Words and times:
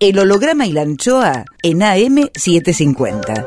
El 0.00 0.16
holograma 0.20 0.64
y 0.64 0.70
la 0.70 0.82
anchoa 0.82 1.44
en 1.60 1.80
AM750. 1.80 3.44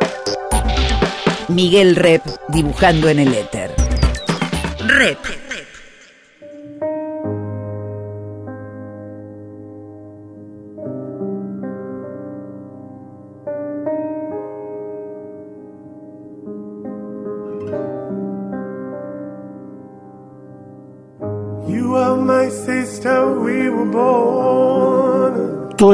Miguel 1.48 1.96
Rep 1.96 2.24
dibujando 2.50 3.08
en 3.08 3.20
el 3.20 3.34
éter. 3.34 3.72
Rep. 4.86 5.41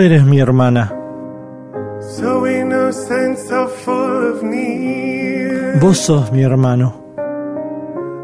eres 0.08 0.24
mi 0.24 0.40
hermana. 0.40 0.94
Vos 5.82 5.98
sos 5.98 6.32
mi 6.32 6.44
hermano. 6.44 6.94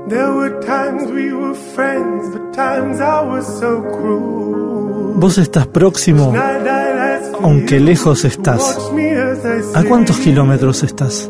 There 0.08 0.32
were 0.32 0.60
times 0.62 1.12
we 1.12 1.34
were 1.34 1.56
friends, 1.76 2.30
but 2.34 2.54
times 2.54 3.00
I 3.00 3.22
was 3.22 3.46
so 3.60 3.82
cruel. 3.96 5.14
Vos 5.16 5.38
estás 5.38 5.68
próximo, 5.68 6.34
aunque 7.42 7.80
lejos 7.80 8.26
estás. 8.26 8.78
¿A 9.76 9.84
cuántos 9.84 10.18
kilómetros 10.18 10.84
estás? 10.84 11.30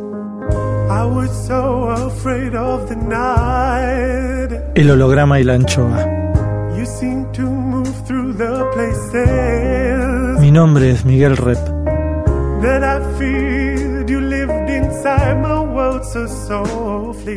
I 0.90 1.06
was 1.06 1.30
so 1.48 1.90
afraid 1.90 2.56
of 2.56 2.88
the 2.90 2.96
night. 2.96 4.62
El 4.76 4.92
holograma 4.92 5.40
y 5.40 5.44
la 5.44 5.54
anchoa. 5.54 6.24
Nombre 10.54 10.92
es 10.92 11.04
Miguel 11.04 11.36
Rep. 11.36 11.58
that 12.62 12.84
I 12.84 13.00
feared. 13.18 14.10
You 14.10 14.22
lived 14.22 14.70
inside 14.70 15.42
my 15.42 15.60
world 15.62 16.06
so 16.06 16.28
softly, 16.28 17.36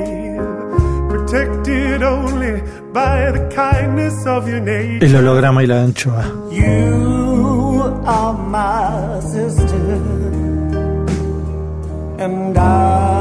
protected 1.08 2.02
only 2.02 2.60
by 2.92 3.32
the 3.32 3.48
kindness 3.54 4.26
of 4.26 4.46
your 4.48 4.60
nature. 4.60 5.06
El 5.06 5.16
holograma 5.16 5.62
y 5.62 5.66
la 5.66 5.82
anchoa. 5.82 6.24
You 6.50 8.02
are 8.04 8.34
my 8.34 9.20
sister, 9.22 9.98
and 12.18 12.58
I 12.58 13.15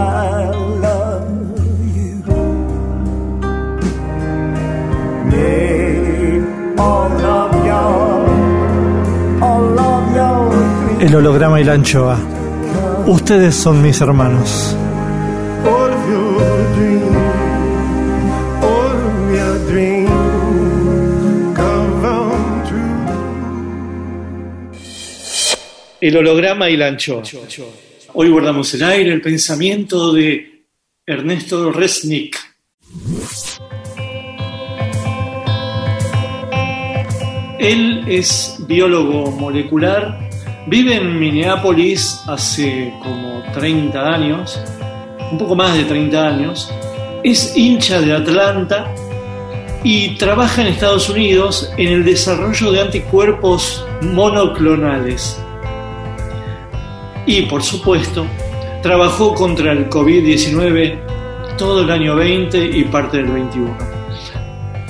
El 11.06 11.14
holograma 11.14 11.62
y 11.62 11.64
la 11.64 11.74
anchoa. 11.74 12.18
Ustedes 13.06 13.54
son 13.54 13.80
mis 13.80 14.02
hermanos. 14.02 14.76
El 26.02 26.18
holograma 26.18 26.72
y 26.72 26.76
la 26.76 26.88
anchoa. 26.88 27.22
Hoy 28.16 28.30
guardamos 28.30 28.74
el 28.74 28.84
aire 28.84 29.14
el 29.14 29.22
pensamiento 29.22 30.12
de 30.12 30.64
Ernesto 31.06 31.72
Resnick. 31.72 32.36
Él 37.60 38.06
es 38.08 38.58
biólogo 38.68 39.30
molecular, 39.30 40.25
vive 40.68 40.96
en 40.96 41.20
Minneapolis 41.20 42.24
hace 42.28 42.94
como 43.02 43.44
30 43.54 44.14
años, 44.14 44.60
un 45.32 45.38
poco 45.38 45.56
más 45.56 45.76
de 45.76 45.84
30 45.84 46.28
años, 46.28 46.72
es 47.24 47.56
hincha 47.56 48.02
de 48.02 48.14
Atlanta 48.14 48.94
y 49.84 50.16
trabaja 50.16 50.62
en 50.62 50.68
Estados 50.68 51.10
Unidos 51.10 51.72
en 51.78 51.92
el 51.92 52.06
desarrollo 52.06 52.72
de 52.72 52.82
anticuerpos 52.82 53.86
monoclonales. 54.02 55.40
Y 57.28 57.44
por 57.44 57.64
supuesto, 57.64 58.26
trabajó 58.82 59.34
contra 59.34 59.72
el 59.72 59.90
COVID-19 59.90 61.00
todo 61.58 61.84
el 61.84 61.92
año 61.92 62.16
20 62.16 62.78
y 62.78 62.84
parte 62.86 63.18
del 63.18 63.28
21, 63.28 63.78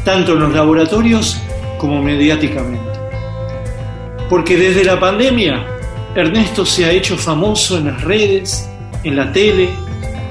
tanto 0.04 0.34
en 0.34 0.40
los 0.40 0.54
laboratorios 0.54 1.38
como 1.78 2.02
mediáticamente. 2.02 2.85
Porque 4.30 4.58
desde 4.58 4.84
la 4.84 5.00
pandemia, 5.00 5.66
Ernesto 6.16 6.66
se 6.66 6.86
ha 6.86 6.92
hecho 6.92 7.18
famoso 7.18 7.78
en 7.78 7.88
las 7.88 8.02
redes, 8.02 8.70
en 9.04 9.16
la 9.16 9.32
tele, 9.32 9.70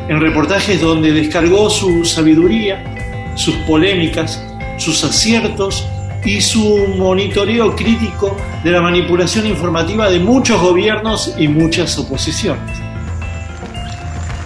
en 0.09 0.21
reportajes 0.21 0.81
donde 0.81 1.13
descargó 1.13 1.71
su 1.71 2.05
sabiduría, 2.05 3.33
sus 3.37 3.55
polémicas, 3.67 4.43
sus 4.79 5.05
aciertos 5.05 5.87
y 6.25 6.41
su 6.41 6.87
monitoreo 6.97 7.77
crítico 7.77 8.37
de 8.63 8.71
la 8.71 8.81
manipulación 8.81 9.47
informativa 9.47 10.11
de 10.11 10.19
muchos 10.19 10.61
gobiernos 10.61 11.35
y 11.39 11.49
muchas 11.49 11.99
oposiciones. 11.99 12.79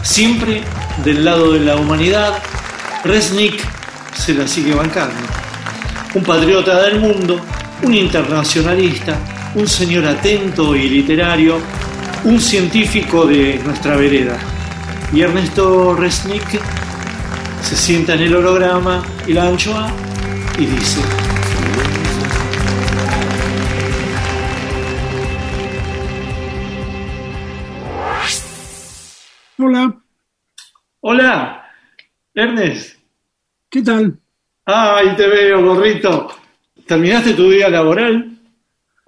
Siempre 0.02 0.62
del 1.04 1.24
lado 1.24 1.52
de 1.52 1.60
la 1.60 1.76
humanidad, 1.76 2.42
Resnick 3.04 3.60
se 4.14 4.34
la 4.34 4.46
sigue 4.46 4.74
bancando. 4.74 5.14
Un 6.14 6.24
patriota 6.24 6.82
del 6.82 6.98
mundo, 7.00 7.40
un 7.82 7.94
internacionalista, 7.94 9.16
un 9.54 9.66
señor 9.66 10.04
atento 10.06 10.74
y 10.76 10.88
literario, 10.88 11.58
un 12.24 12.40
científico 12.40 13.26
de 13.26 13.60
nuestra 13.64 13.96
vereda. 13.96 14.38
Y 15.12 15.22
Ernesto 15.22 15.94
Resnick 15.94 16.60
se 17.62 17.76
sienta 17.76 18.14
en 18.14 18.22
el 18.22 18.36
holograma 18.36 19.04
y 19.26 19.32
la 19.32 19.48
anchoa 19.48 19.90
y 20.58 20.66
dice, 20.66 21.00
Hola, 29.60 30.00
hola, 31.00 31.64
Ernest, 32.34 32.98
¿qué 33.68 33.82
tal? 33.82 34.18
ay, 34.64 35.16
te 35.16 35.26
veo, 35.26 35.64
gorrito. 35.64 36.28
¿Terminaste 36.86 37.34
tu 37.34 37.50
día 37.50 37.68
laboral? 37.68 38.37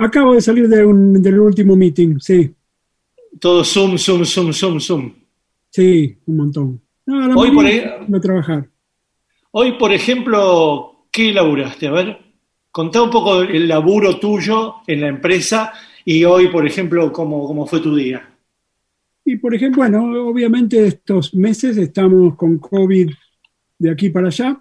Acabo 0.03 0.35
de 0.35 0.41
salir 0.41 0.67
de 0.69 0.85
un- 0.85 1.23
del 1.23 1.39
último 1.39 1.77
meeting, 1.77 2.19
sí, 2.19 2.55
Todo 3.39 3.63
zoom, 3.65 3.97
zoom, 3.99 4.25
zoom, 4.25 4.53
zoom, 4.53 4.81
zoom. 4.81 5.13
sí, 5.71 6.17
un 6.27 6.37
montón. 6.37 6.81
No, 7.07 7.27
la 7.29 7.35
Hoy 7.35 7.51
por 7.51 7.65
voy 7.65 7.81
a 7.81 8.21
trabajar. 8.21 8.69
Hoy, 9.53 9.73
por 9.79 9.93
ejemplo, 9.93 11.07
¿qué 11.11 11.33
laburaste? 11.33 11.87
A 11.89 11.93
ver, 11.93 12.19
contá 12.71 13.03
un 13.03 13.11
poco 13.11 13.43
el 13.43 13.69
laburo 13.69 14.19
tuyo 14.19 14.77
en 14.87 15.01
la 15.03 15.09
empresa 15.09 15.73
y 16.05 16.25
hoy, 16.25 16.49
por 16.49 16.67
ejemplo, 16.67 17.13
cómo, 17.13 17.47
cómo 17.47 17.67
fue 17.67 17.81
tu 17.81 17.95
día. 17.95 18.27
Y 19.25 19.37
por 19.37 19.55
ejemplo, 19.55 19.83
bueno, 19.83 20.29
obviamente 20.29 20.87
estos 20.87 21.35
meses 21.35 21.77
estamos 21.77 22.37
con 22.37 22.59
COVID 22.59 23.11
de 23.79 23.91
aquí 23.91 24.09
para 24.11 24.29
allá, 24.29 24.61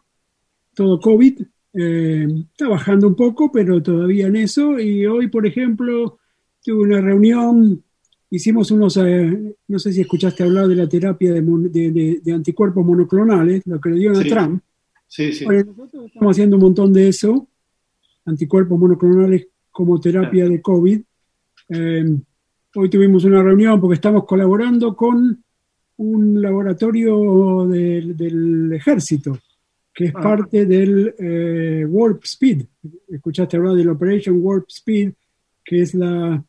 todo 0.75 1.00
COVID, 1.00 1.41
eh, 1.74 2.28
está 2.52 2.68
bajando 2.68 3.07
un 3.07 3.16
poco, 3.16 3.52
pero 3.52 3.81
todavía 3.81 4.28
en 4.28 4.35
eso. 4.38 4.80
Y 4.80 5.06
hoy, 5.06 5.28
por 5.28 5.46
ejemplo, 5.46 6.19
tuve 6.63 6.81
una 6.84 7.02
reunión, 7.02 7.84
hicimos 8.30 8.72
unos, 8.72 8.97
eh, 8.97 9.56
no 9.68 9.80
sé 9.80 9.94
si 9.94 10.02
escuchaste 10.02 10.44
hablar 10.44 10.68
de 10.68 10.75
la 10.75 10.88
terapia 10.90 11.34
de, 11.34 11.41
mon- 11.41 11.72
de- 11.72 11.91
de- 11.91 12.19
de 12.24 12.34
anticuerpos 12.34 12.85
monoclonales, 12.85 13.66
lo 13.66 13.80
que 13.80 13.90
le 13.90 14.00
dieron 14.00 14.16
Sí. 14.22 14.31
a 14.31 14.35
Trump. 14.35 14.62
Sí, 15.07 15.31
sí. 15.34 15.46
Bueno, 15.46 15.63
nosotros 15.75 16.06
estamos 16.07 16.31
haciendo 16.31 16.56
un 16.57 16.62
montón 16.63 16.94
de 16.94 17.07
eso, 17.07 17.47
anticuerpos 18.25 18.78
monoclonales 18.80 19.47
como 19.72 20.00
terapia 20.00 20.47
de 20.47 20.62
COVID. 20.62 21.01
Eh, 21.69 22.16
hoy 22.75 22.89
tuvimos 22.89 23.24
una 23.24 23.42
reunión 23.42 23.80
porque 23.81 23.95
estamos 23.95 24.25
colaborando 24.25 24.95
con 24.95 25.44
un 25.98 26.42
laboratorio 26.42 27.68
del, 27.68 28.16
del 28.16 28.71
ejército, 28.74 29.38
que 30.00 30.06
es 30.06 30.13
Ah. 30.16 30.22
parte 30.22 30.66
del 30.66 31.13
eh, 31.19 31.86
Warp 31.86 32.24
Speed. 32.24 32.63
Escuchaste 33.10 33.57
hablar 33.57 33.75
del 33.75 33.90
Operation 33.90 34.38
Warp 34.42 34.69
Speed, 34.69 35.12
que 35.66 35.81
es 35.81 35.94
la, 35.94 36.42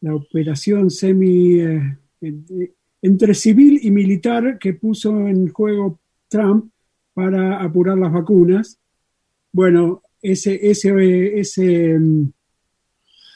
la 0.00 0.14
operación 0.14 0.88
semi 0.90 1.60
eh, 1.60 1.98
en- 2.22 2.46
entre 3.02 3.34
civil 3.34 3.78
y 3.82 3.90
militar 3.90 4.58
que 4.58 4.72
puso 4.72 5.28
en 5.28 5.48
juego 5.50 5.98
Trump 6.30 6.70
para 7.12 7.60
apurar 7.62 7.98
las 7.98 8.10
vacunas. 8.10 8.78
Bueno, 9.52 10.00
ese, 10.22 10.58
ese, 10.70 11.38
ese, 11.38 11.98
mm, 11.98 12.30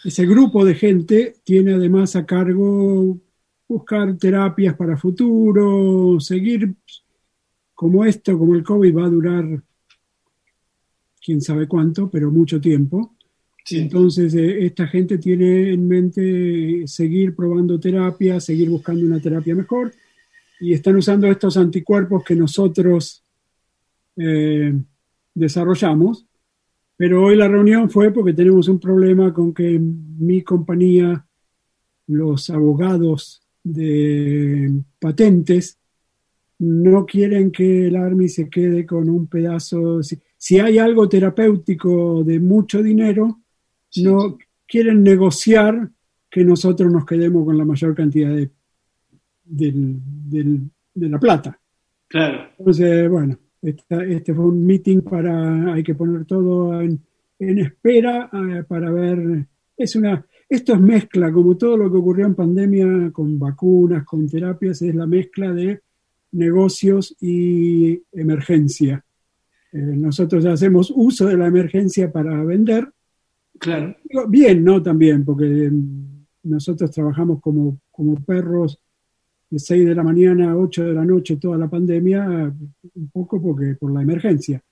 ese 0.07 0.25
grupo 0.25 0.65
de 0.65 0.75
gente 0.77 1.35
tiene 1.45 1.75
además 1.75 2.17
a 2.17 2.25
cargo 2.25 3.19
buscar 3.69 4.17
terapias 4.17 4.75
para 4.77 4.97
futuro, 4.97 6.19
seguir 6.21 6.73
como 7.83 8.05
esto, 8.05 8.39
como 8.39 8.55
el 8.55 8.63
COVID 8.63 8.97
va 8.97 9.07
a 9.07 9.11
durar 9.11 9.61
quién 11.21 11.41
sabe 11.41 11.67
cuánto, 11.67 12.09
pero 12.09 12.31
mucho 12.31 12.61
tiempo. 12.61 13.17
Sí. 13.65 13.81
Entonces, 13.81 14.33
eh, 14.35 14.67
esta 14.67 14.87
gente 14.87 15.19
tiene 15.19 15.73
en 15.73 15.89
mente 15.89 16.87
seguir 16.87 17.35
probando 17.35 17.81
terapia, 17.81 18.39
seguir 18.39 18.71
buscando 18.71 19.05
una 19.05 19.19
terapia 19.19 19.57
mejor, 19.57 19.93
y 20.61 20.73
están 20.75 20.95
usando 20.95 21.27
estos 21.27 21.57
anticuerpos 21.57 22.23
que 22.23 22.37
nosotros 22.37 23.25
eh, 24.17 24.73
desarrollamos. 25.35 26.25
Pero 26.97 27.25
hoy 27.25 27.35
la 27.35 27.49
reunión 27.49 27.91
fue 27.91 28.13
porque 28.13 28.33
tenemos 28.33 28.69
un 28.69 28.79
problema 28.79 29.35
con 29.35 29.53
que 29.53 29.77
mi 29.77 30.43
compañía, 30.43 31.27
los 32.07 32.49
abogados 32.49 33.43
de 33.65 34.73
patentes, 35.01 35.81
no 36.65 37.05
quieren 37.07 37.51
que 37.51 37.87
el 37.89 37.97
Army 37.97 38.29
se 38.29 38.49
quede 38.49 38.87
con 38.87 39.09
un 39.11 39.27
pedazo. 39.27 40.03
Si, 40.03 40.17
si 40.37 40.59
hay 40.61 40.79
algo 40.79 41.09
terapéutico 41.09 42.23
de 42.25 42.39
mucho 42.41 42.83
dinero, 42.83 43.41
Sí, 43.89 44.05
no 44.05 44.39
quieren 44.67 45.03
negociar 45.03 45.91
que 46.31 46.45
nosotros 46.45 46.91
nos 46.91 47.05
quedemos 47.05 47.45
con 47.45 47.59
la 47.59 47.65
mayor 47.65 47.95
cantidad 47.95 48.31
de, 48.35 48.51
del- 49.45 49.99
del- 50.31 50.61
de 50.95 51.09
la 51.09 51.19
plata. 51.19 51.59
Claro, 52.09 52.49
Entonces, 52.59 53.09
bueno, 53.11 53.39
esta- 53.61 54.05
este 54.05 54.33
fue 54.35 54.47
un 54.47 54.65
meeting 54.65 55.01
para, 55.03 55.75
hay 55.75 55.83
que 55.83 55.95
poner 55.95 56.25
todo 56.25 56.81
en, 56.81 56.99
en 57.39 57.59
espera 57.59 58.31
eh, 58.33 58.63
para 58.67 58.91
ver, 58.91 59.47
es 59.77 59.97
una, 59.97 60.25
esto 60.49 60.75
es 60.75 60.81
mezcla, 60.81 61.33
como 61.33 61.57
todo 61.57 61.77
lo 61.77 61.91
que 61.91 61.99
ocurrió 61.99 62.27
en 62.27 62.35
pandemia 62.35 63.11
con 63.13 63.39
vacunas, 63.39 64.05
con 64.05 64.29
terapias, 64.29 64.81
es 64.83 64.95
la 64.95 65.07
mezcla 65.07 65.53
de 65.53 65.81
negocios 66.33 67.15
y 67.21 68.03
emergencia. 68.13 69.05
Eh, 69.73 69.79
nosotros 69.79 70.45
hacemos 70.45 70.93
uso 70.95 71.27
de 71.27 71.37
la 71.37 71.47
emergencia 71.47 72.11
para 72.11 72.43
vender, 72.45 72.91
claro. 73.59 73.97
Bien, 74.29 74.63
¿no? 74.65 74.83
También, 74.83 75.25
porque 75.25 75.71
mm, 75.71 76.25
nosotros 76.45 76.91
trabajamos 76.91 77.41
como, 77.41 77.79
como 77.91 78.17
perros 78.17 78.79
de 79.49 79.59
6 79.59 79.87
de 79.87 79.95
la 79.95 80.03
mañana 80.03 80.53
a 80.53 80.57
8 80.57 80.85
de 80.85 80.95
la 80.95 81.05
noche 81.05 81.37
toda 81.37 81.59
la 81.59 81.69
pandemia, 81.69 82.53
un 82.95 83.09
poco 83.11 83.41
porque 83.41 83.77
por 83.79 83.93
la 83.93 84.03
emergencia. 84.03 84.63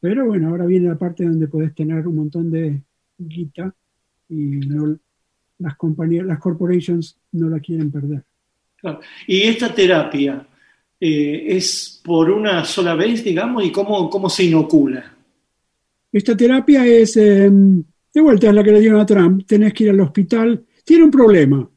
Pero 0.00 0.26
bueno, 0.26 0.48
ahora 0.48 0.66
viene 0.66 0.88
la 0.88 0.98
parte 0.98 1.24
donde 1.24 1.48
podés 1.48 1.74
tener 1.74 2.06
un 2.06 2.16
montón 2.16 2.50
de 2.50 2.80
guita 3.18 3.74
y 4.28 4.34
no, 4.34 4.96
las 5.58 5.76
compañías, 5.76 6.24
las 6.24 6.38
corporations 6.38 7.18
no 7.32 7.50
la 7.50 7.60
quieren 7.60 7.90
perder. 7.90 8.24
claro. 8.76 9.00
Y 9.26 9.42
esta 9.42 9.74
terapia 9.74 10.46
eh, 11.00 11.56
es 11.56 12.00
por 12.04 12.30
una 12.30 12.64
sola 12.64 12.94
vez, 12.94 13.24
digamos, 13.24 13.64
y 13.64 13.72
cómo, 13.72 14.10
cómo 14.10 14.28
se 14.28 14.44
inocula. 14.44 15.16
Esta 16.12 16.36
terapia 16.36 16.86
es, 16.86 17.16
eh, 17.16 17.50
de 17.50 18.20
vuelta, 18.20 18.48
es 18.48 18.54
la 18.54 18.62
que 18.62 18.72
le 18.72 18.80
dieron 18.80 19.00
a 19.00 19.06
Trump. 19.06 19.46
Tenés 19.46 19.72
que 19.72 19.84
ir 19.84 19.90
al 19.90 20.00
hospital. 20.00 20.64
Tiene 20.84 21.04
un 21.04 21.10
problema, 21.10 21.68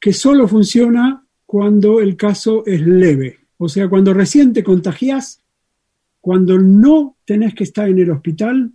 que 0.00 0.12
solo 0.12 0.48
funciona 0.48 1.24
cuando 1.44 2.00
el 2.00 2.16
caso 2.16 2.64
es 2.64 2.80
leve. 2.80 3.38
O 3.58 3.68
sea, 3.68 3.88
cuando 3.88 4.14
recién 4.14 4.52
te 4.52 4.64
contagias, 4.64 5.42
cuando 6.20 6.58
no 6.58 7.18
tenés 7.24 7.54
que 7.54 7.64
estar 7.64 7.88
en 7.88 7.98
el 7.98 8.10
hospital, 8.10 8.72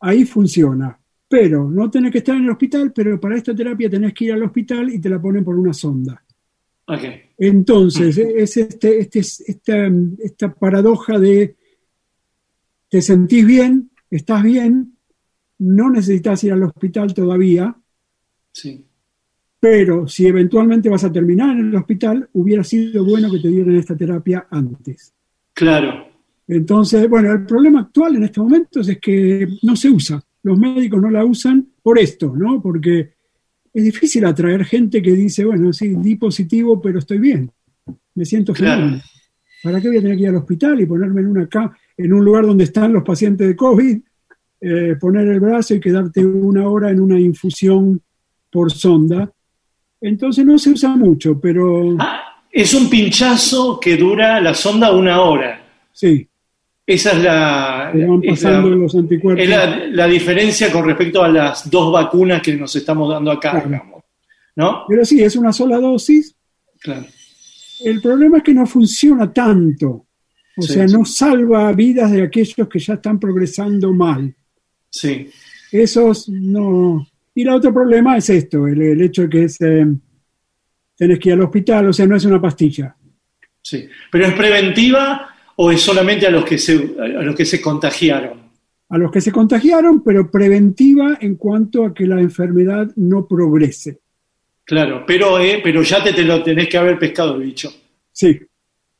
ahí 0.00 0.24
funciona. 0.24 0.98
Pero 1.26 1.68
no 1.68 1.90
tenés 1.90 2.12
que 2.12 2.18
estar 2.18 2.36
en 2.36 2.44
el 2.44 2.50
hospital, 2.50 2.92
pero 2.92 3.18
para 3.18 3.36
esta 3.36 3.54
terapia 3.54 3.90
tenés 3.90 4.14
que 4.14 4.26
ir 4.26 4.32
al 4.32 4.42
hospital 4.44 4.92
y 4.92 5.00
te 5.00 5.08
la 5.08 5.20
ponen 5.20 5.44
por 5.44 5.58
una 5.58 5.72
sonda. 5.72 6.22
Entonces, 7.36 8.16
es 8.16 8.56
este, 8.56 8.98
este, 8.98 9.20
esta, 9.20 9.90
esta 10.18 10.54
paradoja 10.54 11.18
de 11.18 11.56
te 12.88 13.02
sentís 13.02 13.46
bien, 13.46 13.90
estás 14.10 14.42
bien, 14.42 14.96
no 15.58 15.90
necesitas 15.90 16.42
ir 16.44 16.52
al 16.52 16.62
hospital 16.62 17.12
todavía, 17.12 17.76
sí, 18.52 18.86
pero 19.60 20.06
si 20.06 20.26
eventualmente 20.26 20.88
vas 20.88 21.04
a 21.04 21.12
terminar 21.12 21.58
en 21.58 21.68
el 21.68 21.76
hospital, 21.76 22.28
hubiera 22.32 22.64
sido 22.64 23.04
bueno 23.04 23.30
que 23.30 23.40
te 23.40 23.48
dieran 23.48 23.76
esta 23.76 23.96
terapia 23.96 24.46
antes. 24.50 25.12
claro, 25.52 26.08
Entonces, 26.46 27.08
bueno, 27.08 27.32
el 27.32 27.44
problema 27.44 27.80
actual 27.80 28.16
en 28.16 28.24
estos 28.24 28.44
momentos 28.44 28.88
es 28.88 28.98
que 28.98 29.46
no 29.62 29.76
se 29.76 29.90
usa. 29.90 30.22
Los 30.42 30.58
médicos 30.58 31.02
no 31.02 31.10
la 31.10 31.24
usan 31.24 31.66
por 31.82 31.98
esto, 31.98 32.34
¿no? 32.34 32.62
Porque 32.62 33.17
es 33.78 33.84
difícil 33.84 34.24
atraer 34.24 34.64
gente 34.64 35.00
que 35.02 35.12
dice, 35.12 35.44
bueno, 35.44 35.72
sí, 35.72 35.94
di 35.96 36.16
positivo, 36.16 36.80
pero 36.80 36.98
estoy 36.98 37.18
bien. 37.18 37.50
Me 38.14 38.24
siento 38.24 38.52
Claro. 38.52 39.00
¿Para 39.62 39.80
qué 39.80 39.88
voy 39.88 39.98
a 39.98 40.00
tener 40.02 40.16
que 40.16 40.22
ir 40.22 40.28
al 40.28 40.36
hospital 40.36 40.80
y 40.80 40.86
ponerme 40.86 41.20
en 41.20 41.26
una 41.26 41.48
ca- 41.48 41.76
en 41.96 42.12
un 42.12 42.24
lugar 42.24 42.46
donde 42.46 42.64
están 42.64 42.92
los 42.92 43.02
pacientes 43.02 43.46
de 43.46 43.56
COVID, 43.56 43.98
eh, 44.60 44.96
poner 45.00 45.26
el 45.28 45.40
brazo 45.40 45.74
y 45.74 45.80
quedarte 45.80 46.24
una 46.24 46.68
hora 46.68 46.90
en 46.90 47.00
una 47.00 47.18
infusión 47.18 48.00
por 48.52 48.70
sonda? 48.70 49.30
Entonces 50.00 50.44
no 50.46 50.58
se 50.58 50.70
usa 50.70 50.94
mucho, 50.96 51.40
pero 51.40 51.96
Ah, 51.98 52.20
es 52.52 52.72
un 52.72 52.88
pinchazo 52.88 53.80
que 53.80 53.96
dura 53.96 54.40
la 54.40 54.54
sonda 54.54 54.92
una 54.92 55.20
hora. 55.22 55.60
sí, 55.92 56.27
Esa 56.88 57.12
es 57.12 57.22
la, 57.22 57.90
es 58.22 58.42
la- 58.42 58.60
los 58.60 58.94
anticuerpos. 58.94 59.44
es 59.44 59.50
la- 59.50 59.86
la 59.88 60.06
diferencia 60.06 60.72
con 60.72 60.86
respecto 60.86 61.22
a 61.22 61.28
las 61.28 61.70
dos 61.70 61.92
vacunas 61.92 62.40
que 62.40 62.56
nos 62.56 62.74
estamos 62.74 63.12
dando 63.12 63.30
acá, 63.30 63.50
Claro. 63.50 63.68
digamos. 63.68 64.04
¿No? 64.56 64.84
Pero 64.88 65.04
sí, 65.04 65.22
es 65.22 65.36
una 65.36 65.52
sola 65.52 65.78
dosis. 65.78 66.34
Claro. 66.80 67.04
El 67.84 68.00
problema 68.00 68.38
es 68.38 68.42
que 68.42 68.54
no 68.54 68.66
funciona 68.66 69.30
tanto. 69.32 70.06
O 70.56 70.62
Sí, 70.62 70.72
sea, 70.72 70.88
sí. 70.88 70.94
no 70.94 71.04
salva 71.04 71.70
vidas 71.72 72.10
de 72.10 72.22
aquellos 72.22 72.66
que 72.68 72.78
ya 72.78 72.94
están 72.94 73.20
progresando 73.20 73.92
mal. 73.92 74.34
Sí, 74.90 75.28
Esos 75.70 76.28
no. 76.30 77.06
Y 77.34 77.42
el 77.42 77.50
otro 77.50 77.72
problema 77.74 78.16
es 78.16 78.30
esto, 78.30 78.66
el, 78.66 78.80
el 78.80 79.02
hecho 79.02 79.22
de 79.22 79.28
que 79.28 79.44
es, 79.44 79.60
eh, 79.60 79.86
tenés 80.96 81.18
que 81.20 81.28
ir 81.28 81.34
al 81.34 81.42
hospital, 81.42 81.88
o 81.88 81.92
sea, 81.92 82.06
no 82.06 82.16
es 82.16 82.24
una 82.24 82.40
pastilla. 82.40 82.96
sí. 83.60 83.86
¿Pero 84.10 84.26
es 84.26 84.32
preventiva 84.32 85.28
o 85.60 85.70
es 85.72 85.80
solamente 85.82 86.26
a 86.26 86.30
los 86.30 86.44
que 86.44 86.56
se, 86.56 86.74
a 87.00 87.22
los 87.22 87.34
que 87.34 87.44
se 87.44 87.60
contagiaron? 87.60 88.38
A 88.90 88.96
los 88.96 89.10
que 89.10 89.20
se 89.20 89.32
contagiaron, 89.32 90.02
pero 90.02 90.30
preventiva 90.30 91.18
en 91.20 91.34
cuanto 91.34 91.84
a 91.84 91.92
que 91.92 92.06
la 92.06 92.20
enfermedad 92.20 92.88
no 92.96 93.26
progrese. 93.26 93.98
Claro, 94.64 95.04
pero, 95.06 95.38
eh, 95.40 95.60
pero 95.62 95.82
ya 95.82 96.02
te, 96.02 96.12
te 96.12 96.22
lo 96.22 96.42
tenés 96.42 96.68
que 96.68 96.78
haber 96.78 96.98
pescado 96.98 97.34
el 97.36 97.42
bicho. 97.42 97.70
Sí, 98.12 98.38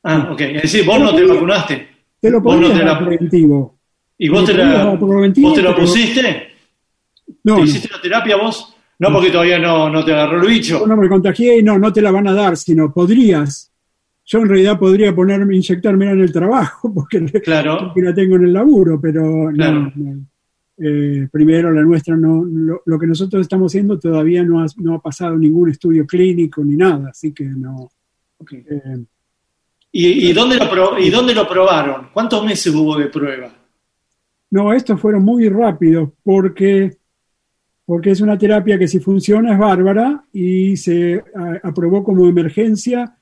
Ah, 0.02 0.30
ok. 0.32 0.40
Es 0.40 0.62
decir, 0.62 0.86
vos 0.86 0.98
no 1.00 1.14
te 1.14 1.24
vacunaste. 1.24 1.88
te 2.20 2.30
lo 2.30 2.40
Vos 2.40 2.58
no 2.60 2.70
te 2.72 2.84
la- 2.84 2.98
preventivo. 2.98 3.78
¿Y 4.16 4.28
vos 4.28 4.44
te 4.44 4.54
la, 4.54 4.94
vos 4.94 5.54
te 5.54 5.62
lo 5.62 5.76
pusiste? 5.76 6.48
No, 7.44 7.54
¿Te 7.56 7.60
no, 7.60 7.64
hiciste 7.66 7.88
la 7.92 8.00
terapia 8.00 8.36
vos? 8.36 8.74
No, 9.00 9.12
porque 9.12 9.30
todavía 9.30 9.58
no, 9.58 9.88
no 9.90 10.04
te 10.04 10.12
agarró 10.12 10.40
el 10.40 10.48
bicho. 10.48 10.80
yo 10.80 10.86
no 10.86 10.96
me 10.96 11.08
contagié 11.08 11.58
y 11.58 11.62
no, 11.62 11.78
no 11.78 11.92
te 11.92 12.00
la 12.02 12.10
van 12.10 12.26
a 12.28 12.32
dar, 12.32 12.56
sino 12.56 12.92
podrías. 12.92 13.70
Yo 14.30 14.40
en 14.40 14.48
realidad 14.48 14.78
podría 14.78 15.14
ponerme, 15.14 15.56
inyectarme 15.56 16.10
en 16.10 16.20
el 16.20 16.32
trabajo, 16.32 16.92
porque 16.94 17.24
Claro, 17.42 17.78
porque 17.86 18.02
la 18.02 18.14
tengo 18.14 18.36
en 18.36 18.44
el 18.44 18.52
laburo, 18.52 19.00
pero 19.00 19.50
Claro. 19.54 19.90
no. 19.96 20.20
Eh, 20.80 21.26
primero 21.32 21.72
la 21.72 21.82
nuestra 21.82 22.14
no, 22.16 22.44
lo, 22.44 22.82
lo 22.86 22.98
que 23.00 23.06
nosotros 23.08 23.40
estamos 23.42 23.72
haciendo 23.72 23.98
todavía 23.98 24.44
no 24.44 24.60
ha, 24.62 24.66
no 24.76 24.94
ha 24.94 25.02
pasado 25.02 25.36
ningún 25.36 25.70
estudio 25.70 26.06
clínico 26.06 26.62
ni 26.64 26.76
nada, 26.76 27.08
así 27.10 27.32
que 27.32 27.44
no. 27.44 27.90
Eh, 28.52 29.04
¿Y, 29.90 30.28
y 30.28 30.32
dónde 30.32 30.56
lo 30.56 30.70
pro- 30.70 30.98
¿Y 30.98 31.10
dónde 31.10 31.34
lo 31.34 31.48
probaron? 31.48 32.08
¿Cuántos 32.12 32.44
meses 32.44 32.72
hubo 32.74 32.96
de 32.96 33.06
prueba? 33.06 33.50
no, 34.50 34.72
estos 34.72 34.98
fueron 35.00 35.24
muy 35.24 35.48
rápidos 35.48 36.10
porque, 36.22 36.96
porque 37.84 38.10
es 38.12 38.20
una 38.20 38.38
terapia 38.38 38.78
que 38.78 38.88
si 38.88 38.98
funciona 39.00 39.52
es 39.54 39.58
bárbara 39.58 40.24
y 40.32 40.76
se 40.76 41.22
a- 41.34 41.60
aprobó 41.68 42.04
como 42.04 42.26
emergencia 42.28 43.16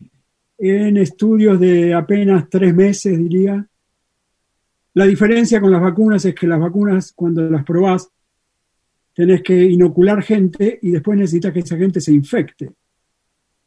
en 0.59 0.97
estudios 0.97 1.61
de 1.61 1.95
apenas 1.95 2.49
tres 2.49 2.75
meses, 2.75 3.19
diría. 3.19 3.67
La 4.95 5.05
diferencia 5.05 5.61
con 5.61 5.71
las 5.71 5.83
vacunas 5.83 6.25
es 6.25 6.35
que 6.35 6.47
las 6.47 6.59
vacunas, 6.59 7.13
cuando 7.13 7.43
las 7.51 7.65
probás, 7.65 8.09
tenés 9.15 9.43
que 9.43 9.65
inocular 9.65 10.23
gente 10.23 10.79
y 10.83 10.91
después 10.91 11.19
necesitas 11.19 11.53
que 11.53 11.61
esa 11.61 11.77
gente 11.77 12.01
se 12.01 12.13
infecte. 12.13 12.71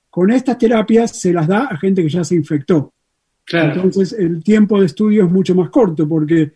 Con 0.09 0.31
estas 0.31 0.57
terapias 0.57 1.19
se 1.19 1.33
las 1.33 1.47
da 1.47 1.65
a 1.65 1.77
gente 1.77 2.01
que 2.01 2.09
ya 2.09 2.23
se 2.23 2.35
infectó. 2.35 2.93
Claro, 3.45 3.75
Entonces 3.75 4.13
el 4.13 4.43
tiempo 4.43 4.79
de 4.79 4.87
estudio 4.87 5.25
es 5.25 5.31
mucho 5.31 5.55
más 5.55 5.69
corto 5.69 6.07
porque 6.07 6.53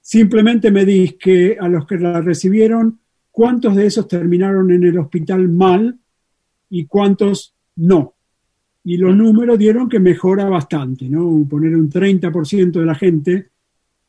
simplemente 0.00 0.70
medís 0.70 1.14
que 1.14 1.56
a 1.60 1.68
los 1.68 1.86
que 1.86 1.96
la 1.96 2.20
recibieron, 2.20 3.00
cuántos 3.32 3.74
de 3.74 3.86
esos 3.86 4.06
terminaron 4.06 4.70
en 4.70 4.84
el 4.84 4.98
hospital 4.98 5.48
mal 5.48 5.98
y 6.70 6.86
cuántos 6.86 7.54
no. 7.76 8.15
Y 8.86 8.98
los 8.98 9.16
números 9.16 9.58
dieron 9.58 9.88
que 9.88 9.98
mejora 9.98 10.44
bastante, 10.44 11.08
¿no? 11.08 11.44
Poner 11.50 11.74
un 11.74 11.90
30% 11.90 12.70
de 12.70 12.86
la 12.86 12.94
gente, 12.94 13.48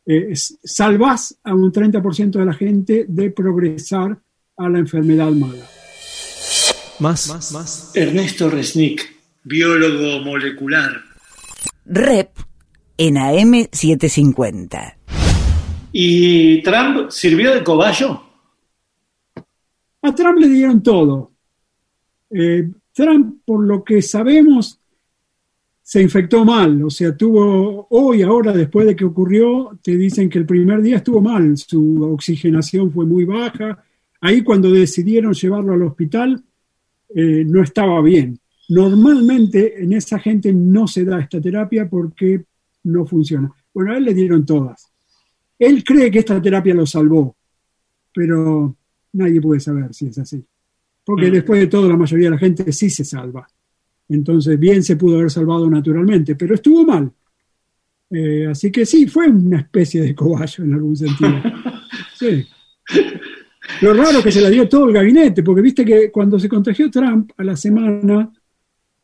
eh, 0.05 0.33
salvás 0.35 1.35
a 1.43 1.55
un 1.55 1.71
30% 1.71 2.37
de 2.37 2.45
la 2.45 2.53
gente 2.53 3.07
de 3.09 3.31
progresar 3.31 4.15
a 4.55 4.69
la 4.69 4.77
enfermedad 4.77 5.31
mala. 5.31 5.65
Más, 6.99 7.27
más, 7.27 7.51
más. 7.53 7.91
Ernesto 7.95 8.51
Resnick, 8.51 9.01
biólogo 9.45 10.23
molecular. 10.23 11.01
Rep 11.85 12.29
en 12.99 13.15
AM750. 13.15 14.95
¿Y 15.91 16.61
Trump 16.61 17.09
sirvió 17.09 17.51
de 17.51 17.63
cobayo? 17.63 18.21
Trump 20.15 20.37
le 20.37 20.49
dieron 20.49 20.83
todo. 20.83 21.31
Eh, 22.29 22.69
Trump, 22.97 23.41
por 23.45 23.63
lo 23.63 23.83
que 23.83 24.01
sabemos, 24.01 24.79
se 25.83 26.01
infectó 26.01 26.43
mal, 26.43 26.83
o 26.83 26.89
sea, 26.89 27.15
tuvo 27.15 27.85
hoy, 27.91 28.23
ahora, 28.23 28.51
después 28.51 28.87
de 28.87 28.95
que 28.95 29.05
ocurrió, 29.05 29.77
te 29.83 29.95
dicen 29.95 30.27
que 30.31 30.39
el 30.39 30.47
primer 30.47 30.81
día 30.81 30.97
estuvo 30.97 31.21
mal, 31.21 31.55
su 31.57 32.03
oxigenación 32.03 32.91
fue 32.91 33.05
muy 33.05 33.23
baja. 33.23 33.83
Ahí 34.19 34.41
cuando 34.41 34.71
decidieron 34.71 35.33
llevarlo 35.33 35.73
al 35.73 35.83
hospital, 35.83 36.43
eh, 37.15 37.45
no 37.45 37.61
estaba 37.61 38.01
bien. 38.01 38.39
Normalmente 38.69 39.83
en 39.83 39.93
esa 39.93 40.17
gente 40.17 40.51
no 40.51 40.87
se 40.87 41.05
da 41.05 41.19
esta 41.19 41.39
terapia 41.39 41.87
porque 41.87 42.45
no 42.85 43.05
funciona. 43.05 43.53
Bueno, 43.71 43.93
a 43.93 43.97
él 43.97 44.05
le 44.05 44.15
dieron 44.15 44.43
todas. 44.43 44.91
Él 45.59 45.83
cree 45.83 46.09
que 46.09 46.19
esta 46.19 46.41
terapia 46.41 46.73
lo 46.73 46.87
salvó, 46.87 47.35
pero 48.11 48.75
nadie 49.13 49.39
puede 49.39 49.59
saber 49.59 49.93
si 49.93 50.07
es 50.07 50.17
así. 50.17 50.43
Porque 51.07 51.29
Mm. 51.29 51.33
después 51.33 51.59
de 51.61 51.67
todo, 51.67 51.87
la 51.89 51.95
mayoría 51.97 52.25
de 52.27 52.31
la 52.35 52.37
gente 52.37 52.71
sí 52.73 52.89
se 52.91 53.03
salva. 53.05 53.47
Entonces, 54.09 54.59
bien 54.59 54.83
se 54.83 54.95
pudo 54.97 55.15
haber 55.17 55.31
salvado 55.31 55.69
naturalmente, 55.69 56.35
pero 56.35 56.53
estuvo 56.53 56.83
mal. 56.85 57.09
Eh, 58.11 58.47
así 58.51 58.71
que 58.71 58.85
sí, 58.85 59.07
fue 59.07 59.27
una 59.29 59.59
especie 59.61 60.01
de 60.01 60.13
cobayo 60.13 60.63
en 60.63 60.73
algún 60.73 60.95
sentido. 60.95 61.31
Sí. 62.19 62.45
Lo 63.81 63.93
raro 63.93 64.23
que 64.23 64.31
se 64.31 64.41
la 64.41 64.49
dio 64.49 64.67
todo 64.67 64.87
el 64.87 64.93
gabinete, 64.93 65.43
porque 65.43 65.61
viste 65.61 65.85
que 65.85 66.09
cuando 66.11 66.39
se 66.39 66.49
contagió 66.49 66.89
Trump 66.89 67.31
a 67.37 67.43
la 67.43 67.55
semana, 67.55 68.31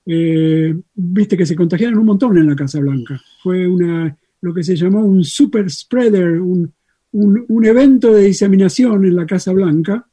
eh, 0.05 0.73
viste 0.95 1.37
que 1.37 1.45
se 1.45 1.55
contagiaron 1.55 1.99
un 1.99 2.05
montón 2.07 2.37
en 2.37 2.47
la 2.47 2.55
Casa 2.55 2.79
Blanca. 2.79 3.21
Fue 3.43 3.67
una, 3.67 4.17
lo 4.41 4.53
que 4.53 4.63
se 4.63 4.75
llamó 4.75 5.01
un 5.05 5.23
super 5.23 5.69
spreader, 5.69 6.39
un, 6.41 6.71
un- 7.11 7.45
un 7.47 7.65
evento 7.65 8.11
de 8.13 8.23
diseminación 8.23 9.05
en 9.05 9.15
la 9.15 9.25
Casa 9.27 9.53
Blanca. 9.53 10.07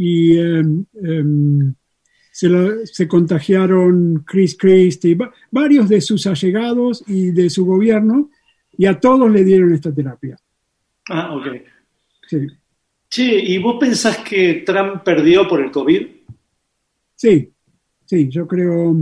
Y 0.00 0.38
em, 0.38 0.84
em, 0.94 1.74
se, 2.30 2.86
se 2.86 3.08
contagiaron 3.08 4.22
Chris 4.24 4.56
Christie, 4.56 5.16
va- 5.16 5.32
varios 5.50 5.88
de 5.88 6.00
sus 6.00 6.24
allegados 6.26 7.02
y 7.08 7.32
de 7.32 7.50
su 7.50 7.66
gobierno, 7.66 8.30
y 8.76 8.86
a 8.86 8.98
todos 9.00 9.28
le 9.30 9.42
dieron 9.42 9.74
esta 9.74 9.92
terapia. 9.92 10.36
Ah, 11.10 11.34
ok. 11.34 11.46
Sí, 12.28 12.46
Che, 13.10 13.24
¿y 13.24 13.58
vos 13.58 13.76
pensás 13.80 14.18
que 14.18 14.62
Trump 14.64 15.02
perdió 15.02 15.48
por 15.48 15.60
el 15.64 15.70
COVID? 15.72 16.06
sí, 17.16 17.52
sí, 18.04 18.28
yo 18.28 18.46
creo, 18.46 18.96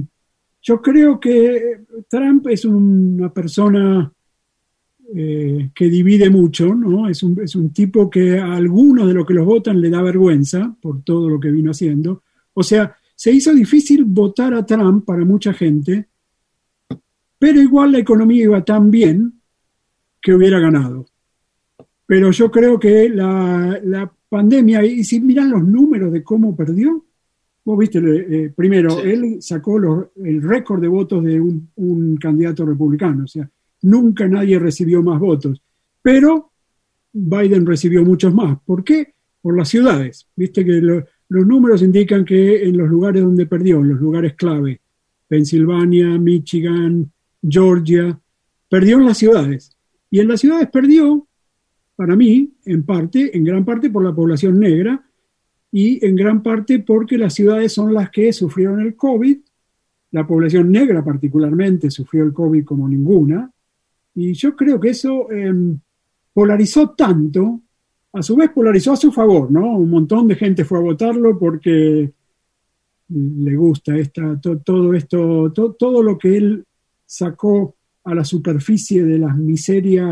yo 0.63 0.81
creo 0.81 1.21
que 1.21 1.81
Trump 2.09 2.47
es 2.49 2.65
una 2.65 3.31
persona 3.33 4.11
eh, 5.15 5.71
que 5.75 5.89
divide 5.89 6.31
mucho, 6.31 6.75
¿no? 6.75 7.09
Es 7.09 7.23
un, 7.23 7.39
es 7.43 7.55
un 7.55 7.71
tipo 7.71 8.09
que 8.11 8.39
a 8.39 8.55
algunos 8.55 9.07
de 9.07 9.15
los 9.15 9.27
que 9.27 9.35
los 9.35 9.47
votan 9.47 9.81
le 9.81 9.91
da 9.91 10.03
vergüenza 10.03 10.75
por 10.81 11.03
todo 11.03 11.29
lo 11.29 11.39
que 11.39 11.51
vino 11.51 11.71
haciendo. 11.71 12.23
O 12.55 12.63
sea, 12.63 12.95
se 13.15 13.33
hizo 13.33 13.53
difícil 13.55 14.05
votar 14.05 14.53
a 14.55 14.65
Trump 14.67 15.05
para 15.05 15.25
mucha 15.25 15.53
gente, 15.53 16.09
pero 17.39 17.61
igual 17.61 17.93
la 17.93 17.99
economía 17.99 18.45
iba 18.45 18.65
tan 18.65 18.91
bien 18.91 19.41
que 20.21 20.35
hubiera 20.35 20.59
ganado. 20.59 21.07
Pero 22.07 22.31
yo 22.31 22.51
creo 22.51 22.79
que 22.79 23.09
la, 23.09 23.79
la 23.85 24.11
pandemia, 24.29 24.85
y 24.85 25.05
si 25.05 25.21
miran 25.21 25.51
los 25.51 25.63
números 25.65 26.13
de 26.13 26.23
cómo 26.23 26.57
perdió, 26.57 27.05
vos 27.65 27.79
viste, 27.79 27.99
eh, 27.99 28.53
primero, 28.55 28.91
Sí. 28.91 29.01
él 29.09 29.37
sacó 29.41 29.79
los- 29.79 30.07
el 30.25 30.41
récord 30.43 30.81
de 30.81 30.89
votos 30.89 31.23
de 31.25 31.41
un, 31.41 31.69
un 31.77 32.17
candidato 32.17 32.65
republicano, 32.65 33.25
o 33.25 33.27
sea, 33.29 33.49
nunca 33.83 34.27
nadie 34.29 34.59
recibió 34.59 35.03
más 35.03 35.21
votos, 35.21 35.63
pero 36.03 36.51
Biden 37.13 37.67
recibió 37.67 38.05
muchos 38.05 38.35
más. 38.35 38.59
¿Por 38.65 38.85
qué? 38.85 39.15
Por 39.41 39.57
las 39.57 39.69
ciudades. 39.69 40.29
Viste 40.37 40.65
que 40.65 40.81
lo- 40.81 41.05
los 41.29 41.47
números 41.47 41.83
indican 41.83 42.25
que 42.25 42.65
en 42.65 42.77
los 42.77 42.89
lugares 42.89 43.23
donde 43.23 43.47
perdió, 43.47 43.81
en 43.81 43.89
los 43.91 44.01
lugares 44.01 44.35
clave, 44.35 44.81
Pensilvania, 45.29 46.19
Michigan, 46.19 47.11
Georgia, 47.43 48.19
perdió 48.69 48.99
en 48.99 49.07
las 49.07 49.19
ciudades. 49.19 49.77
Y 50.11 50.21
en 50.21 50.29
las 50.29 50.41
ciudades 50.41 50.69
perdió, 50.71 51.27
para 51.97 52.15
mí, 52.15 52.53
en 52.65 52.85
parte, 52.85 53.37
en 53.37 53.45
gran 53.45 53.65
parte 53.65 53.91
por 53.91 54.05
la 54.05 54.15
población 54.15 54.61
negra 54.61 55.05
y 55.73 56.05
en 56.07 56.15
gran 56.15 56.43
parte 56.43 56.79
porque 56.79 57.19
las 57.19 57.35
ciudades 57.35 57.73
son 57.73 57.93
las 57.93 58.11
que 58.11 58.33
sufrieron 58.33 58.81
el 58.81 58.95
COVID. 58.95 59.39
La 60.13 60.27
población 60.27 60.71
negra 60.71 61.05
particularmente 61.05 61.91
sufrió 61.91 62.23
el 62.23 62.33
COVID 62.33 62.65
como 62.65 62.89
ninguna. 62.89 63.51
Y 64.17 64.33
yo 64.33 64.57
creo 64.57 64.81
que 64.81 64.89
eso 64.91 65.31
eh, 65.31 65.53
polarizó 66.33 66.91
tanto, 66.91 67.61
a 68.13 68.23
su 68.23 68.35
vez 68.35 68.51
polarizó 68.51 68.93
a 68.93 68.97
su 68.97 69.13
favor, 69.13 69.51
¿no? 69.53 69.77
Un 69.77 69.91
montón 69.91 70.27
de 70.27 70.35
gente 70.37 70.65
fue 70.65 70.79
a 70.79 70.83
votarlo 70.83 71.39
porque 71.39 72.11
le 73.09 73.57
gusta 73.57 73.97
esta, 73.97 74.41
to- 74.41 74.59
todo 74.59 74.93
esto, 74.95 75.53
to- 75.53 75.75
todo 75.79 76.03
lo 76.03 76.17
que 76.19 76.37
él 76.37 76.65
sacó 77.05 77.77
a 78.05 78.15
la 78.15 78.25
superficie 78.25 79.05
de 79.05 79.19
la 79.19 79.35
miseria, 79.35 80.05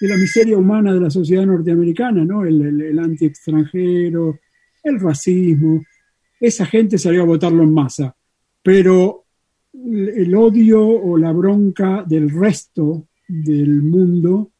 de 0.00 0.08
la 0.08 0.16
miseria 0.16 0.56
humana 0.56 0.94
de 0.94 1.00
la 1.00 1.10
sociedad 1.10 1.44
norteamericana, 1.44 2.24
¿no? 2.24 2.44
El, 2.44 2.60
el, 2.62 2.80
el 2.82 2.98
anti-extranjero, 2.98 4.38
el 4.84 5.00
racismo. 5.00 5.82
Esa 6.38 6.64
gente 6.66 6.98
salió 6.98 7.22
a 7.22 7.26
votarlo 7.26 7.62
en 7.64 7.74
masa. 7.74 8.14
Pero 8.62 9.24
el 9.74 10.34
odio 10.34 10.86
o 10.86 11.16
la 11.18 11.32
bronca 11.32 12.04
del 12.06 12.30
resto 12.30 13.06
del 13.30 13.82
mundo, 13.82 14.50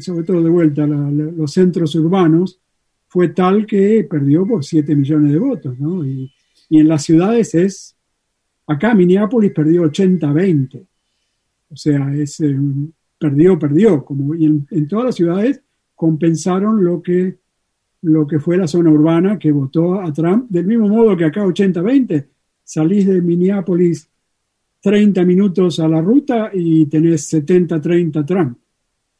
sobre 0.00 0.24
todo 0.24 0.42
de 0.42 0.50
vuelta 0.50 0.86
la- 0.86 1.10
los 1.10 1.52
centros 1.52 1.94
urbanos, 1.96 2.60
fue 3.08 3.28
tal 3.28 3.66
que 3.66 4.06
perdió 4.08 4.46
por 4.46 4.64
7 4.64 4.94
millones 4.94 5.32
de 5.32 5.38
votos, 5.38 5.78
¿no? 5.78 6.04
Y, 6.06 6.32
en 6.70 6.88
las 6.88 7.02
ciudades 7.04 7.54
es, 7.54 7.94
acá 8.66 8.94
Minneapolis 8.94 9.52
perdió 9.52 9.82
80-20, 9.82 10.86
o 11.68 11.76
sea, 11.76 12.14
es, 12.14 12.40
eh, 12.40 12.56
perdió, 13.18 13.58
perdió, 13.58 14.02
como, 14.02 14.34
y 14.34 14.46
en, 14.46 14.66
en 14.70 14.88
todas 14.88 15.04
las 15.06 15.14
ciudades 15.16 15.60
compensaron 15.94 16.82
lo 16.82 17.02
que, 17.02 17.36
lo 18.00 18.26
que 18.26 18.40
fue 18.40 18.56
la 18.56 18.66
zona 18.66 18.90
urbana 18.90 19.38
que 19.38 19.52
votó 19.52 20.00
a 20.00 20.10
Trump, 20.14 20.48
del 20.48 20.66
mismo 20.66 20.88
modo 20.88 21.14
que 21.14 21.26
acá 21.26 21.44
80-20, 21.44 22.26
salís 22.64 23.06
de 23.06 23.20
Minneapolis 23.20 24.08
30 24.82 25.22
minutos 25.24 25.78
a 25.80 25.88
la 25.88 26.00
ruta 26.00 26.50
y 26.52 26.86
tenés 26.86 27.32
70-30 27.32 28.24
Trump. 28.26 28.58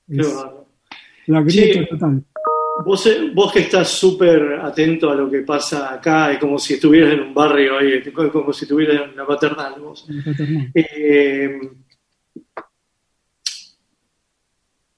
Qué 0.08 0.16
Es 0.20 0.34
bárbaro. 0.34 0.66
la 1.28 1.40
grieta 1.42 1.80
Sí. 1.80 1.86
total. 1.88 2.24
Vos, 2.84 3.06
eh, 3.06 3.30
vos 3.34 3.52
que 3.52 3.60
estás 3.60 3.88
súper 3.90 4.54
atento 4.54 5.10
a 5.10 5.14
lo 5.14 5.30
que 5.30 5.40
pasa 5.42 5.92
acá, 5.94 6.32
es 6.32 6.38
como 6.38 6.58
si 6.58 6.74
estuvieras 6.74 7.12
en 7.12 7.20
un 7.20 7.34
barrio 7.34 7.78
ahí, 7.78 8.02
como 8.32 8.52
si 8.52 8.64
estuvieras 8.64 9.04
en 9.04 9.10
una 9.14 9.26
paternal. 9.26 9.74
Vos. 9.80 10.06
el 10.08 10.24
paternal. 10.24 10.70
Eh, 10.74 11.60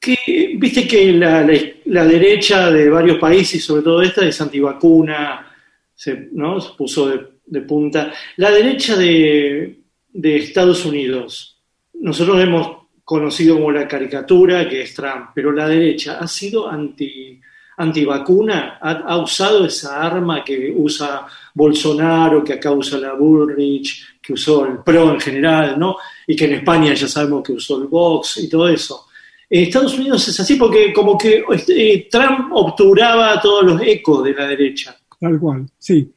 que, 0.01 0.55
Viste 0.59 0.87
que 0.87 1.13
la, 1.13 1.43
la- 1.43 1.59
la 1.87 2.05
derecha 2.07 2.71
de 2.71 2.89
varios 2.89 3.19
países, 3.19 3.63
sobre 3.65 3.83
todo 3.83 4.03
esta, 4.03 4.27
es 4.27 4.41
antivacuna, 4.41 5.47
se, 5.95 6.29
¿no? 6.33 6.61
se 6.61 6.75
puso 6.77 7.09
de, 7.09 7.21
de 7.47 7.61
punta. 7.63 8.13
La 8.37 8.51
derecha 8.51 8.97
de, 8.97 9.81
de 10.15 10.37
Estados 10.37 10.87
Unidos, 10.87 11.61
nosotros 11.95 12.41
hemos 12.41 12.85
conocido 13.05 13.57
como 13.57 13.71
la 13.71 13.87
caricatura, 13.87 14.67
que 14.69 14.83
es 14.83 14.95
Trump, 14.95 15.31
pero 15.35 15.53
la 15.53 15.69
derecha 15.69 16.19
ha 16.19 16.27
sido 16.27 16.71
anti, 16.71 17.39
antivacuna, 17.77 18.79
ha, 18.81 18.93
ha 18.93 19.19
usado 19.19 19.67
esa 19.67 20.01
arma 20.01 20.43
que 20.43 20.73
usa 20.75 21.27
Bolsonaro, 21.53 22.43
que 22.43 22.55
acá 22.55 22.71
usa 22.71 22.99
la 22.99 23.13
Bullrich, 23.13 24.19
que 24.23 24.33
usó 24.33 24.65
el 24.65 24.79
PRO 24.79 25.13
en 25.13 25.21
general, 25.21 25.79
¿no? 25.79 25.97
Y 26.27 26.35
que 26.35 26.47
en 26.47 26.55
España 26.55 26.95
ya 26.95 27.09
sabemos 27.09 27.43
que 27.43 27.53
usó 27.53 27.83
el 27.83 27.89
Vox 27.89 28.39
y 28.39 28.49
todo 28.49 28.69
eso. 28.69 29.07
En 29.51 29.65
Estados 29.65 29.99
Unidos 29.99 30.27
es 30.29 30.41
así 30.41 30.57
porque 30.57 30.93
como 30.93 31.19
que 31.19 31.45
este, 31.51 32.09
Trump 32.11 32.49
obturaba 32.53 33.41
todos 33.41 33.65
los 33.65 33.83
ecos 33.83 34.25
de 34.25 34.33
la 34.33 34.47
derecha. 34.47 34.97
Tal 35.21 35.39
cual, 35.39 35.67
sí. 35.79 36.11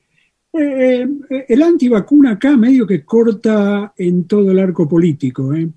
Eh, 0.54 1.08
eh, 1.30 1.46
el 1.50 1.62
antivacuna 1.62 2.32
acá 2.32 2.56
medio 2.58 2.88
que 2.88 3.04
corta 3.04 3.94
en 3.98 4.24
todo 4.24 4.52
el 4.52 4.60
arco 4.60 4.88
político. 4.88 5.54
¿eh? 5.54 5.68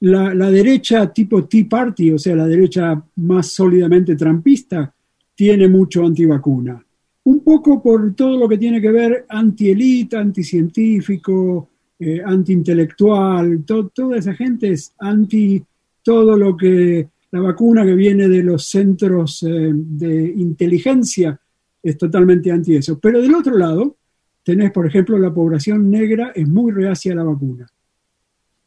La, 0.00 0.50
derecha 0.50 1.12
tipo 1.12 1.44
Tea 1.44 1.66
Party, 1.68 2.12
o 2.12 2.18
sea, 2.18 2.36
la 2.36 2.46
derecha 2.46 3.02
más 3.16 3.48
sólidamente 3.48 4.14
trampista, 4.16 4.92
tiene 5.34 5.68
mucho 5.68 6.04
antivacuna. 6.04 6.82
Un 7.24 7.40
poco 7.40 7.82
por 7.82 8.14
todo 8.14 8.38
lo 8.38 8.48
que 8.48 8.56
tiene 8.58 8.80
que 8.80 8.90
ver 8.90 9.26
anti-elite, 9.28 10.16
anticientífico, 10.16 11.68
eh, 11.98 12.22
anti-intelectual, 12.24 13.64
to- 13.64 13.88
toda 13.88 14.18
esa 14.18 14.34
gente 14.34 14.70
es 14.70 14.94
anti 14.98 15.62
todo 16.02 16.36
lo 16.36 16.56
que 16.56 17.08
la 17.32 17.40
vacuna 17.40 17.84
que 17.84 17.94
viene 17.94 18.28
de 18.28 18.42
los 18.42 18.68
centros 18.68 19.44
de 19.44 20.32
inteligencia 20.36 21.38
es 21.88 21.96
totalmente 21.96 22.50
anti 22.50 22.74
eso. 22.74 22.98
Pero 22.98 23.22
del 23.22 23.34
otro 23.34 23.56
lado, 23.56 23.96
tenés, 24.42 24.72
por 24.72 24.86
ejemplo, 24.86 25.18
la 25.18 25.32
población 25.32 25.88
negra 25.88 26.32
es 26.34 26.48
muy 26.48 26.72
reacia 26.72 27.12
a 27.12 27.16
la 27.16 27.22
vacuna. 27.22 27.66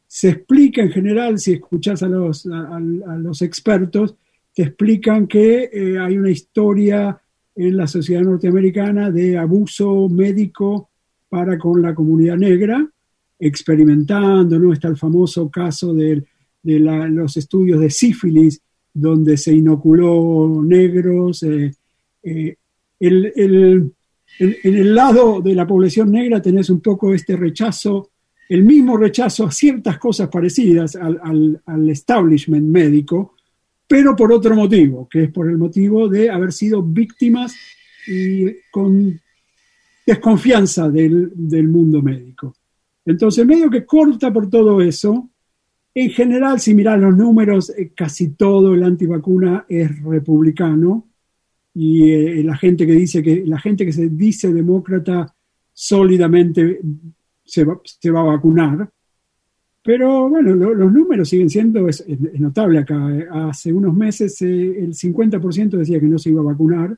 Se 0.08 0.30
explica 0.30 0.82
en 0.82 0.92
general, 0.92 1.38
si 1.38 1.54
escuchás 1.54 2.02
a 2.02 2.08
los, 2.08 2.46
a, 2.48 2.80
los 2.80 3.42
expertos, 3.42 4.16
te 4.56 4.64
explican 4.64 5.28
que 5.28 5.70
eh, 5.72 6.00
hay 6.00 6.18
una 6.18 6.32
historia 6.32 7.20
en 7.56 7.78
la 7.78 7.88
sociedad 7.88 8.22
norteamericana 8.22 9.12
de 9.12 9.38
abuso 9.38 10.08
médico 10.08 10.90
para 11.28 11.58
con 11.58 11.82
la 11.82 11.94
comunidad 11.94 12.38
negra, 12.38 12.90
experimentando, 13.38 14.58
¿no? 14.58 14.72
Está 14.72 14.88
el 14.88 14.98
famoso 14.98 15.50
caso 15.50 15.94
de, 15.94 16.24
de 16.64 16.80
los 16.80 17.36
estudios 17.36 17.82
de 17.82 17.90
sífilis, 17.90 18.62
donde 18.94 19.36
se 19.36 19.54
inoculó 19.54 20.64
negros. 20.64 21.44
eh, 21.44 21.72
eh, 22.24 22.56
el- 23.00 23.32
el- 23.36 23.92
en, 24.40 24.56
el 24.64 24.96
lado 24.96 25.42
de 25.42 25.56
la 25.56 25.66
población 25.68 26.12
negra 26.12 26.42
tenés 26.42 26.70
un 26.70 26.80
poco 26.82 27.14
este 27.14 27.36
rechazo, 27.36 28.12
el 28.48 28.64
mismo 28.64 28.98
rechazo 28.98 29.46
a 29.46 29.52
ciertas 29.52 29.98
cosas 29.98 30.30
parecidas 30.30 30.96
al 30.96 31.90
establishment 31.90 32.66
médico, 32.66 33.36
pero 33.88 34.16
por 34.16 34.32
otro 34.32 34.56
motivo, 34.56 35.08
que 35.10 35.24
es 35.24 35.32
por 35.32 35.50
el 35.50 35.58
motivo 35.58 36.08
de 36.08 36.30
haber 36.30 36.52
sido 36.54 36.82
víctimas 36.84 37.56
y 38.08 38.46
con 38.72 39.20
desconfianza 40.06 40.90
del, 40.90 41.32
del 41.36 41.68
mundo 41.68 42.02
médico. 42.02 42.56
Entonces, 43.06 43.46
medio 43.46 43.70
que 43.70 43.86
corta 43.86 44.32
por 44.32 44.50
todo 44.50 44.82
eso. 44.82 45.30
En 45.94 46.10
general, 46.12 46.60
si 46.60 46.74
mirás 46.76 47.00
los 47.00 47.16
números, 47.18 47.72
eh, 47.72 47.92
casi 47.96 48.30
todo 48.30 48.74
el 48.74 48.84
antivacuna 48.84 49.66
es 49.68 50.02
republicano 50.04 51.09
y 51.74 52.12
eh, 52.12 52.44
la 52.44 52.58
gente 52.58 52.86
que 52.86 52.94
dice 52.94 53.22
que 53.22 53.44
la 53.46 53.60
gente 53.60 53.86
que 53.86 53.92
se 53.94 54.10
dice 54.10 54.52
demócrata 54.54 55.34
sólidamente 55.74 56.80
se 57.46 57.64
va, 57.64 57.80
se 57.84 58.12
va 58.12 58.22
a 58.22 58.24
vacunar. 58.36 58.90
Pero 59.84 60.30
bueno, 60.30 60.54
lo- 60.56 60.74
los 60.74 60.92
números 60.92 61.30
siguen 61.30 61.50
siendo, 61.50 61.88
es, 61.88 62.06
notable 62.40 62.80
acá. 62.80 63.08
Hace 63.50 63.72
unos 63.72 63.96
meses 63.96 64.42
eh, 64.42 64.84
el 64.84 64.94
50% 64.94 65.78
decía 65.78 66.00
que 66.00 66.06
no 66.08 66.20
se 66.20 66.30
iba 66.32 66.42
a 66.42 66.46
vacunar, 66.46 66.98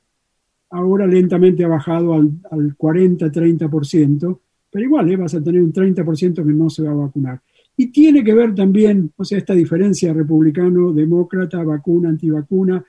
ahora 0.72 1.06
lentamente 1.06 1.64
ha 1.64 1.68
bajado 1.68 2.14
al, 2.14 2.32
al 2.50 2.76
40-30%, 2.78 4.40
pero 4.72 4.86
igual 4.86 5.12
eh, 5.12 5.18
vas 5.18 5.36
a 5.36 5.44
tener 5.44 5.62
un 5.62 5.72
30% 5.72 6.36
que 6.46 6.54
no 6.54 6.70
se 6.70 6.84
va 6.84 6.92
a 6.92 6.96
vacunar. 6.96 7.42
Y 7.78 7.88
tiene 7.88 8.24
que 8.24 8.34
ver 8.34 8.54
también, 8.56 9.12
o 9.16 9.24
sea, 9.24 9.38
esta 9.38 9.54
diferencia 9.54 10.14
republicano-demócrata, 10.14 11.64
vacuna, 11.64 12.10
antivacuna, 12.10 12.84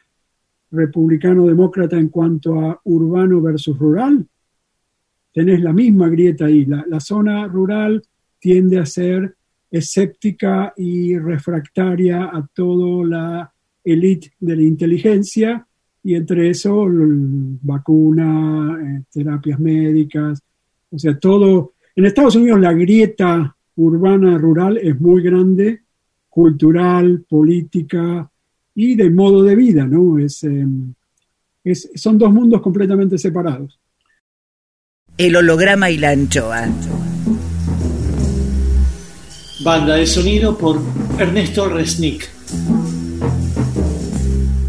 republicano-demócrata 0.73 1.97
en 1.99 2.09
cuanto 2.09 2.59
a 2.61 2.81
urbano 2.85 3.41
versus 3.41 3.79
rural. 3.79 4.27
Tenés 5.33 5.61
la 5.61 5.73
misma 5.73 6.09
grieta 6.09 6.47
ahí. 6.47 6.65
La, 6.65 7.01
zona 7.01 7.47
rural 7.47 8.03
tiende 8.39 8.79
a 8.79 8.87
ser 8.87 9.37
escéptica 9.71 10.75
y 10.77 11.17
refractaria 11.19 12.25
a 12.25 12.47
toda 12.53 13.07
la 13.07 13.53
élite 13.85 14.33
de 14.41 14.57
la 14.57 14.63
inteligencia 14.63 15.67
y 16.05 16.15
entre 16.15 16.51
eso 16.51 16.87
l- 16.87 17.59
vacuna, 17.63 18.79
eh, 18.83 19.03
terapias 19.11 19.59
médicas, 19.61 20.43
o 20.91 20.99
sea, 20.99 21.19
todo. 21.19 21.73
En 21.95 22.07
Estados 22.07 22.37
Unidos 22.37 22.61
la 22.61 22.73
grieta 22.73 23.57
urbana-rural 23.77 24.79
es 24.79 25.01
muy 25.01 25.23
grande, 25.23 25.81
cultural, 26.29 27.25
política 27.29 28.31
y 28.75 28.95
de 28.95 29.11
modo 29.11 29.43
de 29.43 29.55
vida, 29.57 29.85
¿no? 29.87 30.19
Es, 30.19 30.43
eh, 30.45 30.67
es- 31.65 31.91
son 31.95 32.19
dos 32.19 32.33
mundos 32.33 32.61
completamente 32.63 33.19
separados. 33.19 33.79
El 35.19 35.37
holograma 35.37 35.91
y 35.91 35.99
la 35.99 36.11
anchoa. 36.11 36.69
Banda 39.65 39.95
de 39.97 40.07
sonido 40.07 40.57
por 40.59 40.81
Ernesto 41.19 41.69
Resnick. 41.69 42.29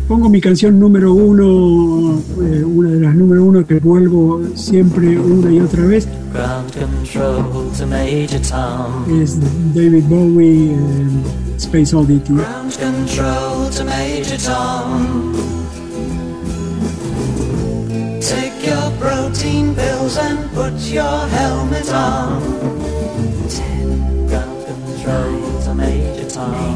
Pongo 0.07 0.29
mi 0.29 0.41
canción 0.41 0.79
número 0.79 1.13
uno, 1.13 2.19
eh, 2.41 2.63
una 2.63 2.89
de 2.89 3.00
las 3.00 3.15
número 3.15 3.43
uno 3.45 3.65
que 3.65 3.79
vuelvo 3.79 4.41
siempre 4.53 5.17
una 5.17 5.51
y 5.51 5.60
otra 5.62 5.86
vez, 5.86 6.07
Ground 6.33 6.72
control 6.74 7.72
to 7.77 7.88
Major 7.88 8.41
Tom. 8.41 9.21
es 9.21 9.39
David 9.73 10.04
Bowie, 10.10 10.71
eh, 10.73 10.78
Space 11.58 11.95
Oddity. 11.95 12.34
Ground 12.34 12.73
control 12.78 13.69
to 13.69 13.86
Major 13.86 14.38
Tom. 14.38 15.34
Take 18.19 18.67
your 18.67 18.91
protein 18.99 19.73
pills 19.73 20.17
and 20.17 20.39
put 20.54 20.73
your 20.91 21.28
helmet 21.30 21.89
on. 21.93 22.41
Ten. 23.47 24.28
Ground 24.28 24.65
control 24.65 25.62
to 25.65 25.73
Major 25.73 26.28
Tom. 26.28 26.72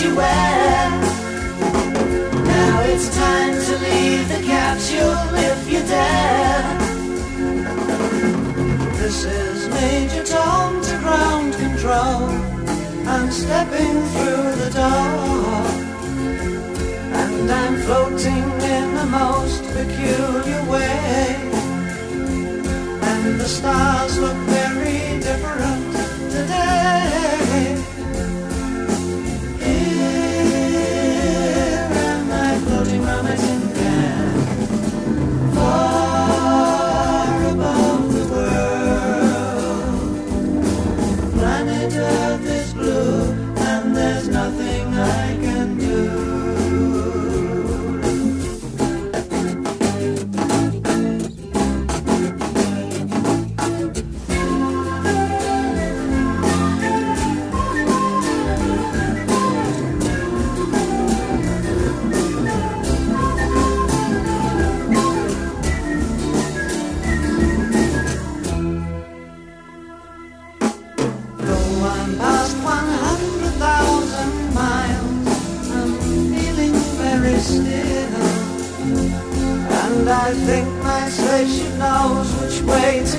You 0.00 0.14
wear. 0.14 0.90
Now 2.54 2.80
it's 2.82 3.08
time 3.16 3.54
to 3.66 3.74
leave 3.78 4.28
the 4.28 4.42
capsule 4.46 5.34
if 5.50 5.72
you 5.72 5.80
dare. 5.80 6.78
This 9.00 9.24
is 9.24 9.68
Major 9.68 10.24
Tom 10.24 10.80
to 10.82 10.98
ground 10.98 11.52
control. 11.54 12.28
I'm 13.08 13.30
stepping 13.30 13.96
through 14.12 14.48
the 14.62 14.70
door. 14.82 15.66
And 17.20 17.50
I'm 17.50 17.76
floating 17.86 18.44
in 18.76 18.94
the 18.94 19.06
most 19.06 19.64
peculiar 19.74 20.62
way. 20.70 21.36
And 23.10 23.40
the 23.40 23.48
stars 23.48 24.18
look 24.18 24.36
very 24.46 25.18
different 25.18 25.92
today. 26.30 27.47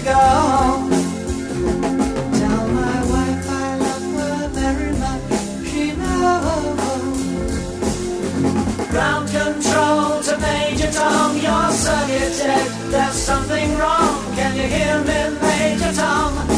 Go. 0.10 0.24
Tell 2.40 2.64
my 2.82 3.00
wife 3.14 3.46
I 3.50 3.70
love 3.86 4.08
her 4.22 4.42
very 4.60 4.92
much, 5.04 5.26
she 5.70 5.84
knows. 6.02 6.80
Ground 8.90 9.28
control 9.30 10.22
to 10.28 10.34
Major 10.48 10.92
Tom, 10.92 11.30
you're 11.46 11.72
circuited. 11.86 12.68
There's 12.92 13.20
something 13.30 13.70
wrong. 13.78 14.16
Can 14.36 14.52
you 14.56 14.68
hear 14.76 14.96
me, 15.10 15.20
Major 15.42 15.94
Tom? 15.94 16.49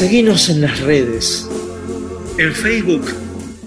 Seguinos 0.00 0.48
en 0.48 0.62
las 0.62 0.80
redes. 0.80 1.46
En 2.38 2.54
Facebook, 2.54 3.04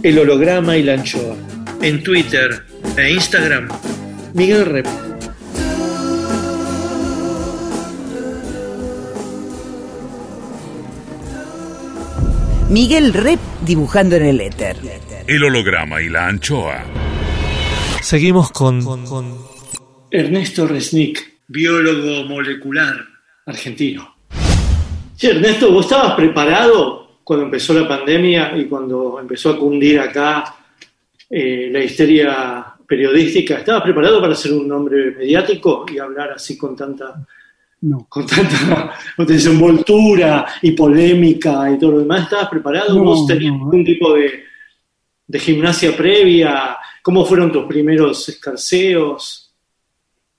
El 0.02 0.18
Holograma 0.18 0.76
y 0.76 0.82
la 0.82 0.94
Anchoa. 0.94 1.36
En 1.80 2.02
Twitter 2.02 2.66
e 2.98 3.12
Instagram, 3.12 3.70
Miguel 4.34 4.66
Rep. 4.66 4.88
Miguel 12.72 13.14
Rep 13.14 13.40
dibujando 13.64 14.16
en 14.16 14.26
el 14.26 14.42
éter. 14.42 14.78
El 15.28 15.44
holograma 15.44 16.02
y 16.02 16.10
la 16.10 16.30
anchoa. 16.30 16.84
Seguimos 18.02 18.52
con, 18.52 18.82
Ernesto 20.10 20.66
Resnick, 20.66 21.44
biólogo 21.48 22.24
molecular 22.28 23.06
argentino. 23.46 24.13
Sí, 25.24 25.30
Ernesto, 25.30 25.72
¿vos 25.72 25.86
estabas 25.86 26.16
preparado 26.16 27.20
cuando 27.24 27.46
empezó 27.46 27.74
la 27.74 27.88
pandemia 27.88 28.58
y 28.58 28.66
cuando 28.66 29.18
empezó 29.22 29.52
a 29.52 29.58
cundir 29.58 29.98
acá 29.98 30.54
eh, 31.30 31.70
la 31.72 31.80
histeria 31.82 32.66
periodística? 32.86 33.60
¿Estabas 33.60 33.84
preparado 33.84 34.20
para 34.20 34.36
ser 34.36 34.52
un 34.52 34.70
hombre 34.70 35.12
mediático 35.12 35.86
y 35.90 35.98
hablar 35.98 36.32
así 36.34 36.58
con 36.58 36.76
tanta, 36.76 37.26
No. 37.80 38.06
con 38.10 38.26
tanta 38.28 38.96
desenvoltura 39.20 40.46
y 40.62 40.74
polémica 40.74 41.72
y 41.72 41.80
todo 41.80 41.92
lo 41.92 42.00
demás? 42.00 42.24
¿Estabas 42.24 42.50
preparado? 42.50 42.94
No, 42.94 43.06
¿Vos 43.06 43.26
tenías 43.26 43.54
no. 43.54 43.64
algún 43.64 43.86
tipo 43.86 44.14
de, 44.16 44.44
de 45.26 45.40
gimnasia 45.40 45.96
previa? 45.96 46.76
¿Cómo 47.02 47.24
fueron 47.24 47.50
tus 47.50 47.64
primeros 47.64 48.28
escarceos? 48.28 49.43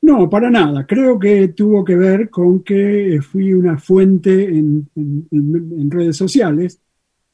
No, 0.09 0.29
para 0.29 0.51
nada. 0.51 0.87
Creo 0.87 1.19
que 1.19 1.49
tuvo 1.49 1.83
que 1.85 1.97
ver 1.97 2.29
con 2.29 2.63
que 2.63 3.21
fui 3.23 3.55
una 3.55 3.79
fuente 3.79 4.45
en, 4.45 4.87
en- 4.95 5.27
en- 5.31 5.73
en 5.81 5.91
redes 5.91 6.17
sociales. 6.17 6.79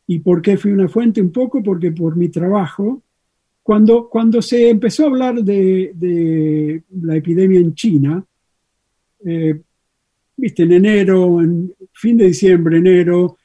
¿Y 0.07 0.21
por 0.21 0.41
qué 0.43 0.57
fui 0.57 0.73
una 0.73 0.89
fuente? 0.89 1.21
Un 1.21 1.33
poco 1.33 1.63
porque 1.63 1.91
por 1.93 2.17
mi 2.17 2.29
trabajo, 2.29 3.03
cuando, 3.63 4.09
cuando 4.09 4.43
se 4.43 4.71
empezó 4.71 5.05
a 5.05 5.09
hablar 5.09 5.43
de, 5.45 5.93
de 5.95 6.85
la 7.03 7.17
epidemia 7.17 7.61
en 7.61 7.75
China, 7.75 8.25
eh, 9.25 9.61
viste, 10.37 10.63
en 10.65 10.73
enero, 10.73 11.41
en 11.43 11.75
fin 11.95 12.17
de 12.19 12.27
diciembre, 12.27 12.79
enero, 12.79 13.37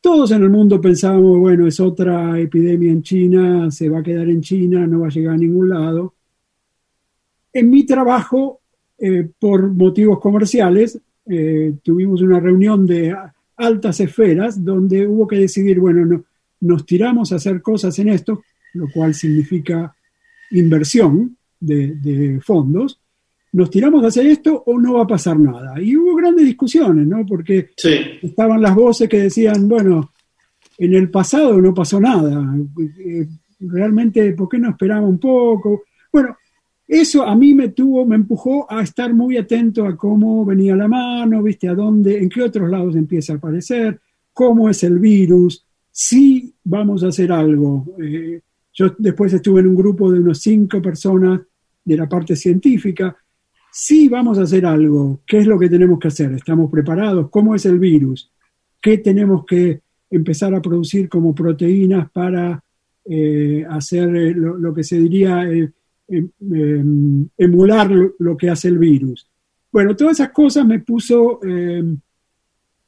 todos 0.00 0.32
en 0.32 0.42
el 0.42 0.50
mundo 0.50 0.80
pensábamos, 0.80 1.38
bueno, 1.38 1.66
es 1.68 1.80
otra 1.80 2.38
epidemia 2.40 2.92
en 2.92 3.02
China, 3.02 3.70
se 3.70 3.88
va 3.90 4.00
a 4.00 4.04
quedar 4.04 4.28
en 4.30 4.42
China, 4.42 4.86
no 4.88 5.00
va 5.02 5.08
a 5.08 5.10
llegar 5.10 5.34
a 5.34 5.38
ningún 5.38 5.70
lado. 5.70 6.15
En 7.58 7.70
mi 7.70 7.84
trabajo, 7.86 8.60
eh, 8.98 9.28
por 9.38 9.68
motivos 9.72 10.18
comerciales, 10.20 10.98
eh, 11.26 11.74
tuvimos 11.82 12.20
una 12.22 12.38
reunión 12.40 12.86
de 12.86 13.14
altas 13.56 14.00
esferas 14.00 14.62
donde 14.64 15.06
hubo 15.06 15.26
que 15.26 15.36
decidir, 15.36 15.80
bueno, 15.80 16.04
no- 16.04 16.24
nos 16.60 16.84
tiramos 16.84 17.32
a 17.32 17.36
hacer 17.36 17.60
cosas 17.62 17.98
en 17.98 18.08
esto, 18.10 18.42
lo 18.74 18.86
cual 18.92 19.14
significa 19.14 19.94
inversión 20.50 21.36
de, 21.60 21.94
de 21.96 22.40
fondos, 22.40 23.00
nos 23.52 23.70
tiramos 23.70 24.04
a 24.04 24.08
hacer 24.08 24.26
esto 24.26 24.62
o 24.66 24.78
no 24.78 24.94
va 24.94 25.02
a 25.04 25.06
pasar 25.06 25.38
nada. 25.40 25.80
Y 25.80 25.96
hubo 25.96 26.14
grandes 26.14 26.44
discusiones, 26.44 27.06
¿no? 27.06 27.24
Porque 27.24 27.70
Sí, 27.76 27.94
estaban 28.22 28.60
las 28.60 28.74
voces 28.74 29.08
que 29.08 29.20
decían, 29.20 29.66
bueno, 29.68 30.12
en 30.78 30.94
el 30.94 31.10
pasado 31.10 31.58
no 31.60 31.72
pasó 31.72 31.98
nada, 32.00 32.54
eh, 32.98 33.26
realmente, 33.60 34.32
¿por 34.32 34.48
qué 34.48 34.58
no 34.58 34.68
esperaba 34.70 35.06
un 35.06 35.18
poco? 35.18 35.84
Bueno, 36.12 36.36
eso 36.88 37.26
a 37.26 37.34
mí 37.34 37.54
me 37.54 37.70
tuvo, 37.70 38.06
me 38.06 38.14
empujó 38.14 38.70
a 38.70 38.82
estar 38.82 39.12
muy 39.12 39.36
atento 39.36 39.86
a 39.86 39.96
cómo 39.96 40.44
venía 40.44 40.76
la 40.76 40.86
mano, 40.86 41.42
viste, 41.42 41.68
a 41.68 41.74
dónde, 41.74 42.18
en 42.18 42.28
qué 42.28 42.42
otros 42.42 42.70
lados 42.70 42.94
empieza 42.94 43.32
a 43.32 43.36
aparecer, 43.36 44.00
cómo 44.32 44.68
es 44.68 44.84
el 44.84 44.98
virus, 44.98 45.66
si 45.90 46.54
vamos 46.62 47.02
a 47.02 47.08
hacer 47.08 47.32
algo. 47.32 47.96
Eh, 48.00 48.40
yo 48.72 48.94
después 48.98 49.32
estuve 49.32 49.60
en 49.60 49.68
un 49.68 49.74
grupo 49.74 50.12
de 50.12 50.20
unos 50.20 50.38
cinco 50.38 50.80
personas 50.80 51.40
de 51.84 51.96
la 51.96 52.08
parte 52.08 52.36
científica. 52.36 53.16
Si 53.72 54.08
vamos 54.08 54.38
a 54.38 54.42
hacer 54.42 54.66
algo, 54.66 55.20
¿qué 55.26 55.38
es 55.38 55.46
lo 55.46 55.58
que 55.58 55.68
tenemos 55.68 55.98
que 55.98 56.08
hacer? 56.08 56.32
¿Estamos 56.34 56.70
preparados? 56.70 57.30
¿Cómo 57.30 57.54
es 57.54 57.64
el 57.66 57.78
virus? 57.78 58.30
¿Qué 58.80 58.98
tenemos 58.98 59.44
que 59.46 59.80
empezar 60.10 60.54
a 60.54 60.62
producir 60.62 61.08
como 61.08 61.34
proteínas 61.34 62.10
para 62.10 62.62
eh, 63.04 63.64
hacer 63.68 64.14
eh, 64.14 64.34
lo, 64.34 64.74
que 64.74 64.84
se 64.84 64.98
diría 64.98 65.44
emular 66.08 67.90
lo, 68.18 68.36
que 68.36 68.50
hace 68.50 68.68
el 68.68 68.78
virus? 68.78 69.28
Bueno, 69.70 69.96
todas 69.96 70.20
esas 70.20 70.30
cosas 70.30 70.66
me 70.66 70.80
puso 70.80 71.40
eh, 71.46 71.84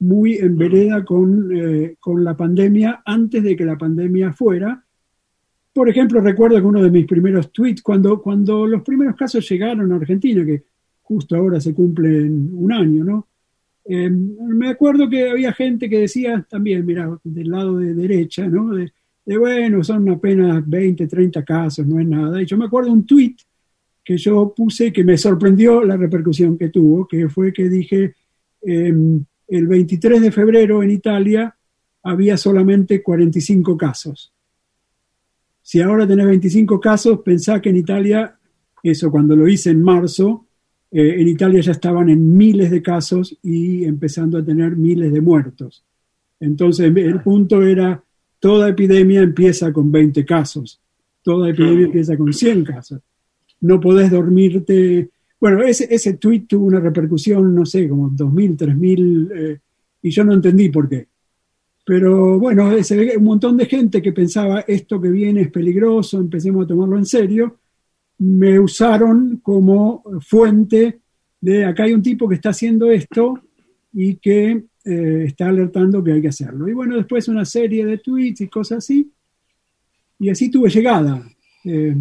muy 0.00 0.34
en 0.36 0.56
vereda 0.56 1.04
con, 1.04 1.50
eh, 1.54 1.96
con 1.98 2.22
la 2.24 2.36
pandemia 2.36 3.02
antes 3.04 3.42
de 3.42 3.56
que 3.56 3.64
la 3.64 3.76
pandemia 3.76 4.32
fuera. 4.32 4.82
Por 5.72 5.88
ejemplo, 5.88 6.20
recuerdo 6.20 6.56
que 6.56 6.66
uno 6.66 6.82
de 6.82 6.90
mis 6.90 7.06
primeros 7.06 7.52
tweets, 7.52 7.82
cuando, 7.82 8.20
cuando 8.20 8.66
los 8.66 8.82
primeros 8.82 9.16
casos 9.16 9.48
llegaron 9.48 9.92
a 9.92 9.96
Argentina, 9.96 10.44
que 10.44 10.64
justo 11.02 11.36
ahora 11.36 11.60
se 11.60 11.74
cumplen 11.74 12.50
un 12.52 12.72
año, 12.72 13.04
¿no? 13.04 13.28
Me 13.88 14.68
acuerdo 14.68 15.08
que 15.08 15.30
había 15.30 15.50
gente 15.54 15.88
que 15.88 16.00
decía 16.00 16.46
también, 16.48 16.84
mira, 16.84 17.18
del 17.24 17.50
lado 17.50 17.78
de 17.78 17.94
derecha, 17.94 18.46
¿no? 18.46 18.74
De, 18.74 18.92
de, 19.28 19.36
bueno, 19.36 19.84
son 19.84 20.08
apenas 20.08 20.66
20, 20.66 21.06
30 21.06 21.44
casos, 21.44 21.86
no 21.86 22.00
es 22.00 22.08
nada. 22.08 22.40
Y 22.40 22.46
yo 22.46 22.56
me 22.56 22.64
acuerdo 22.64 22.90
un 22.90 23.04
tweet 23.04 23.36
que 24.02 24.16
yo 24.16 24.54
puse 24.56 24.90
que 24.90 25.04
me 25.04 25.18
sorprendió 25.18 25.84
la 25.84 25.98
repercusión 25.98 26.56
que 26.56 26.70
tuvo, 26.70 27.06
que 27.06 27.28
fue 27.28 27.52
que 27.52 27.68
dije, 27.68 28.14
eh, 28.62 28.94
el 29.48 29.66
23 29.66 30.22
de 30.22 30.32
febrero 30.32 30.82
en 30.82 30.92
Italia 30.92 31.54
había 32.04 32.38
solamente 32.38 33.02
45 33.02 33.76
casos. 33.76 34.32
Si 35.60 35.82
ahora 35.82 36.06
tenés 36.06 36.26
25 36.26 36.80
casos, 36.80 37.20
pensá 37.22 37.60
que 37.60 37.68
en 37.68 37.76
Italia, 37.76 38.34
eso 38.82 39.10
cuando 39.10 39.36
lo 39.36 39.46
hice 39.46 39.68
en 39.68 39.82
marzo, 39.82 40.46
eh, 40.90 41.16
en 41.18 41.28
Italia 41.28 41.60
ya 41.60 41.72
estaban 41.72 42.08
en 42.08 42.34
miles 42.34 42.70
de 42.70 42.80
casos 42.80 43.36
y 43.42 43.84
empezando 43.84 44.38
a 44.38 44.42
tener 44.42 44.74
miles 44.74 45.12
de 45.12 45.20
muertos. 45.20 45.84
Entonces 46.40 46.90
el 46.96 47.20
punto 47.20 47.62
era, 47.62 48.02
toda 48.40 48.68
epidemia 48.68 49.22
empieza 49.22 49.72
con 49.72 49.90
20 49.90 50.24
casos, 50.24 50.80
toda 51.22 51.50
epidemia 51.50 51.86
empieza 51.86 52.16
con 52.16 52.32
100 52.32 52.64
casos. 52.64 53.00
No 53.60 53.80
podés 53.80 54.10
dormirte. 54.10 55.10
Bueno, 55.40 55.62
ese, 55.62 55.92
ese 55.92 56.14
tweet 56.14 56.46
tuvo 56.48 56.66
una 56.66 56.80
repercusión, 56.80 57.54
no 57.54 57.66
sé, 57.66 57.88
como 57.88 58.10
2.000, 58.10 58.56
3.000, 58.56 59.30
eh, 59.34 59.60
y 60.02 60.10
yo 60.10 60.24
no 60.24 60.34
entendí 60.34 60.68
por 60.68 60.88
qué. 60.88 61.06
Pero 61.84 62.38
bueno, 62.38 62.82
se 62.82 62.96
ve 62.96 63.16
un 63.16 63.24
montón 63.24 63.56
de 63.56 63.66
gente 63.66 64.02
que 64.02 64.12
pensaba 64.12 64.60
esto 64.60 65.00
que 65.00 65.08
viene 65.08 65.42
es 65.42 65.50
peligroso, 65.50 66.20
empecemos 66.20 66.64
a 66.64 66.68
tomarlo 66.68 66.98
en 66.98 67.06
serio, 67.06 67.56
me 68.18 68.58
usaron 68.58 69.40
como 69.42 70.02
fuente 70.20 71.00
de 71.40 71.64
acá 71.64 71.84
hay 71.84 71.94
un 71.94 72.02
tipo 72.02 72.28
que 72.28 72.34
está 72.34 72.50
haciendo 72.50 72.90
esto 72.90 73.40
y 73.92 74.16
que 74.16 74.64
eh, 74.88 75.24
está 75.26 75.50
alertando 75.50 76.02
que 76.02 76.12
hay 76.12 76.22
que 76.22 76.28
hacerlo. 76.28 76.66
Y 76.66 76.72
bueno, 76.72 76.96
después 76.96 77.28
una 77.28 77.44
serie 77.44 77.84
de 77.84 77.98
tweets 77.98 78.40
y 78.40 78.48
cosas 78.48 78.78
así, 78.78 79.12
y 80.18 80.30
así 80.30 80.50
tuve 80.50 80.70
llegada. 80.70 81.22
Eh, 81.66 81.94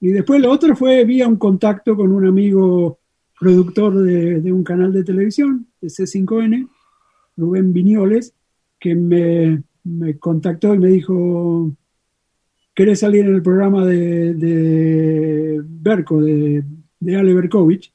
y 0.00 0.08
después 0.10 0.40
lo 0.40 0.52
otro 0.52 0.76
fue 0.76 1.04
vía 1.04 1.26
un 1.26 1.38
contacto 1.38 1.96
con 1.96 2.12
un 2.12 2.24
amigo 2.24 3.00
productor 3.40 3.98
de, 4.04 4.52
un 4.52 4.62
canal 4.62 4.92
de 4.92 5.02
televisión, 5.02 5.66
de 5.80 5.88
C5N, 5.88 6.68
Rubén 7.36 7.72
Viñoles, 7.72 8.32
que 8.78 8.94
me, 8.94 9.64
me 9.82 10.16
contactó 10.16 10.72
y 10.72 10.78
me 10.78 10.88
dijo, 10.88 11.72
¿querés 12.72 13.00
salir 13.00 13.26
en 13.26 13.34
el 13.34 13.42
programa 13.42 13.84
de, 13.84 14.34
de 14.34 15.60
Berko, 15.64 16.22
de, 16.22 16.62
de 17.00 17.16
Ale 17.16 17.34
Berkovich? 17.34 17.92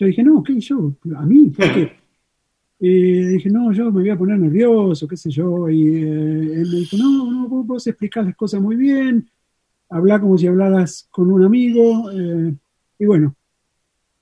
Yo 0.00 0.06
dije, 0.06 0.24
no, 0.24 0.42
¿qué 0.42 0.58
yo? 0.58 0.96
¿A 1.16 1.24
mí? 1.24 1.52
¿Por 1.56 1.72
qué? 1.72 2.01
Y 2.84 3.22
dije, 3.34 3.48
no, 3.48 3.70
yo 3.72 3.84
me 3.92 4.00
voy 4.00 4.10
a 4.10 4.18
poner 4.18 4.40
nervioso, 4.40 5.06
qué 5.06 5.16
sé 5.16 5.30
yo. 5.30 5.70
Y 5.70 5.86
eh, 6.02 6.54
él 6.62 6.68
me 6.68 6.78
dijo, 6.80 6.96
no, 6.96 7.30
no, 7.30 7.48
vos, 7.48 7.64
vos 7.64 7.86
explicás 7.86 8.26
las 8.26 8.34
cosas 8.34 8.60
muy 8.60 8.74
bien, 8.74 9.30
habla 9.88 10.20
como 10.20 10.36
si 10.36 10.48
hablaras 10.48 11.06
con 11.10 11.30
un 11.30 11.44
amigo. 11.44 12.10
eh, 12.10 12.52
y 12.98 13.04
bueno, 13.06 13.36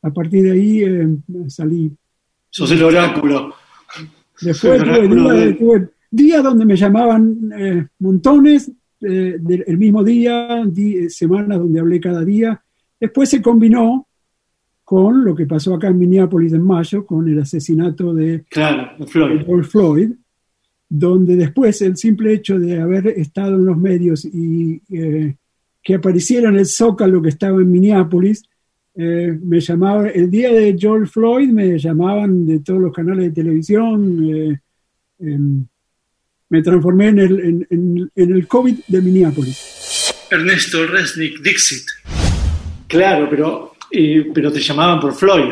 a 0.02 0.10
partir 0.12 0.42
de 0.44 0.50
ahí 0.52 0.82
eh, 0.82 1.08
salí 1.48 1.90
sos 2.50 2.70
el 2.72 2.82
oráculo. 2.82 3.54
Después 4.42 4.80
Sí, 4.82 4.86
tuve, 4.86 5.36
de- 5.46 5.52
tuve 5.54 5.88
días 6.10 6.42
donde 6.44 6.66
me 6.66 6.76
llamaban 6.76 7.86
montones, 7.98 8.70
del 9.00 9.64
el 9.66 9.78
mismo 9.78 10.04
día, 10.04 10.62
di- 10.66 11.08
semanas 11.08 11.58
donde 11.58 11.80
hablé 11.80 11.98
cada 11.98 12.22
día. 12.22 12.62
Después 13.00 13.30
se 13.30 13.40
combinó 13.40 14.06
con 14.90 15.24
lo 15.24 15.36
que 15.36 15.46
pasó 15.46 15.72
acá 15.76 15.86
en 15.86 15.98
Minneapolis 16.00 16.52
en 16.52 16.62
mayo, 16.64 17.06
con 17.06 17.28
el 17.28 17.38
asesinato 17.38 18.12
de 18.12 18.44
Claro, 18.50 18.90
de 18.98 19.06
Flor. 19.06 19.44
George 19.44 19.70
Floyd, 19.70 20.10
donde 20.88 21.36
después 21.36 21.80
el 21.82 21.96
simple 21.96 22.32
hecho 22.34 22.58
de 22.58 22.80
haber 22.80 23.06
estado 23.06 23.54
en 23.54 23.66
los 23.66 23.78
medios 23.78 24.24
y 24.24 24.82
eh, 24.90 25.36
que 25.80 25.94
apareciera 25.94 26.48
en 26.48 26.56
el 26.56 26.66
Zócalo 26.66 27.22
que 27.22 27.28
estaba 27.28 27.60
en 27.60 27.70
Minneapolis, 27.70 28.42
eh, 28.96 29.38
me 29.40 29.60
llamaba, 29.60 30.08
el 30.08 30.28
día 30.28 30.52
de 30.52 30.76
George 30.76 31.06
Floyd 31.08 31.50
me 31.50 31.78
llamaban 31.78 32.44
de 32.44 32.58
todos 32.58 32.80
los 32.80 32.92
canales 32.92 33.26
de 33.26 33.42
televisión, 33.42 34.28
eh, 34.28 34.58
em, 35.20 35.64
me 36.48 36.62
transformé 36.62 37.06
en 37.10 37.18
el, 37.20 37.40
en, 37.40 37.66
en- 37.70 38.10
en 38.16 38.32
el 38.32 38.48
COVID 38.48 38.76
de 38.88 39.00
Minneapolis. 39.00 40.12
Ernesto 40.32 40.84
Resnick 40.88 41.40
Dixit. 41.44 41.86
Claro, 42.88 43.28
pero, 43.30 43.72
eh, 43.92 44.30
pero 44.32 44.52
te 44.52 44.60
llamaban 44.60 45.00
por 45.00 45.12
Floyd. 45.14 45.50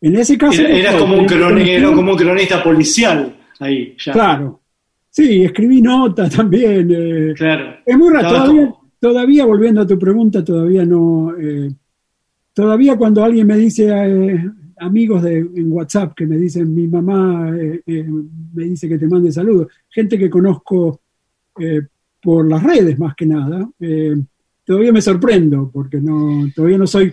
En 0.00 0.16
ese 0.16 0.38
caso... 0.38 0.62
Era, 0.62 0.96
como 0.98 1.18
un, 1.18 1.26
era 1.32 1.92
como 1.92 2.12
un 2.12 2.18
cronista 2.18 2.62
policial 2.62 3.36
ahí, 3.60 3.96
ya. 4.04 4.12
Claro. 4.12 4.60
Sí, 5.10 5.42
escribí 5.44 5.82
notas 5.82 6.30
también. 6.36 6.88
eh, 6.94 7.34
Claro. 7.36 7.76
Es 7.84 7.96
muy 7.98 8.12
raro. 8.12 8.28
Todavía, 8.28 8.46
como- 8.62 8.90
todavía, 9.00 9.44
volviendo 9.44 9.80
a 9.80 9.86
tu 9.86 9.98
pregunta, 9.98 10.44
todavía 10.44 10.84
no. 10.84 11.34
eh, 11.40 11.70
todavía 12.52 12.96
cuando 12.96 13.24
alguien 13.24 13.46
me 13.46 13.56
dice, 13.56 13.88
eh, 13.90 14.44
amigos 14.78 15.22
de, 15.24 15.38
en 15.38 15.72
WhatsApp 15.72 16.14
que 16.14 16.26
me 16.26 16.36
dicen, 16.36 16.72
mi 16.74 16.86
mamá 16.86 17.50
eh, 17.58 17.80
eh, 17.86 18.06
me 18.54 18.64
dice 18.64 18.88
que 18.88 18.98
te 18.98 19.06
mande 19.08 19.32
saludos, 19.32 19.68
gente 19.88 20.16
que 20.18 20.30
conozco 20.30 21.00
eh, 21.58 21.82
por 22.22 22.48
las 22.48 22.62
redes 22.62 22.98
más 22.98 23.14
que 23.16 23.26
nada, 23.26 23.68
todavía 24.64 24.92
me 24.92 25.00
sorprendo 25.00 25.70
porque 25.72 26.00
no, 26.00 26.48
todavía 26.54 26.78
no 26.78 26.86
soy. 26.86 27.12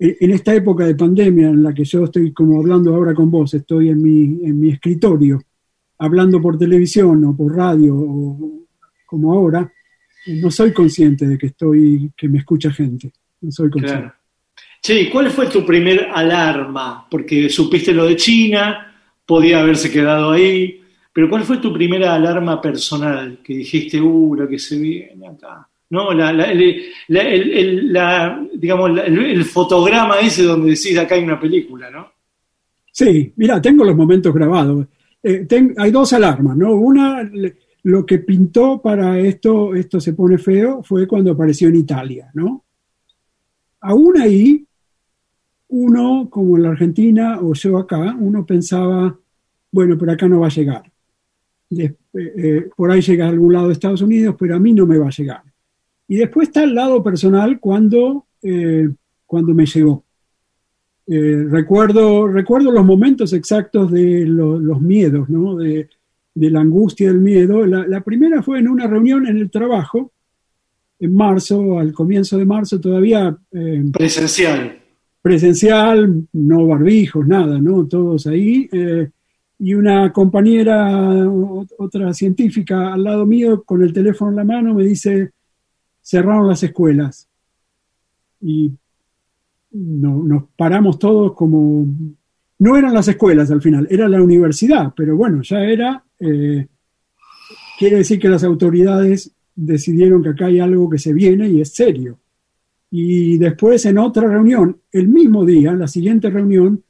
En 0.00 0.16
en 0.18 0.30
esta 0.30 0.54
época 0.54 0.86
de 0.86 0.94
pandemia 0.94 1.48
en 1.48 1.62
la 1.62 1.74
que 1.74 1.84
yo 1.84 2.04
estoy 2.04 2.32
como 2.32 2.58
hablando 2.58 2.94
ahora 2.94 3.14
con 3.14 3.30
vos, 3.30 3.52
estoy 3.52 3.90
en 3.90 4.02
mi, 4.02 4.22
en 4.44 4.58
mi 4.58 4.70
escritorio, 4.70 5.42
hablando 5.98 6.40
por 6.40 6.58
televisión 6.58 7.22
o 7.26 7.36
por 7.36 7.54
radio 7.54 7.94
o 7.94 8.66
como 9.04 9.32
ahora, 9.32 9.70
no 10.26 10.50
soy 10.50 10.72
consciente 10.72 11.26
de 11.26 11.36
que 11.36 11.48
estoy, 11.48 12.10
que 12.16 12.28
me 12.28 12.38
escucha 12.38 12.70
gente. 12.70 13.12
No 13.42 13.50
soy 13.50 13.70
consciente. 13.70 14.12
¿y 14.88 15.10
¿cuál 15.10 15.30
fue 15.30 15.48
tu 15.48 15.64
primer 15.64 16.08
alarma? 16.12 17.06
Porque 17.10 17.48
supiste 17.50 17.92
lo 17.92 18.06
de 18.06 18.16
China, 18.16 18.94
podía 19.26 19.60
haberse 19.60 19.90
quedado 19.90 20.30
ahí, 20.30 20.80
pero 21.12 21.28
¿cuál 21.28 21.42
fue 21.42 21.58
tu 21.58 21.72
primera 21.72 22.14
alarma 22.14 22.60
personal 22.60 23.40
que 23.42 23.54
dijiste, 23.54 24.00
uh, 24.00 24.34
lo 24.34 24.48
que 24.48 24.58
se 24.58 24.78
viene 24.78 25.28
acá? 25.28 25.68
No, 25.90 26.12
la, 26.14 26.30
el, 26.30 26.62
el- 27.08 27.98
digamos, 28.54 28.90
el, 29.04 29.44
fotograma 29.44 30.20
ese 30.20 30.44
donde 30.44 30.70
decís 30.70 30.96
acá 30.96 31.16
hay 31.16 31.24
una 31.24 31.40
película, 31.40 31.90
¿no? 31.90 32.06
Sí, 32.92 33.32
mira, 33.36 33.60
tengo 33.60 33.84
los 33.84 33.96
momentos 33.96 34.32
grabados. 34.32 34.86
Eh, 35.22 35.46
hay 35.76 35.90
dos 35.90 36.12
alarmas, 36.12 36.56
¿no? 36.56 36.72
Una, 36.74 37.28
lo 37.82 38.06
que 38.06 38.18
pintó 38.18 38.80
para 38.80 39.18
esto, 39.18 39.74
esto 39.74 40.00
se 40.00 40.12
pone 40.12 40.38
feo, 40.38 40.82
fue 40.82 41.06
cuando 41.06 41.32
apareció 41.32 41.68
en 41.68 41.76
Italia, 41.76 42.30
¿no? 42.34 42.64
Aún 43.80 44.20
ahí, 44.20 44.64
uno, 45.68 46.28
como 46.30 46.56
en 46.56 46.62
la 46.64 46.70
Argentina 46.70 47.38
o 47.40 47.52
yo 47.54 47.78
acá, 47.78 48.14
uno 48.18 48.44
pensaba, 48.44 49.16
bueno, 49.72 49.96
pero 49.98 50.12
acá 50.12 50.28
no 50.28 50.40
va 50.40 50.46
a 50.46 50.50
llegar. 50.50 50.82
Eh, 51.70 51.94
eh, 52.14 52.68
por 52.76 52.90
ahí 52.90 53.00
llega 53.00 53.26
a 53.26 53.28
algún 53.28 53.52
lado 53.52 53.68
de 53.68 53.74
Estados 53.74 54.02
Unidos, 54.02 54.34
pero 54.38 54.56
a 54.56 54.58
mí 54.58 54.72
no 54.72 54.86
me 54.86 54.98
va 54.98 55.06
a 55.06 55.10
llegar. 55.10 55.42
Y 56.10 56.16
después 56.16 56.48
está 56.48 56.64
el 56.64 56.74
lado 56.74 57.04
personal 57.04 57.60
cuando, 57.60 58.26
eh, 58.42 58.88
cuando 59.26 59.54
me 59.54 59.64
llegó. 59.64 60.02
Eh, 61.06 61.44
recuerdo, 61.48 62.26
recuerdo 62.26 62.72
los 62.72 62.84
momentos 62.84 63.32
exactos 63.32 63.92
de 63.92 64.26
lo- 64.26 64.58
los 64.58 64.80
miedos, 64.80 65.28
¿no? 65.28 65.54
de, 65.56 65.88
de 66.34 66.50
la 66.50 66.60
angustia 66.62 67.08
del 67.12 67.20
miedo. 67.20 67.64
La, 67.64 67.86
la 67.86 68.00
primera 68.00 68.42
fue 68.42 68.58
en 68.58 68.66
una 68.66 68.88
reunión 68.88 69.24
en 69.28 69.36
el 69.38 69.50
trabajo, 69.52 70.10
en 70.98 71.14
marzo, 71.14 71.78
al 71.78 71.92
comienzo 71.92 72.36
de 72.38 72.44
marzo, 72.44 72.80
todavía 72.80 73.36
eh, 73.52 73.84
Presencial. 73.92 74.78
presencial, 75.22 76.26
no 76.32 76.66
barbijos, 76.66 77.24
nada, 77.24 77.60
¿no? 77.60 77.86
Todos 77.86 78.26
ahí. 78.26 78.68
y 79.60 79.74
una 79.74 80.12
compañera, 80.12 81.28
otra 81.78 82.12
científica 82.14 82.94
al 82.94 83.04
lado 83.04 83.26
mío, 83.26 83.62
con 83.62 83.82
el 83.82 83.92
teléfono 83.92 84.30
en 84.32 84.36
la 84.38 84.44
mano, 84.44 84.74
me 84.74 84.82
dice, 84.84 85.30
cerraron 86.10 86.48
las 86.48 86.60
escuelas. 86.64 87.28
Y 88.40 88.72
no- 89.72 90.24
nos 90.24 90.44
paramos 90.56 90.98
todos 90.98 91.34
como... 91.34 91.86
No 92.58 92.76
eran 92.76 92.92
las 92.92 93.06
escuelas 93.08 93.50
al 93.50 93.62
final, 93.62 93.86
era 93.90 94.08
la 94.08 94.20
universidad, 94.20 94.92
pero 94.96 95.16
bueno, 95.16 95.40
ya 95.42 95.60
era... 95.60 96.04
eh, 96.18 96.66
quiere 97.78 97.96
decir 97.98 98.18
que 98.18 98.28
las 98.28 98.42
autoridades 98.44 99.32
decidieron 99.54 100.22
que 100.22 100.30
acá 100.30 100.46
hay 100.46 100.58
algo 100.58 100.90
que 100.90 100.98
se 100.98 101.12
viene 101.12 101.48
y 101.48 101.60
es 101.60 101.72
serio. 101.72 102.18
Y 102.90 103.38
después 103.38 103.86
en 103.86 103.98
otra 103.98 104.26
reunión, 104.28 104.78
el 104.90 105.06
mismo 105.08 105.44
día, 105.46 105.72
la 105.72 105.86
siguiente 105.86 106.28
reunión, 106.28 106.82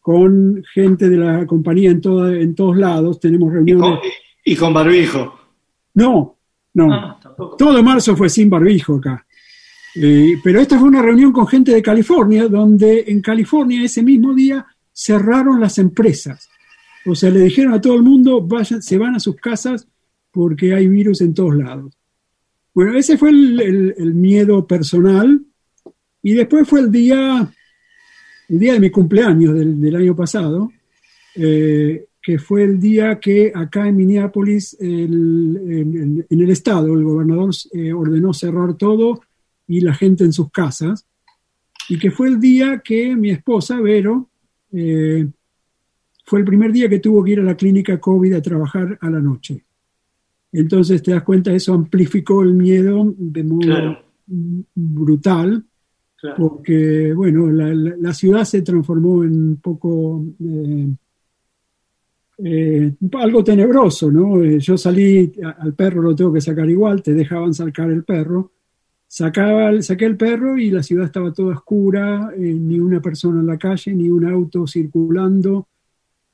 con 0.00 0.64
gente 0.74 1.08
de 1.10 1.16
la 1.18 1.46
compañía 1.46 1.90
en, 1.90 2.00
toda- 2.00 2.34
en 2.34 2.54
todos 2.54 2.76
lados, 2.78 3.20
tenemos 3.20 3.50
Y 3.52 3.54
reuniones... 3.54 3.82
con, 3.84 3.98
y 4.46 4.56
con 4.56 4.72
barbijo. 4.74 5.34
No, 5.94 6.36
no. 6.74 6.88
Ah. 6.90 7.18
Todo 7.58 7.82
marzo 7.82 8.16
fue 8.16 8.28
sin 8.28 8.48
barbijo 8.48 8.96
acá. 8.96 9.26
Eh, 9.94 10.38
pero 10.42 10.60
esta 10.60 10.78
fue 10.78 10.88
una 10.88 11.02
reunión 11.02 11.32
con 11.32 11.46
gente 11.46 11.72
de 11.72 11.82
California, 11.82 12.48
donde 12.48 13.04
en 13.08 13.20
California 13.20 13.84
ese 13.84 14.02
mismo 14.02 14.34
día 14.34 14.64
cerraron 14.92 15.60
las 15.60 15.78
empresas. 15.78 16.48
O 17.04 17.14
sea, 17.14 17.30
le 17.30 17.40
dijeron 17.40 17.74
a 17.74 17.80
todo 17.80 17.94
el 17.94 18.02
mundo, 18.02 18.40
vayan, 18.40 18.82
se 18.82 18.96
van 18.96 19.14
a 19.14 19.20
sus 19.20 19.36
casas 19.36 19.86
porque 20.30 20.74
hay 20.74 20.88
virus 20.88 21.20
en 21.20 21.34
todos 21.34 21.54
lados. 21.56 21.92
Bueno, 22.74 22.96
ese 22.96 23.18
fue 23.18 23.30
el, 23.30 24.14
miedo 24.14 24.66
personal. 24.66 25.42
Y 26.22 26.34
después 26.34 26.66
fue 26.68 26.80
el 26.80 26.90
día, 26.90 27.52
el 28.48 28.58
día 28.58 28.74
de 28.74 28.80
mi 28.80 28.90
cumpleaños 28.90 29.54
del, 29.54 29.80
del 29.80 29.96
año 29.96 30.14
pasado, 30.14 30.70
eh, 31.34 32.06
que 32.22 32.38
fue 32.38 32.62
el 32.64 32.78
día 32.78 33.18
que 33.18 33.50
acá 33.54 33.88
en 33.88 33.96
Minneapolis, 33.96 34.76
el- 34.80 35.56
en, 35.66 36.26
en 36.30 36.40
el 36.40 36.50
estado, 36.50 36.94
el 36.94 37.02
gobernador 37.04 37.50
eh, 37.72 37.92
ordenó 37.92 38.32
cerrar 38.32 38.74
todo 38.74 39.20
y 39.66 39.80
la 39.80 39.92
gente 39.94 40.22
en 40.24 40.32
sus 40.32 40.50
casas, 40.50 41.06
y 41.88 41.98
que 41.98 42.10
fue 42.12 42.28
el 42.28 42.38
día 42.38 42.80
que 42.84 43.16
mi 43.16 43.30
esposa, 43.30 43.80
Vero, 43.80 44.28
eh, 44.72 45.26
fue 46.24 46.38
el 46.38 46.44
primer 46.44 46.70
día 46.72 46.88
que 46.88 47.00
tuvo 47.00 47.24
que 47.24 47.32
ir 47.32 47.40
a 47.40 47.44
la 47.44 47.56
clínica 47.56 47.98
COVID 47.98 48.34
a 48.34 48.42
trabajar 48.42 48.96
a 49.00 49.10
la 49.10 49.20
noche. 49.20 49.64
Entonces 50.52 51.02
te 51.02 51.10
das 51.10 51.24
cuenta, 51.24 51.52
eso 51.52 51.74
amplificó 51.74 52.42
el 52.42 52.54
miedo 52.54 53.12
de 53.18 53.42
modo 53.42 53.60
Claro. 53.66 53.98
brutal, 54.74 55.64
Claro. 56.16 56.36
porque, 56.38 57.12
bueno, 57.14 57.50
la, 57.50 57.74
la- 57.74 57.96
la 57.98 58.14
ciudad 58.14 58.44
se 58.44 58.62
transformó 58.62 59.24
en 59.24 59.32
un 59.32 59.56
poco 59.56 60.24
eh, 60.38 60.88
eh, 62.44 62.92
algo 63.12 63.44
tenebroso, 63.44 64.10
¿no? 64.10 64.42
Eh, 64.42 64.58
yo 64.58 64.76
salí, 64.76 65.32
a- 65.44 65.50
al 65.62 65.74
perro 65.74 66.02
lo 66.02 66.14
tengo 66.14 66.32
que 66.32 66.40
sacar 66.40 66.68
igual, 66.68 67.02
te 67.02 67.12
dejaban 67.14 67.54
sacar 67.54 67.90
el 67.90 68.02
perro, 68.04 68.50
sacaba, 69.06 69.80
saqué 69.82 70.06
el 70.06 70.16
perro 70.16 70.58
y 70.58 70.70
la 70.70 70.82
ciudad 70.82 71.04
estaba 71.06 71.32
toda 71.32 71.54
oscura, 71.54 72.32
eh, 72.36 72.40
ni 72.40 72.80
una 72.80 73.00
persona 73.00 73.40
en 73.40 73.46
la 73.46 73.58
calle, 73.58 73.94
ni 73.94 74.08
un 74.10 74.24
auto 74.26 74.66
circulando, 74.66 75.68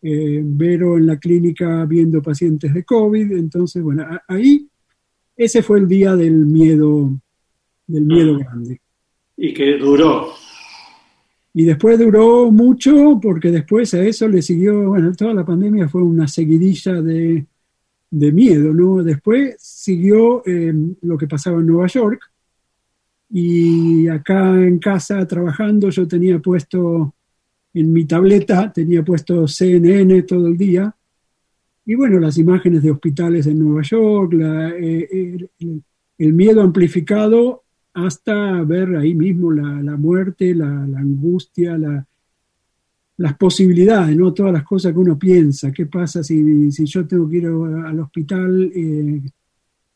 Vero 0.01 0.97
en 0.97 1.07
la 1.07 1.17
clínica 1.19 1.85
viendo 1.85 2.23
pacientes 2.23 2.73
de 2.73 2.85
COVID, 2.85 3.33
entonces, 3.33 3.83
bueno, 3.83 4.03
a- 4.05 4.23
ahí 4.29 4.65
ese 5.37 5.61
fue 5.61 5.81
el 5.81 5.89
día 5.89 6.15
del 6.15 6.47
miedo, 6.47 7.11
del 7.85 8.05
miedo 8.05 8.37
Ah. 8.37 8.45
grande. 8.45 8.81
Y 9.37 9.53
que 9.53 9.77
duró. 9.77 10.29
Y 11.55 11.65
después 11.65 11.99
duró 11.99 12.51
mucho 12.51 13.19
porque 13.21 13.51
después 13.51 13.93
a 13.95 14.03
eso 14.03 14.29
le 14.29 14.43
siguió, 14.43 14.89
bueno, 14.91 15.13
toda 15.13 15.35
la 15.35 15.45
pandemia 15.45 15.89
fue 15.89 16.03
una 16.03 16.29
seguidilla 16.29 17.01
de, 17.03 17.47
de 18.11 18.33
miedo, 18.33 18.73
¿no? 18.73 19.03
Después 19.03 19.57
siguió 19.59 20.43
eh, 20.47 20.73
lo 21.03 21.19
que 21.19 21.27
pasaba 21.27 21.59
en 21.61 21.67
Nueva 21.67 21.87
York 21.89 22.21
y 23.31 24.09
acá 24.09 24.55
en 24.63 24.79
casa 24.79 25.27
trabajando 25.27 25.91
yo 25.91 26.07
tenía 26.09 26.39
puesto 26.39 27.15
en 27.75 27.93
mi 27.93 28.07
tableta, 28.07 28.73
tenía 28.73 29.05
puesto 29.05 29.47
CNN 29.47 30.23
todo 30.23 30.47
el 30.49 30.57
día 30.57 30.95
y 31.85 31.95
bueno, 31.95 32.19
las 32.21 32.37
imágenes 32.39 32.83
de 32.83 32.91
hospitales 32.91 33.47
en 33.47 33.59
Nueva 33.59 33.83
York, 33.83 34.33
la, 34.35 34.71
eh, 34.71 35.49
el- 36.19 36.33
miedo 36.33 36.63
amplificado 36.63 37.65
hasta 38.07 38.63
ver 38.63 38.97
ahí 38.97 39.15
mismo 39.15 39.51
la, 39.53 39.83
la 39.83 39.97
muerte, 39.97 40.55
la, 40.55 40.67
angustia, 40.67 41.77
la- 41.79 42.07
las 43.17 43.37
posibilidades, 43.37 44.17
¿no? 44.17 44.33
Todas 44.33 44.53
las 44.53 44.63
cosas 44.65 44.93
que 44.93 44.99
uno 44.99 45.19
piensa. 45.19 45.73
¿Qué 45.73 45.87
pasa 45.87 46.23
si, 46.23 46.71
si 46.71 46.85
yo 46.87 47.07
tengo 47.07 47.29
que 47.29 47.37
ir 47.39 47.47
al 47.47 47.99
hospital? 48.01 48.71
Eh, 48.75 49.23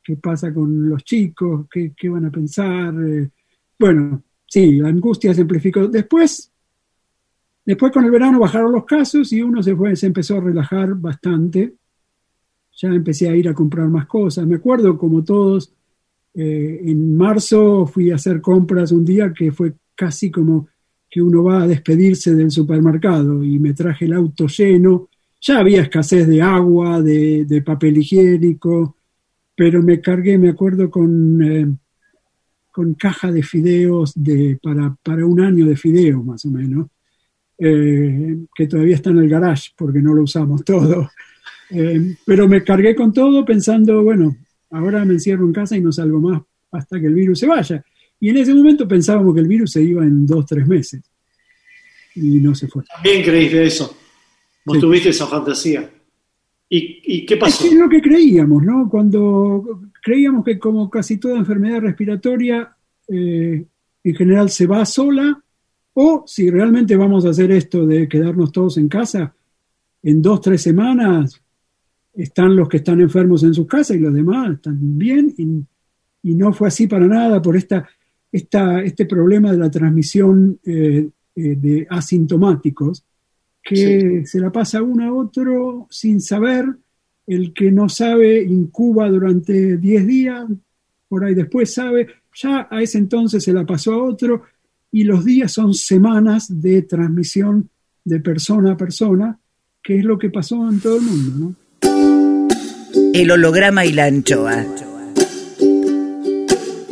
¿Qué 0.02 0.16
pasa 0.16 0.52
con 0.52 0.88
los 0.88 1.04
chicos? 1.04 1.66
¿Qué, 1.70 1.92
qué 1.96 2.08
van 2.08 2.26
a 2.26 2.30
pensar? 2.30 2.94
Eh, 3.02 3.30
bueno, 3.78 4.22
sí, 4.46 4.72
la 4.78 4.88
angustia 4.88 5.32
se 5.34 5.42
amplificó. 5.42 5.86
Después, 5.86 6.50
después 7.64 7.92
con 7.92 8.04
el 8.04 8.10
verano 8.10 8.40
bajaron 8.40 8.72
los 8.72 8.84
casos 8.84 9.32
y 9.32 9.42
uno 9.42 9.62
se, 9.62 9.74
fue, 9.76 9.94
se 9.96 10.06
empezó 10.06 10.38
a 10.38 10.40
relajar 10.40 10.94
bastante. 10.94 11.74
Ya 12.74 12.88
empecé 12.88 13.28
a 13.28 13.36
ir 13.36 13.48
a 13.48 13.54
comprar 13.54 13.88
más 13.88 14.06
cosas. 14.06 14.46
Me 14.46 14.56
acuerdo, 14.56 14.96
como 14.98 15.22
todos, 15.22 15.72
eh, 16.34 16.80
en 16.86 17.14
marzo 17.14 17.86
fui 17.86 18.10
a 18.10 18.14
hacer 18.14 18.40
compras 18.40 18.90
un 18.90 19.04
día 19.04 19.34
que 19.34 19.52
fue 19.52 19.74
casi 19.94 20.30
como 20.30 20.68
que 21.10 21.20
uno 21.20 21.44
va 21.44 21.62
a 21.62 21.66
despedirse 21.66 22.34
del 22.34 22.50
supermercado 22.50 23.44
y 23.44 23.58
me 23.58 23.74
traje 23.74 24.06
el 24.06 24.14
auto 24.14 24.46
lleno 24.46 25.10
Ya 25.42 25.58
había 25.58 25.82
escasez 25.82 26.26
de 26.26 26.40
agua, 26.40 27.02
de, 27.02 27.62
papel 27.66 27.98
higiénico, 27.98 28.96
pero 29.54 29.82
me 29.82 30.00
cargué, 30.00 30.38
me 30.38 30.48
acuerdo, 30.48 30.90
con, 30.90 31.42
eh, 31.42 31.66
con 32.70 32.94
caja 32.94 33.30
de 33.30 33.42
fideos 33.42 34.12
de, 34.14 34.58
para, 34.62 34.96
para 35.02 35.26
un 35.26 35.40
año 35.40 35.66
de 35.66 35.76
fideos, 35.76 36.24
más 36.24 36.44
o 36.46 36.50
menos, 36.50 36.86
eh, 37.58 38.38
que 38.54 38.66
todavía 38.66 38.94
está 38.94 39.10
en 39.10 39.18
el 39.18 39.28
garage 39.28 39.72
porque 39.76 40.00
no 40.00 40.14
lo 40.14 40.22
usamos 40.22 40.64
todo. 40.64 41.10
Pero 42.26 42.48
me 42.48 42.62
cargué 42.62 42.94
con 42.94 43.12
todo 43.12 43.44
pensando, 43.44 44.02
bueno, 44.02 44.36
ahora 44.72 45.04
me 45.04 45.14
encierro 45.14 45.44
en 45.46 45.52
casa 45.52 45.76
y 45.76 45.80
no 45.80 45.92
salgo 45.92 46.20
más 46.20 46.42
hasta 46.72 46.98
que 47.00 47.06
el 47.06 47.14
virus 47.14 47.38
se 47.38 47.46
vaya. 47.46 47.84
Y 48.18 48.30
en 48.30 48.36
ese 48.38 48.54
momento 48.54 48.88
pensábamos 48.88 49.34
que 49.34 49.40
el 49.40 49.48
virus 49.48 49.72
se 49.72 49.82
iba 49.82 50.02
en 50.04 50.26
dos, 50.26 50.46
tres 50.46 50.66
meses. 50.66 51.02
Y 52.14 52.38
no 52.40 52.54
se 52.54 52.66
fue. 52.68 52.82
También 52.84 53.22
creíste 53.22 53.64
eso. 53.64 53.96
Vos 54.64 54.76
Sí. 54.76 54.80
tuviste 54.80 55.08
esa 55.10 55.26
fantasía. 55.26 55.90
¿Y, 56.68 57.00
y 57.04 57.26
qué 57.26 57.36
pasó? 57.36 57.66
Es 57.66 57.74
lo 57.74 57.88
que 57.88 58.00
creíamos, 58.00 58.62
¿no? 58.62 58.88
Cuando 58.88 59.82
creíamos 60.02 60.44
que 60.44 60.58
como 60.58 60.88
casi 60.88 61.18
toda 61.18 61.36
enfermedad 61.38 61.80
respiratoria, 61.80 62.74
eh, 63.08 63.64
en 64.04 64.14
general 64.14 64.48
se 64.50 64.66
va 64.66 64.84
sola, 64.86 65.42
o 65.94 66.24
si 66.26 66.48
realmente 66.48 66.96
vamos 66.96 67.26
a 67.26 67.30
hacer 67.30 67.50
esto 67.52 67.86
de 67.86 68.08
quedarnos 68.08 68.50
todos 68.52 68.78
en 68.78 68.88
casa, 68.88 69.34
en 70.02 70.22
dos, 70.22 70.40
tres 70.40 70.62
semanas 70.62 71.40
están 72.14 72.54
los 72.56 72.68
que 72.68 72.78
están 72.78 73.00
enfermos 73.00 73.42
en 73.42 73.54
sus 73.54 73.66
casas 73.66 73.96
y 73.96 74.00
los 74.00 74.12
demás 74.12 74.54
están 74.54 74.98
bien, 74.98 75.34
y, 75.36 76.30
y 76.30 76.34
no 76.34 76.52
fue 76.52 76.68
así 76.68 76.86
para 76.86 77.06
nada 77.06 77.40
por 77.40 77.56
esta, 77.56 77.88
esta, 78.30 78.82
este 78.82 79.06
problema 79.06 79.52
de 79.52 79.58
la 79.58 79.70
transmisión 79.70 80.58
eh, 80.64 81.08
eh, 81.34 81.56
de 81.56 81.86
asintomáticos, 81.88 83.04
que 83.62 84.26
se 84.26 84.40
la 84.40 84.50
pasa 84.50 84.82
uno 84.82 85.04
a 85.04 85.14
otro 85.14 85.86
sin 85.88 86.20
saber, 86.20 86.66
el 87.26 87.52
que 87.52 87.70
no 87.70 87.88
sabe 87.88 88.42
incuba 88.42 89.08
durante 89.08 89.76
10 89.76 90.06
días, 90.06 90.44
por 91.08 91.24
ahí 91.24 91.34
después 91.34 91.72
sabe, 91.72 92.08
ya 92.34 92.66
a 92.70 92.82
ese 92.82 92.98
entonces 92.98 93.44
se 93.44 93.52
la 93.52 93.64
pasó 93.64 93.92
a 93.92 94.02
otro, 94.02 94.42
y 94.90 95.04
los 95.04 95.24
días 95.24 95.52
son 95.52 95.72
semanas 95.74 96.60
de 96.60 96.82
transmisión 96.82 97.70
de 98.04 98.20
persona 98.20 98.72
a 98.72 98.76
persona, 98.76 99.38
que 99.82 99.98
es 99.98 100.04
lo 100.04 100.18
que 100.18 100.30
pasó 100.30 100.68
en 100.68 100.80
todo 100.80 100.96
el 100.96 101.02
mundo, 101.02 101.32
¿no? 101.38 101.61
El 103.14 103.30
holograma 103.30 103.84
y 103.84 103.92
la 103.92 104.06
anchoa. 104.06 104.64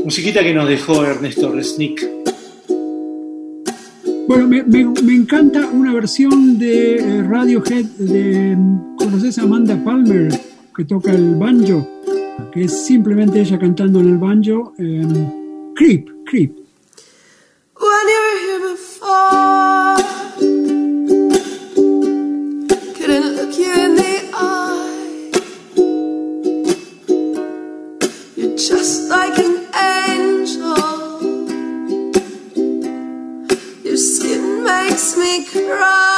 Musiquita 0.04 0.42
que 0.42 0.52
nos 0.54 0.68
dejó 0.68 1.04
Ernesto 1.04 1.50
Resnick. 1.52 2.06
Bueno, 4.28 4.46
me, 4.46 4.62
me- 4.62 4.85
me 5.02 5.14
encanta 5.14 5.66
una 5.72 5.92
versión 5.94 6.59
de 6.59 6.96
eh, 6.96 7.22
Radiohead 7.22 7.85
de. 7.98 8.56
¿Conoces 8.96 9.38
a 9.38 9.42
Amanda 9.42 9.83
Palmer? 9.85 10.28
Que 10.76 10.85
toca 10.85 11.11
el 11.12 11.35
banjo, 11.35 11.87
que 12.52 12.64
es 12.64 12.85
simplemente 12.87 13.40
ella 13.40 13.59
cantando 13.59 14.00
en 14.00 14.09
el 14.11 14.18
banjo. 14.18 14.72
eh, 14.78 15.02
creep, 15.74 16.09
Creep. 16.26 16.52
When 17.76 18.06
you 18.06 18.20
were 18.22 18.38
here 18.44 18.61
before, 18.72 19.96
just 28.68 29.09
like 29.09 29.38
an 29.38 29.66
angel. 29.75 31.23
Your 33.83 33.96
skin 33.96 34.64
makes 34.64 35.16
me 35.16 35.46
cry. 35.46 36.10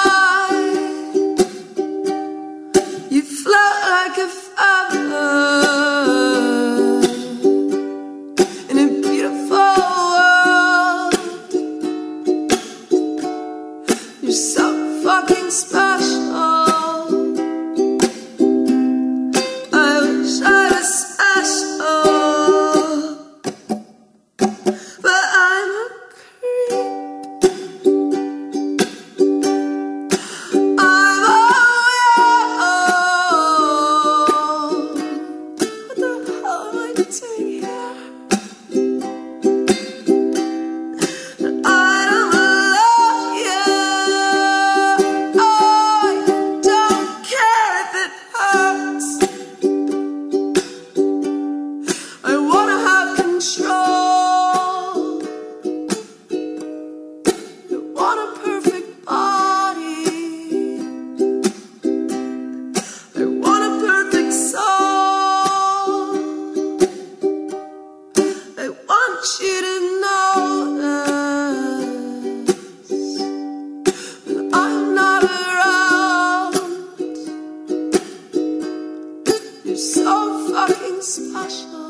You're 79.72 79.78
so 79.78 80.52
fucking 80.52 81.00
special. 81.00 81.81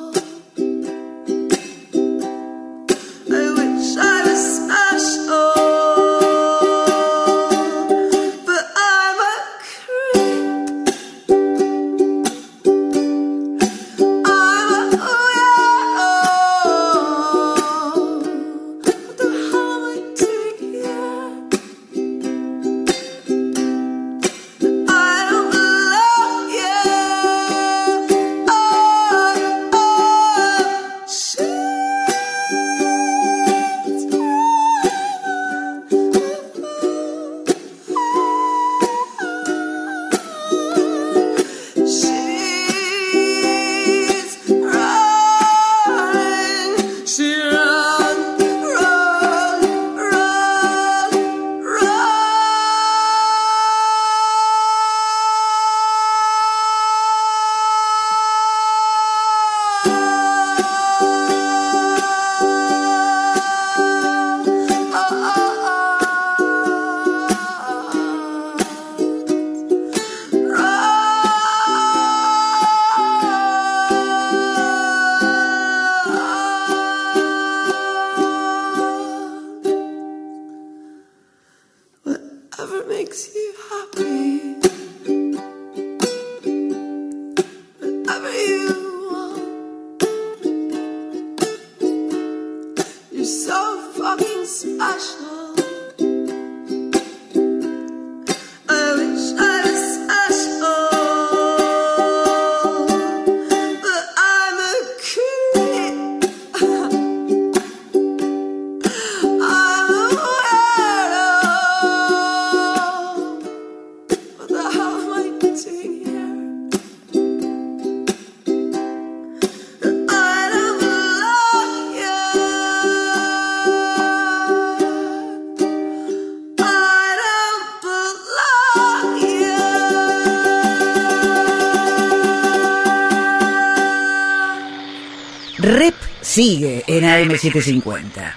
AM750. 137.22 138.34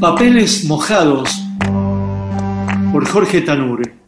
Papeles 0.00 0.64
mojados 0.64 1.30
por 2.90 3.06
Jorge 3.06 3.42
Tanure. 3.42 3.98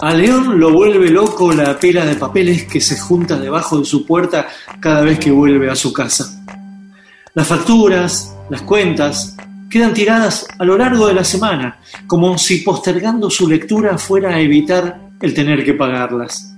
A 0.00 0.14
León 0.14 0.58
lo 0.58 0.72
vuelve 0.72 1.10
loco 1.10 1.52
la 1.52 1.78
pila 1.78 2.04
de 2.04 2.16
papeles 2.16 2.64
que 2.64 2.80
se 2.80 2.98
junta 2.98 3.38
debajo 3.38 3.78
de 3.78 3.84
su 3.84 4.04
puerta 4.04 4.48
cada 4.80 5.02
vez 5.02 5.18
que 5.20 5.30
vuelve 5.30 5.70
a 5.70 5.76
su 5.76 5.92
casa. 5.92 6.42
Las 7.34 7.46
facturas, 7.46 8.34
las 8.50 8.62
cuentas, 8.62 9.36
quedan 9.70 9.94
tiradas 9.94 10.46
a 10.58 10.64
lo 10.64 10.76
largo 10.76 11.06
de 11.06 11.14
la 11.14 11.24
semana, 11.24 11.78
como 12.06 12.38
si 12.38 12.58
postergando 12.58 13.30
su 13.30 13.48
lectura 13.48 13.98
fuera 13.98 14.34
a 14.34 14.40
evitar 14.40 15.00
el 15.20 15.34
tener 15.34 15.64
que 15.64 15.74
pagarlas. 15.74 16.54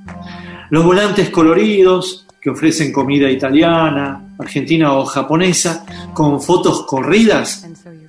Los 0.71 0.85
volantes 0.85 1.31
coloridos 1.31 2.27
que 2.41 2.51
ofrecen 2.51 2.93
comida 2.93 3.31
italiana, 3.31 4.23
argentina 4.39 4.95
o 4.95 5.05
japonesa, 5.05 5.85
con 6.15 6.41
fotos 6.41 6.87
corridas, 6.87 7.67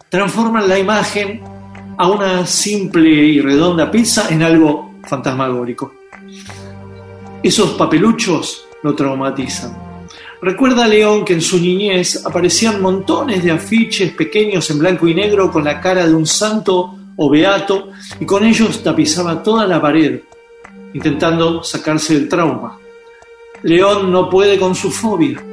transforman 0.10 0.70
la 0.70 0.80
imagen 0.80 1.42
a 1.98 2.08
una 2.08 2.46
simple 2.46 3.10
y 3.10 3.42
redonda 3.42 3.92
pizza 3.92 4.30
en 4.30 4.44
algo 4.44 4.96
fantasmagórico. 5.04 5.94
Esos 7.44 7.72
papeluchos 7.72 8.66
lo 8.84 8.96
traumatizan. 8.96 9.91
Recuerda 10.42 10.88
León 10.88 11.24
que 11.24 11.34
en 11.34 11.42
su 11.42 11.60
niñez 11.60 12.26
aparecían 12.26 12.82
montones 12.82 13.44
de 13.44 13.52
afiches 13.52 14.12
pequeños 14.14 14.72
en 14.72 14.80
blanco 14.80 15.08
y 15.08 15.14
negro 15.14 15.52
con 15.52 15.64
la 15.64 15.80
cara 15.80 16.08
de 16.08 16.16
un 16.16 16.26
santo 16.26 16.96
o 17.16 17.30
beato 17.30 17.90
y 18.20 18.26
con 18.26 18.44
ellos 18.44 18.82
tapizaba 18.82 19.44
toda 19.44 19.68
la 19.68 19.80
pared, 19.80 20.22
intentando 20.96 21.62
sacarse 21.62 22.16
el 22.16 22.28
trauma. 22.28 22.80
León 23.62 24.12
no 24.12 24.32
puede 24.32 24.58
con 24.58 24.74
su 24.74 24.90
fobia. 24.90 25.44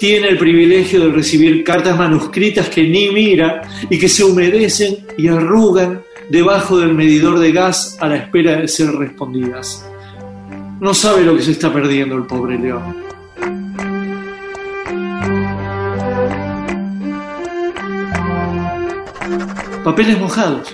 Tiene 0.00 0.28
el 0.28 0.38
privilegio 0.38 1.00
de 1.00 1.12
recibir 1.12 1.62
cartas 1.62 1.98
manuscritas 1.98 2.70
que 2.70 2.84
ni 2.84 3.10
mira 3.10 3.60
y 3.90 3.98
que 3.98 4.08
se 4.08 4.24
humedecen 4.24 5.06
y 5.18 5.28
arrugan 5.28 6.00
debajo 6.30 6.78
del 6.78 6.94
medidor 6.94 7.38
de 7.38 7.52
gas 7.52 7.98
a 8.00 8.08
la 8.08 8.16
espera 8.16 8.56
de 8.56 8.66
ser 8.66 8.92
respondidas. 8.92 9.86
No 10.80 10.94
sabe 10.94 11.22
lo 11.22 11.36
que 11.36 11.42
se 11.42 11.52
está 11.52 11.70
perdiendo 11.70 12.16
el 12.16 12.24
pobre 12.24 12.58
León. 12.58 13.11
Papeles 19.84 20.18
mojados 20.20 20.72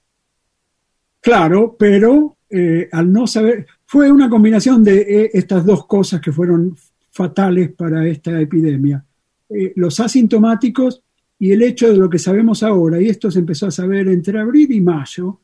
Claro, 1.20 1.74
pero 1.76 2.36
eh, 2.48 2.88
al 2.92 3.12
no 3.12 3.26
saber, 3.26 3.66
fue 3.84 4.12
una 4.12 4.30
combinación 4.30 4.84
de 4.84 5.00
eh, 5.00 5.30
estas 5.34 5.66
dos 5.66 5.88
cosas 5.88 6.20
que 6.20 6.30
fueron 6.30 6.76
fatales 7.10 7.72
para 7.72 8.06
esta 8.06 8.40
epidemia. 8.40 9.04
Eh, 9.48 9.72
los 9.74 9.98
asintomáticos 9.98 11.02
y 11.36 11.50
el 11.50 11.62
hecho 11.62 11.90
de 11.90 11.96
lo 11.96 12.08
que 12.08 12.20
sabemos 12.20 12.62
ahora, 12.62 13.02
y 13.02 13.08
esto 13.08 13.28
se 13.28 13.40
empezó 13.40 13.66
a 13.66 13.72
saber 13.72 14.06
entre 14.06 14.38
abril 14.38 14.70
y 14.70 14.80
mayo, 14.80 15.40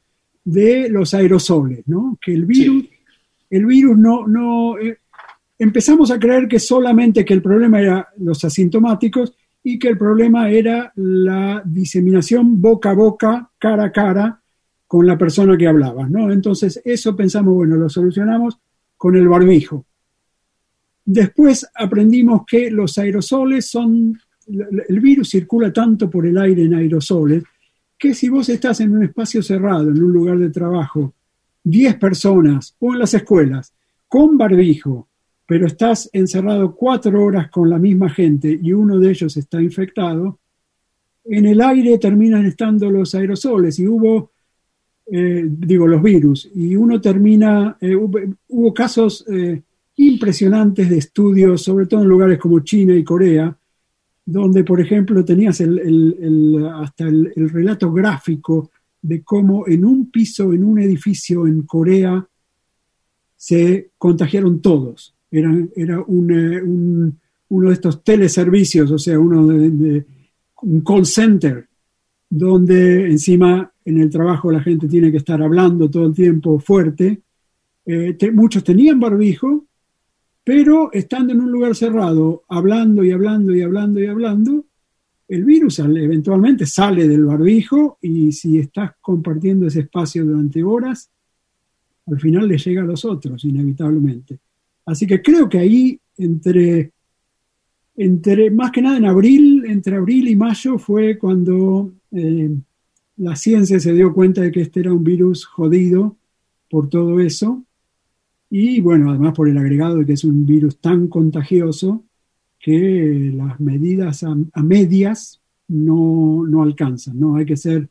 de 0.47 0.89
los 0.89 1.13
aerosoles, 1.13 1.83
¿no? 1.87 2.17
Que 2.21 2.33
el 2.33 2.47
virus, 2.47 2.85
el 3.51 3.67
virus 3.67 3.99
no, 3.99 4.29
no 4.29 4.79
eh, 4.79 4.99
empezamos 5.59 6.13
a 6.13 6.21
creer 6.21 6.47
que 6.47 6.61
solamente 6.61 7.25
que 7.25 7.35
el 7.35 7.43
problema 7.43 7.81
era 7.81 8.09
los 8.19 8.45
asintomáticos 8.45 9.35
y 9.65 9.77
que 9.77 9.89
el 9.89 9.99
problema 9.99 10.49
era 10.49 10.93
la 10.95 11.61
diseminación 11.65 12.63
boca 12.63 12.91
a 12.91 12.95
boca, 12.95 13.51
cara 13.59 13.87
a 13.87 13.93
cara, 13.93 14.41
con 14.87 15.05
la 15.05 15.19
persona 15.19 15.59
que 15.59 15.67
hablaba, 15.67 16.09
¿no? 16.09 16.31
Entonces, 16.31 16.81
eso 16.85 17.17
pensamos, 17.17 17.53
bueno, 17.53 17.75
lo 17.75 17.89
solucionamos 17.89 18.57
con 18.97 19.17
el 19.17 19.27
barbijo. 19.27 19.85
Después 21.05 21.67
aprendimos 21.75 22.43
que 22.47 22.71
los 22.71 22.97
aerosoles 22.99 23.67
son, 23.67 24.17
el 24.47 25.01
virus 25.01 25.31
circula 25.31 25.73
tanto 25.73 26.09
por 26.09 26.25
el 26.25 26.39
aire 26.39 26.63
en 26.63 26.75
aerosoles, 26.75 27.43
que 27.99 28.15
si 28.15 28.29
vos 28.29 28.49
estás 28.49 28.81
en 28.81 28.95
un 28.95 29.03
espacio 29.03 29.43
cerrado, 29.43 29.91
en 29.91 30.03
un 30.03 30.13
lugar 30.13 30.39
de 30.39 30.51
trabajo, 30.51 31.15
10 31.65 31.97
personas 31.97 32.75
o 32.79 32.93
en 32.93 33.01
las 33.01 33.15
escuelas, 33.15 33.73
con 34.09 34.37
barbijo, 34.39 35.09
pero 35.47 35.67
estás 35.67 36.11
encerrado 36.13 36.75
cuatro 36.75 37.25
horas 37.25 37.51
con 37.51 37.71
la 37.71 37.79
misma 37.79 38.11
gente 38.11 38.59
y 38.63 38.73
uno 38.73 38.99
de 38.99 39.11
ellos 39.11 39.37
está 39.37 39.61
infectado, 39.61 40.39
en 41.25 41.47
el 41.47 41.61
aire 41.61 41.99
terminan 41.99 42.47
estando 42.47 42.91
los 42.91 43.15
aerosoles 43.15 43.79
y 43.79 43.89
hubo 43.89 44.31
eh, 45.09 45.45
digo, 45.47 45.87
los 45.87 46.03
virus. 46.03 46.51
Y 46.55 46.75
uno 46.75 47.01
termina, 47.01 47.77
eh, 47.81 47.95
hubo, 47.95 48.75
casos 48.75 49.25
eh, 49.31 49.63
impresionantes 49.97 50.91
de 50.91 50.99
estudios, 50.99 51.63
sobre 51.63 51.87
todo 51.87 52.03
en 52.03 52.09
lugares 52.09 52.39
como 52.39 52.61
China 52.61 52.95
y 52.95 53.05
Corea, 53.05 53.57
donde, 54.27 54.65
por 54.65 54.81
ejemplo, 54.81 55.25
tenías 55.25 55.61
el, 55.61 55.79
el, 55.79 56.17
el, 56.21 56.67
hasta 56.67 57.05
el, 57.05 57.33
relato 57.49 57.93
gráfico 57.93 58.71
de 59.01 59.23
cómo 59.23 59.69
en 59.69 59.85
un 59.85 60.11
piso, 60.11 60.53
en 60.53 60.65
un 60.65 60.81
edificio 60.81 61.47
en 61.47 61.63
Corea, 61.63 62.27
se 63.37 63.91
contagiaron 63.97 64.61
todos. 64.61 65.15
Era, 65.31 65.57
era 65.77 66.01
un, 66.01 66.33
un, 66.33 67.19
uno 67.51 67.69
de 67.69 67.75
estos 67.75 68.03
teleservicios, 68.03 68.91
o 68.91 68.99
sea, 68.99 69.19
uno 69.19 69.47
de, 69.47 70.05
un 70.63 70.81
call 70.81 71.07
center, 71.07 71.69
donde 72.29 73.07
encima 73.07 73.71
en 73.85 74.01
el 74.01 74.11
trabajo 74.11 74.51
la 74.51 74.61
gente 74.61 74.89
tiene 74.89 75.13
que 75.13 75.19
estar 75.19 75.41
hablando 75.41 75.89
todo 75.89 76.07
el 76.07 76.15
tiempo 76.15 76.59
fuerte. 76.59 77.21
Eh, 77.85 78.19
muchos 78.33 78.65
tenían 78.65 78.99
barbijo, 78.99 79.67
pero 80.47 80.93
estando 80.93 81.33
en 81.33 81.41
un 81.41 81.51
lugar 81.51 81.75
cerrado, 81.75 82.45
hablando 82.49 83.03
y 83.03 83.11
hablando 83.11 83.53
y 83.53 83.63
hablando 83.63 83.99
y 83.99 84.07
hablando, 84.07 84.65
el 85.27 85.45
virus 85.45 85.81
eventualmente 85.81 86.67
sale 86.67 87.09
del 87.09 87.25
barbijo 87.25 87.99
y 88.01 88.31
si 88.31 88.61
estás 88.61 88.93
compartiendo 89.01 89.67
ese 89.67 89.81
espacio 89.81 90.25
durante 90.25 90.63
horas, 90.63 91.11
al 92.07 92.21
final 92.21 92.47
le 92.47 92.59
llega 92.59 92.83
a 92.83 92.85
los 92.85 93.05
otros, 93.05 93.45
inevitablemente. 93.45 94.39
Así 94.85 95.05
que 95.05 95.21
creo 95.21 95.49
que 95.49 95.59
ahí, 95.59 95.99
entre, 96.17 96.93
entre 97.97 98.49
más 98.53 98.71
que 98.71 98.83
nada 98.83 98.99
en 98.99 99.07
abril, 99.07 99.65
entre 99.67 99.97
abril 99.97 100.29
y 100.29 100.37
mayo, 100.37 100.79
fue 100.79 101.19
cuando 101.19 101.93
eh, 102.13 102.57
la 103.17 103.35
ciencia 103.35 103.81
se 103.81 103.93
dio 103.93 104.15
cuenta 104.15 104.43
de 104.43 104.53
que 104.53 104.61
este 104.61 104.79
era 104.79 104.93
un 104.93 105.03
virus 105.03 105.45
jodido 105.45 106.17
por 106.71 106.89
todo 106.89 107.19
eso. 107.19 107.66
Y 108.51 108.81
bueno, 108.81 109.11
además 109.11 109.35
por 109.35 109.49
el 109.49 109.59
agregado 109.59 109.97
de 109.97 110.07
que 110.07 110.13
es 110.13 110.25
un 110.25 110.47
virus 110.47 110.79
tan 110.79 111.09
contagioso 111.09 112.05
que 112.59 113.33
las 113.35 113.61
medidas 113.61 114.23
a, 114.23 114.37
a 114.53 114.63
medias 114.63 115.41
no, 115.69 116.45
no, 116.47 116.63
alcanzan, 116.63 117.19
¿no? 117.19 117.37
Hay 117.37 117.45
que 117.45 117.57
ser 117.57 117.89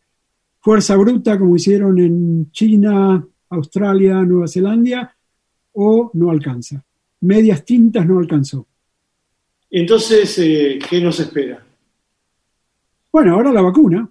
fuerza 0.60 0.96
bruta 0.96 1.38
como 1.38 1.56
hicieron 1.56 2.00
en 2.00 2.52
China, 2.52 3.26
Australia, 3.50 4.22
Nueva 4.24 4.48
Zelanda, 4.48 5.16
o 5.74 6.10
no 6.14 6.32
alcanza. 6.32 6.84
Medias 7.22 7.64
tintas 7.66 8.06
no 8.08 8.20
alcanzó. 8.20 8.66
Entonces, 9.70 10.38
eh, 10.40 10.80
¿qué 10.90 11.02
nos 11.02 11.20
espera? 11.20 11.64
Bueno, 13.12 13.34
ahora 13.34 13.52
la 13.52 13.62
vacuna. 13.62 14.10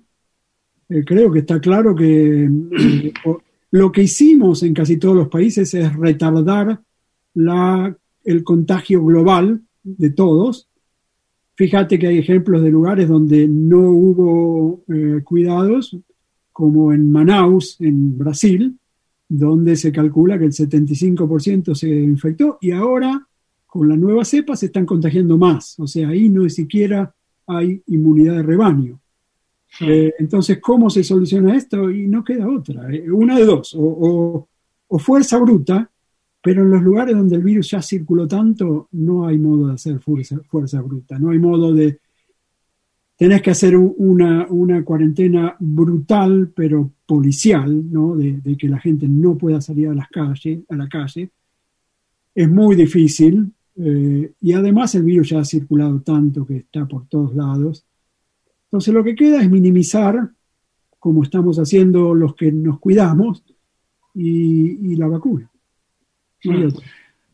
Eh, 0.89 1.03
creo 1.05 1.33
que 1.33 1.41
está 1.41 1.61
claro 1.61 1.95
que 1.95 2.45
eh, 2.45 3.13
lo 3.75 3.91
que 3.91 4.05
hicimos 4.05 4.63
en 4.63 4.73
casi 4.73 4.99
todos 4.99 5.17
los 5.17 5.29
países 5.29 5.75
es 5.75 5.97
retardar 5.97 6.81
el 7.35 8.45
contagio 8.45 9.05
global 9.05 9.63
de 9.83 10.11
todos. 10.11 10.69
Fíjate 11.57 11.99
que 11.99 12.07
hay 12.07 12.19
ejemplos 12.19 12.63
de 12.63 12.71
lugares 12.71 13.09
donde 13.09 13.49
no 13.49 13.81
hubo 13.81 14.85
eh, 14.87 15.23
cuidados. 15.25 15.97
como 16.53 16.93
en 16.93 17.11
Manaus, 17.11 17.77
en 17.81 18.17
Brasil, 18.17 18.79
donde 19.29 19.75
se 19.75 19.91
calcula 19.91 20.39
que 20.39 20.45
el 20.45 20.53
75% 20.53 21.75
se 21.75 21.89
infectó 21.89 22.59
y 22.61 22.71
ahora 22.71 23.27
con 23.67 23.89
la 23.89 23.97
nueva 23.97 24.25
cepa 24.25 24.55
se 24.55 24.67
están 24.67 24.87
contagiando 24.87 25.37
más. 25.37 25.75
O 25.81 25.89
sea, 25.89 26.11
ahí 26.11 26.29
no 26.29 26.49
siquiera 26.49 27.13
hay 27.49 27.83
inmunidad 27.89 28.37
de 28.37 28.43
rebaño. 28.45 29.01
Eh, 29.81 30.15
entonces, 30.19 30.59
¿cómo 30.61 30.89
se 30.91 31.03
soluciona 31.03 31.57
esto? 31.57 31.91
Y 31.91 32.07
no 32.07 32.23
queda 32.23 32.49
otra. 32.49 32.93
eh, 32.95 33.11
Una 33.11 33.39
de 33.39 33.45
dos, 33.45 33.75
o, 33.79 34.47
fuerza 34.99 35.39
bruta, 35.39 35.91
pero 36.41 36.63
en 36.63 36.71
los 36.71 36.83
lugares 36.83 37.17
donde 37.17 37.35
el 37.37 37.43
virus 37.43 37.71
ya 37.71 37.83
circuló 37.83 38.29
tanto, 38.29 38.89
no 38.93 39.27
hay 39.27 39.39
modo 39.39 39.69
de 39.69 39.75
hacer 39.75 39.99
fuerza, 40.01 40.81
bruta, 40.83 41.19
no 41.19 41.31
hay 41.31 41.39
modo 41.39 41.73
de... 41.75 41.99
Tenés 43.17 43.43
que 43.43 43.51
hacer 43.51 43.77
un- 43.77 43.95
una, 44.49 44.85
cuarentena 44.85 45.57
brutal, 45.59 46.53
pero 46.55 46.91
policial, 47.07 47.91
¿no? 47.93 48.17
De, 48.17 48.41
de 48.41 48.57
que 48.57 48.69
la 48.69 48.79
gente 48.79 49.07
no 49.09 49.37
pueda 49.37 49.61
salir 49.61 49.89
a 49.89 49.95
las 49.95 50.09
calles, 50.09 50.61
a 50.69 50.77
la 50.77 50.89
calle. 50.89 51.31
Es 52.35 52.49
muy 52.51 52.75
difícil 52.77 53.53
eh, 53.77 54.33
y 54.41 54.53
además 54.53 54.95
el 54.97 55.05
virus 55.05 55.31
ya 55.31 55.41
ha 55.41 55.45
circulado 55.45 56.01
tanto 56.01 56.45
que 56.47 56.57
está 56.59 56.87
por 56.87 57.07
todos 57.07 57.35
lados. 57.35 57.85
Entonces 58.75 58.93
lo 58.93 59.05
que 59.05 59.15
queda 59.15 59.41
es 59.41 59.49
minimizar, 59.49 60.31
como 60.99 61.23
estamos 61.23 61.61
haciendo 61.61 62.13
los 62.13 62.35
que 62.35 62.51
nos 62.51 62.81
cuidamos, 62.81 63.45
y, 64.17 64.91
y 64.93 64.97
la 64.97 65.07
vacuna. 65.07 65.49
No. 66.43 66.69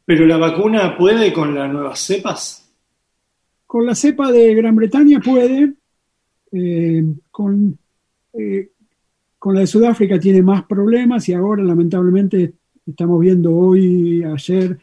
Pero 0.04 0.26
la 0.26 0.36
vacuna 0.36 0.98
puede 0.98 1.32
con 1.32 1.54
las 1.54 1.72
nuevas 1.72 1.98
cepas. 1.98 2.70
Con 3.66 3.86
la 3.86 3.94
cepa 3.94 4.30
de 4.30 4.54
Gran 4.54 4.76
Bretaña 4.76 5.18
puede, 5.18 5.72
eh, 6.52 7.04
con, 7.30 7.78
eh, 8.34 8.68
con 9.38 9.54
la 9.54 9.60
de 9.60 9.66
Sudáfrica 9.66 10.20
tiene 10.20 10.42
más 10.42 10.64
problemas 10.64 11.26
y 11.30 11.32
ahora 11.32 11.62
lamentablemente 11.64 12.52
estamos 12.86 13.18
viendo 13.18 13.56
hoy, 13.56 14.22
ayer, 14.24 14.78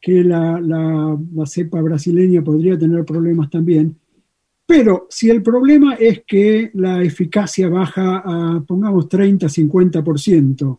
que 0.00 0.24
la, 0.24 0.60
la- 0.60 1.16
la 1.36 1.46
cepa 1.46 1.80
brasileña 1.80 2.42
podría 2.42 2.76
tener 2.76 3.04
problemas 3.04 3.48
también. 3.48 3.94
Pero 4.70 5.08
si 5.10 5.28
el 5.28 5.42
problema 5.42 5.94
es 5.94 6.22
que 6.24 6.70
la 6.74 7.02
eficacia 7.02 7.68
baja 7.68 8.18
a, 8.24 8.62
pongamos, 8.64 9.08
30-50%, 9.08 10.78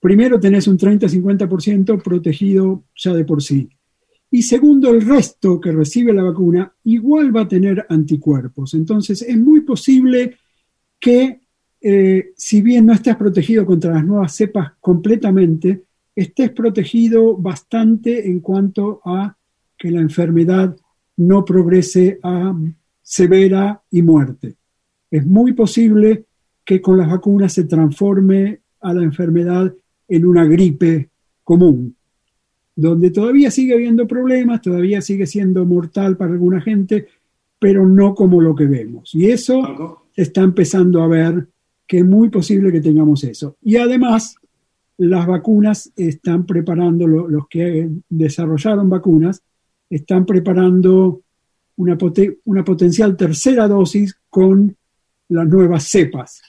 primero 0.00 0.40
tenés 0.40 0.66
un 0.66 0.78
30-50% 0.78 2.02
protegido 2.02 2.84
ya 2.96 3.12
de 3.12 3.26
por 3.26 3.42
sí. 3.42 3.68
Y 4.30 4.40
segundo, 4.40 4.88
el 4.88 5.04
resto 5.06 5.60
que 5.60 5.72
recibe 5.72 6.14
la 6.14 6.22
vacuna 6.22 6.72
igual 6.84 7.36
va 7.36 7.42
a 7.42 7.48
tener 7.48 7.84
anticuerpos. 7.86 8.72
Entonces, 8.72 9.20
es 9.20 9.36
muy 9.36 9.60
posible 9.60 10.38
que, 10.98 11.38
eh, 11.82 12.32
si 12.34 12.62
bien 12.62 12.86
no 12.86 12.94
estés 12.94 13.16
protegido 13.16 13.66
contra 13.66 13.92
las 13.92 14.06
nuevas 14.06 14.34
cepas 14.34 14.72
completamente, 14.80 15.82
estés 16.16 16.50
protegido 16.52 17.36
bastante 17.36 18.26
en 18.26 18.40
cuanto 18.40 19.02
a 19.04 19.36
que 19.76 19.90
la 19.90 20.00
enfermedad 20.00 20.74
no 21.20 21.44
progrese 21.44 22.18
a 22.22 22.54
severa 23.02 23.82
y 23.90 24.00
muerte. 24.02 24.56
Es 25.10 25.26
muy 25.26 25.52
posible 25.52 26.24
que 26.64 26.80
con 26.80 26.96
las 26.96 27.10
vacunas 27.10 27.52
se 27.52 27.64
transforme 27.64 28.60
a 28.80 28.94
la 28.94 29.02
enfermedad 29.02 29.74
en 30.08 30.24
una 30.24 30.44
gripe 30.44 31.10
común, 31.44 31.94
donde 32.74 33.10
todavía 33.10 33.50
sigue 33.50 33.74
habiendo 33.74 34.06
problemas, 34.06 34.62
todavía 34.62 35.00
sigue 35.02 35.26
siendo 35.26 35.64
mortal 35.66 36.16
para 36.16 36.32
alguna 36.32 36.60
gente, 36.60 37.06
pero 37.58 37.86
no 37.86 38.14
como 38.14 38.40
lo 38.40 38.54
que 38.54 38.66
vemos. 38.66 39.14
Y 39.14 39.26
eso 39.30 39.62
se 40.14 40.22
está 40.22 40.42
empezando 40.42 41.02
a 41.02 41.08
ver 41.08 41.48
que 41.86 41.98
es 41.98 42.04
muy 42.04 42.30
posible 42.30 42.72
que 42.72 42.80
tengamos 42.80 43.24
eso. 43.24 43.56
Y 43.62 43.76
además, 43.76 44.36
las 44.96 45.26
vacunas 45.26 45.92
están 45.96 46.46
preparando, 46.46 47.06
lo- 47.06 47.28
los 47.28 47.48
que 47.48 47.90
desarrollaron 48.08 48.88
vacunas, 48.88 49.42
están 49.90 50.24
preparando 50.24 51.22
una, 51.76 51.98
pote- 51.98 52.38
una 52.44 52.64
potencial 52.64 53.16
tercera 53.16 53.66
dosis 53.66 54.16
con 54.28 54.76
las 55.28 55.48
nuevas 55.48 55.84
cepas. 55.84 56.40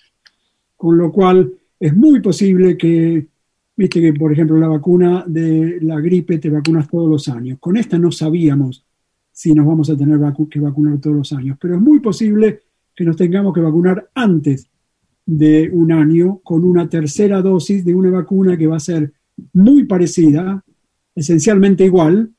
Con 0.78 0.98
lo 0.98 1.12
cual 1.12 1.52
es 1.80 1.96
muy 1.96 2.22
posible 2.22 2.78
que, 2.78 3.28
viste 3.76 4.00
que 4.02 4.14
por 4.14 4.32
ejemplo 4.32 4.58
la 4.58 4.68
vacuna 4.68 5.26
de 5.28 5.80
la 5.82 6.00
gripe 6.00 6.38
te 6.38 6.50
vacunas 6.50 6.88
todos 6.88 7.10
los 7.10 7.28
años. 7.28 7.58
Con 7.60 7.78
esta 7.78 7.98
no 7.98 8.12
sabíamos 8.12 8.86
si 9.32 9.54
nos 9.54 9.66
vamos 9.66 9.89
a 9.89 9.98
tener 9.98 10.20
que 10.50 10.60
vacunar 10.60 11.00
todos 11.00 11.16
los 11.16 11.34
años, 11.34 11.58
pero 11.60 11.76
es 11.76 11.82
muy 11.82 12.00
posible 12.00 12.60
que 12.96 13.04
nos 13.04 13.16
tengamos 13.16 13.54
que 13.54 13.62
vacunar 13.62 14.10
antes 14.14 14.68
de 15.26 15.70
un 15.72 15.92
año 15.92 16.42
con 16.44 16.66
una 16.66 16.89
tercera 16.89 17.42
dosis 17.42 17.86
de 17.86 17.96
una 17.96 18.12
vacuna 18.12 18.58
que 18.58 18.68
va 18.68 18.76
a 18.76 18.82
ser 18.82 19.14
muy 19.54 19.86
parecida, 19.86 20.64
esencialmente 21.16 21.86
igual, 21.86 22.32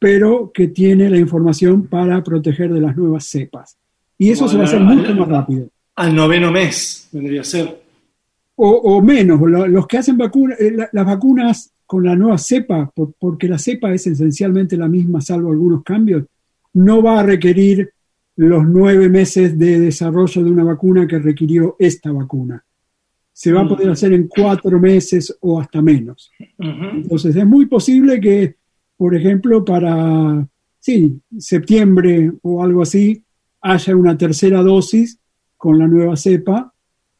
pero 0.00 0.50
que 0.52 0.66
tiene 0.68 1.08
la 1.08 1.18
información 1.18 1.86
para 1.86 2.24
proteger 2.24 2.72
de 2.72 2.80
las 2.80 2.96
nuevas 2.96 3.26
cepas. 3.26 3.76
Y 4.18 4.30
eso 4.30 4.48
se 4.48 4.56
va 4.56 4.62
a 4.62 4.66
hacer 4.66 4.80
mucho 4.80 5.14
más 5.14 5.28
rápido. 5.28 5.68
Al 5.94 6.14
noveno 6.16 6.50
mes 6.50 7.08
vendría 7.12 7.42
a 7.42 7.44
ser. 7.44 7.80
O, 8.56 8.68
o 8.68 9.02
menos, 9.02 9.40
lo- 9.40 9.66
los 9.68 9.86
que 9.86 9.98
hacen 9.98 10.16
vacuna, 10.18 10.54
eh, 10.58 10.72
la- 10.74 10.88
las 10.92 11.06
vacunas 11.06 11.72
con 11.86 12.04
la 12.04 12.16
nueva 12.16 12.38
cepa, 12.38 12.90
por- 12.94 13.12
porque 13.18 13.46
la 13.48 13.58
cepa 13.58 13.92
es 13.92 14.06
esencialmente 14.06 14.76
la 14.76 14.88
misma, 14.88 15.20
salvo 15.20 15.50
algunos 15.50 15.82
cambios, 15.84 16.24
no 16.74 17.02
va 17.02 17.20
a 17.20 17.22
requerir 17.22 17.90
los 18.36 18.66
nueve 18.66 19.08
meses 19.10 19.58
de 19.58 19.78
desarrollo 19.80 20.42
de 20.42 20.50
una 20.50 20.64
vacuna 20.64 21.06
que 21.06 21.18
requirió 21.18 21.76
esta 21.78 22.10
vacuna. 22.12 22.64
Se 23.32 23.52
va 23.52 23.62
a 23.62 23.68
poder 23.68 23.90
hacer 23.90 24.12
en 24.12 24.28
cuatro 24.28 24.78
meses 24.80 25.36
o 25.40 25.60
hasta 25.60 25.80
menos. 25.82 26.30
Entonces 26.58 27.34
es 27.36 27.46
muy 27.46 27.66
posible 27.66 28.20
que, 28.20 28.56
por 29.00 29.14
ejemplo, 29.14 29.64
para 29.64 30.46
sí, 30.78 31.18
septiembre 31.38 32.34
o 32.42 32.62
algo 32.62 32.82
así, 32.82 33.24
haya 33.62 33.96
una 33.96 34.18
tercera 34.18 34.62
dosis 34.62 35.18
con 35.56 35.78
la 35.78 35.88
nueva 35.88 36.16
cepa. 36.16 36.74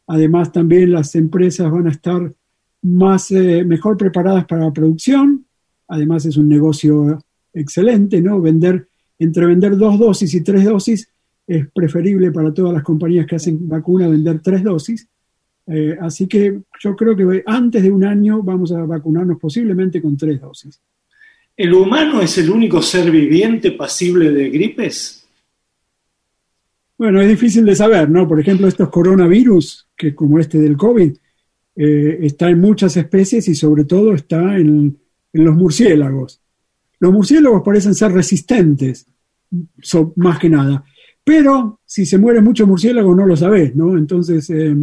Además, 0.06 0.52
también 0.52 0.92
las 0.92 1.14
empresas 1.14 1.70
van 1.70 1.86
a 1.86 1.90
estar 1.92 2.34
más, 2.82 3.30
eh, 3.30 3.64
mejor 3.64 3.96
preparadas 3.96 4.44
para 4.44 4.66
la 4.66 4.74
producción. 4.74 5.46
Además, 5.88 6.26
es 6.26 6.36
un 6.36 6.50
negocio 6.50 7.18
excelente, 7.54 8.20
¿no? 8.20 8.42
Vender, 8.42 8.86
entre 9.18 9.46
vender 9.46 9.78
dos 9.78 9.98
dosis 9.98 10.34
y 10.34 10.42
tres 10.42 10.66
dosis, 10.66 11.08
es 11.46 11.66
preferible 11.70 12.30
para 12.30 12.52
todas 12.52 12.74
las 12.74 12.82
compañías 12.82 13.24
que 13.24 13.36
hacen 13.36 13.66
vacuna 13.66 14.06
vender 14.06 14.40
tres 14.42 14.62
dosis. 14.62 15.08
Eh, 15.66 15.96
así 15.98 16.26
que 16.26 16.60
yo 16.78 16.94
creo 16.94 17.16
que 17.16 17.42
antes 17.46 17.82
de 17.82 17.90
un 17.90 18.04
año 18.04 18.42
vamos 18.42 18.70
a 18.70 18.84
vacunarnos 18.84 19.38
posiblemente 19.38 20.02
con 20.02 20.18
tres 20.18 20.42
dosis. 20.42 20.78
¿El 21.60 21.74
humano 21.74 22.22
es 22.22 22.38
el 22.38 22.48
único 22.48 22.80
ser 22.80 23.10
viviente 23.10 23.72
pasible 23.72 24.32
de 24.32 24.48
gripes? 24.48 25.28
Bueno, 26.96 27.20
es 27.20 27.28
difícil 27.28 27.66
de 27.66 27.76
saber, 27.76 28.08
¿no? 28.08 28.26
Por 28.26 28.40
ejemplo, 28.40 28.66
estos 28.66 28.88
coronavirus, 28.88 29.86
que 29.94 30.14
como 30.14 30.38
este 30.38 30.58
del 30.58 30.78
COVID, 30.78 31.12
eh, 31.76 32.18
está 32.22 32.48
en 32.48 32.62
muchas 32.62 32.96
especies 32.96 33.46
y 33.48 33.54
sobre 33.54 33.84
todo 33.84 34.14
está 34.14 34.56
en, 34.56 34.98
los 35.34 35.54
murciélagos. 35.54 36.40
Los 36.98 37.12
murciélagos 37.12 37.60
parecen 37.62 37.94
ser 37.94 38.12
resistentes, 38.12 39.06
más 40.16 40.38
que 40.38 40.48
nada. 40.48 40.82
Pero 41.22 41.80
si 41.84 42.06
se 42.06 42.16
muere 42.16 42.40
mucho 42.40 42.66
murciélago 42.66 43.14
no 43.14 43.26
lo 43.26 43.36
sabés, 43.36 43.76
¿no? 43.76 43.98
Entonces 43.98 44.48
eh, 44.48 44.74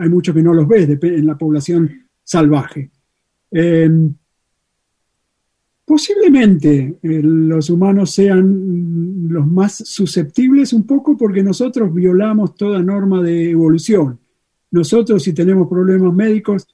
hay 0.00 0.08
muchos 0.08 0.34
que 0.34 0.42
no 0.42 0.52
los 0.52 0.66
ves 0.66 0.88
en 1.00 1.26
la 1.28 1.38
población 1.38 2.08
salvaje. 2.24 2.90
Eh, 3.52 3.88
Posiblemente 5.86 6.98
eh, 7.00 7.20
los 7.22 7.70
humanos 7.70 8.10
sean 8.10 9.28
los 9.28 9.46
más 9.46 9.76
susceptibles 9.76 10.72
un 10.72 10.84
poco 10.84 11.16
porque 11.16 11.44
nosotros 11.44 11.94
violamos 11.94 12.56
toda 12.56 12.82
norma 12.82 13.22
de 13.22 13.50
evolución. 13.52 14.18
Nosotros 14.72 15.22
si 15.22 15.32
tenemos 15.32 15.68
problemas 15.68 16.12
médicos 16.12 16.66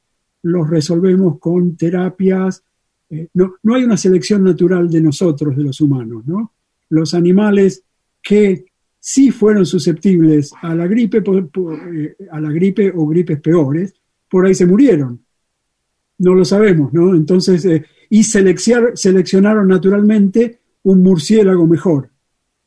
los 0.43 0.69
resolvemos 0.69 1.39
con 1.39 1.77
terapias. 1.77 2.65
eh, 3.11 3.29
no, 3.35 3.55
no 3.63 3.75
hay 3.75 3.85
una 3.85 3.99
selección 3.99 4.43
natural 4.43 4.91
de 4.91 5.03
nosotros, 5.03 5.55
de 5.57 5.65
los 5.65 5.81
humanos, 5.81 6.27
¿no? 6.27 6.53
Los 6.89 7.13
animales 7.13 7.85
que 8.23 8.65
sí 8.99 9.31
fueron 9.31 9.67
susceptibles 9.67 10.53
a 10.63 10.75
la 10.75 10.87
gripe, 10.87 11.21
por- 11.21 11.51
eh, 11.95 12.17
a 12.31 12.41
la 12.41 12.51
gripe 12.51 12.91
o 12.97 13.07
gripes 13.07 13.41
peores, 13.43 13.95
por 14.31 14.47
ahí 14.47 14.55
se 14.55 14.65
murieron 14.67 15.21
no 16.19 16.35
lo 16.35 16.45
sabemos, 16.45 16.93
¿no? 16.93 17.15
Entonces, 17.17 17.67
y 18.13 18.25
seleccionaron 18.25 19.69
naturalmente 19.69 20.59
un 20.83 21.03
murciélago 21.03 21.67
mejor. 21.67 22.11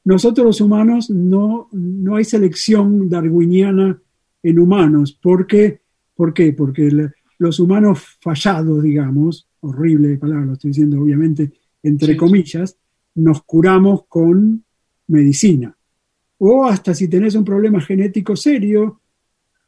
Nosotros 0.04 0.44
los 0.44 0.60
humanos 0.62 1.12
no, 1.12 1.70
no 1.72 2.16
hay 2.16 2.24
selección 2.24 3.08
darwiniana 3.08 4.02
en 4.42 4.60
humanos. 4.60 5.14
¿Por 5.22 5.46
qué? 5.46 5.82
¿Por 6.16 6.34
qué? 6.34 6.52
Porque 6.52 6.90
los 7.38 7.60
humanos 7.60 8.00
fallados, 8.20 8.82
digamos, 8.82 9.48
horrible 9.60 10.18
palabra, 10.18 10.46
lo 10.48 10.54
estoy 10.54 10.70
diciendo 10.72 11.00
obviamente 11.00 11.52
entre 11.84 12.14
Sí. 12.14 12.18
comillas, 12.18 12.78
nos 13.14 13.44
curamos 13.44 14.06
con 14.08 14.64
medicina. 15.10 15.78
O 16.40 16.66
hasta 16.66 16.96
si 16.96 17.08
tenés 17.08 17.36
un 17.36 17.46
problema 17.46 17.80
genético 17.82 18.36
serio, 18.36 19.00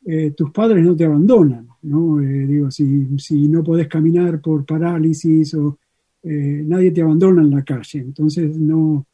eh, 0.10 0.32
tus 0.32 0.52
padres 0.52 0.86
no 0.86 0.96
te 0.96 1.04
abandonan, 1.04 1.68
¿no? 1.82 2.22
Eh, 2.22 2.48
digo, 2.48 2.72
si, 2.72 3.20
si 3.20 3.50
no 3.50 3.62
podés 3.62 3.90
caminar 3.90 4.40
por 4.40 4.66
parálisis 4.66 5.54
o 5.56 5.80
eh, 6.24 6.64
nadie 6.66 6.92
te 6.92 7.02
abandona 7.02 7.42
en 7.42 7.52
la 7.52 7.62
calle, 7.62 8.00
entonces 8.00 8.56
no, 8.56 9.06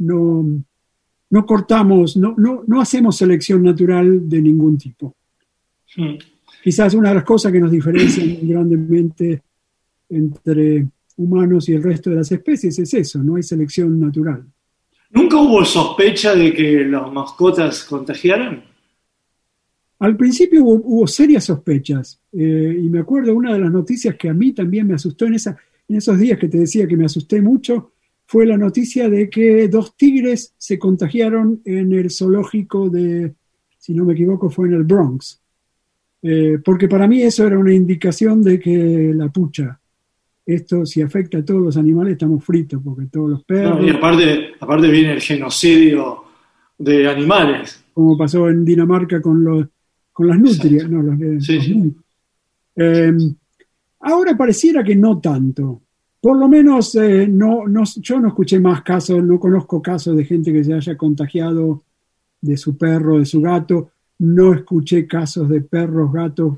no, 0.00 0.46
no 1.30 1.46
cortamos, 1.46 2.18
no, 2.18 2.34
no, 2.36 2.62
no 2.66 2.78
hacemos 2.78 3.16
selección 3.16 3.62
natural 3.62 4.28
de 4.28 4.42
ningún 4.42 4.76
tipo. 4.76 5.14
Mm. 5.96 6.16
Quizás 6.62 6.92
una 6.92 7.08
de 7.08 7.14
las 7.14 7.24
cosas 7.24 7.50
que 7.50 7.60
nos 7.60 7.70
diferencian 7.70 8.36
grandemente 8.46 9.40
entre 10.10 10.86
humanos 11.16 11.70
y 11.70 11.72
el 11.72 11.82
resto 11.82 12.10
de 12.10 12.16
las 12.16 12.30
especies 12.30 12.78
es 12.78 12.92
eso, 12.92 13.22
no 13.22 13.36
hay 13.36 13.42
selección 13.42 13.98
natural. 13.98 14.44
¿Nunca 15.08 15.38
hubo 15.38 15.64
sospecha 15.64 16.34
de 16.34 16.52
que 16.52 16.84
las 16.84 17.10
mascotas 17.10 17.84
contagiaran? 17.84 18.73
Al 20.00 20.16
principio 20.16 20.64
hubo, 20.64 20.74
hubo 20.84 21.06
serias 21.06 21.44
sospechas 21.44 22.20
eh, 22.32 22.78
y 22.82 22.88
me 22.88 23.00
acuerdo 23.00 23.34
una 23.34 23.52
de 23.52 23.60
las 23.60 23.72
noticias 23.72 24.16
que 24.16 24.28
a 24.28 24.34
mí 24.34 24.52
también 24.52 24.86
me 24.86 24.94
asustó 24.94 25.26
en, 25.26 25.34
esa, 25.34 25.56
en 25.88 25.96
esos 25.96 26.18
días 26.18 26.38
que 26.38 26.48
te 26.48 26.58
decía 26.58 26.86
que 26.86 26.96
me 26.96 27.06
asusté 27.06 27.40
mucho, 27.40 27.92
fue 28.26 28.46
la 28.46 28.56
noticia 28.56 29.08
de 29.08 29.28
que 29.28 29.68
dos 29.68 29.96
tigres 29.96 30.54
se 30.56 30.78
contagiaron 30.78 31.60
en 31.64 31.92
el 31.92 32.10
zoológico 32.10 32.88
de, 32.88 33.34
si 33.78 33.94
no 33.94 34.04
me 34.04 34.14
equivoco, 34.14 34.50
fue 34.50 34.68
en 34.68 34.74
el 34.74 34.84
Bronx. 34.84 35.40
Eh, 36.22 36.58
porque 36.64 36.88
para 36.88 37.06
mí 37.06 37.22
eso 37.22 37.46
era 37.46 37.58
una 37.58 37.74
indicación 37.74 38.42
de 38.42 38.58
que 38.58 39.12
la 39.14 39.28
pucha, 39.28 39.78
esto 40.46 40.86
si 40.86 41.02
afecta 41.02 41.38
a 41.38 41.44
todos 41.44 41.60
los 41.60 41.76
animales 41.76 42.14
estamos 42.14 42.42
fritos, 42.42 42.80
porque 42.82 43.06
todos 43.06 43.30
los 43.30 43.44
perros, 43.44 43.78
No, 43.78 43.86
y 43.86 43.90
aparte, 43.90 44.52
aparte 44.58 44.88
viene 44.88 45.12
el 45.12 45.20
genocidio 45.20 46.24
de 46.78 47.08
animales. 47.08 47.84
como 47.92 48.16
pasó 48.16 48.48
en 48.48 48.64
Dinamarca 48.64 49.20
con, 49.20 49.44
los, 49.44 49.66
con 50.14 50.28
las 50.28 50.38
nutrias, 50.38 50.88
no, 50.88 51.02
los 51.02 51.18
Sí, 51.44 51.56
los 51.56 51.64
sí. 51.66 51.74
mun- 51.74 51.96
Eh, 52.76 53.12
ahora 54.00 54.36
pareciera 54.36 54.82
que 54.82 54.96
no 54.96 55.20
tanto. 55.20 55.82
Por 56.20 56.38
lo 56.38 56.48
menos 56.48 56.94
eh, 56.94 57.26
no, 57.28 57.66
no, 57.68 57.82
yo 58.00 58.18
no 58.20 58.28
escuché 58.28 58.58
más 58.58 58.82
casos, 58.82 59.22
no 59.22 59.38
conozco 59.38 59.82
casos 59.82 60.16
de 60.16 60.24
gente 60.24 60.50
que 60.52 60.64
se 60.64 60.72
haya 60.72 60.96
contagiado 60.96 61.82
de 62.40 62.56
su 62.56 62.76
perro, 62.78 63.18
de 63.18 63.26
su 63.26 63.40
gato. 63.42 63.90
No 64.20 64.54
escuché 64.54 65.06
casos 65.06 65.48
de 65.50 65.60
perros, 65.60 66.10
gatos 66.12 66.56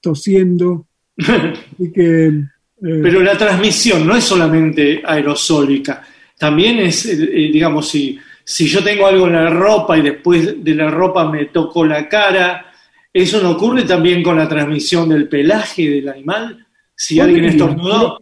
tosiendo. 0.00 0.86
y 1.78 1.90
que, 1.90 2.26
eh, 2.28 2.44
Pero 2.80 3.20
la 3.22 3.36
transmisión 3.36 4.06
no 4.06 4.14
es 4.14 4.22
solamente 4.24 5.02
aerosólica, 5.04 6.02
también 6.38 6.78
es, 6.78 7.04
eh, 7.06 7.16
digamos, 7.52 7.88
si, 7.88 8.16
si 8.44 8.66
yo 8.68 8.84
tengo 8.84 9.04
algo 9.06 9.26
en 9.26 9.32
la 9.32 9.50
ropa 9.50 9.98
y 9.98 10.02
después 10.02 10.62
de 10.62 10.74
la 10.76 10.88
ropa 10.88 11.28
me 11.28 11.46
toco 11.46 11.84
la 11.84 12.08
cara, 12.08 12.66
¿eso 13.12 13.42
no 13.42 13.52
ocurre 13.52 13.84
también 13.84 14.22
con 14.22 14.36
la 14.36 14.48
transmisión 14.48 15.08
del 15.08 15.28
pelaje 15.28 15.88
del 15.88 16.08
animal? 16.08 16.66
Si 16.94 17.20
alguien 17.20 17.44
estornudó. 17.44 18.18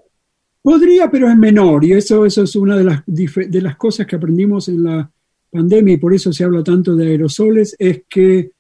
Podría, 0.63 1.11
pero 1.11 1.31
es 1.31 1.37
menor, 1.37 1.85
y 1.85 1.93
eso, 1.93 2.27
eso 2.27 2.43
es 2.43 2.57
una 2.57 2.77
de 2.77 2.85
las, 2.85 3.03
de 3.07 3.63
las 3.63 3.77
cosas 3.77 4.07
que 4.07 4.17
aprendimos 4.17 4.69
en 4.69 4.83
la 4.83 5.11
pandemia, 5.51 5.95
y 5.95 5.99
por 5.99 6.13
eso 6.13 6.33
se 6.33 6.43
habla 6.43 6.65
tanto 6.65 6.97
de 6.97 7.07
aerosoles, 7.07 7.77
es 7.79 8.03
que 8.09 8.51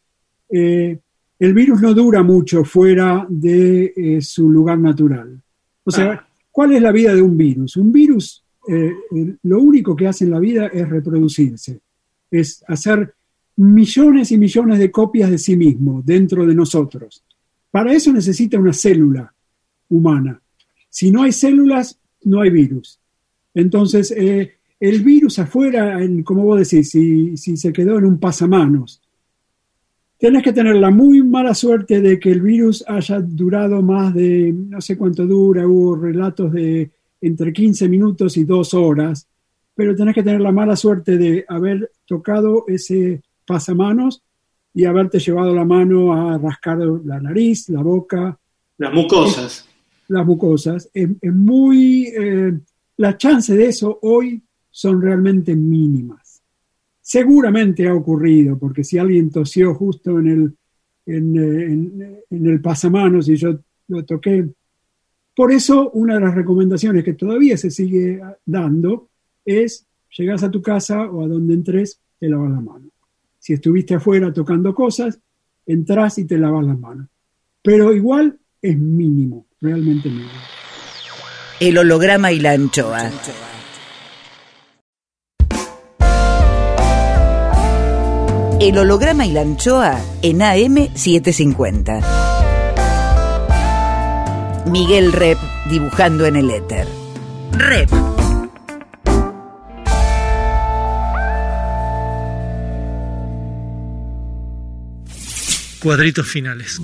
eh, 0.48 0.98
el 1.38 1.52
virus 1.52 1.82
no 1.82 1.92
dura 1.92 2.22
mucho 2.22 2.64
fuera 2.64 3.26
de 3.28 3.92
eh, 3.96 4.20
su 4.22 4.48
lugar 4.48 4.78
natural. 4.78 5.40
O 5.84 5.90
sea, 5.90 6.12
Ah. 6.12 6.28
¿cuál 6.50 6.72
es 6.72 6.80
la 6.80 6.92
vida 6.92 7.12
de 7.14 7.22
un 7.22 7.36
virus? 7.36 7.76
Un 7.76 7.92
virus, 7.92 8.42
eh, 8.68 8.92
lo 9.42 9.60
único 9.60 9.94
que 9.94 10.06
hace 10.06 10.24
en 10.24 10.30
la 10.30 10.38
vida 10.38 10.68
es 10.68 10.88
reproducirse, 10.88 11.80
es 12.30 12.64
hacer 12.68 13.15
millones 13.56 14.32
y 14.32 14.38
millones 14.38 14.78
de 14.78 14.90
copias 14.90 15.30
de 15.30 15.38
sí 15.38 15.56
mismo 15.56 16.02
dentro 16.04 16.46
de 16.46 16.54
nosotros. 16.54 17.22
Para 17.70 17.92
eso 17.92 18.12
necesita 18.12 18.58
una 18.58 18.72
célula 18.72 19.32
humana. 19.88 20.40
Si 20.90 21.10
no 21.10 21.22
hay 21.22 21.32
células, 21.32 21.98
no 22.24 22.40
hay 22.40 22.50
virus. 22.50 22.98
Entonces, 23.54 24.10
eh, 24.16 24.52
el 24.78 25.02
virus 25.02 25.38
afuera, 25.38 26.02
en- 26.02 26.22
como 26.22 26.44
vos 26.44 26.58
decís, 26.58 26.90
si, 26.90 27.36
se 27.36 27.72
quedó 27.72 27.98
en 27.98 28.04
un 28.04 28.18
pasamanos, 28.18 29.00
tenés 30.18 30.42
que 30.42 30.52
tener 30.52 30.76
la 30.76 30.90
muy 30.90 31.22
mala 31.22 31.54
suerte 31.54 32.00
de 32.00 32.18
que 32.18 32.30
el 32.30 32.40
virus 32.40 32.84
haya 32.86 33.20
durado 33.20 33.82
más 33.82 34.14
de, 34.14 34.52
no 34.52 34.80
sé 34.80 34.96
cuánto 34.96 35.26
dura, 35.26 35.66
hubo 35.66 35.96
relatos 35.96 36.52
de 36.52 36.90
entre 37.20 37.52
15 37.52 37.88
minutos 37.88 38.36
y 38.36 38.44
dos 38.44 38.74
horas, 38.74 39.26
pero 39.74 39.94
tenés 39.94 40.14
que 40.14 40.22
tener 40.22 40.40
la 40.40 40.52
mala 40.52 40.76
suerte 40.76 41.18
de 41.18 41.44
haber 41.48 41.90
tocado 42.06 42.64
ese 42.68 43.22
pasamanos 43.46 44.22
y 44.74 44.84
haberte 44.84 45.18
llevado 45.18 45.54
la 45.54 45.64
mano 45.64 46.12
a 46.12 46.36
rascar 46.38 46.78
la 46.78 47.20
nariz, 47.20 47.68
la 47.70 47.82
boca, 47.82 48.38
Las 48.78 48.92
mucosas. 48.92 49.66
las 50.08 50.26
mucosas. 50.26 50.90
Es, 50.92 51.08
es 51.20 51.32
muy. 51.34 52.06
eh, 52.08 52.52
las 52.98 53.16
chances 53.18 53.56
de 53.56 53.66
eso 53.66 53.98
hoy 54.02 54.42
son 54.70 55.00
realmente 55.00 55.54
mínimas. 55.56 56.42
Seguramente 57.00 57.86
ha 57.86 57.94
ocurrido, 57.94 58.58
porque 58.58 58.82
si 58.84 58.98
alguien 58.98 59.30
tosió 59.30 59.74
justo 59.74 60.18
en 60.18 60.26
el, 60.26 60.56
en, 61.06 61.36
en- 61.36 62.16
en 62.30 62.46
el 62.46 62.60
pasamanos 62.60 63.28
y 63.28 63.36
yo 63.36 63.58
lo 63.88 64.04
toqué. 64.04 64.46
Por 65.34 65.52
eso, 65.52 65.90
una 65.90 66.14
de 66.14 66.20
las 66.20 66.34
recomendaciones 66.34 67.04
que 67.04 67.12
todavía 67.14 67.56
se 67.56 67.70
sigue 67.70 68.20
dando 68.44 69.08
es: 69.44 69.86
llegas 70.18 70.42
a 70.42 70.50
tu 70.50 70.60
casa 70.60 71.02
o 71.10 71.24
a 71.24 71.28
donde 71.28 71.54
entres, 71.54 72.00
te 72.18 72.28
lavas 72.28 72.50
la 72.50 72.60
mano. 72.60 72.85
Si 73.46 73.52
estuviste 73.52 73.94
afuera 73.94 74.32
tocando 74.32 74.74
cosas, 74.74 75.20
entras 75.64 76.18
y 76.18 76.24
te 76.24 76.36
lavas 76.36 76.66
las 76.66 76.76
manos. 76.80 77.06
Pero 77.62 77.92
igual 77.92 78.40
es 78.60 78.76
mínimo, 78.76 79.46
realmente 79.60 80.08
mínimo. 80.08 80.32
El 81.60 81.78
holograma 81.78 82.32
y 82.32 82.40
la 82.40 82.50
anchoa. 82.50 83.08
El 88.58 88.78
holograma 88.78 89.24
y 89.24 89.30
la 89.30 89.42
anchoa 89.42 89.96
en 90.22 90.40
AM750. 90.40 92.02
Miguel 94.72 95.12
Rep 95.12 95.38
dibujando 95.70 96.26
en 96.26 96.34
el 96.34 96.50
éter. 96.50 96.88
Rep. 97.52 97.90
Cuadritos 105.90 106.26
finales. 106.26 106.80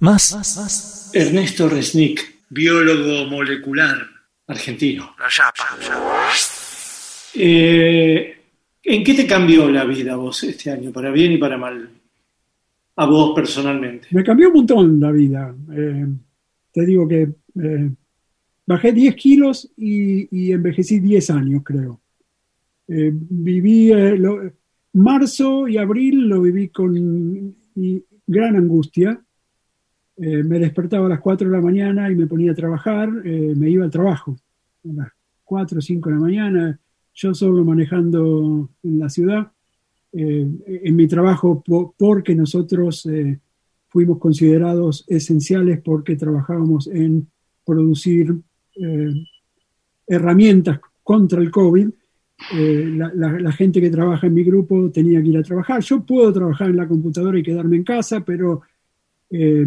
Más. 0.00 1.10
Ernesto 1.12 1.68
Resnick, 1.68 2.44
biólogo 2.48 3.26
molecular 3.28 4.06
argentino. 4.46 5.14
Eh, 7.34 8.38
¿En 8.84 9.04
qué 9.04 9.12
te 9.12 9.26
cambió 9.26 9.70
la 9.70 9.84
vida 9.84 10.16
vos 10.16 10.42
este 10.44 10.70
año, 10.70 10.92
para 10.92 11.10
bien 11.10 11.32
y 11.32 11.36
para 11.36 11.58
mal? 11.58 11.90
A 12.96 13.04
vos 13.04 13.32
personalmente. 13.34 14.08
Me 14.12 14.24
cambió 14.24 14.48
un 14.48 14.54
montón 14.54 14.98
la 14.98 15.12
vida. 15.12 15.54
Eh, 15.76 16.06
te 16.72 16.86
digo 16.86 17.06
que 17.06 17.28
eh, 17.62 17.90
bajé 18.64 18.92
10 18.92 19.14
kilos 19.14 19.70
y, 19.76 20.26
y 20.34 20.52
envejecí 20.52 21.00
10 21.00 21.28
años, 21.28 21.60
creo. 21.62 22.00
Eh, 22.88 23.10
viví, 23.12 23.92
eh, 23.92 24.16
lo- 24.16 24.40
marzo 24.94 25.68
y 25.68 25.76
abril 25.76 26.28
lo 26.30 26.40
viví 26.40 26.68
con 26.68 27.54
y 27.76 28.02
gran 28.26 28.56
angustia. 28.56 29.20
Eh, 30.16 30.42
me 30.42 30.58
despertaba 30.58 31.06
a 31.06 31.10
las 31.10 31.20
4 31.20 31.48
de 31.48 31.54
la 31.54 31.60
mañana 31.62 32.10
y 32.10 32.14
me 32.16 32.26
ponía 32.26 32.52
a 32.52 32.54
trabajar, 32.54 33.08
eh, 33.24 33.54
me 33.54 33.68
iba 33.70 33.84
al 33.84 33.90
trabajo 33.90 34.34
a 34.84 34.92
las 34.92 35.08
4 35.44 35.78
o 35.78 35.82
5 35.82 36.08
de 36.08 36.14
la 36.14 36.20
mañana, 36.20 36.80
yo 37.14 37.34
solo 37.34 37.64
manejando 37.64 38.70
en 38.82 38.98
la 38.98 39.08
ciudad. 39.10 39.52
Eh, 40.12 40.48
en 40.84 40.96
mi 40.96 41.06
trabajo, 41.06 41.62
po- 41.62 41.94
porque 41.98 42.34
nosotros 42.34 43.06
fuimos 43.88 44.18
considerados 44.18 45.04
esenciales 45.06 45.80
porque 45.82 46.16
trabajábamos 46.16 46.86
en 46.88 47.28
producir 47.64 48.34
herramientas 50.06 50.80
contra 51.02 51.40
el 51.42 51.50
COVID. 51.50 51.88
Eh, 52.52 52.92
la, 52.94 53.52
gente 53.52 53.80
que 53.80 53.90
trabaja 53.90 54.26
en 54.26 54.34
mi 54.34 54.44
grupo 54.44 54.90
tenía 54.90 55.20
que 55.20 55.28
ir 55.28 55.38
a 55.38 55.42
trabajar. 55.42 55.80
Yo 55.82 56.04
puedo 56.04 56.32
trabajar 56.32 56.70
en 56.70 56.76
la 56.76 56.86
computadora 56.86 57.38
y 57.38 57.42
quedarme 57.42 57.76
en 57.76 57.84
casa, 57.84 58.24
pero 58.24 58.62
eh, 59.30 59.66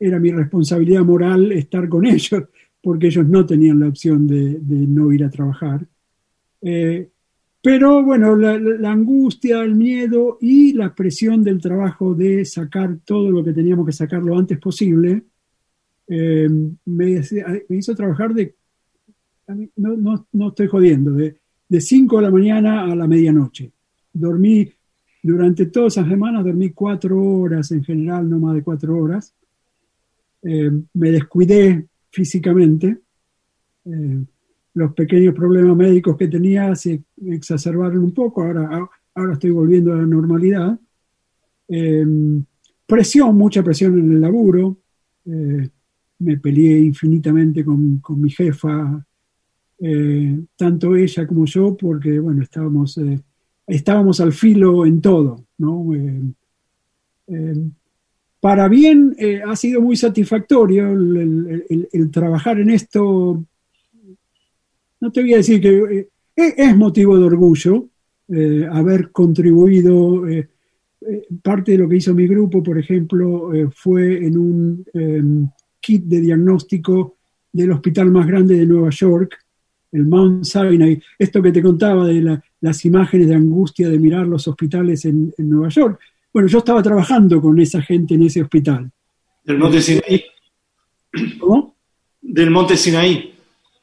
era 0.00 0.18
mi 0.18 0.32
responsabilidad 0.32 1.04
moral 1.04 1.52
estar 1.52 1.88
con 1.88 2.06
ellos, 2.06 2.44
porque 2.82 3.08
ellos 3.08 3.26
no 3.28 3.46
tenían 3.46 3.80
la 3.80 3.88
opción 3.88 4.26
de, 4.26 4.58
no 4.60 5.12
ir 5.12 5.24
a 5.24 5.30
trabajar. 5.30 5.86
Eh, 6.62 7.08
pero 7.62 8.02
bueno, 8.02 8.34
la, 8.34 8.90
angustia, 8.90 9.62
el 9.62 9.74
miedo 9.74 10.38
y 10.40 10.72
la 10.72 10.94
presión 10.94 11.42
del 11.42 11.60
trabajo 11.60 12.14
de 12.14 12.44
sacar 12.44 12.98
todo 13.04 13.30
lo 13.30 13.44
que 13.44 13.52
teníamos 13.52 13.84
que 13.84 13.92
sacar 13.92 14.22
lo 14.22 14.38
antes 14.38 14.58
posible, 14.58 15.22
me, 16.08 16.74
me 16.86 17.76
hizo 17.76 17.94
trabajar 17.94 18.32
de, 18.32 18.54
no, 19.76 19.96
no, 19.96 20.26
no 20.32 20.48
estoy 20.48 20.68
jodiendo, 20.68 21.12
de, 21.12 21.36
de 21.68 21.80
5 21.80 22.16
de 22.16 22.22
la 22.22 22.30
mañana 22.30 22.84
a 22.84 22.94
la 22.94 23.06
medianoche. 23.06 23.70
Dormí 24.12 24.72
durante 25.22 25.66
todas 25.66 25.94
esas 25.94 26.08
semanas 26.08 26.44
dormí 26.44 26.70
cuatro 26.70 27.20
horas 27.20 27.70
en 27.72 27.82
general, 27.82 28.28
no 28.28 28.38
más 28.38 28.54
de 28.54 28.62
cuatro 28.62 28.96
horas. 28.96 29.34
Eh, 30.42 30.70
me 30.94 31.10
descuidé 31.10 31.86
físicamente. 32.10 32.98
Eh, 33.84 34.24
los 34.74 34.92
pequeños 34.94 35.34
problemas 35.34 35.76
médicos 35.76 36.16
que 36.16 36.28
tenía 36.28 36.74
se 36.76 37.02
exacerbaron 37.26 38.04
un 38.04 38.12
poco, 38.12 38.42
ahora, 38.42 38.88
ahora 39.14 39.32
estoy 39.32 39.50
volviendo 39.50 39.92
a 39.92 39.96
la 39.96 40.06
normalidad. 40.06 40.78
Eh, 41.68 42.06
presión, 42.86 43.36
mucha 43.36 43.62
presión 43.62 43.98
en 43.98 44.12
el 44.12 44.20
laburo. 44.20 44.78
Eh, 45.26 45.68
me 46.20 46.36
peleé 46.38 46.78
infinitamente 46.78 47.64
con, 47.64 47.98
con 47.98 48.20
mi 48.20 48.30
jefa, 48.30 49.04
eh, 49.80 50.40
tanto 50.56 50.96
ella 50.96 51.26
como 51.26 51.46
yo, 51.46 51.76
porque 51.76 52.18
bueno, 52.18 52.42
estábamos, 52.42 52.98
eh, 52.98 53.20
estábamos 53.66 54.20
al 54.20 54.32
filo 54.32 54.84
en 54.84 55.00
todo, 55.00 55.44
¿no? 55.58 55.94
Eh, 55.94 57.54
para 58.40 58.68
bien 58.68 59.16
ha 59.46 59.54
sido 59.56 59.80
muy 59.80 59.96
satisfactorio 59.96 60.92
el, 60.92 62.10
trabajar 62.10 62.58
en 62.60 62.70
esto. 62.70 63.44
No 65.00 65.12
te 65.12 65.20
voy 65.20 65.34
a 65.34 65.38
decir 65.38 65.60
que 65.60 66.08
es 66.34 66.76
motivo 66.76 67.18
de 67.18 67.24
orgullo 67.24 67.88
haber 68.70 69.10
contribuido. 69.10 70.22
parte 71.42 71.72
de 71.72 71.78
lo 71.78 71.88
que 71.88 71.96
hizo 71.96 72.14
mi 72.14 72.28
grupo, 72.28 72.62
por 72.62 72.78
ejemplo, 72.78 73.50
fue 73.74 74.24
en 74.24 74.38
un 74.38 75.52
kit 75.80 76.04
de 76.04 76.20
diagnóstico 76.20 77.16
del 77.52 77.72
hospital 77.72 78.10
más 78.12 78.26
grande 78.26 78.54
de 78.54 78.66
Nueva 78.66 78.90
York, 78.90 79.36
el 79.92 80.06
Mount 80.06 80.44
Sinai. 80.44 81.00
Esto 81.18 81.42
que 81.42 81.52
te 81.52 81.62
contaba 81.62 82.06
de 82.06 82.20
la- 82.22 82.44
las 82.60 82.84
imágenes 82.84 83.28
de 83.28 83.34
angustia 83.34 83.88
de 83.88 83.98
mirar 83.98 84.26
los 84.26 84.46
hospitales 84.48 85.04
en, 85.04 85.32
en 85.38 85.48
Nueva 85.48 85.68
York. 85.68 86.00
Bueno, 86.32 86.48
yo 86.48 86.58
estaba 86.58 86.82
trabajando 86.82 87.40
con 87.40 87.58
esa 87.60 87.80
gente 87.80 88.14
en 88.14 88.22
ese 88.22 88.42
hospital. 88.42 88.90
Del 89.44 89.58
Monte 89.58 89.80
Sinaí. 89.80 90.24
¿Cómo? 91.38 91.74
Del 92.20 92.50
Monte 92.50 92.76
Sinaí. 92.76 93.32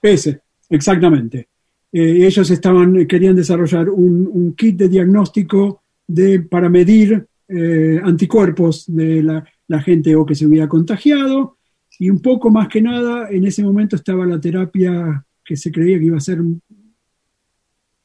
Ese, 0.02 0.42
exactamente. 0.70 1.48
Eh, 1.92 2.26
ellos 2.28 2.50
estaban, 2.52 3.06
querían 3.08 3.36
desarrollar 3.36 3.90
un, 3.90 4.30
un 4.32 4.54
kit 4.54 4.76
de 4.78 4.90
diagnóstico 4.90 5.82
de, 6.08 6.42
para 6.42 6.70
medir 6.70 7.26
eh, 7.48 8.00
anticuerpos 8.04 8.86
de 8.88 9.24
la, 9.24 9.44
la 9.68 9.82
gente 9.82 10.16
o 10.16 10.26
que 10.26 10.36
se 10.36 10.46
hubiera 10.46 10.68
contagiado 10.68 11.58
y 11.98 12.10
un 12.10 12.20
poco 12.22 12.52
más 12.52 12.68
que 12.68 12.82
nada 12.82 13.30
en 13.32 13.46
ese 13.46 13.64
momento 13.64 13.96
estaba 13.96 14.26
la 14.26 14.40
terapia 14.40 15.24
que 15.46 15.56
se 15.56 15.72
creía 15.72 16.00
que 16.00 16.06
iba 16.06 16.18
a 16.18 16.22
ser 16.22 16.42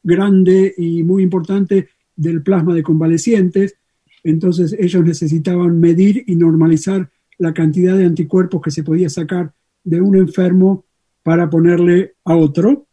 grande 0.02 0.74
y 0.76 1.02
muy 1.02 1.22
importante 1.22 1.88
del 2.14 2.42
plasma 2.42 2.74
de 2.74 2.82
convalecientes. 2.82 3.76
Entonces 4.22 4.76
ellos 4.78 5.04
necesitaban 5.04 5.80
medir 5.80 6.24
y 6.26 6.36
normalizar 6.36 7.10
la 7.38 7.54
cantidad 7.54 7.96
de 7.96 8.04
anticuerpos 8.04 8.60
que 8.60 8.70
se 8.70 8.82
podía 8.82 9.08
sacar 9.08 9.52
de 9.82 10.00
un 10.00 10.16
enfermo 10.16 10.84
para 11.22 11.48
ponerle 11.48 12.14
a 12.24 12.36
otro. 12.36 12.86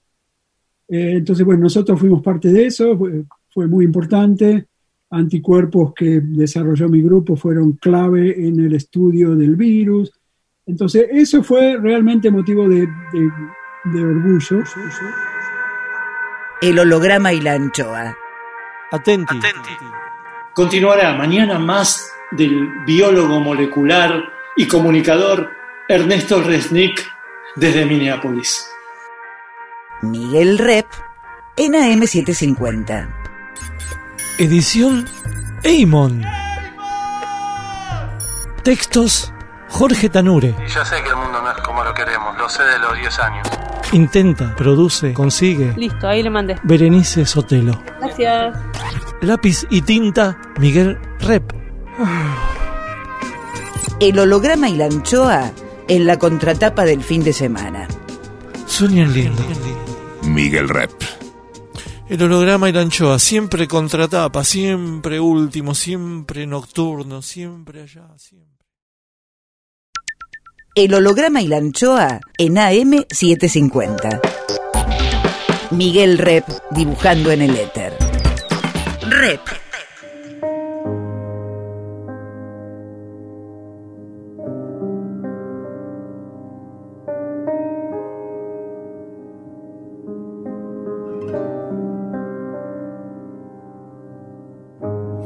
Eh, 0.87 1.15
entonces, 1.17 1.45
bueno, 1.45 1.63
nosotros 1.63 1.99
fuimos 1.99 2.21
parte 2.21 2.51
de 2.51 2.67
eso, 2.67 2.97
fue, 3.49 3.67
muy 3.67 3.83
importante. 3.83 4.67
Anticuerpos 5.09 5.93
que 5.93 6.21
desarrolló 6.21 6.87
mi 6.87 7.01
grupo 7.01 7.35
fueron 7.35 7.73
clave 7.73 8.47
en 8.47 8.59
el 8.59 8.73
estudio 8.73 9.35
del 9.35 9.55
virus. 9.55 10.11
Entonces, 10.65 11.07
eso 11.11 11.43
fue 11.43 11.77
realmente 11.77 12.29
motivo 12.29 12.67
de- 12.69 12.87
de 13.93 14.03
orgullo. 14.03 14.63
El 16.61 16.79
holograma 16.79 17.33
y 17.33 17.41
la 17.41 17.53
anchoa. 17.53 18.15
Atenti. 18.91 19.39
Continuará 20.53 21.13
mañana 21.13 21.59
más 21.59 22.11
del 22.31 22.83
biólogo 22.85 23.39
molecular 23.39 24.23
y 24.55 24.67
comunicador 24.67 25.51
Ernesto 25.87 26.41
Resnick 26.41 27.05
desde 27.55 27.85
Minneapolis. 27.85 28.67
Miguel 30.01 30.57
Rep 30.57 30.87
en 31.55 31.73
AM750. 31.73 33.07
Edición 34.37 35.05
Eimon. 35.63 36.23
Textos 38.63 39.33
Jorge 39.69 40.09
Tanure. 40.09 40.55
Y 40.65 40.69
ya 40.69 40.85
sé 40.85 41.01
que 41.03 41.09
el 41.09 41.15
mundo 41.15 41.41
no 41.41 41.51
es 41.51 41.57
como 41.59 41.83
lo 41.83 41.93
queremos, 41.93 42.37
lo 42.37 42.49
sé 42.49 42.63
de 42.63 42.79
los 42.79 42.97
10 42.97 43.19
años. 43.19 43.47
Intenta, 43.93 44.55
produce, 44.55 45.13
consigue. 45.13 45.73
Listo, 45.77 46.07
ahí 46.07 46.21
le 46.21 46.29
mandé. 46.29 46.55
Berenice 46.63 47.25
Sotelo. 47.25 47.81
Gracias. 47.99 48.57
Lápiz 49.21 49.65
y 49.69 49.81
tinta 49.81 50.37
Miguel 50.59 50.99
Rep. 51.19 51.53
El 53.99 54.19
holograma 54.19 54.69
y 54.69 54.75
la 54.75 54.85
anchoa 54.85 55.51
en 55.87 56.05
la 56.05 56.19
contratapa 56.19 56.85
del 56.85 57.03
fin 57.03 57.23
de 57.23 57.33
semana. 57.33 57.87
Sueñan 58.65 59.13
lindo. 59.13 59.43
Miguel 60.23 60.69
Rep. 60.69 60.91
El 62.09 62.23
holograma 62.23 62.69
y 62.69 62.73
la 62.73 62.81
anchoa, 62.81 63.19
siempre 63.19 63.67
contratapa, 63.67 64.43
siempre 64.43 65.19
último, 65.19 65.75
siempre 65.75 66.45
nocturno, 66.45 67.21
siempre 67.21 67.81
allá, 67.81 68.07
siempre. 68.17 68.56
El 70.77 70.93
holograma 70.93 71.41
y 71.41 71.47
la 71.47 71.57
anchoa 71.57 72.19
en 72.37 72.57
AM750. 72.57 74.21
Miguel 75.71 76.19
Rep 76.19 76.45
dibujando 76.69 77.31
en 77.31 77.41
el 77.41 77.57
éter. 77.57 77.93
Rep. 79.09 79.39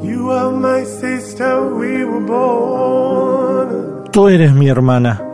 You 0.02 0.32
are 0.32 0.54
my 0.54 0.86
sister, 0.86 1.62
we 1.76 2.06
were 2.06 2.26
born 2.26 4.10
Tú 4.14 4.30
eres 4.30 4.54
mi 4.54 4.70
hermana. 4.70 5.30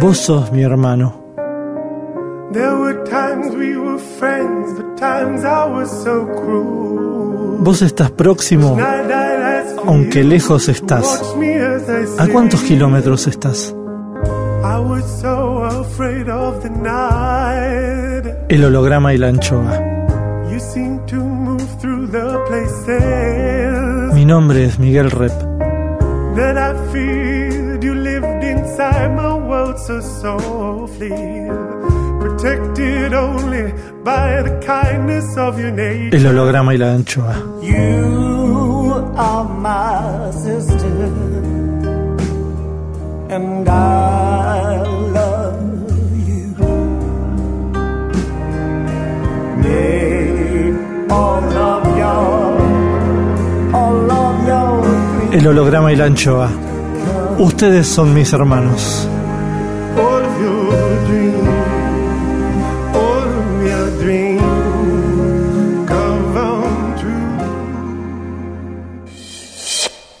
Vos 0.00 0.18
sos 0.18 0.50
mi 0.52 0.62
hermano. 0.62 1.14
There 2.52 2.74
were 2.74 3.04
times 3.04 3.54
we 3.54 3.76
were 3.76 3.98
friends, 4.18 4.72
but 4.76 4.98
times 4.98 5.44
I 5.44 5.64
was 5.70 5.88
so 6.02 6.26
cruel. 6.26 7.58
Vos 7.60 7.82
estás 7.82 8.10
próximo, 8.10 8.76
aunque 9.86 10.24
lejos 10.24 10.68
estás. 10.68 11.34
¿A 12.18 12.26
cuántos 12.26 12.60
kilómetros 12.62 13.28
estás? 13.28 13.74
I 14.64 14.78
was 14.78 15.04
so 15.20 15.62
afraid 15.64 16.28
of 16.28 16.62
the 16.62 16.70
night. 16.70 18.26
El 18.48 18.64
holograma 18.64 19.14
y 19.14 19.18
la 19.18 19.28
anchoa. 19.28 19.78
You 20.50 20.58
seem 20.58 20.98
to 21.06 21.16
move 21.16 21.64
through 21.80 22.10
the 22.10 22.38
places 22.48 24.12
Mi 24.12 24.24
nombre 24.26 24.64
es 24.64 24.78
Miguel 24.78 25.10
Rep. 25.10 25.51
that 26.36 26.56
I 26.56 26.70
feared. 26.92 27.82
You 27.84 27.94
lived 27.94 28.44
inside 28.44 29.14
my 29.16 29.34
world 29.34 29.78
so 29.78 30.00
softly, 30.00 31.10
protected 32.20 33.12
only 33.12 33.72
by 34.04 34.42
the 34.42 34.54
kindness 34.64 35.36
of 35.36 35.58
your 35.58 35.72
nature. 35.72 36.16
El 36.16 36.26
holograma 36.26 36.72
y 36.72 36.78
la 36.78 36.92
anchoa. 36.92 37.34
You 37.62 39.12
are 39.16 39.44
my 39.44 40.30
sister, 40.30 41.10
and 43.28 43.68
I 43.68 44.21
El 55.32 55.46
holograma 55.46 55.90
y 55.92 55.96
la 55.96 56.04
anchoa. 56.04 56.50
Ustedes 57.38 57.86
son 57.86 58.12
mis 58.12 58.32
hermanos. 58.34 59.08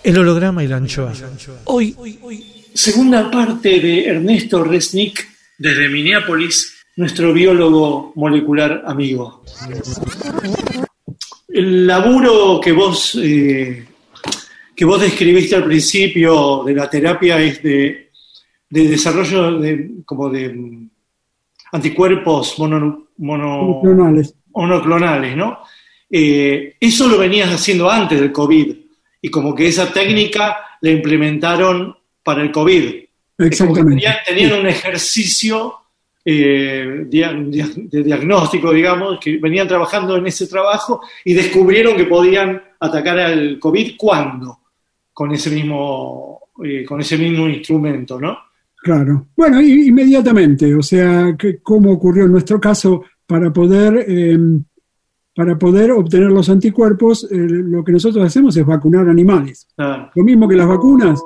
El 0.02 0.18
holograma 0.18 0.64
y 0.64 0.68
la 0.68 0.76
anchoa. 0.76 1.12
Hoy, 1.64 1.94
Segunda 2.74 3.30
parte 3.30 3.80
de 3.80 4.06
Ernesto 4.06 4.64
Resnick 4.64 5.28
desde 5.58 5.90
Minneapolis, 5.90 6.84
nuestro 6.96 7.34
biólogo 7.34 8.12
molecular 8.16 8.82
amigo. 8.86 9.44
El 11.48 11.86
laburo 11.86 12.58
que 12.62 12.72
vos, 12.72 13.18
eh, 13.22 13.86
que 14.82 14.86
vos 14.86 15.00
describiste 15.00 15.54
al 15.54 15.62
principio 15.64 16.64
de 16.66 16.74
la 16.74 16.90
terapia 16.90 17.38
es 17.40 17.62
de, 17.62 18.10
de 18.68 18.88
desarrollo 18.88 19.60
de, 19.60 19.90
como 20.04 20.28
de 20.28 20.48
mm, 20.48 20.90
anticuerpos 21.70 22.58
mono, 22.58 23.06
mono- 23.18 23.62
Monoclonales. 23.62 24.34
monoclonales, 24.52 25.36
¿no? 25.36 25.60
Eh, 26.10 26.74
eso 26.80 27.06
lo 27.06 27.16
venías 27.16 27.48
haciendo 27.52 27.88
antes 27.88 28.18
del 28.18 28.32
COVID 28.32 28.74
y 29.20 29.28
como 29.30 29.54
que 29.54 29.68
esa 29.68 29.92
técnica 29.92 30.56
la 30.80 30.90
implementaron 30.90 31.96
para 32.24 32.42
el 32.42 32.50
COVID. 32.50 33.04
Exactamente. 33.38 33.90
Tenían, 34.02 34.16
tenían 34.26 34.60
un 34.62 34.66
ejercicio 34.66 35.74
eh, 36.24 37.04
de 37.06 38.02
diagnóstico, 38.02 38.72
digamos, 38.72 39.20
que 39.20 39.36
venían 39.36 39.68
trabajando 39.68 40.16
en 40.16 40.26
ese 40.26 40.48
trabajo 40.48 41.02
y 41.24 41.34
descubrieron 41.34 41.96
que 41.96 42.06
podían 42.06 42.60
atacar 42.80 43.20
al 43.20 43.60
COVID 43.60 43.92
cuando 43.96 44.58
con 45.22 45.30
ese 45.30 45.50
mismo 45.50 46.40
eh, 46.64 46.84
con 46.84 47.00
ese 47.00 47.16
mismo 47.16 47.48
instrumento, 47.48 48.20
¿no? 48.20 48.36
Claro. 48.82 49.28
Bueno, 49.36 49.62
inmediatamente, 49.62 50.74
o 50.74 50.82
sea, 50.82 51.36
que, 51.38 51.58
cómo 51.58 51.92
ocurrió 51.92 52.24
en 52.24 52.32
nuestro 52.32 52.60
caso, 52.60 53.04
para 53.24 53.52
poder, 53.52 54.04
eh, 54.08 54.36
para 55.32 55.56
poder 55.56 55.92
obtener 55.92 56.32
los 56.32 56.50
anticuerpos, 56.50 57.22
eh, 57.30 57.36
lo 57.38 57.84
que 57.84 57.92
nosotros 57.92 58.24
hacemos 58.24 58.56
es 58.56 58.66
vacunar 58.66 59.08
animales. 59.08 59.68
Lo 59.76 60.24
mismo 60.24 60.48
que 60.48 60.56
las 60.56 60.66
vacunas. 60.66 61.20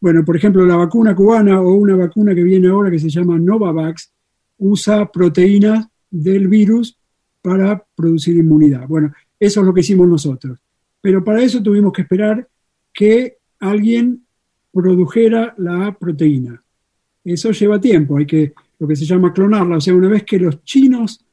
Bueno, 0.00 0.24
por 0.24 0.36
ejemplo, 0.36 0.66
la 0.66 0.74
vacuna 0.74 1.14
cubana 1.14 1.60
o 1.60 1.74
una 1.74 1.94
vacuna 1.94 2.34
que 2.34 2.42
viene 2.42 2.66
ahora 2.66 2.90
que 2.90 2.98
se 2.98 3.08
llama 3.08 3.38
Novavax 3.38 4.12
usa 4.58 5.08
proteínas 5.12 5.86
del 6.10 6.48
virus 6.48 6.98
para 7.40 7.80
producir 7.94 8.36
inmunidad. 8.36 8.88
Bueno, 8.88 9.12
eso 9.38 9.60
es 9.60 9.66
lo 9.66 9.72
que 9.72 9.80
hicimos 9.82 10.08
nosotros. 10.08 10.58
Pero 11.00 11.22
para 11.22 11.40
eso 11.40 11.62
tuvimos 11.62 11.92
que 11.92 12.02
esperar 12.02 12.44
que 12.98 13.38
alguien 13.60 14.26
produjera 14.72 15.54
la 15.56 15.96
proteína. 15.96 16.60
Eso 17.22 17.52
lleva 17.52 17.80
tiempo, 17.80 18.16
hay 18.16 18.26
que 18.26 18.52
lo 18.76 18.88
que 18.88 18.96
se 18.96 19.04
llama 19.04 19.32
clonarla. 19.32 19.76
O 19.76 19.80
sea, 19.80 19.94
una 19.94 20.08
vez 20.08 20.24
que 20.24 20.40
los 20.40 20.64
chinos 20.64 21.24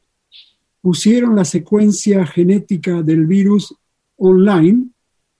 pusieron 0.79 1.35
la 1.35 1.43
secuencia 1.43 2.23
genética 2.27 3.01
del 3.01 3.25
virus 3.25 3.75
online, 4.17 4.89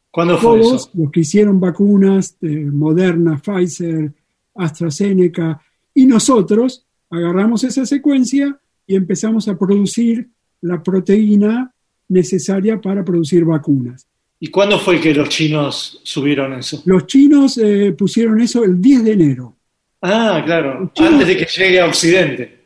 ¿Cuándo 0.09 0.39
fue 0.39 0.61
todos 0.61 0.82
eso? 0.88 0.91
los 0.95 1.11
que 1.11 1.19
hicieron 1.19 1.59
vacunas, 1.59 2.36
eh, 2.41 2.71
Moderna, 2.71 3.38
Pfizer, 3.38 4.11
AstraZeneca, 4.55 5.61
y 5.93 6.07
nosotros 6.07 6.88
agarramos 7.11 7.63
esa 7.63 7.86
secuencia 7.86 8.59
y 8.88 8.95
empezamos 8.95 9.47
a 9.47 9.59
producir 9.59 10.28
la 10.61 10.82
proteína 10.82 11.71
necesaria 12.09 12.82
para 12.82 13.05
producir 13.05 13.45
vacunas. 13.45 14.07
¿Y 14.39 14.47
cuándo 14.47 14.77
fue 14.79 14.99
que 14.99 15.13
los 15.13 15.29
chinos 15.29 16.01
subieron 16.03 16.53
eso? 16.53 16.81
Los 16.86 17.07
chinos 17.07 17.57
eh, 17.57 17.93
pusieron 17.97 18.39
eso 18.41 18.63
el 18.63 18.81
10 18.81 19.03
de 19.05 19.11
enero. 19.13 19.55
Ah, 20.01 20.41
claro, 20.45 20.91
Chinos- 20.93 21.13
antes 21.13 21.27
de 21.27 21.38
que 21.38 21.45
llegue 21.45 21.79
a 21.79 21.88
Occidente. 21.88 22.59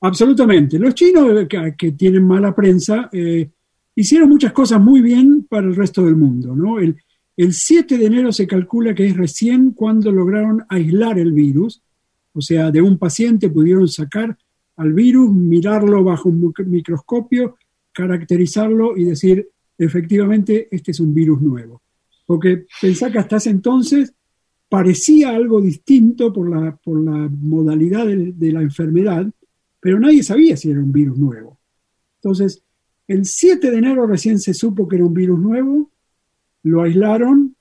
Absolutamente. 0.00 0.78
Los 0.78 0.94
chinos, 0.94 1.28
eh, 1.42 1.48
que, 1.48 1.74
que 1.76 1.92
tienen 1.92 2.24
mala 2.24 2.54
prensa, 2.54 3.08
eh, 3.12 3.48
hicieron 3.96 4.28
muchas 4.28 4.52
cosas 4.52 4.80
muy 4.80 5.00
bien 5.00 5.46
para 5.48 5.66
el 5.66 5.74
resto 5.74 6.04
del 6.04 6.14
mundo. 6.16 6.54
¿no? 6.54 6.78
El, 6.78 6.96
el 7.36 7.52
7 7.52 7.96
de 7.96 8.04
enero 8.06 8.30
se 8.32 8.46
calcula 8.46 8.94
que 8.94 9.06
es 9.06 9.16
recién 9.16 9.70
cuando 9.72 10.12
lograron 10.12 10.62
aislar 10.68 11.18
el 11.18 11.32
virus, 11.32 11.80
o 12.34 12.40
sea, 12.42 12.70
de 12.70 12.82
un 12.82 12.98
paciente 12.98 13.48
pudieron 13.48 13.88
sacar 13.88 14.36
al 14.76 14.92
virus, 14.92 15.32
mirarlo 15.32 16.04
bajo 16.04 16.28
un 16.28 16.42
mic- 16.42 16.66
microscopio, 16.66 17.56
caracterizarlo 17.92 18.96
y 18.96 19.04
decir, 19.04 19.48
efectivamente, 19.78 20.68
este 20.70 20.90
es 20.92 21.00
un 21.00 21.14
virus 21.14 21.40
nuevo. 21.40 21.82
Porque 22.26 22.66
pensá 22.80 23.10
que 23.10 23.18
hasta 23.18 23.36
ese 23.36 23.50
entonces 23.50 24.12
parecía 24.68 25.30
algo 25.30 25.60
distinto 25.60 26.32
por 26.32 26.48
la, 26.48 26.76
por 26.76 27.00
la 27.02 27.28
modalidad 27.30 28.06
de- 28.06 28.52
la 28.52 28.62
enfermedad, 28.62 29.26
pero 29.80 30.00
nadie 30.00 30.22
sabía 30.22 30.56
si 30.56 30.70
era 30.70 30.80
un 30.80 30.92
virus 30.92 31.18
nuevo. 31.18 31.58
Entonces, 32.16 32.62
el 33.06 33.26
7 33.26 33.70
de 33.70 33.76
enero 33.76 34.06
recién 34.06 34.38
se 34.38 34.54
supo 34.54 34.88
que 34.88 34.96
era 34.96 35.04
un 35.04 35.12
virus 35.12 35.38
nuevo, 35.38 35.90
lo 36.62 36.82
aislaron, 36.82 37.54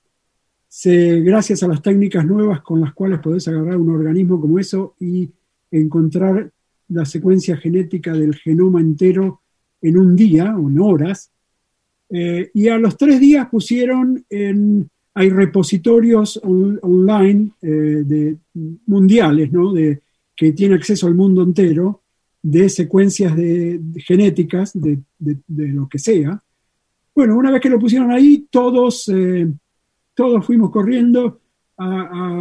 se, 0.69 1.19
gracias 1.19 1.61
a 1.61 1.67
las 1.67 1.81
técnicas 1.81 2.25
nuevas 2.25 2.61
con 2.61 2.79
las 2.79 2.93
cuales 2.93 3.19
podés 3.19 3.47
agarrar 3.47 3.77
un 3.77 3.89
organismo 3.89 4.39
como 4.39 4.57
eso 4.57 4.95
y 4.99 5.29
encontrar 5.69 6.49
la 6.87 7.05
secuencia 7.05 7.57
genética 7.57 8.13
del 8.13 8.35
genoma 8.35 8.79
entero 8.79 9.41
en 9.81 9.97
un 9.97 10.15
día 10.15 10.55
o 10.55 10.69
en 10.69 10.79
horas, 10.79 11.32
eh, 12.15 12.51
y 12.53 12.67
a 12.67 12.77
los 12.77 12.95
tres 12.95 13.19
días 13.19 13.49
pusieron 13.49 14.23
en, 14.29 14.87
hay 15.15 15.29
repositorios 15.29 16.39
on- 16.43 16.79
online 16.83 17.49
eh, 17.61 18.35
mundiales, 18.85 19.51
¿no? 19.51 19.73
De, 19.73 19.99
que 20.35 20.51
tiene 20.53 20.75
acceso 20.75 21.07
al 21.07 21.15
mundo 21.15 21.41
entero 21.43 22.01
de 22.41 22.67
secuencias 22.69 23.35
de, 23.35 23.79
genéticas 24.05 24.71
de, 24.73 24.99
lo 25.47 25.87
que 25.87 25.97
sea. 25.99 26.41
Bueno, 27.15 27.37
una 27.37 27.51
vez 27.51 27.61
que 27.61 27.69
lo 27.69 27.79
pusieron 27.79 28.11
ahí, 28.11 28.47
todos, 28.49 29.07
eh, 29.09 29.47
todos 30.13 30.45
fuimos 30.45 30.69
corriendo 30.71 31.39
a, 31.77 31.87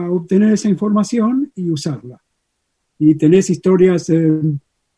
a 0.06 0.10
obtener 0.10 0.52
esa 0.54 0.68
información 0.68 1.50
y 1.54 1.70
usarla. 1.70 2.20
Y 2.98 3.14
tenés 3.14 3.50
historias 3.50 4.10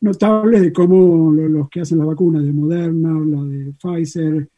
notables 0.00 0.60
de 0.62 0.72
cómo 0.72 1.32
lo- 1.32 1.48
los 1.48 1.68
que 1.68 1.80
hacen 1.80 1.98
la 1.98 2.04
vacuna 2.04 2.40
de 2.40 2.52
Moderna, 2.52 3.12
la 3.24 3.42
de 3.44 3.72
Pfizer, 3.80 4.48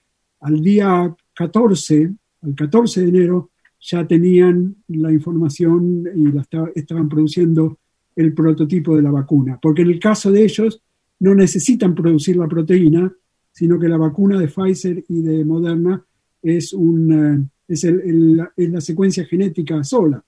al 0.41 0.61
día 0.62 1.14
14, 1.34 2.12
al 2.43 2.55
14 2.55 3.03
de 3.03 3.09
enero, 3.09 3.51
ya 3.80 4.07
tenían 4.07 4.76
la 4.89 5.12
información 5.12 6.05
y 6.14 6.32
la 6.32 6.41
esta- 6.43 6.70
estaban 6.74 7.09
produciendo 7.09 7.78
el 8.14 8.32
prototipo 8.32 8.97
de 8.97 9.03
la 9.03 9.11
vacuna. 9.11 9.59
Porque 9.61 9.82
en 9.82 9.89
el 9.89 10.01
caso 10.01 10.30
de 10.32 10.45
ellos 10.45 10.80
no 11.20 11.34
necesitan 11.34 11.95
producir 11.95 12.37
la 12.37 12.49
proteína, 12.49 13.12
sino 13.53 13.78
que 13.78 13.89
la 13.89 13.97
vacuna 13.97 14.39
de 14.39 14.49
Pfizer 14.49 15.05
y 15.09 15.22
de 15.22 15.45
Moderna 15.45 16.03
es, 16.43 16.72
un, 16.72 17.12
eh, 17.12 17.49
es, 17.68 17.84
el- 17.84 18.01
el- 18.01 18.49
es 18.57 18.70
la 18.70 18.80
secuencia 18.80 19.24
genética 19.24 19.82
sola, 19.84 20.22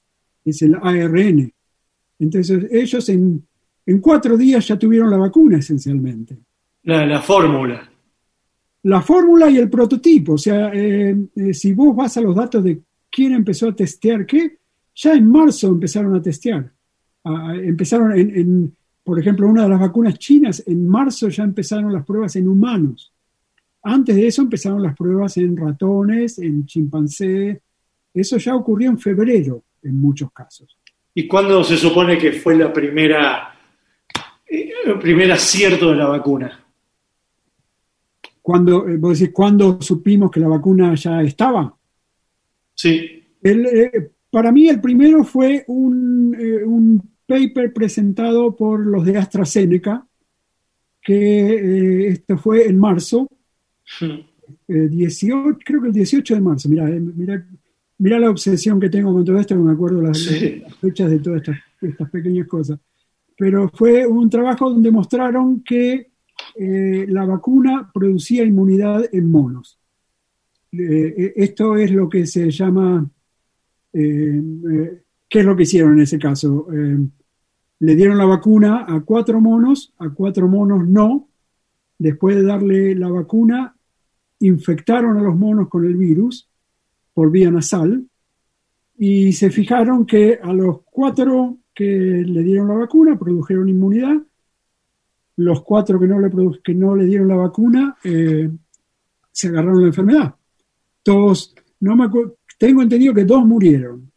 es 0.44 0.62
el 0.62 0.74
ARN. 0.74 1.52
Entonces 2.18 2.66
ellos 2.70 3.08
en, 3.08 3.42
en 3.86 3.98
cuatro 4.00 4.36
días 4.36 4.66
ya 4.68 4.78
tuvieron 4.78 5.10
la 5.10 5.16
vacuna 5.18 5.58
esencialmente 5.58 6.38
La, 6.84 7.06
la 7.06 7.20
fórmula. 7.20 7.88
La 8.88 9.02
fórmula 9.02 9.50
y 9.50 9.58
el 9.58 9.68
prototipo. 9.68 10.32
O 10.32 10.38
sea, 10.38 10.70
eh, 10.72 11.14
eh, 11.36 11.52
si 11.52 11.74
vos 11.74 11.94
vas 11.94 12.16
a 12.16 12.22
los 12.22 12.34
datos 12.34 12.64
de 12.64 12.80
quién 13.10 13.34
empezó 13.34 13.68
a 13.68 13.76
testear 13.76 14.24
qué, 14.24 14.58
ya 14.94 15.12
en 15.12 15.30
marzo 15.30 15.68
empezaron 15.68 16.14
a 16.14 16.22
testear. 16.22 16.72
Ah, 17.24 17.54
empezaron 17.54 18.18
en, 18.18 18.74
por 19.04 19.20
ejemplo, 19.20 19.46
una 19.46 19.64
de 19.64 19.68
las 19.68 19.80
vacunas 19.80 20.18
chinas, 20.18 20.62
en 20.66 20.88
marzo 20.88 21.28
ya 21.28 21.44
empezaron 21.44 21.92
las 21.92 22.04
pruebas 22.04 22.34
en 22.36 22.48
humanos. 22.48 23.12
Antes 23.82 24.16
de 24.16 24.26
eso 24.26 24.40
empezaron 24.40 24.82
las 24.82 24.96
pruebas 24.96 25.36
en 25.36 25.54
ratones, 25.54 26.38
en 26.38 26.64
chimpancé. 26.64 27.60
Eso 28.14 28.38
ya 28.38 28.56
ocurrió 28.56 28.88
en 28.88 28.98
febrero 28.98 29.64
en 29.82 30.00
muchos 30.00 30.32
casos. 30.32 30.78
¿Y 31.12 31.28
cuándo 31.28 31.62
se 31.62 31.76
supone 31.76 32.16
que 32.16 32.32
fue 32.32 32.56
la 32.56 32.72
primera, 32.72 33.54
eh, 34.48 34.70
el 34.86 34.98
primer 34.98 35.30
acierto 35.30 35.90
de 35.90 35.96
la 35.96 36.06
vacuna? 36.06 36.64
Cuando, 38.48 38.88
eh, 38.88 38.96
vos 38.96 39.18
decís, 39.18 39.34
¿cuándo 39.34 39.78
supimos 39.82 40.30
que 40.30 40.40
la 40.40 40.48
vacuna 40.48 40.94
ya 40.94 41.20
estaba? 41.22 41.76
Sí, 42.74 43.22
El, 43.42 43.66
eh, 43.66 44.10
para 44.30 44.50
mí 44.50 44.66
el 44.70 44.80
primero 44.80 45.22
fue 45.22 45.64
un, 45.66 46.34
eh, 46.34 46.64
un 46.64 47.02
paper 47.26 47.74
presentado 47.74 48.56
por 48.56 48.80
los 48.86 49.04
de 49.04 49.18
AstraZeneca, 49.18 50.06
que 51.02 51.14
eh, 51.16 52.08
esto 52.08 52.38
fue 52.38 52.66
en 52.66 52.78
marzo, 52.78 53.28
eh, 54.00 54.88
18, 54.88 55.58
creo 55.62 55.82
que 55.82 55.88
el 55.88 55.92
18 55.92 56.34
de 56.34 56.40
marzo, 56.40 56.70
mira, 56.70 56.88
eh, 56.88 57.00
mira, 57.00 57.46
mira 57.98 58.18
la 58.18 58.30
obsesión 58.30 58.80
que 58.80 58.88
tengo 58.88 59.12
con 59.12 59.26
todo 59.26 59.38
esto, 59.38 59.56
que 59.56 59.60
me 59.60 59.72
acuerdo 59.72 60.00
las, 60.00 60.16
Sí. 60.16 60.60
las 60.62 60.74
fechas 60.76 61.10
de 61.10 61.18
todas 61.18 61.42
estas, 61.42 61.58
estas 61.82 62.08
pequeñas 62.10 62.46
cosas. 62.46 62.78
Pero 63.36 63.68
fue 63.74 64.06
un 64.06 64.30
trabajo 64.30 64.70
donde 64.70 64.90
mostraron 64.90 65.62
que 65.62 66.12
eh, 66.58 67.06
la 67.08 67.24
vacuna 67.24 67.88
producía 67.92 68.44
inmunidad 68.44 69.04
en 69.12 69.30
monos. 69.30 69.78
Eh, 70.72 71.14
eh, 71.16 71.32
esto 71.36 71.76
es 71.76 71.92
lo 71.92 72.08
que 72.08 72.26
se 72.26 72.50
llama, 72.50 73.08
¿qué 73.92 75.00
es 75.28 75.44
lo 75.44 75.56
que 75.56 75.62
hicieron 75.62 75.92
en 75.94 76.00
ese 76.00 76.18
caso? 76.18 76.66
Le 76.70 77.94
dieron 77.94 78.18
la 78.18 78.24
vacuna 78.24 78.86
a 78.88 79.00
cuatro 79.00 79.40
monos, 79.40 79.94
a 79.98 80.10
cuatro 80.10 80.48
monos 80.48 80.86
no. 80.88 81.28
Después 81.96 82.36
de 82.36 82.42
darle 82.42 82.94
la 82.94 83.08
vacuna, 83.08 83.76
infectaron 84.40 85.16
a 85.16 85.22
los 85.22 85.36
monos 85.36 85.68
con 85.68 85.84
el 85.84 85.96
virus 85.96 86.48
por 87.14 87.30
vía 87.30 87.50
nasal 87.50 88.04
y 88.96 89.32
se 89.32 89.50
fijaron 89.50 90.06
que 90.06 90.38
a 90.42 90.52
los 90.52 90.80
cuatro 90.82 91.58
que 91.72 91.84
le 91.84 92.42
dieron 92.42 92.68
la 92.68 92.74
vacuna 92.74 93.16
produjeron 93.16 93.68
inmunidad, 93.68 94.16
los 95.38 95.62
cuatro 95.62 96.00
que 96.00 96.06
no 96.06 96.18
le, 96.20 96.30
que 96.62 96.74
no 96.74 96.96
le 96.96 97.04
dieron 97.04 97.28
la 97.28 97.36
vacuna 97.36 97.96
eh, 98.02 98.50
se 99.30 99.48
agarraron 99.48 99.82
la 99.82 99.88
enfermedad. 99.88 100.34
Todos, 101.02 101.54
no 101.80 101.96
me 101.96 102.08
tengo 102.58 102.82
entendido 102.82 103.14
que 103.14 103.24
dos 103.24 103.46
murieron, 103.46 104.10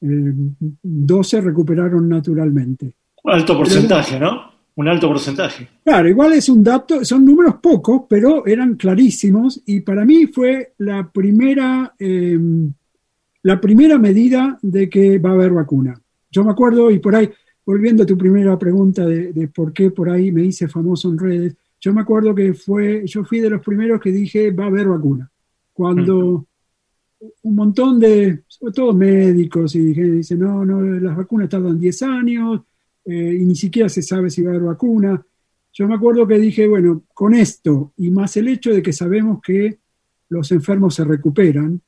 eh, 0.00 0.32
dos 0.82 1.28
se 1.28 1.40
recuperaron 1.40 2.08
naturalmente. 2.08 2.92
alto 3.24 3.56
porcentaje, 3.56 4.18
¿no? 4.20 4.54
Un 4.76 4.88
alto 4.88 5.08
porcentaje. 5.08 5.68
Claro, 5.84 6.08
igual 6.08 6.32
es 6.34 6.48
un 6.48 6.62
dato, 6.62 7.04
son 7.04 7.24
números 7.24 7.56
pocos, 7.60 8.02
pero 8.08 8.46
eran 8.46 8.74
clarísimos 8.76 9.60
y 9.66 9.80
para 9.80 10.04
mí 10.04 10.26
fue 10.28 10.74
la 10.78 11.10
primera, 11.10 11.94
eh, 11.98 12.38
la 13.42 13.60
primera 13.60 13.98
medida 13.98 14.56
de 14.62 14.88
que 14.88 15.18
va 15.18 15.30
a 15.30 15.34
haber 15.34 15.52
vacuna. 15.52 16.00
Yo 16.30 16.44
me 16.44 16.50
acuerdo, 16.50 16.90
y 16.90 16.98
por 16.98 17.14
ahí, 17.14 17.28
volviendo 17.66 18.02
a 18.02 18.06
tu 18.06 18.16
primera 18.16 18.58
pregunta 18.58 19.06
de, 19.06 19.32
de 19.32 19.48
por 19.48 19.72
qué 19.72 19.90
por 19.90 20.10
ahí 20.10 20.30
me 20.30 20.44
hice 20.44 20.68
famoso 20.68 21.10
en 21.10 21.18
redes, 21.18 21.56
yo 21.80 21.92
me 21.92 22.00
acuerdo 22.00 22.34
que 22.34 22.54
fue, 22.54 23.02
yo 23.06 23.24
fui 23.24 23.40
de 23.40 23.50
los 23.50 23.62
primeros 23.62 24.00
que 24.00 24.10
dije 24.10 24.50
va 24.50 24.64
a 24.64 24.68
haber 24.68 24.88
vacuna. 24.88 25.30
Cuando 25.72 26.46
un 27.42 27.54
montón 27.54 28.00
de, 28.00 28.42
sobre 28.48 28.72
todo 28.72 28.92
médicos, 28.92 29.74
y 29.74 29.80
dije, 29.80 30.02
dicen, 30.02 30.38
no, 30.40 30.64
no, 30.64 30.80
las 30.82 31.16
vacunas 31.16 31.48
tardan 31.48 31.78
10 31.78 32.02
años, 32.02 32.62
eh, 33.04 33.38
y 33.38 33.44
ni 33.44 33.54
siquiera 33.54 33.88
se 33.88 34.02
sabe 34.02 34.30
si 34.30 34.42
va 34.42 34.52
a 34.52 34.54
haber 34.54 34.66
vacuna. 34.66 35.22
Yo 35.72 35.88
me 35.88 35.94
acuerdo 35.94 36.26
que 36.26 36.38
dije, 36.38 36.66
bueno, 36.66 37.02
con 37.12 37.34
esto 37.34 37.92
y 37.96 38.10
más 38.10 38.36
el 38.36 38.48
hecho 38.48 38.72
de 38.72 38.82
que 38.82 38.92
sabemos 38.92 39.40
que 39.42 39.78
los 40.30 40.50
enfermos 40.52 40.94
se 40.94 41.04
recuperan, 41.04 41.80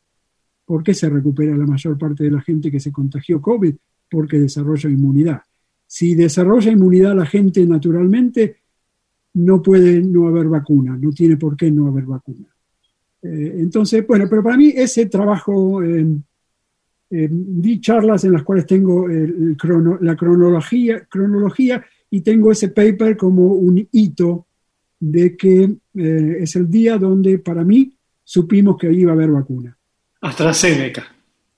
¿por 0.64 0.82
qué 0.82 0.92
se 0.92 1.08
recupera 1.08 1.56
la 1.56 1.66
mayor 1.66 1.96
parte 1.96 2.24
de 2.24 2.30
la 2.30 2.40
gente 2.40 2.70
que 2.70 2.80
se 2.80 2.92
contagió 2.92 3.40
COVID? 3.40 3.74
Porque 4.10 4.38
desarrolla 4.38 4.90
inmunidad. 4.90 5.40
Si 5.86 6.14
desarrolla 6.14 6.72
inmunidad 6.72 7.14
la 7.16 7.26
gente 7.26 7.64
naturalmente, 7.66 8.56
no 9.34 9.62
puede 9.62 10.00
no 10.02 10.28
haber 10.28 10.46
vacuna, 10.48 10.96
no 11.00 11.10
tiene 11.10 11.36
por 11.36 11.56
qué 11.56 11.70
no 11.70 11.86
haber 11.88 12.04
vacuna. 12.04 12.46
Eh, 13.22 13.56
entonces, 13.58 14.06
bueno, 14.06 14.26
pero 14.28 14.42
para 14.42 14.56
mí 14.56 14.72
ese 14.74 15.06
trabajo, 15.06 15.82
eh, 15.82 16.06
eh, 17.10 17.28
di 17.30 17.80
charlas 17.80 18.24
en 18.24 18.32
las 18.32 18.42
cuales 18.42 18.66
tengo 18.66 19.08
el, 19.08 19.22
el 19.50 19.56
crono- 19.56 19.98
la 20.00 20.16
cronología, 20.16 21.04
cronología 21.08 21.84
y 22.10 22.20
tengo 22.20 22.50
ese 22.50 22.68
paper 22.68 23.16
como 23.16 23.46
un 23.54 23.86
hito 23.92 24.46
de 24.98 25.36
que 25.36 25.76
eh, 25.94 26.36
es 26.40 26.56
el 26.56 26.70
día 26.70 26.98
donde 26.98 27.38
para 27.38 27.62
mí 27.64 27.92
supimos 28.24 28.76
que 28.76 28.92
iba 28.92 29.12
a 29.12 29.14
haber 29.14 29.30
vacuna, 29.30 29.76
AstraZeneca. 30.20 31.04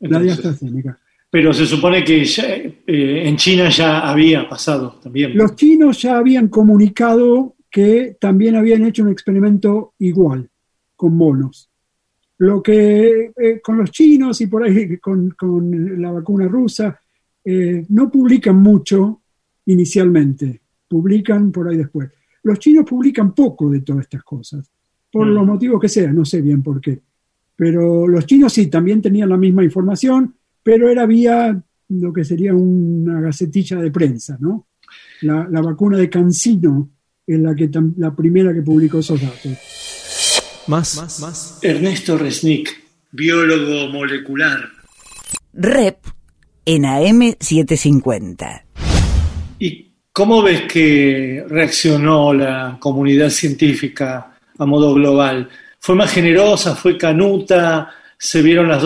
la 0.01 0.19
de 0.19 0.31
Entonces, 0.31 0.47
AstraZeneca. 0.53 0.99
Pero 1.31 1.53
se 1.53 1.67
supone 1.67 2.03
que 2.05 2.25
ya, 2.25 2.45
eh, 2.55 2.75
en 2.87 3.37
China 3.37 3.69
ya 3.69 4.01
había 4.09 4.49
pasado 4.49 4.99
también. 5.03 5.37
Los 5.37 5.55
chinos 5.57 6.01
ya 6.01 6.17
habían 6.19 6.49
comunicado 6.49 7.57
que 7.71 8.17
también 8.19 8.57
habían 8.57 8.85
hecho 8.85 9.03
un 9.03 9.11
experimento 9.11 9.93
igual, 9.99 10.49
con 10.97 11.15
monos. 11.17 11.69
Lo 12.39 12.63
que 12.63 13.33
eh, 13.37 13.61
con 13.63 13.77
los 13.79 13.91
chinos 13.91 14.41
y 14.41 14.47
por 14.47 14.63
ahí 14.65 14.97
con, 14.99 15.31
con 15.33 16.01
la 16.01 16.13
vacuna 16.13 16.47
rusa, 16.49 16.99
eh, 17.45 17.85
no 17.89 18.11
publican 18.11 18.57
mucho 18.57 19.23
inicialmente, 19.67 20.61
publican 20.89 21.53
por 21.53 21.69
ahí 21.69 21.77
después. 21.77 22.11
Los 22.43 22.59
chinos 22.59 22.87
publican 22.87 23.35
poco 23.35 23.69
de 23.69 23.81
todas 23.81 24.03
estas 24.03 24.23
cosas, 24.23 24.71
por 25.13 25.27
Mm. 25.27 25.35
los 25.35 25.47
motivos 25.47 25.81
que 25.81 25.89
sean, 25.89 26.15
no 26.15 26.25
sé 26.25 26.41
bien 26.41 26.63
por 26.63 26.81
qué. 26.81 27.01
Pero 27.57 28.07
los 28.07 28.25
chinos 28.25 28.53
sí, 28.53 28.69
también 28.69 29.03
tenían 29.03 29.29
la 29.29 29.37
misma 29.37 29.65
información, 29.65 30.35
pero 30.69 30.91
era 30.91 31.07
vía 31.07 31.59
lo 31.89 32.13
que 32.13 32.27
sería 32.27 32.53
una 32.53 33.23
gacetilla 33.23 33.79
de 33.79 33.91
prensa, 33.91 34.37
¿no? 34.39 34.69
La, 35.23 35.49
la 35.51 35.63
vacuna 35.63 35.97
de 35.97 36.11
Cancino 36.11 36.91
es 37.27 37.41
la, 37.41 37.55
que 37.55 37.71
la 37.97 38.15
primera 38.15 38.53
que 38.53 38.61
publicó 38.61 38.99
esos 38.99 39.19
datos. 39.19 39.57
Más, 40.67 41.21
más. 41.23 41.59
Ernesto 41.63 42.19
Resnick, 42.19 42.69
biólogo 43.13 43.91
molecular. 43.95 44.59
Rep 45.55 46.01
en 46.67 46.83
AM750. 46.83 48.65
¿Y 49.61 49.91
cómo 50.13 50.43
ves 50.43 50.71
que 50.71 51.47
reaccionó 51.49 52.35
la 52.35 52.77
comunidad 52.79 53.31
científica 53.31 54.39
a 54.59 54.67
modo 54.67 54.93
global? 54.93 55.49
¿Fue 55.81 55.95
más 55.95 56.13
generosa? 56.13 56.75
¿Fue 56.75 56.99
canuta? 56.99 57.95
¿Se 58.19 58.43
vieron 58.43 58.69
los 58.69 58.83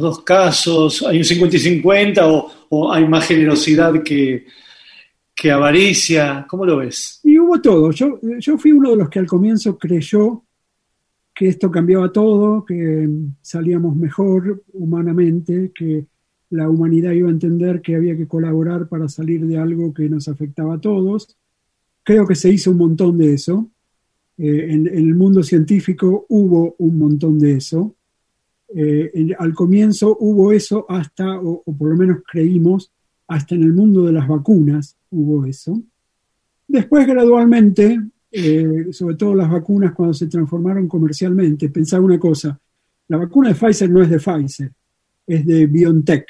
dos 0.00 0.22
casos? 0.22 1.02
¿Hay 1.02 1.18
un 1.18 1.24
50 1.24 1.56
y 1.56 1.60
50 1.60 2.28
o, 2.68 2.92
hay 2.92 3.08
más 3.08 3.26
generosidad 3.26 4.02
que, 4.02 4.44
que 5.34 5.50
avaricia? 5.50 6.44
¿Cómo 6.48 6.66
lo 6.66 6.76
ves? 6.76 7.20
Y 7.24 7.38
hubo 7.38 7.60
todo. 7.60 7.90
Yo, 7.90 8.20
yo 8.38 8.58
fui 8.58 8.72
uno 8.72 8.90
de 8.90 8.96
los 8.96 9.08
que 9.08 9.18
al 9.18 9.26
comienzo 9.26 9.78
creyó 9.78 10.44
que 11.34 11.48
esto 11.48 11.70
cambiaba 11.70 12.12
todo, 12.12 12.64
que 12.66 13.08
salíamos 13.40 13.96
mejor 13.96 14.62
humanamente, 14.74 15.72
que 15.74 16.04
la 16.50 16.68
humanidad 16.68 17.12
iba 17.12 17.28
a 17.28 17.32
entender 17.32 17.80
que 17.80 17.96
había 17.96 18.16
que 18.16 18.26
colaborar 18.26 18.88
para 18.88 19.08
salir 19.08 19.46
de 19.46 19.56
algo 19.56 19.94
que 19.94 20.08
nos 20.10 20.28
afectaba 20.28 20.74
a 20.74 20.80
todos. 20.80 21.38
Creo 22.02 22.26
que 22.26 22.34
se 22.34 22.50
hizo 22.50 22.72
un 22.72 22.78
montón 22.78 23.16
de 23.16 23.34
eso. 23.34 23.70
Eh, 24.36 24.66
en 24.70 24.86
el 24.86 25.14
mundo 25.14 25.42
científico 25.42 26.26
hubo 26.28 26.74
un 26.78 26.98
montón 26.98 27.38
de 27.38 27.54
eso. 27.54 27.96
Eh, 28.74 29.34
al 29.38 29.52
comienzo 29.52 30.16
hubo 30.20 30.52
eso 30.52 30.86
hasta, 30.88 31.40
o, 31.40 31.62
por 31.64 31.90
lo 31.90 31.96
menos 31.96 32.18
creímos, 32.30 32.92
hasta 33.26 33.54
en 33.54 33.62
el 33.62 33.72
mundo 33.72 34.04
de 34.04 34.12
las 34.12 34.28
vacunas 34.28 34.96
hubo 35.10 35.44
eso. 35.44 35.80
Después, 36.66 37.06
gradualmente, 37.06 38.00
eh, 38.30 38.86
sobre 38.92 39.16
todo 39.16 39.34
las 39.34 39.50
vacunas 39.50 39.92
cuando 39.92 40.14
se 40.14 40.28
transformaron 40.28 40.86
comercialmente, 40.86 41.68
pensaba 41.68 42.04
una 42.04 42.18
cosa, 42.18 42.58
la 43.08 43.16
vacuna 43.16 43.48
de 43.48 43.54
Pfizer 43.54 43.90
no 43.90 44.02
es 44.02 44.10
de 44.10 44.18
Pfizer, 44.18 44.72
es 45.26 45.46
de 45.46 45.66
BioNTech, 45.66 46.26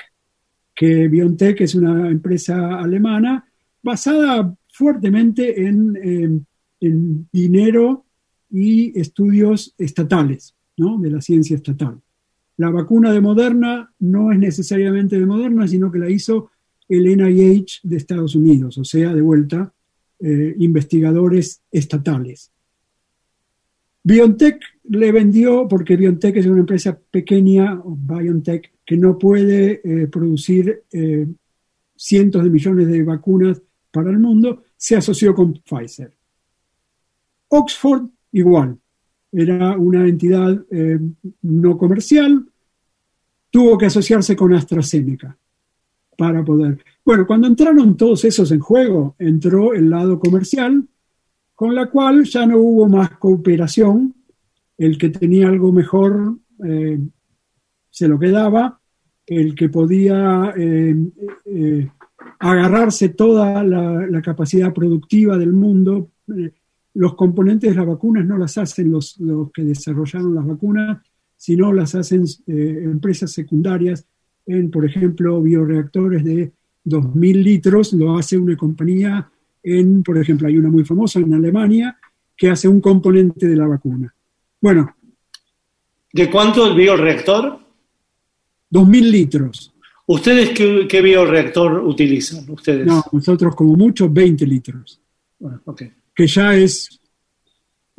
que 0.74 1.08
BioNTech 1.08 1.60
es 1.60 1.74
una 1.74 2.08
empresa 2.08 2.78
alemana 2.78 3.44
basada 3.82 4.54
fuertemente 4.72 5.66
en, 5.66 6.46
en 6.80 7.28
dinero 7.30 8.04
y 8.50 8.98
estudios 8.98 9.74
estatales, 9.76 10.54
¿no? 10.78 10.98
de 10.98 11.10
la 11.10 11.20
ciencia 11.20 11.56
estatal. 11.56 12.00
La 12.60 12.68
vacuna 12.68 13.10
de 13.10 13.22
Moderna 13.22 13.90
no 14.00 14.30
es 14.30 14.38
necesariamente 14.38 15.18
de 15.18 15.24
Moderna, 15.24 15.66
sino 15.66 15.90
que 15.90 15.98
la 15.98 16.10
hizo 16.10 16.50
el 16.90 17.04
NIH 17.04 17.80
de 17.84 17.96
Estados 17.96 18.34
Unidos, 18.34 18.76
o 18.76 18.84
sea, 18.84 19.14
de 19.14 19.22
vuelta, 19.22 19.72
eh, 20.18 20.54
investigadores 20.58 21.62
estatales. 21.72 22.50
BioNTech 24.02 24.60
le 24.90 25.10
vendió, 25.10 25.66
porque 25.68 25.96
BioNTech 25.96 26.36
es 26.36 26.44
una 26.44 26.60
empresa 26.60 27.00
pequeña, 27.10 27.80
BioNTech, 27.82 28.70
que 28.84 28.96
no 28.98 29.16
puede 29.16 29.80
eh, 29.82 30.08
producir 30.08 30.82
eh, 30.92 31.26
cientos 31.96 32.44
de 32.44 32.50
millones 32.50 32.88
de 32.88 33.02
vacunas 33.02 33.62
para 33.90 34.10
el 34.10 34.18
mundo, 34.18 34.64
se 34.76 34.96
asoció 34.96 35.34
con 35.34 35.54
Pfizer. 35.54 36.12
Oxford, 37.48 38.06
igual, 38.32 38.76
era 39.32 39.78
una 39.78 40.06
entidad 40.06 40.62
no 41.42 41.78
comercial, 41.78 42.49
tuvo 43.50 43.76
que 43.76 43.86
asociarse 43.86 44.36
con 44.36 44.54
AstraZeneca 44.54 45.36
para 46.16 46.44
poder. 46.44 46.82
Bueno, 47.04 47.26
cuando 47.26 47.46
entraron 47.46 47.96
todos 47.96 48.24
esos 48.24 48.52
en 48.52 48.60
juego, 48.60 49.16
entró 49.18 49.72
el 49.72 49.88
lado 49.88 50.18
comercial, 50.18 50.86
con 51.54 51.74
la 51.74 51.86
cual 51.86 52.24
ya 52.24 52.46
no 52.46 52.58
hubo 52.58 52.88
más 52.88 53.10
cooperación. 53.18 54.14
El 54.78 54.96
que 54.96 55.10
tenía 55.10 55.48
algo 55.48 55.72
mejor 55.72 56.36
eh, 56.64 56.98
se 57.90 58.08
lo 58.08 58.18
quedaba, 58.18 58.80
el 59.26 59.54
que 59.54 59.68
podía 59.68 60.52
eh, 60.56 60.96
eh, 61.46 61.90
agarrarse 62.38 63.10
toda 63.10 63.62
la, 63.62 64.06
la, 64.06 64.22
capacidad 64.22 64.72
productiva 64.72 65.36
del 65.38 65.52
mundo. 65.52 66.10
Los 66.94 67.14
componentes 67.14 67.70
de 67.70 67.76
las 67.76 67.86
vacunas 67.86 68.26
no 68.26 68.36
las 68.36 68.58
hacen 68.58 68.90
los, 68.90 69.18
los 69.20 69.50
que 69.52 69.64
desarrollaron 69.64 70.34
las 70.34 70.46
vacunas, 70.46 70.98
sino 71.40 71.72
las 71.72 71.94
hacen 71.94 72.26
eh, 72.48 72.82
empresas 72.84 73.32
secundarias 73.32 74.04
en, 74.44 74.70
por 74.70 74.84
ejemplo, 74.84 75.40
bioreactores 75.40 76.22
de 76.22 76.52
2.000 76.84 77.42
litros, 77.42 77.94
lo 77.94 78.18
hace 78.18 78.36
una 78.36 78.54
compañía 78.58 79.26
en, 79.62 80.02
por 80.02 80.18
ejemplo, 80.18 80.48
hay 80.48 80.58
una 80.58 80.68
muy 80.68 80.84
famosa 80.84 81.18
en 81.18 81.32
Alemania 81.32 81.96
que 82.36 82.50
hace 82.50 82.68
un 82.68 82.82
componente 82.82 83.48
de 83.48 83.56
la 83.56 83.66
vacuna. 83.66 84.14
Bueno. 84.60 84.94
¿De 86.12 86.30
cuánto 86.30 86.66
el 86.66 86.76
bioreactor? 86.76 87.58
2.000 88.70 89.10
litros. 89.10 89.74
¿Ustedes 90.08 90.50
qué, 90.50 90.86
qué, 90.86 91.00
bioreactor 91.00 91.82
utilizan? 91.82 92.44
¿Ustedes? 92.50 92.86
No, 92.86 93.02
nosotros 93.12 93.56
como 93.56 93.76
mucho 93.76 94.10
20 94.10 94.46
litros. 94.46 95.00
Bueno, 95.38 95.62
okay. 95.64 95.90
Que 96.14 96.26
ya 96.26 96.54
es, 96.54 96.99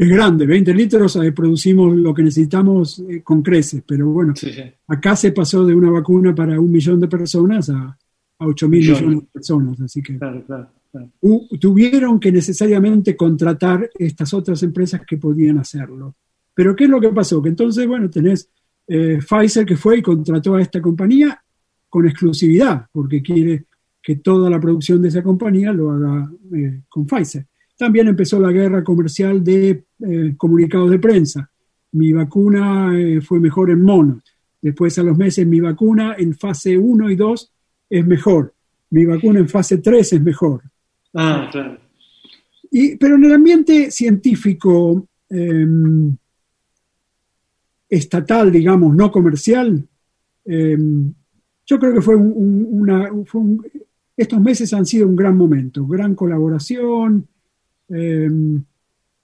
es 0.02 0.10
grande, 0.10 0.48
20 0.48 0.74
litros 0.74 1.16
eh, 1.18 1.32
producimos 1.32 1.96
lo 1.96 2.12
que 2.12 2.24
necesitamos 2.24 3.04
eh, 3.08 3.22
con 3.22 3.44
creces, 3.44 3.84
pero 3.86 4.08
bueno, 4.10 4.36
sí, 4.36 4.52
sí. 4.52 4.64
acá 4.88 5.16
se 5.16 5.32
pasó 5.32 5.64
de 5.64 5.76
una 5.76 5.92
vacuna 5.92 6.34
para 6.34 6.60
un 6.60 6.72
millón 6.72 7.00
de 7.00 7.08
personas 7.08 7.70
a, 7.70 7.96
a 8.40 8.48
8 8.48 8.68
mil 8.68 8.80
millones. 8.80 9.02
millones 9.02 9.22
de 9.22 9.30
personas, 9.32 9.82
así 9.82 10.02
que 10.02 10.18
claro, 10.18 10.44
claro, 10.44 10.70
claro. 10.92 11.12
Tuvieron 11.60 12.20
que 12.20 12.32
necesariamente 12.32 13.16
contratar 13.16 13.92
estas 13.94 14.34
otras 14.34 14.64
empresas 14.64 15.02
que 15.06 15.18
podían 15.18 15.60
hacerlo. 15.60 16.16
Pero 16.56 16.76
¿qué 16.76 16.86
es 16.86 16.90
lo 16.90 17.00
que 17.00 17.10
pasó? 17.10 17.40
Que 17.40 17.50
entonces, 17.50 17.86
bueno, 17.86 18.10
tenés 18.10 18.50
eh, 18.88 19.20
Pfizer 19.20 19.68
que 19.68 19.78
fue 19.78 20.00
y 20.00 20.02
contrató 20.02 20.56
a 20.56 20.62
esta 20.64 20.82
compañía 20.82 21.40
con 21.88 22.08
exclusividad, 22.08 22.88
porque 22.92 23.22
quiere, 23.22 23.66
que 24.02 24.16
toda 24.16 24.50
la 24.50 24.60
producción 24.60 25.00
de 25.00 25.10
esa 25.10 25.22
compañía 25.22 25.72
lo 25.72 25.92
haga 25.92 26.32
eh, 26.56 26.82
con 26.90 27.06
Pfizer. 27.06 27.46
También 27.78 28.08
empezó 28.08 28.40
la 28.40 28.52
guerra 28.52 28.84
comercial 28.84 29.44
de 29.44 29.86
eh, 30.08 30.34
comunicados 30.38 30.90
de 30.92 31.00
prensa. 31.00 31.50
Mi 31.94 32.14
vacuna 32.14 32.98
eh, 32.98 33.22
fue 33.22 33.40
mejor 33.40 33.70
en 33.72 33.82
monos. 33.82 34.24
Después 34.62 34.98
a 35.00 35.04
los 35.04 35.18
meses 35.18 35.46
mi 35.48 35.60
vacuna 35.60 36.16
en 36.18 36.36
fase 36.36 36.78
1 36.78 37.10
y 37.10 37.16
2 37.16 37.52
es 37.90 38.06
mejor. 38.06 38.54
Mi 38.92 39.06
vacuna 39.06 39.40
en 39.40 39.50
fase 39.50 39.80
3 39.80 40.14
es 40.14 40.22
mejor. 40.22 40.62
Ah, 41.14 41.50
claro. 41.52 41.78
Y, 42.70 42.96
pero 42.96 43.16
en 43.16 43.26
el 43.26 43.34
ambiente 43.34 43.92
científico 43.92 45.08
eh, 45.30 45.66
estatal, 47.90 48.52
digamos, 48.52 48.96
no 48.96 49.12
comercial, 49.12 49.86
eh, 50.46 50.78
yo 51.66 51.80
creo 51.80 51.94
que 51.94 52.02
fue 52.02 52.16
un, 52.16 52.32
un- 52.36 52.68
una, 52.70 53.10
fue 53.26 53.42
un- 53.42 53.66
estos 54.16 54.40
meses 54.42 54.74
han 54.74 54.86
sido 54.86 55.08
un 55.08 55.16
gran 55.16 55.36
momento, 55.38 55.86
gran 55.86 56.16
colaboración, 56.16 57.28
eh, 57.90 58.30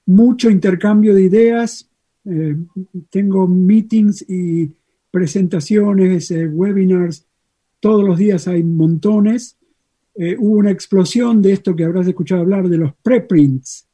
mucho 0.08 0.50
intercambio 0.50 1.14
de 1.14 1.22
ideas. 1.22 1.90
eh, 2.26 2.58
tengo 3.10 3.48
meetings 3.48 4.26
y 4.28 4.70
presentaciones, 5.12 6.30
eh, 6.32 6.46
webinars, 6.46 7.26
todos 7.80 8.04
los 8.04 8.18
días 8.18 8.48
hay 8.48 8.64
montones. 8.64 9.58
Eh, 10.16 10.36
hubo 10.38 10.58
una 10.58 10.72
explosión 10.72 11.42
de 11.42 11.54
esto 11.54 11.76
que 11.76 11.84
habrás 11.84 12.08
escuchado 12.08 12.42
hablar 12.42 12.68
de 12.68 12.78
los 12.78 12.94
preprints. 13.02 13.88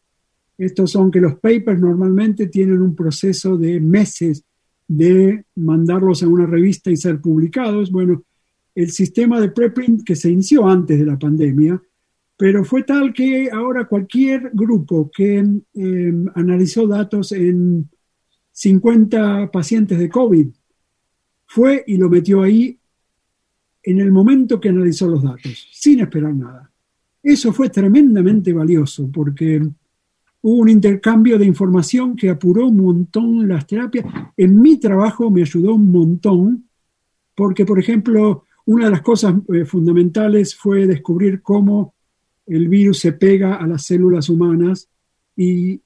Estos 0.57 0.91
son 0.91 1.11
que 1.11 1.19
los 1.19 1.35
papers 1.35 1.79
normalmente 1.79 2.47
tienen 2.47 2.81
un 2.81 2.95
proceso 2.95 3.57
de 3.57 3.79
meses 3.79 4.43
de 4.87 5.45
mandarlos 5.55 6.23
a 6.23 6.27
una 6.27 6.45
revista 6.45 6.91
y 6.91 6.97
ser 6.97 7.19
publicados. 7.19 7.91
Bueno, 7.91 8.23
el 8.73 8.91
sistema 8.91 9.39
de 9.39 9.49
preprint 9.49 10.03
que 10.03 10.15
se 10.15 10.29
inició 10.29 10.67
antes 10.67 10.97
de 10.97 11.05
la 11.05 11.19
pandemia, 11.19 11.81
pero 12.37 12.63
fue 12.63 12.83
tal 12.83 13.13
que 13.13 13.49
ahora 13.51 13.85
cualquier 13.85 14.51
grupo 14.53 15.09
que 15.13 15.45
eh, 15.73 16.13
analizó 16.35 16.87
datos 16.87 17.31
en 17.31 17.89
50 18.51 19.51
pacientes 19.51 19.97
de 19.99 20.09
COVID 20.09 20.47
fue 21.47 21.83
y 21.87 21.97
lo 21.97 22.09
metió 22.09 22.41
ahí 22.41 22.77
en 23.83 23.99
el 23.99 24.11
momento 24.11 24.59
que 24.59 24.69
analizó 24.69 25.07
los 25.07 25.21
datos, 25.21 25.67
sin 25.71 25.99
esperar 25.99 26.33
nada. 26.33 26.71
Eso 27.21 27.53
fue 27.53 27.69
tremendamente 27.69 28.51
valioso 28.53 29.09
porque 29.11 29.61
hubo 30.41 30.61
un 30.61 30.69
intercambio 30.69 31.37
de 31.37 31.45
información 31.45 32.15
que 32.15 32.29
apuró 32.29 32.67
un 32.67 32.77
montón 32.77 33.47
las 33.47 33.67
terapias. 33.67 34.05
En 34.35 34.61
mi 34.61 34.77
trabajo 34.77 35.29
me 35.29 35.41
ayudó 35.41 35.75
un 35.75 35.91
montón 35.91 36.67
porque, 37.35 37.65
por 37.65 37.79
ejemplo, 37.79 38.45
una 38.65 38.85
de 38.85 38.91
las 38.91 39.01
cosas 39.01 39.35
eh, 39.53 39.65
fundamentales 39.65 40.55
fue 40.55 40.87
descubrir 40.87 41.41
cómo 41.41 41.93
el 42.47 42.67
virus 42.67 42.99
se 42.99 43.13
pega 43.13 43.55
a 43.55 43.67
las 43.67 43.85
células 43.85 44.29
humanas 44.29 44.89
y 45.35 45.79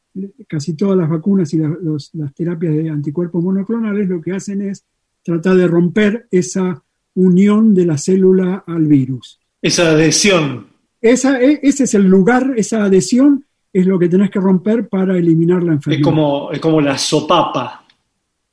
casi 0.47 0.73
todas 0.75 0.97
las 0.97 1.09
vacunas 1.09 1.53
y 1.53 1.57
la- 1.57 1.77
los- 1.81 2.09
las 2.15 2.33
terapias 2.33 2.75
de 2.75 2.89
anticuerpos 2.89 3.43
monoclonales 3.43 4.07
lo 4.09 4.21
que 4.21 4.31
hacen 4.33 4.61
es 4.61 4.83
tratar 5.23 5.55
de 5.55 5.67
romper 5.67 6.27
esa 6.31 6.83
unión 7.15 7.73
de 7.75 7.85
la 7.85 7.97
célula 7.97 8.63
al 8.65 8.85
virus. 8.87 9.39
Esa 9.61 9.91
adhesión. 9.91 10.67
Esa, 11.01 11.41
e- 11.41 11.59
ese 11.61 11.83
es 11.83 11.93
el 11.93 12.05
lugar, 12.07 12.53
esa 12.57 12.83
adhesión 12.85 13.45
es 13.73 13.85
lo 13.85 13.99
que 13.99 14.09
tenés 14.09 14.31
que 14.31 14.39
romper 14.39 14.87
para 14.89 15.17
eliminar 15.17 15.61
la 15.61 15.73
Es 15.73 15.77
enfermedad. 15.77 16.03
como, 16.03 16.51
es 16.51 16.59
como 16.59 16.81
la 16.81 16.97
sopapa. 16.97 17.85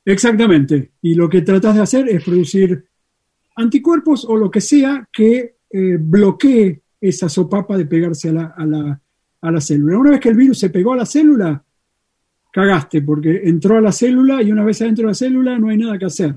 Exactamente. 0.03 0.91
Y 1.01 1.15
lo 1.15 1.27
que 1.29 1.41
tratás 1.41 1.75
de 1.75 1.81
hacer 1.81 2.07
es 2.09 2.23
producir 2.23 2.85
anticuerpos 3.55 4.25
o 4.25 4.35
lo 4.35 4.51
que 4.51 4.61
sea 4.61 5.07
que 5.11 5.55
eh, 5.71 5.97
bloquee 5.99 6.81
esa 6.99 7.29
sopapa 7.29 7.77
de 7.77 7.85
pegarse 7.85 8.29
a 8.29 8.33
la, 8.33 8.45
a, 8.57 8.65
la, 8.65 9.01
a 9.41 9.51
la 9.51 9.61
célula. 9.61 9.97
Una 9.97 10.11
vez 10.11 10.19
que 10.19 10.29
el 10.29 10.35
virus 10.35 10.59
se 10.59 10.69
pegó 10.69 10.93
a 10.93 10.97
la 10.97 11.05
célula, 11.05 11.63
cagaste, 12.51 13.01
porque 13.01 13.41
entró 13.43 13.77
a 13.77 13.81
la 13.81 13.91
célula 13.91 14.41
y 14.41 14.51
una 14.51 14.63
vez 14.63 14.81
adentro 14.81 15.03
de 15.03 15.09
la 15.09 15.15
célula 15.15 15.59
no 15.59 15.69
hay 15.69 15.77
nada 15.77 15.97
que 15.97 16.05
hacer. 16.05 16.35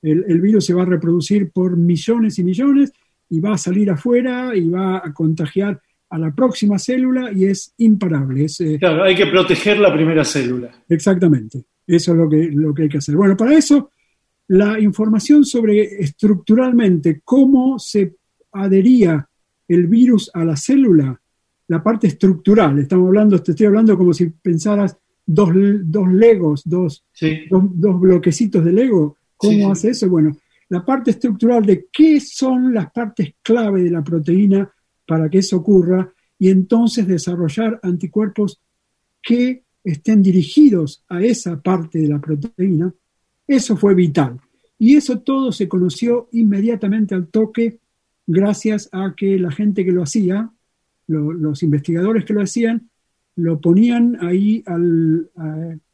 El, 0.00 0.24
el 0.28 0.40
virus 0.40 0.66
se 0.66 0.74
va 0.74 0.82
a 0.82 0.86
reproducir 0.86 1.50
por 1.50 1.76
millones 1.76 2.38
y 2.38 2.44
millones 2.44 2.92
y 3.30 3.40
va 3.40 3.54
a 3.54 3.58
salir 3.58 3.90
afuera 3.90 4.54
y 4.54 4.68
va 4.68 4.98
a 4.98 5.12
contagiar 5.12 5.80
a 6.10 6.18
la 6.18 6.34
próxima 6.34 6.78
célula 6.78 7.30
y 7.32 7.44
es 7.44 7.74
imparable. 7.78 8.44
Es, 8.44 8.60
eh, 8.60 8.78
Claro, 8.78 9.04
hay 9.04 9.14
que 9.14 9.26
proteger 9.26 9.78
la 9.78 9.92
primera 9.92 10.24
célula. 10.24 10.70
Exactamente, 10.88 11.64
eso 11.86 12.12
es 12.12 12.18
lo 12.18 12.28
que, 12.28 12.50
lo 12.52 12.72
que 12.72 12.82
hay 12.82 12.88
que 12.88 12.98
hacer. 12.98 13.16
Bueno, 13.16 13.36
para 13.36 13.54
eso, 13.54 13.90
la 14.48 14.80
información 14.80 15.44
sobre 15.44 15.82
estructuralmente 16.02 17.20
cómo 17.24 17.78
se 17.78 18.16
adhería 18.52 19.28
el 19.68 19.86
virus 19.86 20.30
a 20.34 20.44
la 20.44 20.56
célula, 20.56 21.20
la 21.68 21.82
parte 21.82 22.06
estructural, 22.06 22.78
estamos 22.78 23.08
hablando, 23.08 23.40
te 23.42 23.52
estoy 23.52 23.66
hablando 23.66 23.96
como 23.96 24.12
si 24.14 24.26
pensaras 24.26 24.96
dos, 25.26 25.50
dos 25.84 26.08
legos, 26.12 26.62
dos, 26.64 27.04
Sí. 27.12 27.40
dos, 27.50 27.64
dos 27.74 28.00
bloquecitos 28.00 28.64
de 28.64 28.72
Lego. 28.72 29.16
¿Cómo 29.36 29.52
Sí, 29.52 29.58
sí. 29.58 29.64
hace 29.70 29.90
eso? 29.90 30.08
Bueno, 30.08 30.36
la 30.70 30.84
parte 30.84 31.10
estructural 31.10 31.64
de 31.64 31.86
qué 31.92 32.18
son 32.20 32.72
las 32.74 32.90
partes 32.90 33.34
clave 33.42 33.82
de 33.84 33.90
la 33.90 34.02
proteína 34.02 34.70
para 35.06 35.28
que 35.28 35.38
eso 35.38 35.58
ocurra 35.58 36.10
y 36.38 36.48
entonces 36.48 37.06
desarrollar 37.06 37.78
anticuerpos 37.82 38.60
que 39.22 39.62
estén 39.84 40.22
dirigidos 40.22 41.04
a 41.08 41.22
esa 41.22 41.60
parte 41.60 41.98
de 41.98 42.08
la 42.08 42.20
proteína, 42.20 42.92
eso 43.46 43.76
fue 43.76 43.94
vital. 43.94 44.38
Y 44.78 44.96
eso 44.96 45.20
todo 45.20 45.50
se 45.52 45.68
conoció 45.68 46.28
inmediatamente 46.32 47.14
al 47.14 47.28
toque 47.28 47.78
gracias 48.28 48.88
a 48.92 49.14
que 49.16 49.38
la 49.38 49.50
gente 49.50 49.84
que 49.84 49.90
lo 49.90 50.02
hacía, 50.02 50.48
lo- 51.08 51.32
los 51.32 51.62
investigadores 51.64 52.24
que 52.24 52.34
lo 52.34 52.42
hacían, 52.42 52.88
lo 53.36 53.60
ponían 53.60 54.18
ahí 54.20 54.62
al, 54.66 55.30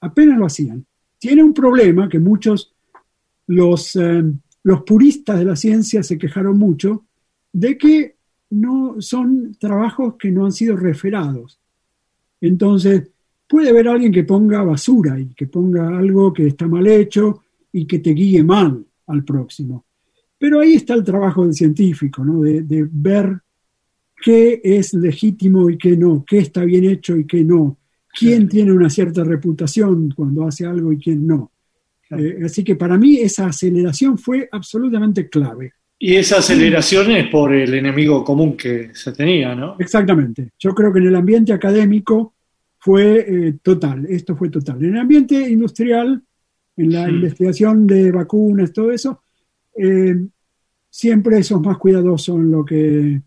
apenas 0.00 0.38
lo 0.38 0.46
hacían. 0.46 0.84
Tiene 1.18 1.42
un 1.42 1.54
problema 1.54 2.08
que 2.08 2.18
muchos, 2.18 2.74
los, 3.46 3.94
eh, 3.96 4.24
los 4.64 4.82
puristas 4.82 5.38
de 5.38 5.44
la 5.44 5.56
ciencia 5.56 6.02
se 6.02 6.18
quejaron 6.18 6.58
mucho, 6.58 7.04
de 7.52 7.78
que 7.78 8.16
no 8.50 8.96
son 9.00 9.54
trabajos 9.58 10.16
que 10.18 10.30
no 10.30 10.44
han 10.44 10.52
sido 10.52 10.76
referados. 10.76 11.58
Entonces, 12.40 13.10
puede 13.48 13.70
haber 13.70 13.88
alguien 13.88 14.12
que 14.12 14.24
ponga 14.24 14.62
basura 14.62 15.18
y 15.20 15.26
que 15.34 15.46
ponga 15.46 15.96
algo 15.96 16.32
que 16.32 16.46
está 16.48 16.66
mal 16.66 16.86
hecho 16.86 17.42
y 17.72 17.86
que 17.86 18.00
te 18.00 18.10
guíe 18.10 18.42
mal 18.42 18.84
al 19.06 19.24
próximo. 19.24 19.84
Pero 20.38 20.60
ahí 20.60 20.74
está 20.74 20.94
el 20.94 21.04
trabajo 21.04 21.44
del 21.44 21.54
científico, 21.54 22.24
¿no? 22.24 22.42
de, 22.42 22.62
de 22.62 22.86
ver 22.90 23.38
qué 24.22 24.60
es 24.62 24.94
legítimo 24.94 25.68
y 25.70 25.78
qué 25.78 25.96
no, 25.96 26.24
qué 26.26 26.38
está 26.38 26.64
bien 26.64 26.84
hecho 26.84 27.16
y 27.16 27.26
qué 27.26 27.44
no, 27.44 27.78
quién 28.18 28.48
tiene 28.48 28.72
una 28.72 28.88
cierta 28.90 29.24
reputación 29.24 30.10
cuando 30.14 30.46
hace 30.46 30.66
algo 30.66 30.92
y 30.92 30.98
quién 30.98 31.26
no. 31.26 31.52
Eh, 32.10 32.40
así 32.44 32.62
que 32.62 32.76
para 32.76 32.96
mí 32.98 33.16
esa 33.18 33.46
aceleración 33.46 34.18
fue 34.18 34.48
absolutamente 34.52 35.28
clave. 35.28 35.72
Y 35.98 36.16
esa 36.16 36.38
aceleración 36.38 37.10
es 37.12 37.28
por 37.28 37.52
el 37.54 37.72
enemigo 37.72 38.22
común 38.24 38.56
que 38.56 38.90
se 38.92 39.12
tenía, 39.12 39.54
¿no? 39.54 39.76
Exactamente. 39.78 40.50
Yo 40.58 40.74
creo 40.74 40.92
que 40.92 40.98
en 40.98 41.06
el 41.06 41.16
ambiente 41.16 41.52
académico 41.52 42.34
fue 42.78 43.24
eh, 43.26 43.54
total, 43.62 44.04
esto 44.08 44.36
fue 44.36 44.50
total. 44.50 44.84
En 44.84 44.94
el 44.94 45.00
ambiente 45.00 45.48
industrial, 45.50 46.22
en 46.76 46.92
la 46.92 47.06
Sí. 47.06 47.10
investigación 47.12 47.86
de 47.86 48.12
vacunas, 48.12 48.72
todo 48.72 48.90
eso, 48.92 49.22
eh, 49.76 50.26
siempre 50.90 51.42
sos 51.42 51.60
más 51.60 51.78
cuidadoso 51.78 52.36
en 52.36 52.50
lo 52.50 52.64
que, 52.64 53.20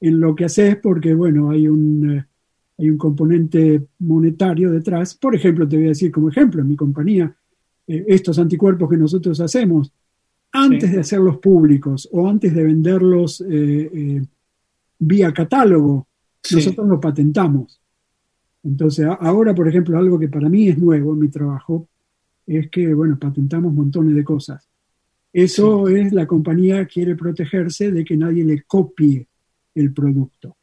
en 0.00 0.20
lo 0.20 0.34
que 0.34 0.44
haces 0.44 0.76
porque, 0.76 1.14
bueno, 1.14 1.50
hay 1.50 1.68
un, 1.68 2.10
eh, 2.18 2.26
hay 2.78 2.90
un 2.90 2.98
componente 2.98 3.86
monetario 4.00 4.70
detrás. 4.70 5.14
Por 5.14 5.34
ejemplo, 5.34 5.68
te 5.68 5.76
voy 5.76 5.86
a 5.86 5.88
decir 5.90 6.10
como 6.10 6.28
ejemplo, 6.28 6.62
en 6.62 6.68
mi 6.68 6.76
compañía, 6.76 7.34
eh, 7.86 8.04
estos 8.08 8.38
anticuerpos 8.38 8.88
que 8.88 8.96
nosotros 8.96 9.40
hacemos, 9.40 9.92
antes 10.52 10.88
Sí. 10.90 10.94
de 10.96 11.00
hacerlos 11.00 11.38
públicos 11.38 12.08
o 12.12 12.28
antes 12.28 12.54
de 12.54 12.62
venderlos 12.64 13.42
vía 14.98 15.32
catálogo, 15.32 16.06
Sí. 16.42 16.56
nosotros 16.56 16.88
lo 16.88 17.00
patentamos. 17.00 17.80
Entonces, 18.64 19.06
ahora, 19.20 19.54
por 19.54 19.68
ejemplo, 19.68 19.96
algo 19.98 20.18
que 20.18 20.28
para 20.28 20.48
mí 20.48 20.68
es 20.68 20.78
nuevo 20.78 21.12
en 21.14 21.20
mi 21.20 21.28
trabajo 21.28 21.88
es 22.46 22.68
que, 22.70 22.92
bueno, 22.94 23.18
patentamos 23.18 23.72
montones 23.72 24.14
de 24.14 24.24
cosas. 24.24 24.68
Eso 25.32 25.88
es 25.88 26.12
la 26.12 26.26
compañía 26.26 26.84
quiere 26.86 27.16
protegerse 27.16 27.90
de 27.90 28.04
que 28.04 28.16
nadie 28.16 28.44
le 28.44 28.62
copie 28.62 29.26
el 29.74 29.92
producto. 29.92 30.56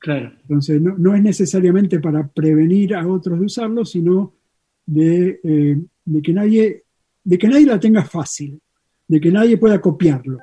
Claro. 0.00 0.32
Entonces, 0.42 0.80
no, 0.80 0.94
no 0.96 1.14
es 1.14 1.22
necesariamente 1.22 2.00
para 2.00 2.26
prevenir 2.26 2.94
a 2.94 3.06
otros 3.06 3.38
de 3.38 3.46
usarlo, 3.46 3.84
sino 3.84 4.34
de, 4.86 5.40
eh, 5.42 5.78
de 6.04 6.22
que 6.22 6.32
nadie, 6.32 6.84
de 7.22 7.38
que 7.38 7.48
nadie 7.48 7.66
la 7.66 7.80
tenga 7.80 8.04
fácil, 8.04 8.60
de 9.08 9.20
que 9.20 9.30
nadie 9.30 9.56
pueda 9.56 9.80
copiarlo. 9.80 10.38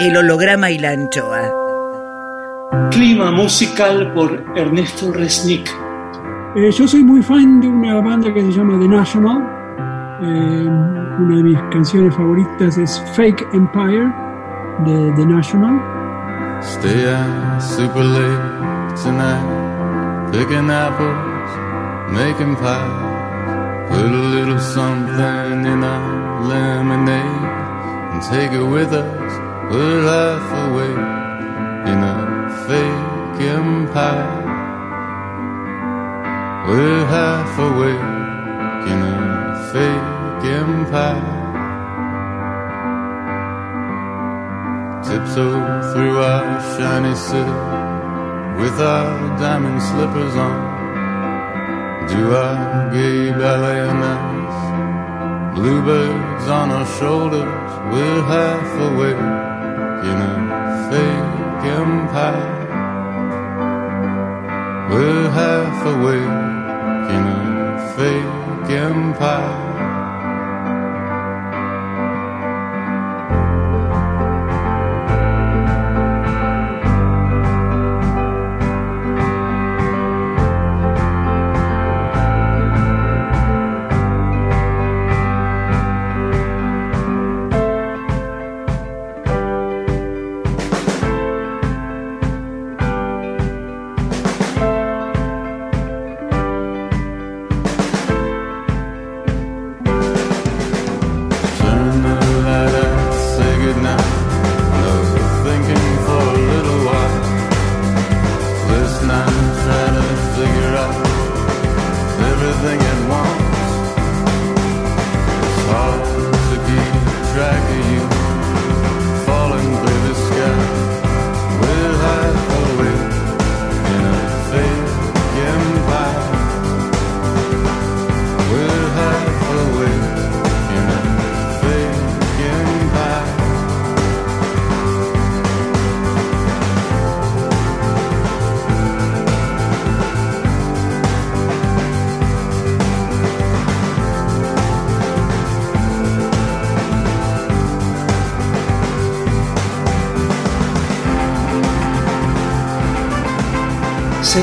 El 0.00 0.16
holograma 0.16 0.70
y 0.70 0.78
la 0.78 0.92
anchoa. 0.92 2.88
Clima 2.90 3.30
musical 3.30 4.12
por 4.14 4.44
Ernesto 4.56 5.12
Resnick. 5.12 5.68
Eh, 6.56 6.70
yo 6.70 6.86
soy 6.86 7.02
muy 7.02 7.22
fan 7.22 7.60
de 7.60 7.68
una 7.68 8.00
banda 8.00 8.32
que 8.32 8.40
se 8.40 8.52
llama 8.52 8.78
The 8.78 8.88
National. 8.88 9.58
Eh, 10.22 11.07
una 11.18 11.36
de 11.36 11.42
mis 11.42 11.58
canciones 11.70 12.14
favoritas 12.14 12.78
es 12.78 13.02
Fake 13.14 13.46
Empire 13.52 14.12
de 14.84 15.12
The 15.16 15.26
National. 15.26 15.80
Stay 16.62 17.08
out 17.08 17.62
super 17.62 18.04
late 18.04 18.96
tonight, 19.02 20.30
picking 20.32 20.70
apples, 20.70 21.50
making 22.12 22.56
pie. 22.56 23.86
Put 23.88 24.04
a 24.04 24.22
little 24.34 24.58
something 24.60 25.66
in 25.66 25.82
our 25.82 26.42
lemonade 26.46 27.22
and 28.12 28.22
take 28.22 28.52
it 28.52 28.62
with 28.62 28.92
us. 28.92 29.32
We're 29.70 30.02
half 30.02 30.52
awake 30.68 31.04
in 31.88 31.98
a 32.02 32.48
fake 32.66 33.40
empire. 33.48 34.44
We're 36.68 37.06
half 37.06 37.58
awake 37.58 38.18
in 38.92 39.02
a 39.02 39.70
fake 39.72 40.17
empire. 40.44 41.38
Tiptoe 45.04 45.92
through 45.92 46.18
our 46.18 46.60
shiny 46.76 47.14
city 47.14 47.58
with 48.60 48.80
our 48.80 49.38
diamond 49.38 49.80
slippers 49.80 50.34
on. 50.36 50.58
Do 52.08 52.34
our 52.34 52.90
gay 52.92 53.30
ballet 53.30 53.80
ice. 53.80 54.60
Bluebirds 55.56 56.46
on 56.48 56.70
our 56.70 56.86
shoulders, 56.98 57.70
we're 57.92 58.22
half 58.34 58.70
awake 58.88 59.24
in 60.10 60.16
a 60.30 60.34
fake 60.90 61.64
empire. 61.80 62.58
We're 64.90 65.30
half 65.30 65.86
awake 65.94 66.36
in 67.14 67.22
a 67.26 67.92
fake 67.96 68.70
empire. 68.70 69.67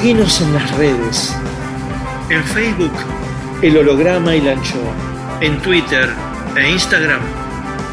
Seguinos 0.06 0.40
en 0.40 0.54
las 0.54 0.78
redes. 0.78 1.36
En 2.30 2.44
Facebook, 2.44 2.92
El 3.64 3.76
Holograma 3.76 4.36
y 4.36 4.42
la 4.42 4.52
Anchoa. 4.52 4.94
En 5.42 5.60
Twitter 5.64 6.08
e 6.56 6.70
Instagram, 6.74 7.22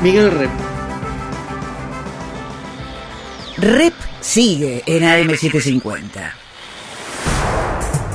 Miguel 0.03 0.31
Rep. 0.31 0.51
Rep 3.57 3.95
sigue 4.21 4.83
en 4.85 5.05
AM750. 5.05 6.33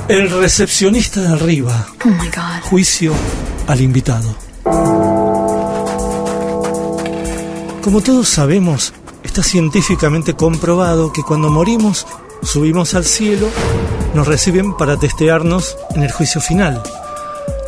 El 0.06 0.30
recepcionista 0.30 1.20
de 1.20 1.34
arriba. 1.34 1.88
Oh 2.04 2.08
my 2.08 2.28
god. 2.28 2.62
Juicio 2.70 3.12
al 3.66 3.80
invitado. 3.80 4.36
Como 7.82 8.00
todos 8.00 8.28
sabemos, 8.28 8.94
está 9.24 9.42
científicamente 9.42 10.36
comprobado 10.36 11.12
que 11.12 11.24
cuando 11.24 11.50
morimos, 11.50 12.06
subimos 12.44 12.94
al 12.94 13.04
cielo, 13.04 13.48
nos 14.14 14.26
reciben 14.26 14.76
para 14.76 14.96
testearnos 14.96 15.76
en 15.94 16.02
el 16.02 16.12
juicio 16.12 16.40
final. 16.40 16.82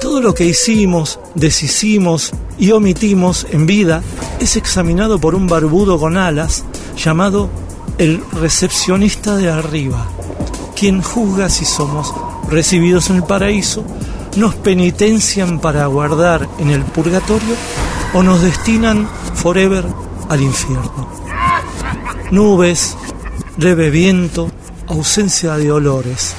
Todo 0.00 0.20
lo 0.20 0.34
que 0.34 0.46
hicimos, 0.46 1.18
deshicimos 1.34 2.32
y 2.58 2.72
omitimos 2.72 3.46
en 3.50 3.66
vida 3.66 4.02
es 4.38 4.56
examinado 4.56 5.18
por 5.18 5.34
un 5.34 5.46
barbudo 5.46 5.98
con 5.98 6.16
alas 6.16 6.64
llamado 6.96 7.50
el 7.98 8.22
recepcionista 8.32 9.36
de 9.36 9.50
arriba, 9.50 10.06
quien 10.74 11.02
juzga 11.02 11.50
si 11.50 11.64
somos 11.64 12.14
recibidos 12.48 13.10
en 13.10 13.16
el 13.16 13.22
paraíso, 13.24 13.84
nos 14.36 14.54
penitencian 14.54 15.58
para 15.60 15.86
guardar 15.86 16.48
en 16.58 16.70
el 16.70 16.82
purgatorio 16.82 17.54
o 18.14 18.22
nos 18.22 18.40
destinan 18.40 19.08
forever 19.34 19.84
al 20.28 20.40
infierno. 20.40 21.08
Nubes, 22.30 22.96
leve 23.58 23.90
viento, 23.90 24.50
ausencia 24.90 25.56
de 25.56 25.70
olores. 25.70 26.34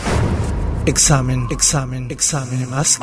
Examen, 0.86 1.48
examen, 1.52 2.11
examen 2.11 2.69
más. 2.69 2.99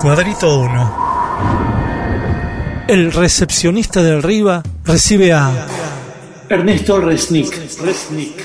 Cuadrito 0.00 0.60
1. 0.60 2.84
El 2.86 3.10
recepcionista 3.12 4.04
de 4.04 4.18
arriba 4.18 4.62
recibe 4.84 5.32
a... 5.32 5.66
Ernesto 6.48 7.00
Resnick. 7.00 7.52
Resnick. 7.82 8.44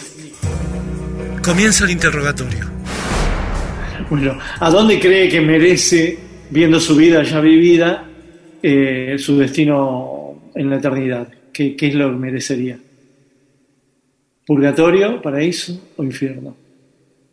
Comienza 1.43 1.85
el 1.85 1.91
interrogatorio. 1.91 2.65
Bueno, 4.09 4.39
¿a 4.59 4.71
dónde 4.71 4.99
cree 4.99 5.29
que 5.29 5.39
merece, 5.39 6.17
viendo 6.49 6.79
su 6.79 6.95
vida 6.95 7.21
ya 7.21 7.39
vivida, 7.41 8.05
eh, 8.63 9.17
su 9.19 9.37
destino 9.37 10.49
en 10.55 10.71
la 10.71 10.77
eternidad? 10.77 11.27
¿Qué, 11.53 11.75
qué 11.75 11.89
es 11.89 11.93
lo 11.93 12.09
que 12.09 12.17
merecería? 12.17 12.79
¿Purgatorio, 14.49 15.21
paraíso 15.21 15.79
o 15.95 16.03
infierno? 16.03 16.55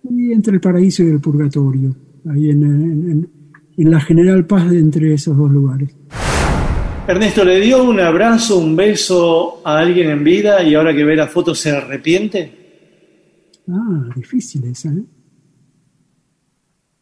Y 0.05 0.33
entre 0.33 0.53
el 0.57 0.61
paraíso 0.61 1.03
y 1.03 1.07
el 1.09 1.19
purgatorio, 1.19 1.97
ahí 2.29 2.51
en, 2.51 2.63
en- 2.63 3.11
en- 3.11 3.29
en 3.79 3.91
la 3.91 4.01
general 4.03 4.45
paz 4.47 4.69
de 4.71 4.79
entre 4.79 5.15
esos 5.15 5.35
dos 5.35 5.51
lugares. 5.51 5.97
Ernesto, 7.09 7.43
¿le 7.43 7.59
dio 7.59 7.89
un 7.89 8.01
abrazo, 8.01 8.59
un 8.59 8.77
beso 8.77 9.63
a 9.65 9.79
alguien 9.79 10.11
en 10.11 10.23
vida 10.25 10.63
y 10.63 10.75
ahora 10.75 10.95
que 10.95 11.05
ve 11.05 11.17
la 11.17 11.27
foto 11.27 11.55
se 11.55 11.71
arrepiente? 11.71 12.53
Ah, 13.67 14.11
difícil 14.15 14.65
esa, 14.65 14.91
¿eh? 14.93 15.03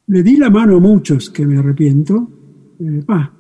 Le 0.07 0.23
di 0.23 0.36
la 0.36 0.49
mano 0.49 0.77
a 0.77 0.81
muchos 0.81 1.28
que 1.31 1.45
me 1.45 1.59
arrepiento. 1.59 2.31
Eh, 2.78 3.03
ah, 3.09 3.32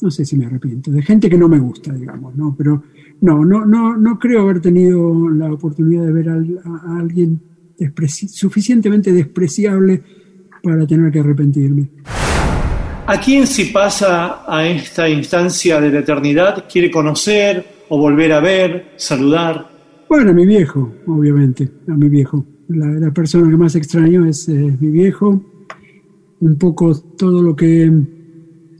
no 0.00 0.10
sé 0.10 0.24
si 0.24 0.36
me 0.38 0.46
arrepiento. 0.46 0.90
De 0.90 1.02
gente 1.02 1.28
que 1.28 1.36
no 1.36 1.46
me 1.46 1.58
gusta, 1.58 1.92
digamos, 1.92 2.34
¿no? 2.36 2.54
Pero 2.56 2.84
no, 3.22 3.44
no, 3.44 3.64
no, 3.64 3.96
no 3.96 4.18
creo 4.18 4.42
haber 4.42 4.60
tenido 4.60 5.30
la 5.30 5.52
oportunidad 5.52 6.04
de 6.04 6.12
ver 6.12 6.28
a, 6.28 6.34
a 6.34 6.98
alguien 7.00 7.40
despreci- 7.78 8.28
suficientemente 8.28 9.12
despreciable 9.12 10.02
para 10.62 10.86
tener 10.86 11.10
que 11.10 11.20
arrepentirme. 11.20 11.88
¿A 13.06 13.20
quién 13.20 13.46
si 13.46 13.66
pasa 13.66 14.44
a 14.46 14.66
esta 14.66 15.08
instancia 15.08 15.80
de 15.80 15.90
la 15.90 16.00
eternidad 16.00 16.64
quiere 16.70 16.90
conocer 16.90 17.64
o 17.88 17.98
volver 17.98 18.32
a 18.32 18.40
ver, 18.40 18.92
saludar? 18.96 19.70
Bueno, 20.08 20.30
a 20.30 20.34
mi 20.34 20.46
viejo, 20.46 20.92
obviamente, 21.06 21.68
a 21.88 21.92
mi 21.92 22.08
viejo. 22.08 22.44
La, 22.68 22.86
la 22.86 23.10
persona 23.10 23.50
que 23.50 23.56
más 23.56 23.74
extraño 23.74 24.24
es 24.26 24.48
mi 24.48 24.88
viejo. 24.90 25.42
Un 26.40 26.56
poco 26.56 26.94
todo 27.16 27.42
lo 27.42 27.54
que 27.54 27.90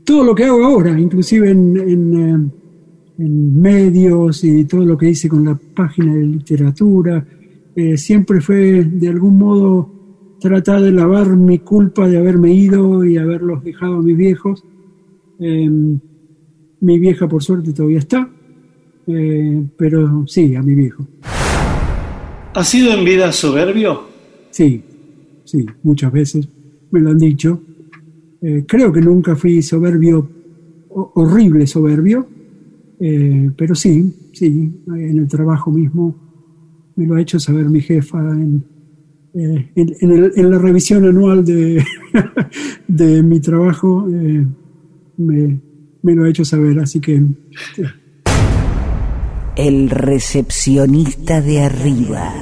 todo 0.04 0.24
lo 0.24 0.34
que 0.34 0.44
hago 0.44 0.64
ahora, 0.64 0.98
inclusive 0.98 1.50
en, 1.50 1.76
en, 1.76 2.14
eh, 2.16 2.61
en 3.24 3.60
medios 3.60 4.42
y 4.44 4.64
todo 4.64 4.84
lo 4.84 4.96
que 4.98 5.10
hice 5.10 5.28
con 5.28 5.44
la 5.44 5.54
página 5.74 6.14
de 6.14 6.24
literatura, 6.24 7.24
eh, 7.74 7.96
siempre 7.96 8.40
fue 8.40 8.84
de 8.84 9.08
algún 9.08 9.38
modo 9.38 9.88
tratar 10.40 10.82
de 10.82 10.90
lavar 10.92 11.36
mi 11.36 11.58
culpa 11.60 12.08
de 12.08 12.18
haberme 12.18 12.52
ido 12.52 13.04
y 13.04 13.16
haberlos 13.16 13.62
dejado 13.62 13.96
a 13.98 14.02
mis 14.02 14.16
viejos. 14.16 14.64
Eh, 15.38 15.70
mi 16.80 16.98
vieja, 16.98 17.28
por 17.28 17.42
suerte, 17.42 17.72
todavía 17.72 17.98
está. 17.98 18.28
eh, 19.06 19.62
pero 19.76 20.24
sí, 20.26 20.54
a 20.54 20.62
mi 20.62 20.74
viejo. 20.74 21.06
¿Ha 22.54 22.64
sido 22.64 22.92
en 22.92 23.04
vida 23.04 23.32
soberbio? 23.32 24.02
Sí, 24.50 24.82
sí, 25.44 25.64
muchas 25.82 26.12
veces 26.12 26.46
me 26.90 27.00
lo 27.00 27.10
han 27.10 27.18
dicho. 27.18 27.60
Eh, 28.42 28.64
creo 28.66 28.92
que 28.92 29.00
nunca 29.00 29.34
fui 29.36 29.62
soberbio, 29.62 30.28
ho- 30.90 31.12
horrible 31.14 31.66
soberbio, 31.66 32.26
eh, 33.04 33.50
pero 33.56 33.74
sí, 33.74 34.14
sí, 34.32 34.72
en 34.86 35.18
el 35.18 35.26
trabajo 35.28 35.70
mismo 35.72 36.14
me 36.96 37.06
lo 37.06 37.16
ha 37.16 37.20
hecho 37.20 37.40
saber 37.40 37.68
mi 37.68 37.80
jefa 37.80 38.18
en, 38.18 38.64
eh, 39.34 39.70
en- 39.74 39.94
en 40.00 40.10
el- 40.12 40.32
en 40.36 40.50
la 40.50 40.58
revisión 40.58 41.04
anual 41.04 41.44
de, 41.44 41.84
de 42.88 43.22
mi 43.22 43.40
trabajo, 43.40 44.06
eh, 44.08 44.46
me, 45.16 45.60
me 46.02 46.14
lo 46.14 46.24
ha 46.24 46.28
hecho 46.28 46.44
saber, 46.44 46.78
así 46.80 47.00
que 47.00 47.22
sí. 47.74 47.82
El 49.56 49.90
recepcionista 49.90 51.40
de 51.42 51.60
arriba. 51.62 52.32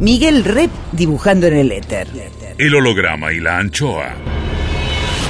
Miguel 0.00 0.42
Rep 0.44 0.70
dibujando 0.92 1.46
en 1.46 1.54
el 1.54 1.72
éter. 1.72 2.08
El 2.58 2.74
holograma 2.74 3.32
y 3.32 3.38
la 3.40 3.58
anchoa. 3.58 4.14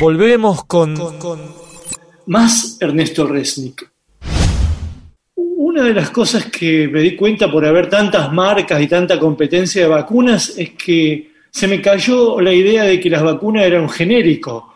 Volvemos 0.01 0.65
con, 0.65 0.95
Más 2.27 2.78
Ernesto 2.81 3.27
Resnick. 3.27 3.90
Una 5.35 5.85
de 5.85 5.94
las 5.94 6.11
cosas 6.11 6.47
que 6.47 6.89
me 6.89 7.01
di 7.01 7.16
cuenta 7.16 7.51
por 7.51 7.65
haber 7.65 7.89
tantas 7.89 8.32
marcas 8.32 8.81
y 8.81 8.86
tanta 8.86 9.19
competencia 9.19 9.82
de 9.82 9.89
vacunas 9.89 10.55
es 10.57 10.70
que 10.70 11.32
se 11.51 11.69
me 11.69 11.81
cayó 11.81 12.40
la 12.40 12.53
idea 12.53 12.85
de 12.85 13.01
que 13.01 13.11
las 13.11 13.23
vacunas 13.23 13.65
eran 13.65 13.82
un 13.82 13.89
genérico. 13.89 14.74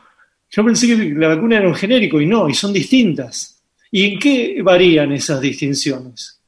Yo 0.51 0.65
pensé 0.65 0.87
que 0.87 1.15
la 1.15 1.29
vacuna 1.29 1.59
era 1.59 1.69
un 1.69 1.75
genérico 1.75 2.21
y 2.21 2.27
no, 2.27 2.49
y 2.49 2.55
son 2.55 2.73
distintas. 2.73 3.63
¿Y 3.91 4.05
en 4.05 4.19
qué 4.19 4.61
varían 4.63 5.13
esas 5.13 5.41
distinciones? 5.41 6.41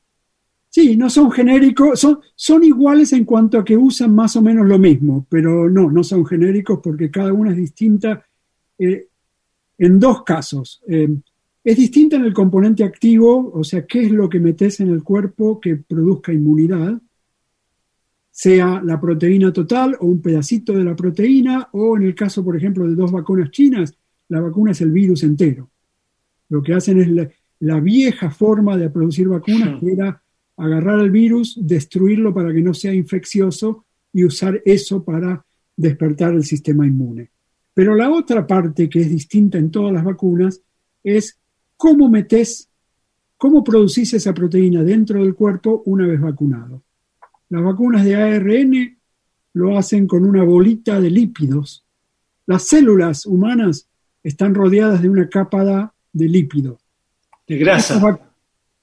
Sí, 0.71 0.97
no 0.97 1.09
son 1.09 1.31
genéricos, 1.31 1.99
son, 1.99 2.21
son 2.35 2.63
iguales 2.63 3.13
en 3.13 3.25
cuanto 3.25 3.59
a 3.59 3.65
que 3.65 3.77
usan 3.77 4.15
más 4.15 4.37
o 4.37 4.43
menos 4.43 4.67
lo 4.67 4.79
mismo, 4.79 5.27
pero 5.29 5.69
no, 5.69 5.91
no 5.91 6.05
son 6.05 6.27
genéricos 6.27 6.81
porque 6.83 7.11
cada 7.11 7.33
una 7.33 7.51
es 7.51 7.57
distinta 7.57 8.25
eh, 8.79 9.08
en 9.79 9.99
dos 9.99 10.25
casos. 10.25 10.83
Eh, 10.89 11.09
es 11.65 11.77
distinta 11.77 12.17
en 12.17 12.25
el 12.25 12.33
componente 12.33 12.85
activo, 12.85 13.51
o 13.53 13.63
sea, 13.65 13.87
qué 13.87 14.05
es 14.05 14.11
lo 14.11 14.29
que 14.29 14.41
metes 14.41 14.81
en 14.81 14.89
el 14.89 15.03
cuerpo 15.03 15.61
que 15.61 15.77
produzca 15.77 16.33
inmunidad, 16.33 17.01
sea 18.31 18.81
la 18.85 19.01
proteína 19.01 19.53
total 19.53 19.97
o 20.01 20.07
un 20.07 20.23
pedacito 20.23 20.73
de 20.73 20.85
la 20.85 20.95
proteína, 20.95 21.69
o 21.73 21.97
en 21.97 22.05
el 22.05 22.15
caso, 22.15 22.45
por 22.45 22.57
ejemplo, 22.57 22.87
de 22.87 22.95
dos 22.95 23.11
vacunas 23.11 23.51
chinas, 23.51 23.95
la 24.29 24.41
vacuna 24.41 24.73
es 24.73 24.81
el 24.81 24.93
virus 24.93 25.23
entero. 25.25 25.69
Lo 26.49 26.63
que 26.63 26.75
hacen 26.75 27.01
es 27.01 27.09
la, 27.09 27.29
la 27.61 27.81
vieja 27.81 28.31
forma 28.31 28.77
de 28.77 28.91
producir 28.91 29.29
vacunas, 29.29 29.81
que 29.81 29.93
era 29.93 30.23
agarrar 30.57 31.01
el 31.01 31.11
virus, 31.11 31.59
destruirlo 31.61 32.33
para 32.33 32.53
que 32.53 32.63
no 32.63 32.75
sea 32.75 32.93
infeccioso 32.95 33.85
y 34.13 34.25
usar 34.25 34.61
eso 34.65 35.05
para 35.05 35.45
despertar 35.77 36.35
el 36.35 36.45
sistema 36.45 36.87
inmune. 36.87 37.31
Pero 37.79 37.95
la 37.95 38.11
otra 38.11 38.45
parte 38.45 38.89
que 38.89 39.03
es 39.03 39.09
distinta 39.09 39.57
en 39.57 39.71
todas 39.71 39.93
las 39.93 40.03
vacunas 40.03 40.61
es 41.05 41.39
cómo 41.77 42.09
metes, 42.09 42.69
cómo 43.37 43.63
producís 43.63 44.13
esa 44.15 44.35
proteína 44.35 44.83
dentro 44.83 45.23
del 45.23 45.37
cuerpo 45.37 45.85
una 45.87 46.05
vez 46.05 46.21
vacunado. 46.21 46.83
Las 47.51 47.63
vacunas 47.63 48.05
de 48.05 48.17
ARN 48.17 48.99
lo 49.53 49.79
hacen 49.79 50.09
con 50.09 50.25
una 50.25 50.43
bolita 50.43 51.01
de 51.01 51.09
lípidos. 51.09 51.85
Las 52.47 52.65
células 52.65 53.25
humanas 53.27 53.87
están 54.25 54.57
rodeadas 54.57 55.01
de 55.01 55.11
una 55.11 55.29
capa 55.29 55.95
de 56.13 56.29
lípido. 56.29 56.81
De 57.47 57.59
grasa. 57.59 58.19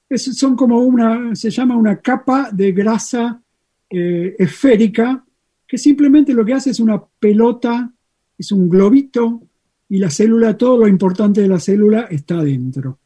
Es- 0.08 0.38
son 0.38 0.56
como 0.56 0.78
una, 0.78 1.34
se 1.34 1.50
llama 1.50 1.76
una 1.76 1.98
capa 2.00 2.48
de 2.50 2.72
grasa 2.72 3.42
eh, 3.90 4.36
esférica, 4.38 5.22
que 5.68 5.76
simplemente 5.76 6.32
lo 6.32 6.46
que 6.46 6.54
hace 6.54 6.70
es 6.70 6.80
una 6.80 6.98
pelota, 7.20 7.92
es 8.38 8.52
un 8.52 8.68
globito, 8.68 9.42
y 9.88 9.98
la 9.98 10.10
célula, 10.10 10.56
todo 10.56 10.78
lo 10.78 10.88
importante 10.88 11.40
de 11.40 11.48
la 11.48 11.60
célula 11.60 12.02
está 12.10 12.38
adentro. 12.38 12.98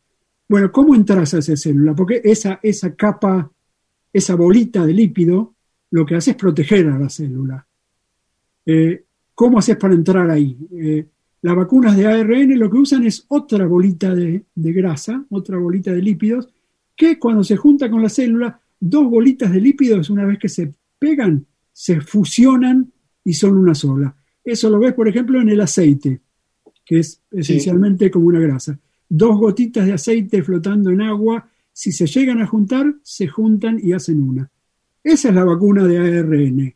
Bueno, 0.49 0.73
¿cómo 0.73 0.95
entras 0.95 1.35
a 1.35 1.39
esa 1.39 1.57
célula? 1.57 1.95
Porque 1.95 2.21
esa, 2.25 2.59
esa 2.63 2.95
capa, 2.95 3.51
esa 4.13 4.35
bolita 4.35 4.85
de 4.87 4.95
lípido, 4.95 5.55
lo 5.91 6.07
que 6.07 6.17
hace 6.17 6.33
es 6.33 6.37
proteger 6.37 6.89
a 6.89 6.99
la 6.99 7.09
célula. 7.09 7.67
Eh, 8.67 9.05
¿Cómo 9.35 9.59
haces 9.59 9.77
para 9.77 9.95
entrar 9.95 10.29
ahí? 10.31 10.57
Eh, 10.73 11.07
las 11.43 11.57
vacunas 11.57 11.97
de 11.97 12.07
ARN 12.07 12.59
lo 12.59 12.71
que 12.71 12.79
usan 12.79 13.05
es 13.05 13.25
otra 13.29 13.67
bolita 13.67 14.15
de, 14.15 14.45
de 14.55 14.73
grasa, 14.73 15.25
otra 15.31 15.59
bolita 15.59 15.93
de 15.93 16.03
lípidos, 16.03 16.49
que 16.97 17.19
cuando 17.19 17.45
se 17.45 17.57
junta 17.57 17.91
con 17.91 18.03
la 18.03 18.09
célula, 18.09 18.61
dos 18.79 19.09
bolitas 19.09 19.53
de 19.53 19.61
lípidos, 19.61 20.11
una 20.11 20.25
vez 20.25 20.39
que 20.39 20.49
se 20.49 20.73
pegan, 20.99 21.47
se 21.73 22.01
fusionan 22.01 22.93
y 23.25 23.35
son 23.35 23.57
una 23.57 23.75
sola. 23.75 24.15
Eso 24.51 24.69
lo 24.69 24.81
ves, 24.81 24.95
por 24.95 25.07
ejemplo, 25.07 25.41
en 25.41 25.49
el 25.49 25.61
aceite, 25.61 26.21
que 26.85 26.99
es 26.99 27.23
esencialmente 27.31 28.11
como 28.11 28.27
una 28.27 28.41
grasa. 28.41 28.77
Dos 29.09 29.39
gotitas 29.39 29.87
de 29.87 29.93
aceite 29.93 30.43
flotando 30.43 30.91
en 30.91 31.03
agua, 31.03 31.49
si 31.73 31.93
se 31.93 32.09
llegan 32.09 32.41
a 32.41 32.49
juntar, 32.49 32.97
se 33.05 33.29
juntan 33.29 33.79
y 33.81 33.93
hacen 33.93 34.21
una. 34.21 34.51
Esa 35.05 35.29
es 35.29 35.35
la 35.37 35.45
vacuna 35.45 35.85
de 35.85 35.99
ARN. 35.99 36.75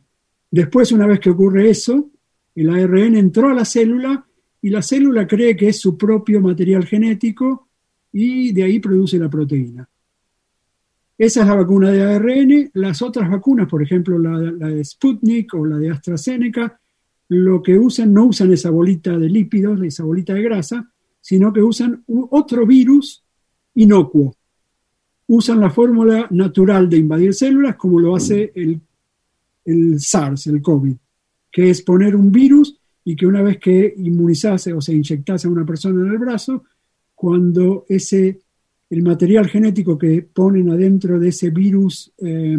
Después, 0.49 0.93
una 0.93 1.05
vez 1.05 1.19
que 1.19 1.31
ocurre 1.31 1.69
eso, 1.69 2.11
el 2.55 2.69
ARN 2.69 3.17
entró 3.17 3.49
a 3.49 3.53
la 3.53 3.65
célula 3.65 4.25
y 4.61 4.69
la 4.69 4.81
célula 4.81 5.27
cree 5.27 5.57
que 5.57 5.67
es 5.67 5.81
su 5.81 5.97
propio 5.97 6.39
material 6.39 6.85
genético 6.85 7.67
y 8.13 8.53
de 8.53 8.63
ahí 8.63 8.79
produce 8.79 9.19
la 9.19 9.29
proteína. 9.29 9.85
Esa 11.17 11.41
es 11.41 11.47
la 11.47 11.55
vacuna 11.55 11.91
de 11.91 12.03
ARN. 12.03 12.71
Las 12.75 13.01
otras 13.01 13.29
vacunas, 13.29 13.67
por 13.67 13.83
ejemplo, 13.83 14.17
la, 14.17 14.39
la 14.39 14.69
de 14.69 14.85
Sputnik 14.85 15.53
o 15.55 15.65
la 15.65 15.77
de 15.77 15.91
AstraZeneca, 15.91 16.79
lo 17.29 17.61
que 17.61 17.77
usan, 17.77 18.13
no 18.13 18.25
usan 18.25 18.53
esa 18.53 18.69
bolita 18.69 19.17
de 19.17 19.29
lípidos, 19.29 19.81
esa 19.81 20.03
bolita 20.03 20.33
de 20.33 20.43
grasa, 20.43 20.91
sino 21.19 21.51
que 21.51 21.61
usan 21.61 22.03
otro 22.29 22.65
virus 22.65 23.23
inocuo. 23.75 24.35
Usan 25.27 25.59
la 25.59 25.71
fórmula 25.71 26.27
natural 26.29 26.87
de 26.87 26.97
invadir 26.97 27.33
células 27.33 27.75
como 27.75 27.99
lo 27.99 28.15
hace 28.15 28.51
el, 28.53 28.79
el 29.65 29.99
SARS, 29.99 30.47
el 30.47 30.61
COVID, 30.61 30.95
que 31.51 31.69
es 31.71 31.81
poner 31.81 32.15
un 32.15 32.31
virus 32.31 32.79
y 33.03 33.15
que 33.15 33.25
una 33.25 33.41
vez 33.41 33.57
que 33.57 33.93
inmunizase 33.97 34.73
o 34.73 34.81
se 34.81 34.93
inyectase 34.93 35.47
a 35.47 35.51
una 35.51 35.65
persona 35.65 36.01
en 36.01 36.11
el 36.11 36.17
brazo, 36.17 36.63
cuando 37.15 37.85
ese, 37.87 38.39
el 38.89 39.01
material 39.01 39.47
genético 39.47 39.97
que 39.97 40.21
ponen 40.21 40.69
adentro 40.69 41.19
de 41.19 41.29
ese 41.29 41.49
virus, 41.49 42.11
eh, 42.17 42.57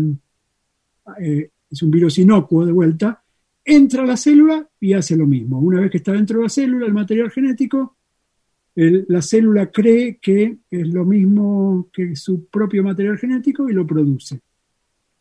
eh, 1.21 1.51
es 1.71 1.83
un 1.83 1.91
virus 1.91 2.19
inocuo 2.19 2.65
de 2.65 2.73
vuelta, 2.73 3.23
entra 3.67 4.05
a 4.05 4.07
la 4.07 4.17
célula 4.17 4.67
y 4.81 4.93
hace 4.93 5.17
lo 5.17 5.27
mismo. 5.27 5.59
Una 5.59 5.81
vez 5.81 5.91
que 5.91 5.97
está 5.99 6.13
dentro 6.13 6.39
de 6.39 6.45
la 6.45 6.49
célula, 6.49 6.87
el 6.87 6.95
material 6.95 7.31
genético, 7.31 7.97
la 8.77 9.23
célula 9.23 9.71
cree 9.71 10.19
que 10.23 10.59
es 10.71 10.89
lo 10.89 11.05
mismo 11.05 11.89
que 11.93 12.15
su 12.15 12.47
propio 12.47 12.85
material 12.85 13.19
genético 13.19 13.69
y 13.69 13.73
lo 13.73 13.87
produce. 13.87 14.41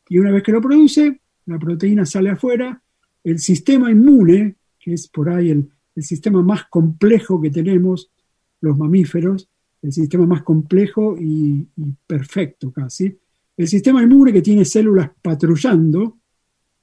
Y 0.10 0.20
una 0.20 0.32
vez 0.32 0.44
que 0.44 0.52
lo 0.52 0.62
produce, 0.62 1.22
la 1.48 1.58
proteína 1.58 2.06
sale 2.06 2.30
afuera, 2.30 2.82
el 3.24 3.40
sistema 3.40 3.90
inmune, 3.90 4.56
que 4.80 4.94
es 4.94 5.08
por 5.08 5.30
ahí 5.30 5.50
el, 5.50 5.70
sistema 5.98 6.44
más 6.44 6.66
complejo 6.66 7.40
que 7.40 7.50
tenemos 7.50 8.12
los 8.60 8.78
mamíferos, 8.78 9.48
el 9.82 9.94
sistema 9.94 10.26
más 10.26 10.44
complejo 10.44 11.16
y 11.18 11.66
perfecto 12.06 12.70
casi, 12.74 13.18
el 13.56 13.68
sistema 13.70 14.04
inmune 14.04 14.34
que 14.34 14.42
tiene 14.42 14.66
células 14.66 15.10
patrullando, 15.22 16.18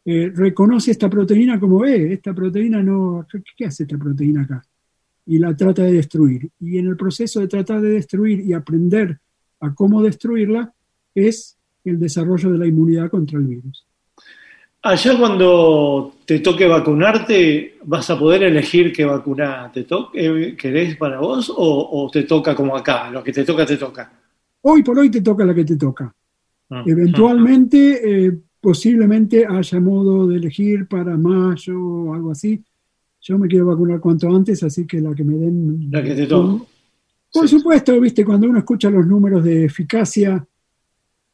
eh, 0.04 0.32
reconoce 0.34 0.90
esta 0.90 1.08
proteína 1.08 1.60
como, 1.60 1.84
eh, 1.84 2.12
esta 2.12 2.34
proteína 2.34 2.82
no, 2.82 3.26
¿qué, 3.56 3.66
hace 3.66 3.84
esta 3.84 3.96
proteína 3.96 4.42
acá? 4.42 4.62
Y 5.26 5.38
la 5.38 5.56
trata 5.56 5.82
de 5.82 5.92
destruir. 5.92 6.50
Y 6.60 6.78
en 6.78 6.88
el 6.88 6.96
proceso 6.96 7.40
de 7.40 7.48
tratar 7.48 7.80
de 7.80 7.90
destruir 7.90 8.40
y 8.40 8.52
aprender 8.52 9.18
a 9.60 9.72
cómo 9.74 10.02
destruirla 10.02 10.72
es 11.14 11.56
el 11.84 11.98
desarrollo 12.00 12.50
de 12.50 12.58
la 12.58 12.66
inmunidad 12.66 13.10
contra 13.10 13.38
el 13.38 13.44
virus. 13.44 13.86
Allá 14.84 15.16
cuando 15.16 16.16
te 16.24 16.40
toque 16.40 16.66
vacunarte, 16.66 17.78
¿vas 17.84 18.10
a 18.10 18.18
poder 18.18 18.42
elegir 18.42 18.92
qué 18.92 19.04
vacuna 19.04 19.70
te 19.72 19.84
to 19.84 20.10
eh, 20.12 20.56
querés 20.58 20.96
para 20.96 21.20
vos 21.20 21.48
o, 21.50 21.56
o 21.56 22.10
te 22.10 22.24
toca 22.24 22.56
como 22.56 22.76
acá? 22.76 23.08
Lo 23.08 23.22
que 23.22 23.32
te 23.32 23.44
toca, 23.44 23.64
te 23.64 23.76
toca. 23.76 24.12
Hoy 24.62 24.82
por 24.82 24.98
hoy 24.98 25.08
te 25.08 25.20
toca 25.20 25.44
la 25.44 25.54
que 25.54 25.64
te 25.64 25.76
toca. 25.76 26.12
Ah. 26.70 26.82
Eventualmente, 26.86 28.26
eh, 28.26 28.38
posiblemente 28.62 29.44
haya 29.44 29.80
modo 29.80 30.26
de 30.28 30.36
elegir 30.36 30.86
para 30.86 31.16
mayo 31.18 31.78
o 31.78 32.14
algo 32.14 32.30
así. 32.30 32.62
Yo 33.20 33.36
me 33.36 33.48
quiero 33.48 33.66
vacunar 33.66 34.00
cuanto 34.00 34.34
antes, 34.34 34.62
así 34.62 34.86
que 34.86 35.00
la 35.00 35.14
que 35.14 35.24
me 35.24 35.34
den. 35.36 35.88
La 35.90 36.02
que 36.02 36.14
te 36.14 36.26
toca. 36.26 36.64
Por 37.32 37.48
supuesto, 37.48 38.00
viste, 38.00 38.24
cuando 38.24 38.48
uno 38.48 38.58
escucha 38.58 38.88
los 38.90 39.06
números 39.06 39.42
de 39.44 39.64
eficacia, 39.64 40.46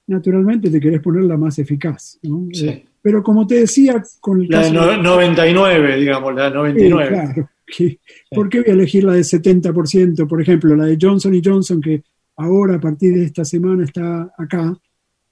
naturalmente 0.06 0.70
te 0.70 0.80
querés 0.80 1.00
poner 1.00 1.24
la 1.24 1.36
más 1.36 1.58
eficaz. 1.58 2.18
¿no? 2.22 2.48
Sí. 2.52 2.66
Eh, 2.68 2.84
Pero 3.02 3.22
como 3.22 3.46
te 3.46 3.56
decía, 3.60 4.02
con 4.20 4.40
el 4.42 4.48
La 4.48 4.58
de 4.66 4.72
caso. 4.72 4.96
no- 4.96 5.02
99, 5.02 5.96
digamos, 5.98 6.34
la 6.34 6.44
de 6.44 6.48
Sí, 6.50 6.54
99. 6.56 7.08
claro. 7.08 7.50
que- 7.66 7.98
¿Por 8.30 8.48
qué 8.48 8.60
voy 8.60 8.70
a 8.70 8.72
elegir 8.72 9.04
la 9.04 9.12
de 9.12 9.22
70%? 9.24 10.26
Por 10.26 10.40
ejemplo, 10.40 10.74
la 10.74 10.86
de 10.86 10.96
Johnson 11.00 11.34
y 11.34 11.42
Johnson, 11.44 11.80
que 11.82 12.02
ahora 12.36 12.76
a 12.76 12.80
partir 12.80 13.14
de 13.14 13.24
esta 13.24 13.44
semana 13.44 13.84
está 13.84 14.32
acá, 14.38 14.74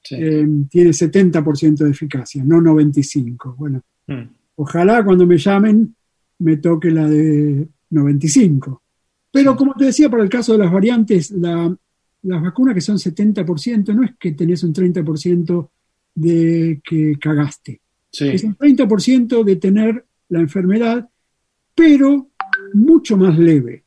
Sí. 0.09 0.15
eh, 0.19 0.47
tiene 0.71 0.93
70% 0.93 1.85
de 1.85 1.91
eficacia, 1.91 2.45
no 2.45 2.61
95%. 2.61 3.55
Bueno, 3.57 3.83
Mm. 4.07 4.23
ojalá 4.57 5.05
cuando 5.05 5.27
me 5.27 5.37
llamen 5.39 5.95
me 6.39 6.59
toque 6.59 6.91
la 6.91 7.09
de 7.09 7.67
95%. 7.91 8.83
Pero 9.33 9.53
Sí. 9.53 9.59
como 9.59 9.75
te 9.75 9.87
decía, 9.87 10.09
para 10.11 10.23
el 10.23 10.29
caso 10.29 10.53
de 10.53 10.59
las 10.59 10.71
variantes, 10.73 11.31
la- 11.31 11.75
las 12.23 12.43
vacunas 12.43 12.75
que 12.75 12.81
son 12.81 12.99
70%, 12.99 13.93
no 13.95 14.05
es 14.05 14.13
que 14.19 14.33
tenés 14.33 14.63
un 14.65 14.73
30% 14.73 15.71
de 16.15 16.81
que 16.85 17.17
cagaste. 17.21 17.81
Sí. 18.13 18.29
Es 18.29 18.45
un 18.45 18.55
30% 18.55 19.45
de 19.45 19.57
tener 19.57 20.05
la 20.29 20.41
enfermedad, 20.41 21.09
pero 21.75 22.29
mucho 22.75 23.17
más 23.17 23.39
leve. 23.39 23.83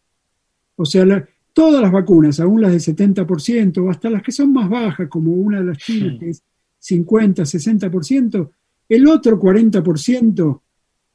O 0.75 0.85
sea, 0.85 1.05
la- 1.05 1.27
todas 1.53 1.81
las 1.81 1.91
vacunas, 1.91 2.39
aún 2.39 2.61
las 2.61 2.71
de 2.71 2.79
70%, 2.79 3.77
o 3.83 3.89
hasta 3.89 4.09
las 4.09 4.21
que 4.23 4.31
son 4.31 4.53
más 4.53 4.69
bajas, 4.69 5.07
como 5.09 5.31
una 5.33 5.59
de 5.59 5.65
las 5.65 5.77
chinas, 5.77 6.13
Sí. 6.13 6.19
que 6.19 6.29
es 6.29 6.43
50, 6.79 7.43
60%, 7.45 8.51
el 8.87 9.07
otro 9.07 9.37
40% 9.39 10.61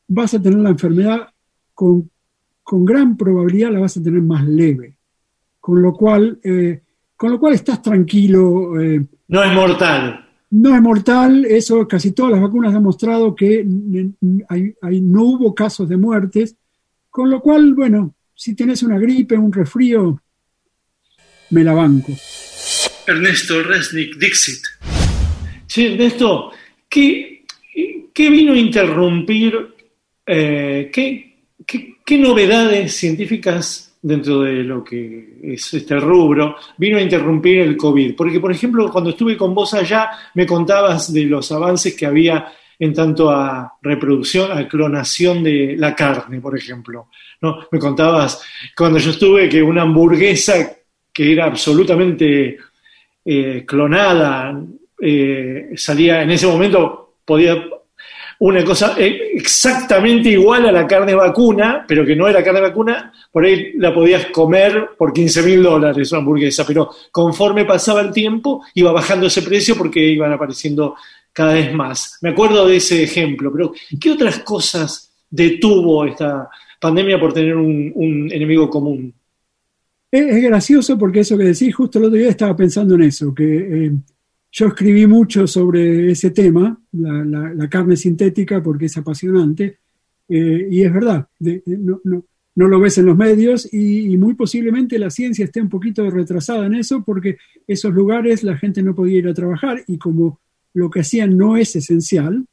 vas 0.09 0.35
a 0.35 0.43
tener 0.43 0.59
la 0.59 0.70
enfermedad 0.70 1.28
con, 1.73 2.11
con 2.62 2.85
gran 2.85 3.16
probabilidad 3.16 3.73
la 3.73 3.81
vas 3.81 3.97
a 3.97 4.02
tener 4.02 4.20
más 4.23 4.47
leve. 4.47 4.97
Con 5.61 5.81
lo 5.81 5.93
cual, 5.94 6.39
eh, 6.44 6.82
con 7.16 7.31
lo 7.31 7.39
cual 7.40 7.55
estás 7.55 7.81
tranquilo. 7.82 8.78
eh, 8.81 9.05
No 9.28 9.43
es 9.43 9.52
mortal. 9.55 10.20
no 10.51 10.74
es 10.74 10.82
mortal, 10.82 11.44
eso 11.47 11.89
casi 11.89 12.12
todas 12.12 12.32
las 12.32 12.43
vacunas 12.43 12.74
han 12.74 12.82
mostrado 12.82 13.35
que 13.35 13.66
hay- 14.48 14.74
hay- 14.82 15.01
no 15.01 15.23
hubo 15.24 15.55
casos 15.55 15.89
de 15.89 15.97
muertes, 15.97 16.55
con 17.11 17.31
lo 17.31 17.40
cual, 17.40 17.74
bueno, 17.74 18.15
si 18.35 18.55
tenés 18.55 18.82
una 18.82 18.98
gripe, 18.98 19.36
un 19.39 19.52
resfrío, 19.52 20.20
me 21.50 21.64
la 21.64 21.72
banco. 21.72 22.12
Ernesto 23.06 23.62
Resnick 23.62 24.16
Dixit. 24.16 24.62
Sí, 25.66 25.86
Ernesto, 25.86 26.52
¿qué, 26.88 27.44
qué 28.12 28.30
vino 28.30 28.52
a 28.52 28.56
interrumpir? 28.56 29.74
eh, 30.26 30.90
¿qué, 30.92 31.36
qué, 31.66 31.96
qué 32.04 32.18
novedades 32.18 32.94
científicas 32.96 33.96
dentro 34.00 34.42
de 34.42 34.64
lo 34.64 34.84
que 34.84 35.38
es 35.42 35.72
este 35.74 35.98
rubro 35.98 36.56
vino 36.76 36.98
a 36.98 37.02
interrumpir 37.02 37.58
el 37.60 37.76
COVID? 37.76 38.14
Porque, 38.16 38.40
por 38.40 38.52
ejemplo, 38.52 38.90
cuando 38.90 39.10
estuve 39.10 39.36
con 39.36 39.54
vos 39.54 39.74
allá, 39.74 40.10
me 40.34 40.46
contabas 40.46 41.12
de 41.12 41.24
los 41.24 41.50
avances 41.52 41.94
que 41.94 42.06
había 42.06 42.52
en 42.78 42.92
tanto 42.92 43.30
a 43.30 43.74
reproducción, 43.82 44.50
a 44.50 44.66
clonación 44.66 45.44
de 45.44 45.76
la 45.78 45.94
carne, 45.94 46.40
por 46.40 46.56
ejemplo. 46.56 47.08
¿no? 47.40 47.66
Me 47.70 47.78
contabas 47.78 48.42
cuando 48.76 48.98
yo 48.98 49.10
estuve 49.10 49.48
que 49.48 49.62
una 49.62 49.82
hamburguesa 49.82 50.76
que 51.14 51.32
era 51.32 51.46
absolutamente 51.46 52.58
eh, 53.24 53.64
clonada, 53.64 54.60
eh, 55.00 55.70
salía 55.76 56.22
en 56.22 56.32
ese 56.32 56.46
momento, 56.48 57.14
podía 57.24 57.56
una 58.40 58.64
cosa 58.64 58.96
eh, 58.98 59.30
exactamente 59.34 60.30
igual 60.30 60.66
a 60.66 60.72
la 60.72 60.86
carne 60.86 61.14
vacuna, 61.14 61.84
pero 61.86 62.04
que 62.04 62.16
no 62.16 62.26
era 62.26 62.42
carne 62.42 62.60
vacuna, 62.60 63.12
por 63.30 63.44
ahí 63.44 63.74
la 63.76 63.94
podías 63.94 64.26
comer 64.26 64.90
por 64.98 65.12
15 65.12 65.42
mil 65.42 65.62
dólares 65.62 66.10
una 66.10 66.18
hamburguesa, 66.18 66.66
pero 66.66 66.90
conforme 67.12 67.64
pasaba 67.64 68.00
el 68.00 68.12
tiempo 68.12 68.64
iba 68.74 68.90
bajando 68.90 69.28
ese 69.28 69.42
precio 69.42 69.76
porque 69.76 70.00
iban 70.00 70.32
apareciendo 70.32 70.96
cada 71.32 71.54
vez 71.54 71.72
más. 71.72 72.18
Me 72.22 72.30
acuerdo 72.30 72.66
de 72.66 72.76
ese 72.76 73.02
ejemplo, 73.04 73.52
pero 73.52 73.72
¿qué 74.00 74.10
otras 74.10 74.40
cosas 74.40 75.12
detuvo 75.30 76.04
esta 76.04 76.48
pandemia 76.80 77.18
por 77.18 77.32
tener 77.32 77.56
un, 77.56 77.92
un 77.94 78.32
enemigo 78.32 78.68
común? 78.68 79.14
Es, 80.16 80.44
gracioso 80.44 80.96
porque 80.96 81.20
eso 81.20 81.36
que 81.36 81.42
decís, 81.42 81.74
justo 81.74 81.98
el 81.98 82.04
otro 82.04 82.16
día 82.16 82.28
estaba 82.28 82.54
pensando 82.54 82.94
en 82.94 83.02
eso, 83.02 83.34
que 83.34 83.86
eh, 83.86 83.92
yo 84.52 84.68
escribí 84.68 85.08
mucho 85.08 85.44
sobre 85.48 86.12
ese 86.12 86.30
tema, 86.30 86.80
la, 86.92 87.68
carne 87.68 87.96
sintética, 87.96 88.62
porque 88.62 88.86
es 88.86 88.96
apasionante, 88.96 89.78
eh, 90.28 90.68
y 90.70 90.82
es 90.82 90.92
verdad, 90.92 91.26
no, 91.40 92.68
lo 92.68 92.78
ves 92.78 92.98
en 92.98 93.06
los 93.06 93.16
medios 93.16 93.68
y, 93.74 94.16
muy 94.16 94.34
posiblemente 94.34 95.00
la 95.00 95.10
ciencia 95.10 95.46
esté 95.46 95.60
un 95.60 95.68
poquito 95.68 96.08
retrasada 96.08 96.66
en 96.66 96.76
eso 96.76 97.02
porque 97.02 97.36
esos 97.66 97.92
lugares 97.92 98.44
la 98.44 98.56
gente 98.56 98.84
no 98.84 98.94
podía 98.94 99.18
ir 99.18 99.26
a 99.26 99.34
trabajar 99.34 99.82
y 99.88 99.98
como 99.98 100.38
lo 100.74 100.90
que 100.90 101.00
hacían 101.00 101.36
no 101.36 101.56
es 101.56 101.74
esencial, 101.74 102.46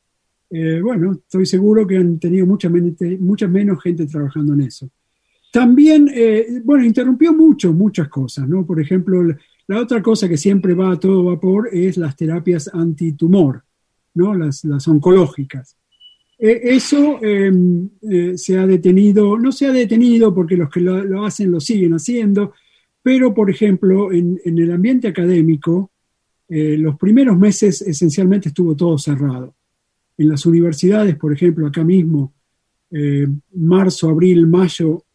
eh, 0.49 0.81
bueno, 0.81 1.11
estoy 1.11 1.45
seguro 1.45 1.85
que 1.85 1.97
han 1.97 2.17
tenido 2.17 2.47
mucha, 2.47 2.71
mucha 3.19 3.47
menos 3.47 3.83
gente 3.83 4.07
trabajando 4.07 4.55
en 4.55 4.61
eso. 4.61 4.89
También, 5.51 6.09
eh, 6.13 6.61
bueno, 6.63 6.85
interrumpió 6.85 7.33
mucho, 7.33 7.73
muchas 7.73 8.07
cosas, 8.07 8.47
¿no? 8.47 8.65
Por 8.65 8.79
ejemplo, 8.79 9.21
la- 9.67 9.79
otra 9.79 10.01
cosa 10.01 10.27
que 10.29 10.37
siempre 10.37 10.73
va 10.73 10.91
a 10.93 10.99
todo 10.99 11.25
vapor 11.25 11.69
es 11.71 11.97
las 11.97 12.15
terapias 12.15 12.69
antitumor, 12.73 13.63
¿no? 14.13 14.33
Las, 14.33 14.63
las 14.65 14.87
oncológicas. 14.87 15.75
Eh, 16.39 16.59
eso 16.63 17.19
eh, 17.21 17.51
eh, 18.09 18.33
se 18.37 18.57
ha 18.57 18.65
detenido, 18.65 19.37
no 19.37 19.51
se 19.51 19.67
ha 19.67 19.71
detenido 19.71 20.33
porque 20.33 20.57
los 20.57 20.69
que 20.69 20.79
lo, 20.81 21.03
lo 21.03 21.25
hacen 21.25 21.51
lo 21.51 21.59
siguen 21.59 21.93
haciendo, 21.93 22.53
pero 23.03 23.33
por 23.33 23.49
ejemplo, 23.49 24.11
en, 24.11 24.39
en 24.43 24.57
el 24.57 24.71
ambiente 24.71 25.07
académico, 25.09 25.91
eh, 26.49 26.77
los 26.77 26.97
primeros 26.97 27.37
meses 27.37 27.81
esencialmente 27.81 28.49
estuvo 28.49 28.75
todo 28.75 28.97
cerrado. 28.97 29.53
En 30.17 30.29
las 30.29 30.45
universidades, 30.45 31.15
por 31.15 31.33
ejemplo, 31.33 31.67
acá 31.67 31.83
mismo, 31.83 32.33
marzo, 33.53 34.09
abril, 34.09 34.45
mayo, 34.47 35.05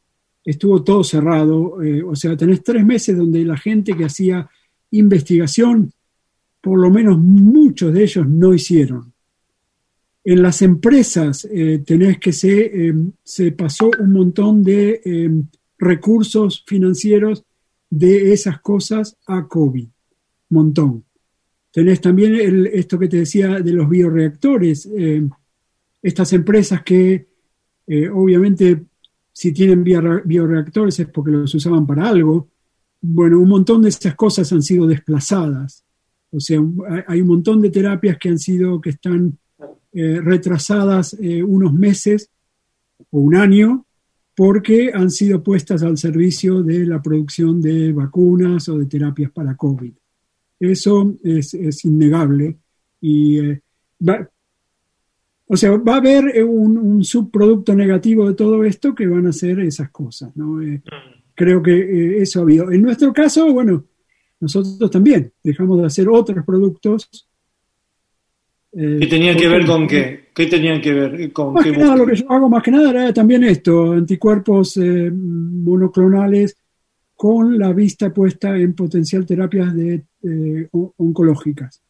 estuvo 0.46 0.82
todo 0.82 1.04
cerrado. 1.04 1.82
eh, 1.82 2.02
o 2.02 2.16
sea, 2.16 2.34
tenés 2.36 2.62
tres 2.62 2.86
meses 2.86 3.14
donde 3.14 3.44
la 3.44 3.58
gente 3.58 3.94
que 3.94 4.06
hacía 4.06 4.48
investigación, 4.92 5.92
por 6.62 6.78
lo 6.80 6.90
menos 6.90 7.18
muchos 7.18 7.92
de 7.92 8.04
ellos 8.04 8.26
no 8.26 8.54
hicieron. 8.54 9.12
En 10.24 10.42
las 10.42 10.62
empresas 10.62 11.46
eh, 11.50 11.82
tenés 11.84 12.18
que 12.18 12.32
se, 12.32 12.88
eh, 12.88 12.94
se 13.22 13.52
pasó 13.52 13.90
un 13.98 14.12
montón 14.12 14.64
de 14.64 15.02
eh, 15.04 15.30
recursos 15.78 16.64
financieros 16.66 17.44
de 17.90 18.32
esas 18.32 18.60
cosas 18.60 19.16
a 19.26 19.46
COVID. 19.46 19.86
Montón. 20.48 21.04
Tenés 21.72 22.00
también 22.00 22.34
esto 22.72 22.98
que 22.98 23.08
te 23.08 23.18
decía 23.18 23.60
de 23.60 23.72
los 23.72 23.88
bioreactores. 23.88 24.88
eh, 24.96 25.28
estas 26.02 26.32
empresas 26.32 26.82
que 26.82 27.26
eh, 27.88 28.08
obviamente 28.08 28.80
si 29.38 29.52
tienen 29.52 29.84
biore- 29.84 30.22
bioreactores 30.24 30.98
es 30.98 31.08
porque 31.08 31.30
los 31.32 31.54
usaban 31.54 31.86
para 31.86 32.08
algo. 32.08 32.48
Bueno, 33.02 33.38
un 33.38 33.50
montón 33.50 33.82
de 33.82 33.90
esas 33.90 34.14
cosas 34.14 34.50
han 34.50 34.62
sido 34.62 34.86
desplazadas. 34.86 35.84
O 36.30 36.40
sea, 36.40 36.58
hay- 37.06 37.20
un 37.20 37.28
montón 37.28 37.60
de 37.60 37.68
terapias 37.68 38.16
que 38.16 38.30
han 38.30 38.38
sido, 38.38 38.80
que 38.80 38.90
están 38.90 39.36
eh, 39.92 40.20
retrasadas 40.22 41.14
eh, 41.20 41.42
unos 41.42 41.74
meses 41.74 42.30
o 43.10 43.18
un 43.20 43.34
año 43.34 43.84
porque 44.34 44.90
han 44.94 45.10
sido 45.10 45.42
puestas 45.42 45.82
al 45.82 45.98
servicio 45.98 46.62
de 46.62 46.86
la 46.86 47.02
producción 47.02 47.60
de 47.60 47.92
vacunas 47.92 48.66
o 48.70 48.78
de 48.78 48.86
terapias 48.86 49.30
para 49.32 49.54
COVID. 49.54 49.92
Eso 50.60 51.14
es, 51.22 51.84
innegable 51.84 52.56
y 53.02 53.38
eh, 53.38 53.60
o 55.48 55.56
sea, 55.56 55.70
va 55.76 55.94
a 55.94 55.98
haber 55.98 56.36
eh, 56.36 56.42
un, 56.44 56.76
un 56.78 57.04
subproducto 57.04 57.74
negativo 57.74 58.28
de 58.28 58.34
todo 58.34 58.64
esto 58.64 58.94
que 58.94 59.06
van 59.06 59.26
a 59.26 59.32
ser 59.32 59.60
esas 59.60 59.90
cosas, 59.90 60.36
¿no? 60.36 60.60
Eh, 60.62 60.82
creo 61.34 61.62
que 61.62 61.72
eh, 61.72 62.22
eso 62.22 62.40
ha 62.40 62.42
habido. 62.42 62.70
En 62.72 62.82
nuestro 62.82 63.12
caso, 63.12 63.52
bueno, 63.52 63.84
nosotros 64.40 64.90
también 64.90 65.32
dejamos 65.42 65.78
de 65.80 65.86
hacer 65.86 66.08
otros 66.08 66.44
productos. 66.44 67.08
eh, 68.72 68.98
¿Qué 69.00 69.06
tenían 69.06 69.36
que 69.36 69.48
ver 69.48 69.66
con 69.66 69.86
qué? 69.86 70.26
¿Qué 70.34 70.46
tenían 70.46 70.80
que 70.80 70.92
ver 70.92 71.32
con 71.32 71.54
Más 71.54 71.64
qué? 71.64 71.72
que 71.72 71.78
nada, 71.78 71.96
lo 71.96 72.06
que 72.06 72.16
yo 72.16 72.30
hago 72.30 72.48
más 72.48 72.62
que 72.62 72.70
nada 72.70 72.90
era 72.90 73.12
también 73.14 73.44
esto, 73.44 73.92
anticuerpos 73.92 74.78
monoclonales 74.78 76.56
con 77.14 77.58
la 77.58 77.72
vista 77.72 78.12
puesta 78.12 78.56
en 78.56 78.74
potencial 78.74 79.24
terapias 79.24 79.74
de, 79.74 80.04
eh, 80.22 80.68
oncológicas. 80.70 81.80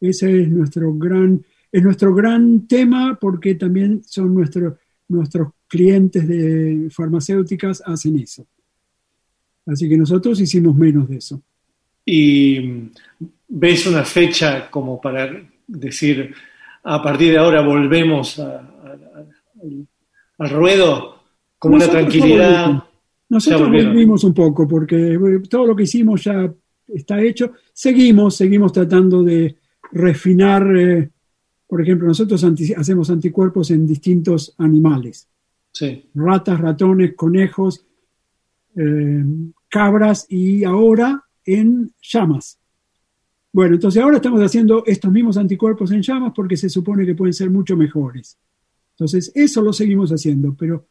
Ese 0.00 0.42
es 0.42 0.48
nuestro 0.48 0.94
gran, 0.94 1.44
es 1.72 1.82
nuestro 1.82 2.14
gran 2.14 2.66
tema 2.66 3.16
porque 3.20 3.54
también 3.54 4.02
son 4.04 4.34
nuestros 4.34 4.74
nuestros 5.08 5.48
clientes 5.66 6.26
de 6.28 6.88
farmacéuticas 6.90 7.82
hacen 7.84 8.16
eso. 8.18 8.46
Así 9.66 9.88
que 9.88 9.96
nosotros 9.96 10.40
hicimos 10.40 10.76
menos 10.76 11.08
de 11.08 11.16
eso. 11.16 11.42
¿Y 12.06 12.90
ves 13.48 13.86
una 13.86 14.04
fecha 14.04 14.70
como 14.70 15.00
para 15.00 15.30
decir, 15.66 16.32
a 16.84 17.02
partir 17.02 17.32
de 17.32 17.38
ahora 17.38 17.60
volvemos 17.62 18.38
a- 18.38 18.58
a- 18.60 18.98
a- 19.16 20.38
al- 20.38 20.50
ruedo? 20.50 21.16
Como 21.58 21.74
una 21.76 21.88
tranquilidad. 21.88 22.82
Nosotros 23.28 23.68
volvimos 23.86 24.24
un 24.24 24.34
poco 24.34 24.66
porque 24.66 25.18
todo 25.48 25.66
lo 25.66 25.76
que 25.76 25.82
hicimos 25.84 26.24
ya 26.24 26.52
está 26.88 27.20
hecho. 27.20 27.52
Seguimos, 27.72 28.36
seguimos 28.36 28.72
tratando 28.72 29.22
de 29.22 29.56
refinar. 29.92 30.76
eh, 30.76 31.10
por 31.70 31.80
ejemplo, 31.80 32.08
nosotros 32.08 32.42
anti- 32.42 32.74
hacemos 32.74 33.08
anticuerpos 33.10 33.70
en 33.70 33.86
distintos 33.86 34.54
animales. 34.58 35.28
Sí. 35.72 36.10
Ratas, 36.14 36.60
ratones, 36.60 37.14
conejos, 37.14 37.86
eh, 38.74 39.24
cabras 39.68 40.26
y 40.28 40.64
ahora 40.64 41.24
en 41.44 41.92
llamas. 42.02 42.58
Bueno, 43.52 43.74
entonces 43.74 44.02
ahora 44.02 44.16
estamos 44.16 44.40
haciendo 44.42 44.84
estos 44.84 45.12
mismos 45.12 45.36
anticuerpos 45.36 45.92
en 45.92 46.02
llamas 46.02 46.32
porque 46.34 46.56
se 46.56 46.68
supone 46.68 47.06
que 47.06 47.14
pueden 47.14 47.32
ser 47.34 47.50
mucho 47.50 47.76
mejores. 47.76 48.36
Entonces, 48.94 49.30
eso 49.34 49.62
lo 49.62 49.72
seguimos 49.72 50.10
haciendo, 50.10 50.54
pero 50.58 50.86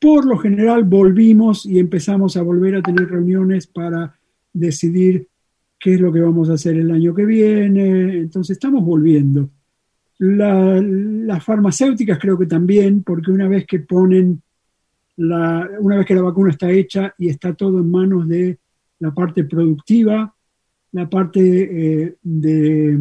por 0.00 0.24
lo 0.24 0.38
general 0.38 0.84
volvimos 0.84 1.66
y 1.66 1.78
empezamos 1.80 2.36
a 2.36 2.42
volver 2.42 2.76
a 2.76 2.82
tener 2.82 3.08
reuniones 3.08 3.66
para 3.66 4.16
decidir 4.52 5.28
qué 5.78 5.94
es 5.94 6.00
lo 6.00 6.12
que 6.12 6.20
vamos 6.20 6.48
a 6.48 6.54
hacer 6.54 6.76
el 6.76 6.90
año 6.92 7.12
que 7.12 7.24
viene. 7.24 8.18
Entonces, 8.18 8.56
estamos 8.56 8.84
volviendo. 8.84 9.50
La- 10.24 10.80
las 10.80 11.44
farmacéuticas 11.44 12.18
creo 12.20 12.38
que 12.38 12.46
también, 12.46 13.02
porque 13.02 13.32
una 13.32 13.48
vez 13.48 13.66
que 13.66 13.80
ponen, 13.80 14.40
la, 15.16 15.68
una 15.80 15.96
vez 15.96 16.06
que 16.06 16.14
la 16.14 16.22
vacuna 16.22 16.50
está 16.52 16.70
hecha 16.70 17.12
y 17.18 17.28
está 17.28 17.54
todo 17.54 17.80
en 17.80 17.90
manos 17.90 18.28
de 18.28 18.56
la 19.00 19.12
parte 19.12 19.42
productiva, 19.42 20.32
la 20.92 21.10
parte 21.10 21.40
eh, 21.42 22.16
de 22.22 22.98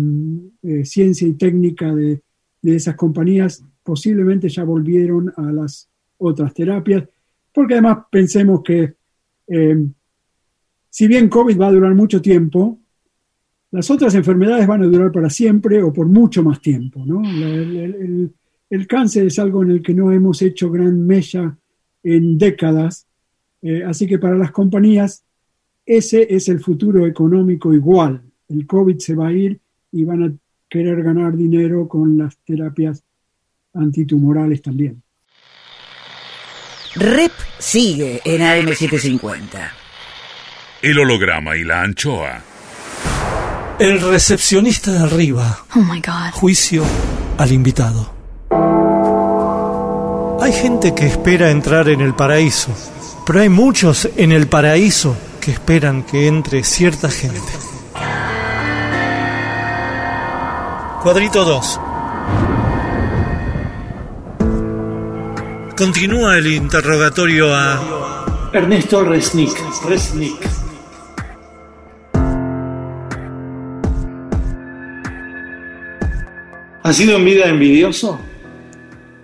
eh, 0.63 0.83
ciencia 0.85 1.27
y 1.27 1.33
técnica 1.33 1.93
de, 1.93 2.21
de 2.61 2.75
esas 2.75 2.95
compañías 2.95 3.63
posiblemente 3.83 4.49
ya 4.49 4.63
volvieron 4.63 5.31
a 5.37 5.43
las 5.51 5.89
otras 6.17 6.53
terapias, 6.55 7.03
porque 7.53 7.75
además 7.75 7.99
pensemos 8.11 8.61
que 8.63 8.95
eh, 9.47 9.85
si 10.89 11.07
bien 11.07 11.29
COVID 11.29 11.59
va 11.59 11.67
a 11.67 11.71
durar 11.71 11.93
mucho 11.93 12.19
tiempo, 12.19 12.79
las 13.71 13.89
otras 13.89 14.13
enfermedades 14.15 14.67
van 14.67 14.83
a 14.83 14.87
durar 14.87 15.11
para 15.11 15.29
siempre 15.29 15.81
o 15.81 15.91
por 15.93 16.07
mucho 16.07 16.43
más 16.43 16.59
tiempo. 16.61 17.03
¿no? 17.05 17.21
La- 17.21 17.47
el, 17.47 17.75
el- 17.77 18.33
el 18.69 18.87
cáncer 18.87 19.27
es 19.27 19.37
algo 19.37 19.63
en 19.63 19.71
el 19.71 19.81
que 19.81 19.93
no 19.93 20.11
hemos 20.13 20.41
hecho 20.41 20.71
gran 20.71 21.05
mella 21.05 21.57
en 22.03 22.37
décadas, 22.37 23.05
eh, 23.61 23.83
así 23.85 24.07
que 24.07 24.17
para 24.17 24.37
las 24.37 24.51
compañías 24.51 25.23
ese 25.85 26.33
es 26.33 26.47
el 26.47 26.61
futuro 26.61 27.05
económico 27.05 27.73
igual. 27.73 28.21
El 28.47 28.65
COVID 28.65 28.97
se 28.99 29.13
va 29.15 29.27
a 29.27 29.33
ir 29.33 29.59
y 29.91 30.05
van 30.05 30.23
a 30.23 30.33
querer 30.69 31.03
ganar 31.03 31.35
dinero 31.35 31.87
con 31.89 32.17
las 32.17 32.37
terapias 32.45 33.03
antitumorales 33.73 34.61
también. 34.61 35.01
Rep 36.95 37.31
sigue 37.59 38.21
en 38.25 38.41
AM750. 38.41 39.69
El 40.81 40.97
holograma 40.99 41.57
y 41.57 41.63
la 41.65 41.81
anchoa. 41.83 42.41
El 43.81 43.99
recepcionista 43.99 44.91
de 44.91 44.99
arriba. 44.99 45.65
Oh 45.75 45.79
my 45.79 45.99
God. 45.99 46.33
Juicio 46.33 46.83
al 47.39 47.51
invitado. 47.51 48.13
Hay 50.39 50.53
gente 50.53 50.93
que 50.93 51.07
espera 51.07 51.49
entrar 51.49 51.89
en 51.89 52.01
el 52.01 52.13
paraíso, 52.13 52.69
pero 53.25 53.41
hay 53.41 53.49
muchos 53.49 54.07
en 54.17 54.33
el 54.33 54.45
paraíso 54.45 55.17
que 55.39 55.49
esperan 55.49 56.03
que 56.03 56.27
entre 56.27 56.63
cierta 56.63 57.09
gente. 57.09 57.41
Cuadrito 61.01 61.43
2. 61.43 61.79
Continúa 65.75 66.37
el 66.37 66.53
interrogatorio 66.53 67.51
a 67.51 68.51
Ernesto 68.53 69.03
Resnick. 69.03 69.59
Resnick. 69.89 70.50
¿Ha 76.91 76.93
sido 76.93 77.15
en 77.15 77.23
vida 77.23 77.47
envidioso? 77.47 78.19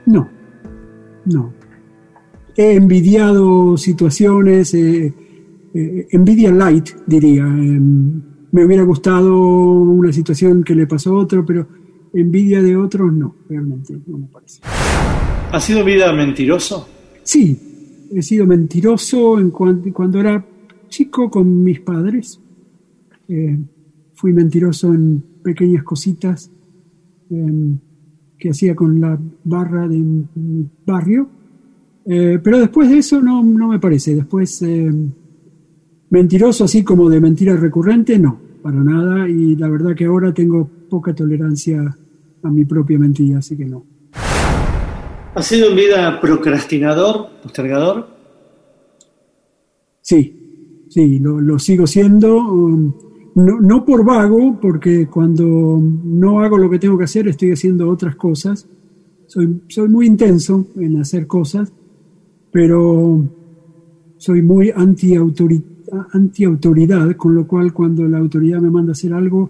No, 0.05 0.29
no. 1.25 1.53
He 2.55 2.75
envidiado 2.75 3.75
situaciones, 3.75 4.73
eh, 4.73 5.13
eh, 5.73 6.07
envidia 6.11 6.49
light, 6.49 6.91
diría. 7.05 7.43
Em, 7.43 8.21
me 8.53 8.63
hubiera 8.63 8.83
gustado 8.83 9.37
una 9.37 10.13
situación 10.13 10.63
que 10.63 10.75
le 10.75 10.87
pasó 10.87 11.09
a 11.13 11.19
otro, 11.19 11.45
pero 11.45 11.67
envidia 12.13 12.61
de 12.61 12.77
otros 12.77 13.11
no, 13.11 13.35
realmente 13.49 13.97
no 14.07 14.17
me 14.19 14.27
parece. 14.27 14.61
¿Ha 15.51 15.59
sido 15.59 15.83
vida 15.83 16.13
mentiroso? 16.13 16.87
Sí, 17.23 18.07
he 18.13 18.21
sido 18.21 18.45
mentiroso 18.47 19.41
en 19.41 19.51
cuan- 19.51 19.91
cuando 19.91 20.21
era 20.21 20.41
chico 20.87 21.29
con 21.29 21.65
mis 21.65 21.81
padres. 21.81 22.39
Eh, 23.27 23.59
fui 24.13 24.31
mentiroso 24.31 24.93
en 24.93 25.21
pequeñas 25.43 25.83
cositas 25.83 26.49
em, 27.29 27.77
que 28.37 28.49
hacía 28.49 28.75
con 28.75 28.99
la 29.01 29.19
barra 29.43 29.87
de 29.87 29.97
mi 29.97 30.67
barrio. 30.85 31.27
Eh, 32.05 32.39
pero 32.41 32.59
después 32.59 32.89
de 32.89 32.99
eso 32.99 33.21
no, 33.21 33.43
no 33.43 33.67
me 33.67 33.79
parece. 33.79 34.15
Después, 34.15 34.61
em, 34.61 35.11
mentiroso 36.09 36.63
así 36.63 36.83
como 36.83 37.09
de 37.09 37.19
mentira 37.19 37.55
recurrente, 37.55 38.17
no, 38.17 38.39
para 38.61 38.83
nada. 38.83 39.27
Y 39.27 39.55
la 39.55 39.69
verdad 39.69 39.95
que 39.95 40.05
ahora 40.05 40.33
tengo 40.33 40.69
poca 40.89 41.13
tolerancia 41.13 41.97
a 42.43 42.49
mi 42.49 42.65
propia 42.65 42.97
mentira, 42.99 43.39
así 43.39 43.57
que 43.57 43.65
no. 43.65 43.83
¿Ha 45.35 45.41
sido 45.43 45.69
en 45.69 45.75
vida 45.75 46.19
procrastinador, 46.19 47.27
postergador? 47.43 48.07
Sí, 50.01 50.85
sí, 50.89 51.19
lo, 51.19 51.41
lo 51.41 51.59
sigo 51.59 51.85
siendo. 51.85 52.37
um, 52.37 52.93
no, 53.37 53.59
no 53.59 53.85
por 53.85 54.03
vago, 54.03 54.59
porque 54.59 55.07
cuando 55.07 55.79
no 55.79 56.39
hago 56.41 56.57
lo 56.57 56.69
que 56.71 56.79
tengo 56.79 56.97
que 56.97 57.03
hacer, 57.03 57.27
estoy 57.27 57.51
haciendo 57.51 57.87
otras 57.87 58.15
cosas. 58.15 58.67
Soy, 59.27 59.61
soy 59.67 59.89
muy 59.89 60.07
intenso 60.07 60.65
en 60.75 60.97
hacer 60.97 61.27
cosas, 61.27 61.71
pero 62.51 63.23
soy 64.17 64.41
muy 64.41 64.69
anti-autori- 64.69 65.63
anti-autoridad, 66.13 67.15
con 67.15 67.35
lo 67.35 67.45
cual 67.45 67.73
cuando 67.73 68.07
la 68.07 68.17
autoridad 68.17 68.59
me 68.59 68.71
manda 68.71 68.91
a 68.91 68.93
hacer 68.93 69.13
algo, 69.13 69.49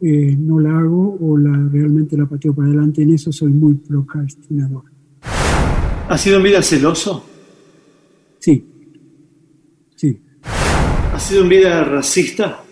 eh, 0.00 0.34
no 0.38 0.58
la 0.58 0.78
hago 0.78 1.18
o 1.20 1.36
la, 1.36 1.68
realmente 1.70 2.16
la 2.16 2.24
pateo 2.24 2.54
para 2.54 2.68
adelante. 2.68 3.02
En 3.02 3.10
eso 3.10 3.30
soy 3.32 3.52
muy 3.52 3.74
procrastinador. 3.74 4.84
¿Ha 6.08 6.16
sido 6.16 6.38
en 6.38 6.42
vida 6.42 6.62
celoso? 6.62 7.22
Sí, 8.38 8.64
sí, 9.94 10.18
¿Ha 11.12 11.18
sido 11.20 11.42
en 11.42 11.48
vida 11.50 11.84
racista? 11.84 12.64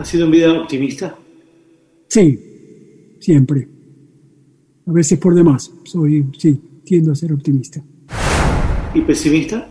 ¿Ha 0.00 0.04
sido 0.06 0.24
en 0.24 0.30
vida 0.30 0.50
optimista? 0.58 1.14
Sí, 2.08 2.38
siempre. 3.20 3.68
A 4.86 4.92
veces 4.92 5.18
por 5.18 5.34
demás. 5.34 5.70
Soy, 5.84 6.24
sí, 6.38 6.58
tiendo 6.84 7.12
a 7.12 7.14
ser 7.14 7.34
optimista. 7.34 7.84
¿Y 8.94 9.02
pesimista? 9.02 9.68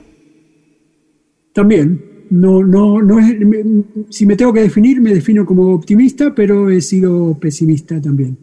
También, 1.51 1.99
no, 2.29 2.63
no, 2.63 3.01
no 3.01 3.17
es, 3.17 3.39
me- 3.39 3.83
si 4.11 4.27
me 4.27 4.35
tengo 4.35 4.53
que 4.53 4.61
definir, 4.61 5.01
me 5.01 5.15
defino 5.15 5.47
como 5.47 5.73
optimista, 5.73 6.35
pero 6.35 6.69
he 6.69 6.79
sido 6.79 7.35
pesimista 7.39 7.99
también. 7.99 8.37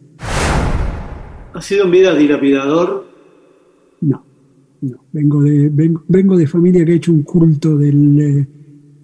¿Ha 1.53 1.61
sido 1.61 1.85
en 1.85 1.91
vida 1.91 2.13
dilapidador? 2.15 3.07
No, 4.01 4.25
no. 4.81 4.97
Vengo 5.13 5.41
de, 5.41 5.69
vengo, 5.69 6.03
vengo 6.09 6.35
de 6.35 6.47
familia 6.47 6.83
que 6.83 6.91
ha 6.91 6.95
hecho 6.95 7.13
un 7.13 7.23
culto 7.23 7.77
del, 7.77 8.19
eh, 8.19 8.47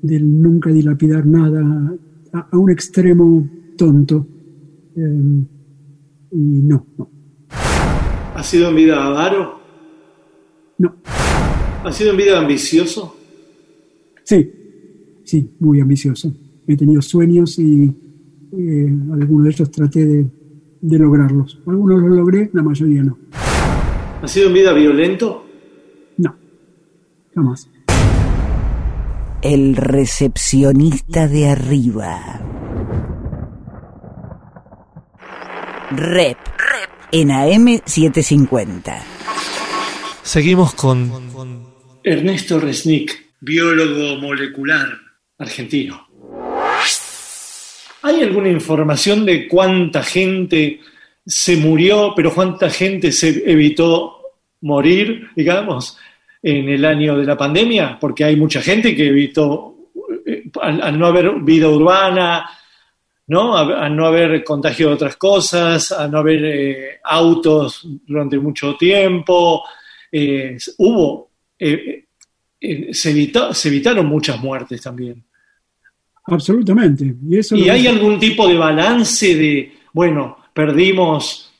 del 0.01 0.41
nunca 0.41 0.69
dilapidar 0.69 1.25
nada 1.25 1.95
a, 2.33 2.47
a 2.51 2.57
un 2.57 2.71
extremo 2.71 3.47
tonto. 3.77 4.27
Eh, 4.95 5.45
y 6.31 6.37
no, 6.37 6.85
no, 6.97 7.09
¿Ha 8.35 8.43
sido 8.43 8.69
en 8.69 8.75
vida 8.75 9.03
avaro? 9.05 9.59
no. 10.79 10.95
¿Ha 11.83 11.91
sido 11.91 12.11
en 12.11 12.17
vida 12.17 12.39
ambicioso? 12.39 13.15
Sí, 14.23 14.51
sí, 15.23 15.49
muy 15.59 15.79
ambicioso. 15.81 16.33
He 16.65 16.77
tenido 16.77 17.01
sueños 17.01 17.59
y 17.59 17.83
eh, 18.53 18.97
algunos 19.11 19.43
de 19.45 19.49
ellos 19.51 19.69
traté 19.71 20.05
de, 20.05 20.25
de 20.81 20.99
lograrlos. 20.99 21.59
Algunos 21.67 22.01
los 22.01 22.11
logré, 22.11 22.49
la 22.53 22.63
mayoría 22.63 23.03
no. 23.03 23.17
¿Ha 24.21 24.27
sido 24.27 24.47
en 24.47 24.53
vida 24.53 24.71
violento? 24.73 25.45
No, 26.17 26.35
jamás. 27.35 27.69
El 29.43 29.75
recepcionista 29.75 31.27
de 31.27 31.49
arriba. 31.49 32.39
Rep. 35.91 36.37
En 37.11 37.27
AM750. 37.27 39.01
Seguimos 40.21 40.73
con 40.75 41.11
Ernesto 42.05 42.57
Resnick, 42.57 43.33
biólogo 43.41 44.21
molecular 44.21 44.87
argentino. 45.37 46.07
¿Hay 48.03 48.21
alguna 48.21 48.47
información 48.47 49.25
de 49.25 49.49
cuánta 49.49 50.03
gente 50.03 50.79
se 51.25 51.57
murió, 51.57 52.13
pero 52.15 52.33
cuánta 52.33 52.69
gente 52.69 53.11
se 53.11 53.43
evitó 53.45 54.21
morir, 54.61 55.27
digamos, 55.35 55.97
en 56.43 56.67
el 56.69 56.83
año 56.85 57.17
de 57.17 57.25
la 57.25 57.35
pandemia? 57.37 57.97
Porque 57.99 58.23
hay 58.25 58.35
mucha 58.35 58.61
gente 58.61 58.95
que 58.95 59.07
evitó, 59.07 59.75
eh, 60.25 60.43
al, 60.61 60.81
al 60.81 60.99
no 60.99 61.07
haber 61.07 61.31
vida 61.41 61.69
urbana, 61.69 62.47
¿no? 63.27 63.55
A, 63.57 63.85
a 63.85 63.89
no 63.89 64.05
haber 64.05 64.43
contagio 64.43 64.89
de 64.89 64.93
otras 64.95 65.15
cosas, 65.15 65.91
a 65.93 66.07
no 66.09 66.17
haber 66.19 66.43
eh, 66.45 66.87
autos 67.05 67.87
durante 68.05 68.37
mucho 68.37 68.75
tiempo. 68.75 69.63
eh, 70.11 70.57
hubo 70.77 71.31
eh, 71.57 72.05
se, 72.91 73.11
evitó- 73.11 73.53
se 73.53 73.69
evitaron 73.69 74.05
muchas 74.05 74.39
muertes 74.39 74.81
también. 74.81 75.23
Absolutamente. 76.27 77.15
Y, 77.27 77.37
eso 77.37 77.55
¿Y 77.55 77.65
lo- 77.65 77.73
hay 77.73 77.87
algún 77.87 78.19
tipo 78.19 78.47
de 78.47 78.57
balance 78.57 79.35
de, 79.35 79.73
bueno, 79.93 80.37
perdimos, 80.53 81.52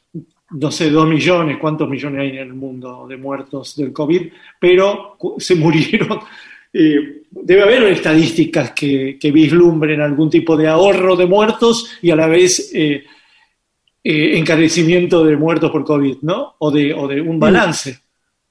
no 0.52 0.72
sé, 0.72 0.90
dos 0.90 1.08
millones, 1.08 1.58
cuántos 1.60 1.90
millones 1.90 2.22
hay 2.22 2.30
en 2.30 2.38
el 2.38 2.54
mundo 2.54 3.08
de 3.08 3.18
muertos 3.18 3.76
del 3.76 3.92
COVID, 3.92 4.30
pero 4.60 5.18
se 5.38 5.56
murieron? 5.56 6.20
eh, 6.74 7.22
debe 7.30 7.62
haber 7.62 7.84
estadísticas 7.84 8.72
que, 8.72 9.18
que 9.20 9.32
vislumbren 9.32 10.02
algún 10.02 10.30
tipo 10.30 10.58
de 10.58 10.68
ahorro 10.68 11.16
de 11.16 11.28
muertos 11.28 11.98
y 12.02 12.10
a 12.10 12.16
la 12.16 12.28
vez 12.28 12.72
eh, 12.74 13.04
eh, 14.04 14.38
encarecimiento 14.38 15.24
de 15.24 15.38
muertos 15.38 15.70
por 15.70 15.86
COVID, 15.86 16.18
¿no? 16.24 16.56
O 16.58 16.72
de, 16.72 16.94
o 16.94 17.08
de 17.08 17.22
un 17.22 17.40
balance. 17.40 18.00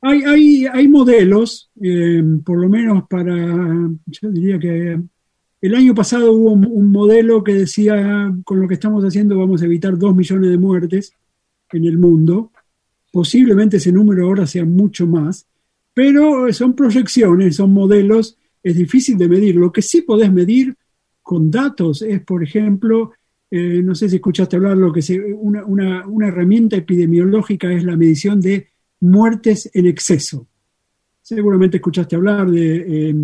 Hay, 0.00 0.22
hay, 0.22 0.66
hay 0.66 0.88
modelos, 0.88 1.70
por 2.44 2.58
lo 2.58 2.68
menos 2.68 3.04
para, 3.08 3.36
yo 3.36 4.30
diría 4.30 4.58
que 4.58 4.98
el 5.60 5.74
año 5.76 5.94
pasado 5.94 6.32
hubo 6.32 6.52
un, 6.52 6.66
un 6.66 6.90
modelo 6.90 7.44
que 7.44 7.54
decía, 7.54 8.32
con 8.44 8.60
lo 8.60 8.66
que 8.66 8.74
estamos 8.74 9.04
haciendo 9.04 9.38
vamos 9.38 9.62
a 9.62 9.66
evitar 9.66 9.96
dos 9.96 10.14
millones 10.14 10.50
de 10.50 10.58
muertes 10.58 11.14
en 11.72 11.84
el 11.84 11.98
mundo. 11.98 12.50
Posiblemente 13.10 13.76
ese 13.76 13.92
número 13.92 14.26
ahora 14.26 14.46
sea 14.46 14.64
mucho 14.64 15.06
más, 15.06 15.46
pero 15.94 16.52
son 16.52 16.74
proyecciones, 16.74 17.56
son 17.56 17.72
modelos, 17.72 18.38
es 18.62 18.76
difícil 18.76 19.18
de 19.18 19.28
medir. 19.28 19.56
Lo 19.56 19.70
que 19.72 19.82
sí 19.82 20.02
podés 20.02 20.32
medir 20.32 20.74
con 21.22 21.50
datos 21.50 22.02
es, 22.02 22.20
por 22.22 22.42
ejemplo, 22.42 23.12
eh, 23.50 23.82
no 23.84 23.94
sé 23.94 24.08
si 24.08 24.16
escuchaste 24.16 24.56
hablar, 24.56 24.76
lo 24.78 24.92
que 24.92 25.02
se, 25.02 25.20
una, 25.20 25.64
una- 25.64 26.06
una 26.06 26.28
herramienta 26.28 26.76
epidemiológica 26.76 27.70
es 27.72 27.84
la 27.84 27.96
medición 27.96 28.40
de 28.40 28.68
muertes 29.00 29.70
en 29.74 29.86
exceso. 29.86 30.46
Seguramente 31.20 31.76
escuchaste 31.76 32.16
hablar 32.16 32.50
de, 32.50 33.10
eh, 33.10 33.14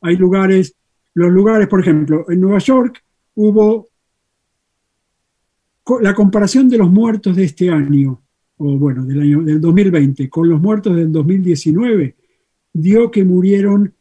hay 0.00 0.16
lugares, 0.16 0.74
los 1.14 1.30
lugares, 1.30 1.68
por 1.68 1.80
ejemplo, 1.80 2.26
en 2.28 2.40
Nueva 2.40 2.58
York 2.58 3.02
hubo 3.36 3.88
la 6.00 6.14
comparación 6.14 6.68
de 6.68 6.78
los 6.78 6.90
muertos 6.90 7.36
de 7.36 7.44
este 7.44 7.70
año, 7.70 8.22
o 8.58 8.78
bueno, 8.78 9.04
del 9.04 9.20
año 9.20 9.42
del 9.42 9.60
2020, 9.60 10.28
con 10.28 10.48
los 10.48 10.60
muertos 10.60 10.96
del 10.96 11.12
2019, 11.12 12.16
dio 12.72 13.10
que 13.10 13.24
murieron 13.24 13.94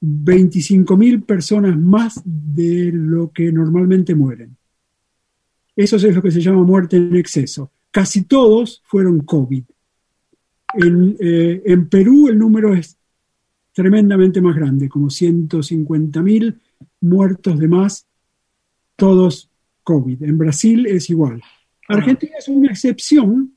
25.000 0.00 1.24
personas 1.24 1.78
más 1.78 2.20
de 2.24 2.90
lo 2.92 3.30
que 3.30 3.52
normalmente 3.52 4.14
mueren. 4.14 4.56
Eso 5.76 5.96
es 5.96 6.14
lo 6.14 6.20
que 6.20 6.32
se 6.32 6.40
llama 6.40 6.64
muerte 6.64 6.96
en 6.96 7.14
exceso. 7.14 7.70
Casi 7.90 8.22
todos 8.22 8.82
fueron 8.84 9.20
COVID. 9.20 9.62
En, 10.74 11.16
eh, 11.20 11.62
en 11.66 11.88
Perú 11.88 12.28
el 12.28 12.38
número 12.38 12.74
es 12.74 12.98
tremendamente 13.72 14.40
más 14.40 14.56
grande, 14.56 14.88
como 14.88 15.06
150.000 15.06 16.58
muertos 17.00 17.58
de 17.58 17.68
más, 17.68 18.06
todos 18.96 19.51
COVID. 19.82 20.22
En 20.22 20.38
Brasil 20.38 20.86
es 20.86 21.08
igual. 21.10 21.40
Argentina 21.88 22.32
es 22.38 22.48
una 22.48 22.68
excepción 22.70 23.52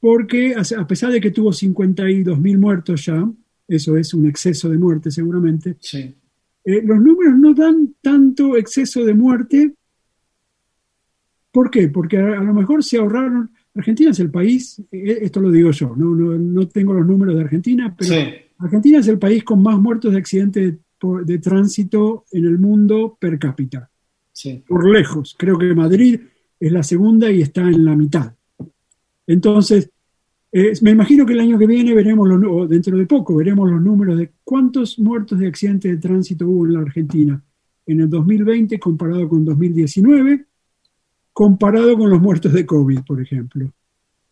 porque 0.00 0.54
a 0.54 0.86
pesar 0.86 1.10
de 1.12 1.20
que 1.20 1.30
tuvo 1.30 1.50
52.000 1.50 2.58
muertos 2.58 3.04
ya, 3.06 3.28
eso 3.66 3.96
es 3.96 4.14
un 4.14 4.26
exceso 4.26 4.68
de 4.68 4.78
muerte 4.78 5.10
seguramente, 5.10 5.76
Sí. 5.80 6.14
eh, 6.64 6.82
los 6.84 7.00
números 7.00 7.38
no 7.38 7.54
dan 7.54 7.94
tanto 8.00 8.56
exceso 8.56 9.04
de 9.04 9.14
muerte. 9.14 9.74
¿Por 11.50 11.70
qué? 11.70 11.88
Porque 11.88 12.18
a, 12.18 12.38
a 12.38 12.44
lo 12.44 12.52
mejor 12.54 12.84
se 12.84 12.98
ahorraron. 12.98 13.50
Argentina 13.74 14.10
es 14.10 14.20
el 14.20 14.30
país, 14.30 14.80
eh, 14.92 15.18
esto 15.22 15.40
lo 15.40 15.50
digo 15.50 15.70
yo, 15.70 15.94
no, 15.96 16.14
no, 16.14 16.38
no 16.38 16.68
tengo 16.68 16.94
los 16.94 17.06
números 17.06 17.34
de 17.34 17.42
Argentina, 17.42 17.94
pero 17.96 18.10
Sí. 18.14 18.20
Argentina 18.58 18.98
es 19.00 19.08
el 19.08 19.18
país 19.18 19.44
con 19.44 19.62
más 19.62 19.78
muertos 19.78 20.12
de 20.12 20.18
accidentes 20.18 20.74
de, 20.74 21.24
de 21.24 21.38
tránsito 21.38 22.24
en 22.32 22.46
el 22.46 22.58
mundo 22.58 23.16
per 23.20 23.38
cápita, 23.38 23.90
Sí. 24.36 24.62
por 24.68 24.86
lejos. 24.86 25.34
Creo 25.38 25.56
que 25.56 25.74
Madrid 25.74 26.20
es 26.60 26.70
la 26.70 26.82
segunda 26.82 27.30
y 27.30 27.40
está 27.40 27.62
en 27.62 27.86
la 27.86 27.96
mitad. 27.96 28.34
Entonces, 29.26 29.90
eh, 30.52 30.72
me 30.82 30.90
imagino 30.90 31.24
que 31.24 31.32
el 31.32 31.40
año 31.40 31.58
que 31.58 31.66
viene 31.66 31.94
veremos, 31.94 32.28
los, 32.28 32.42
o 32.46 32.66
dentro 32.66 32.98
de 32.98 33.06
poco, 33.06 33.36
veremos 33.36 33.70
los 33.70 33.80
números 33.80 34.18
de 34.18 34.32
cuántos 34.44 34.98
muertos 34.98 35.38
de 35.38 35.46
accidentes 35.46 35.90
de 35.90 35.96
tránsito 35.96 36.46
hubo 36.46 36.66
en 36.66 36.74
la 36.74 36.80
Argentina 36.80 37.42
en 37.86 38.00
el 38.00 38.10
2020 38.10 38.78
comparado 38.78 39.26
con 39.26 39.42
2019, 39.42 40.44
comparado 41.32 41.96
con 41.96 42.10
los 42.10 42.20
muertos 42.20 42.52
de 42.52 42.66
COVID, 42.66 43.00
por 43.06 43.22
ejemplo. 43.22 43.72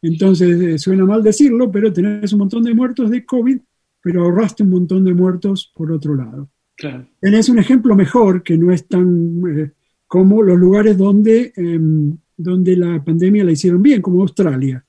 Entonces, 0.02 0.60
eh, 0.60 0.78
suena 0.78 1.06
mal 1.06 1.22
decirlo, 1.22 1.70
pero 1.70 1.90
tenés 1.90 2.31
un 2.35 2.40
montón 2.40 2.62
de 2.62 2.74
muertos 2.74 3.10
de 3.10 3.24
COVID, 3.24 3.59
pero 4.02 4.24
ahorraste 4.24 4.64
un 4.64 4.70
montón 4.70 5.02
de 5.02 5.14
muertos 5.14 5.72
por 5.74 5.90
otro 5.90 6.14
lado. 6.14 6.51
Claro. 6.76 7.06
Tenés 7.20 7.48
un 7.48 7.59
ejemplo 7.59 7.94
mejor 7.94 8.43
que 8.43 8.59
no 8.59 8.70
es 8.70 8.86
tan 8.86 9.40
eh, 9.48 9.70
como 10.06 10.43
los 10.43 10.59
lugares 10.59 10.97
donde, 10.97 11.52
em, 11.56 12.16
donde 12.36 12.76
la 12.76 13.02
pandemia 13.02 13.44
la 13.44 13.52
hicieron 13.52 13.82
bien, 13.82 14.02
como 14.02 14.22
Australia. 14.22 14.85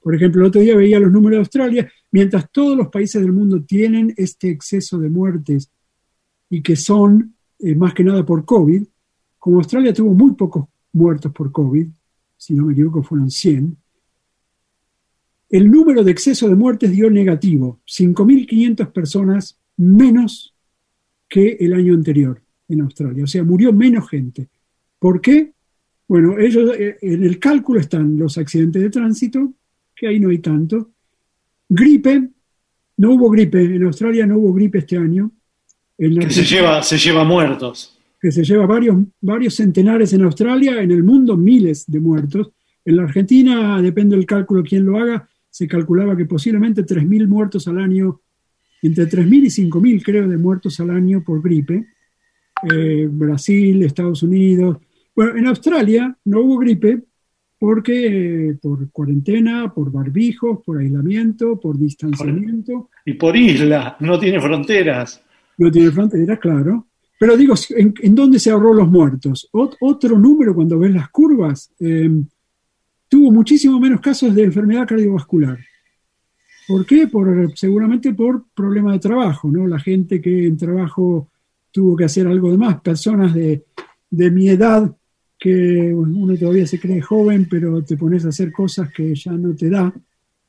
Por 0.00 0.14
ejemplo, 0.14 0.42
el 0.42 0.48
otro 0.48 0.60
día 0.60 0.76
veía 0.76 1.00
los 1.00 1.12
números 1.12 1.36
de 1.36 1.40
Australia, 1.40 1.92
mientras 2.12 2.50
todos 2.50 2.76
los 2.76 2.88
países 2.88 3.20
del 3.20 3.32
mundo 3.32 3.62
tienen 3.62 4.14
este 4.16 4.48
exceso 4.50 4.98
de 4.98 5.08
muertes 5.08 5.70
y 6.48 6.62
que 6.62 6.76
son 6.76 7.34
eh, 7.58 7.74
más 7.74 7.94
que 7.94 8.04
nada 8.04 8.24
por 8.24 8.44
COVID, 8.44 8.84
como 9.38 9.58
Australia 9.58 9.92
tuvo 9.92 10.12
muy 10.12 10.32
pocos 10.34 10.66
muertos 10.92 11.32
por 11.32 11.50
COVID, 11.52 11.86
si 12.36 12.54
no 12.54 12.66
me 12.66 12.72
equivoco 12.72 13.02
fueron 13.02 13.30
100, 13.30 13.76
el 15.48 15.70
número 15.70 16.02
de 16.02 16.10
exceso 16.10 16.48
de 16.48 16.56
muertes 16.56 16.90
dio 16.90 17.10
negativo, 17.10 17.80
5.500 17.86 18.92
personas 18.92 19.58
menos 19.76 20.54
que 21.28 21.56
el 21.60 21.72
año 21.72 21.94
anterior 21.94 22.42
en 22.68 22.80
Australia. 22.80 23.24
O 23.24 23.26
sea, 23.26 23.44
murió 23.44 23.72
menos 23.72 24.08
gente. 24.08 24.48
¿Por 24.98 25.20
qué? 25.20 25.52
Bueno, 26.08 26.38
ellos 26.38 26.72
eh, 26.78 26.96
en 27.02 27.24
el 27.24 27.38
cálculo 27.38 27.80
están 27.80 28.16
los 28.16 28.38
accidentes 28.38 28.80
de 28.80 28.90
tránsito, 28.90 29.52
que 29.94 30.06
ahí 30.06 30.20
no 30.20 30.28
hay 30.30 30.38
tanto. 30.38 30.90
Gripe, 31.68 32.28
no 32.98 33.12
hubo 33.12 33.30
gripe, 33.30 33.62
en 33.62 33.84
Australia 33.84 34.26
no 34.26 34.38
hubo 34.38 34.52
gripe 34.52 34.78
este 34.78 34.96
año. 34.96 35.30
En 35.98 36.18
Que 36.18 36.30
se 36.30 36.44
lleva, 36.44 36.82
se 36.82 36.98
lleva 36.98 37.24
muertos. 37.24 37.98
que 38.20 38.30
se 38.30 38.44
lleva 38.44 38.66
varios, 38.66 38.96
varios 39.20 39.54
centenares 39.54 40.12
en 40.12 40.22
Australia, 40.22 40.80
en 40.80 40.90
el 40.90 41.02
mundo 41.02 41.36
miles 41.36 41.84
de 41.86 42.00
muertos. 42.00 42.50
En 42.84 42.96
la 42.96 43.02
Argentina, 43.02 43.82
depende 43.82 44.14
del 44.14 44.26
cálculo 44.26 44.62
quién 44.62 44.86
lo 44.86 44.98
haga, 44.98 45.28
se 45.50 45.66
calculaba 45.66 46.16
que 46.16 46.26
posiblemente 46.26 46.84
3.000 46.84 47.26
muertos 47.26 47.66
al 47.66 47.78
año, 47.78 48.20
entre 48.82 49.08
3.000 49.08 49.44
y 49.44 49.68
5.000 49.68 50.02
creo 50.04 50.28
de 50.28 50.36
muertos 50.36 50.78
al 50.80 50.90
año 50.90 51.24
por 51.24 51.42
gripe. 51.42 51.86
Eh, 52.70 53.08
Brasil, 53.10 53.82
Estados 53.82 54.22
Unidos. 54.22 54.78
Bueno, 55.16 55.36
en 55.36 55.46
Australia 55.46 56.16
no 56.26 56.40
hubo 56.42 56.58
gripe 56.58 57.02
porque 57.58 58.50
eh, 58.50 58.58
por 58.60 58.90
cuarentena, 58.90 59.72
por 59.72 59.90
barbijos, 59.90 60.60
por 60.62 60.78
aislamiento, 60.78 61.58
por 61.58 61.78
distanciamiento. 61.78 62.90
Y 63.06 63.14
por 63.14 63.34
isla, 63.34 63.96
no 64.00 64.18
tiene 64.18 64.38
fronteras. 64.40 65.22
No 65.56 65.70
tiene 65.70 65.90
fronteras, 65.90 66.38
claro. 66.38 66.86
Pero 67.18 67.34
digo, 67.34 67.54
¿en, 67.70 67.94
en 68.02 68.14
dónde 68.14 68.38
se 68.38 68.50
ahorró 68.50 68.74
los 68.74 68.90
muertos? 68.90 69.48
Ot- 69.52 69.78
otro 69.80 70.18
número, 70.18 70.54
cuando 70.54 70.78
ves 70.78 70.92
las 70.92 71.08
curvas, 71.08 71.72
eh, 71.80 72.10
tuvo 73.08 73.32
muchísimo 73.32 73.80
menos 73.80 74.02
casos 74.02 74.34
de 74.34 74.44
enfermedad 74.44 74.86
cardiovascular. 74.86 75.58
¿Por 76.68 76.84
qué? 76.84 77.06
Por, 77.06 77.56
seguramente 77.56 78.12
por 78.12 78.44
problema 78.54 78.92
de 78.92 78.98
trabajo, 78.98 79.50
¿no? 79.50 79.66
La 79.66 79.78
gente 79.78 80.20
que 80.20 80.46
en 80.46 80.58
trabajo 80.58 81.30
tuvo 81.70 81.96
que 81.96 82.04
hacer 82.04 82.26
algo 82.26 82.50
de 82.50 82.58
más, 82.58 82.82
personas 82.82 83.32
de, 83.32 83.64
de 84.10 84.30
mi 84.30 84.50
edad, 84.50 84.94
que 85.38 85.92
uno 85.94 86.36
todavía 86.36 86.66
se 86.66 86.78
cree 86.80 87.00
joven, 87.00 87.46
pero 87.50 87.82
te 87.82 87.96
pones 87.96 88.24
a 88.24 88.28
hacer 88.30 88.50
cosas 88.52 88.90
que 88.92 89.14
ya 89.14 89.32
no 89.32 89.54
te 89.54 89.68
da. 89.68 89.92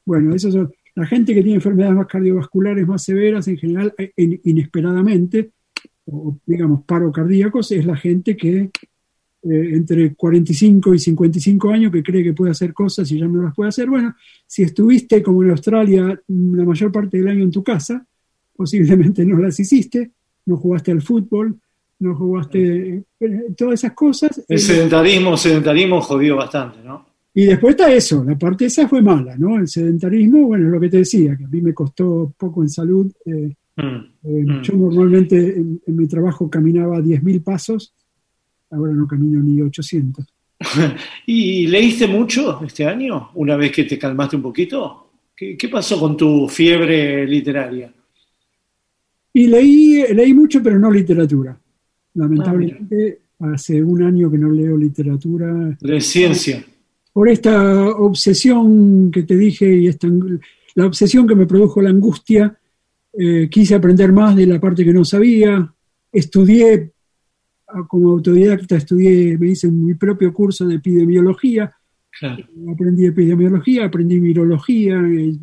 Bueno, 0.05 0.33
eso 0.33 0.51
son, 0.51 0.71
la 0.95 1.05
gente 1.05 1.33
que 1.33 1.41
tiene 1.41 1.55
enfermedades 1.55 1.95
más 1.95 2.07
cardiovasculares 2.07 2.87
más 2.87 3.03
severas, 3.03 3.47
en 3.47 3.57
general, 3.57 3.93
eh, 3.97 4.11
in- 4.17 4.39
inesperadamente, 4.45 5.51
o 6.05 6.37
digamos 6.45 6.83
paro 6.85 7.11
cardíacos, 7.11 7.71
es 7.73 7.85
la 7.85 7.97
gente 7.97 8.35
que 8.37 8.69
eh, 9.43 9.69
entre 9.73 10.15
45 10.15 10.95
y 10.95 10.99
55 10.99 11.69
años 11.69 11.91
que 11.91 12.01
cree 12.01 12.23
que 12.23 12.33
puede 12.33 12.51
hacer 12.51 12.73
cosas 12.73 13.11
y 13.11 13.19
ya 13.19 13.27
no 13.27 13.43
las 13.43 13.53
puede 13.53 13.69
hacer. 13.69 13.89
Bueno, 13.89 14.15
si 14.47 14.63
estuviste 14.63 15.21
como 15.21 15.43
en 15.43 15.51
Australia 15.51 16.19
mm, 16.27 16.55
la 16.55 16.65
mayor 16.65 16.91
parte 16.91 17.17
del 17.17 17.27
año 17.27 17.43
en 17.43 17.51
tu 17.51 17.63
casa, 17.63 18.05
posiblemente 18.55 19.25
no 19.25 19.37
las 19.37 19.59
hiciste, 19.59 20.11
no 20.45 20.57
jugaste 20.57 20.91
al 20.91 21.01
fútbol, 21.01 21.59
no 21.99 22.15
jugaste 22.15 23.03
todas 23.57 23.73
esas 23.75 23.93
cosas. 23.93 24.43
El 24.47 24.55
eh, 24.57 24.59
sedentarismo, 24.59 25.35
sedentarismo 25.37 26.01
jodió 26.01 26.35
bastante, 26.37 26.79
¿no? 26.83 27.05
y 27.33 27.45
después 27.45 27.75
está 27.75 27.93
eso, 27.93 28.23
la 28.23 28.35
parte 28.35 28.65
esa 28.65 28.87
fue 28.87 28.99
mala, 29.03 29.35
¿no? 29.37 29.59
El 29.59 29.67
sedentarismo, 29.67 30.47
bueno, 30.47 30.65
es 30.65 30.71
lo 30.71 30.79
que 30.79 30.89
te 30.89 30.97
decía, 30.97 31.37
que 31.37 31.43
a 31.43 31.47
mí 31.47 31.61
me 31.61 31.71
costó 31.71 32.33
poco 32.37 32.63
en 32.63 32.69
salud. 32.69 33.11
eh, 33.25 33.53
Mm. 33.79 33.81
eh, 34.23 34.43
Mm. 34.43 34.61
Yo 34.63 34.73
normalmente 34.73 35.35
en, 35.37 35.79
en 35.85 35.95
mi 35.95 36.07
trabajo 36.07 36.49
caminaba 36.49 36.99
10.000 36.99 37.43
pasos, 37.43 37.93
ahora 38.71 38.91
no 38.91 39.05
camino 39.05 39.39
ni 39.43 39.61
800. 39.61 40.25
¿Y 41.27 41.67
leíste 41.67 42.07
mucho 42.07 42.59
este 42.65 42.85
año? 42.87 43.29
Una 43.35 43.55
vez 43.55 43.71
que 43.71 43.83
te 43.83 43.99
calmaste 43.99 44.35
un 44.35 44.41
poquito. 44.41 45.11
¿Qué, 45.35 45.55
qué 45.55 45.69
pasó 45.69 45.99
con 45.99 46.17
tu 46.17 46.47
fiebre 46.49 47.27
literaria? 47.27 47.93
Y 49.33 49.45
leí, 49.45 50.03
leí 50.15 50.33
mucho, 50.33 50.63
pero 50.63 50.79
no 50.79 50.89
literatura. 50.89 51.55
Lamentablemente, 52.17 53.19
hace 53.39 53.83
un 53.83 54.01
año 54.01 54.31
que 54.31 54.39
no 54.39 54.49
leo 54.49 54.75
literatura. 54.75 55.77
De 55.79 56.01
ciencia. 56.01 56.65
Por 57.13 57.29
esta 57.29 57.89
obsesión 57.89 59.11
que 59.11 59.23
te 59.23 59.37
dije 59.37 59.71
y 59.71 59.87
esta, 59.87 60.07
la 60.75 60.85
obsesión 60.87 61.27
que 61.27 61.35
me 61.35 61.45
produjo 61.45 61.79
la 61.81 61.91
angustia, 61.91 62.57
eh, 63.13 63.47
quise 63.49 63.75
aprender 63.75 64.11
más 64.11 64.35
de 64.35 64.47
la 64.47 64.59
parte 64.59 64.83
que 64.83 64.93
no 64.93 65.05
sabía. 65.05 65.71
Estudié, 66.11 66.91
ah, 67.67 67.85
como 67.87 68.11
autodidacta, 68.11 68.77
estudié, 68.77 69.37
me 69.37 69.49
hice 69.49 69.69
mi 69.69 69.93
propio 69.93 70.33
curso 70.33 70.65
de 70.65 70.75
epidemiología. 70.75 71.71
Claro. 72.19 72.43
Aprendí 72.73 73.05
epidemiología, 73.05 73.85
aprendí 73.85 74.19
virología. 74.19 74.99
eh, 75.07 75.37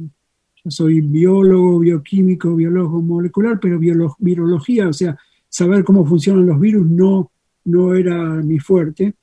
yo 0.64 0.70
soy 0.70 1.02
biólogo, 1.02 1.78
bioquímico, 1.78 2.56
biólogo 2.56 3.00
molecular, 3.02 3.60
pero 3.60 3.78
virología, 4.18 4.88
o 4.88 4.92
sea, 4.92 5.16
saber 5.54 5.84
cómo 5.84 6.04
funcionan 6.04 6.46
los 6.46 6.58
virus 6.58 6.84
no, 6.84 7.30
no 7.66 7.94
era 7.94 8.18
mi 8.42 8.58
fuerte. 8.58 9.14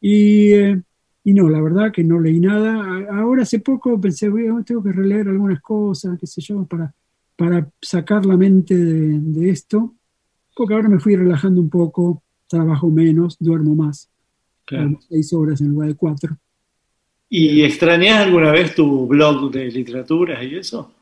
Y, 0.00 0.52
eh, 0.52 0.82
y 1.22 1.34
no, 1.34 1.50
la 1.50 1.60
verdad 1.60 1.92
que 1.92 2.02
no 2.02 2.18
leí 2.18 2.40
nada. 2.40 3.06
Ahora 3.10 3.42
hace 3.42 3.58
poco 3.58 4.00
pensé, 4.00 4.30
"Bueno, 4.30 4.64
tengo 4.64 4.82
que 4.82 4.92
releer 4.92 5.28
algunas 5.28 5.60
cosas, 5.60 6.18
qué 6.18 6.26
sé 6.26 6.40
yo, 6.40 6.64
para, 6.64 6.94
para 7.36 7.68
sacar 7.82 8.24
la 8.24 8.38
mente 8.38 8.74
de, 8.74 9.18
de 9.20 9.50
esto, 9.50 9.94
porque 10.56 10.72
ahora 10.72 10.88
me 10.88 10.98
fui 10.98 11.14
relajando 11.14 11.60
un 11.60 11.68
poco, 11.68 12.22
trabajo 12.48 12.88
menos, 12.88 13.36
duermo 13.38 13.74
más, 13.74 14.08
claro. 14.64 14.98
seis 15.10 15.30
horas 15.34 15.60
en 15.60 15.68
lugar 15.68 15.88
de 15.88 15.94
cuatro. 15.94 16.38
¿Y 17.28 17.62
extrañas 17.62 18.24
alguna 18.24 18.50
vez 18.50 18.74
tu 18.74 19.06
blog 19.06 19.50
de 19.50 19.70
literaturas 19.70 20.42
y 20.42 20.54
eso? 20.54 20.93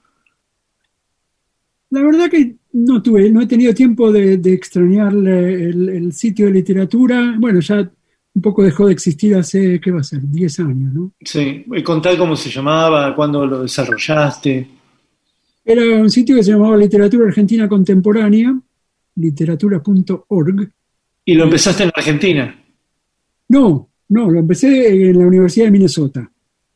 La 1.92 2.02
verdad 2.02 2.30
que 2.30 2.56
no 2.72 3.02
tuve, 3.02 3.30
no 3.30 3.40
he 3.42 3.46
tenido 3.46 3.74
tiempo 3.74 4.10
de, 4.10 4.38
de 4.38 4.52
extrañar 4.54 5.12
el, 5.12 5.88
el 5.90 6.12
sitio 6.12 6.46
de 6.46 6.52
literatura. 6.52 7.36
Bueno, 7.38 7.60
ya 7.60 7.80
un 8.34 8.40
poco 8.42 8.62
dejó 8.64 8.86
de 8.86 8.94
existir 8.94 9.34
hace, 9.34 9.78
¿qué 9.78 9.90
va 9.90 10.00
a 10.00 10.04
ser? 10.04 10.20
10 10.22 10.60
años, 10.60 10.94
¿no? 10.94 11.12
Sí. 11.20 11.64
Y 11.70 11.82
contar 11.82 12.16
cómo 12.16 12.34
se 12.34 12.48
llamaba, 12.48 13.14
cuándo 13.14 13.44
lo 13.46 13.62
desarrollaste. 13.62 14.68
Era 15.64 15.82
un 16.00 16.08
sitio 16.10 16.34
que 16.36 16.42
se 16.42 16.52
llamaba 16.52 16.76
Literatura 16.78 17.26
Argentina 17.26 17.68
Contemporánea, 17.68 18.58
literatura.org. 19.16 20.70
¿Y 21.24 21.34
lo 21.34 21.44
empezaste 21.44 21.84
en 21.84 21.90
Argentina? 21.94 22.58
No, 23.48 23.88
no, 24.08 24.30
lo 24.30 24.38
empecé 24.40 25.10
en 25.10 25.18
la 25.18 25.26
Universidad 25.26 25.66
de 25.66 25.70
Minnesota. 25.72 26.30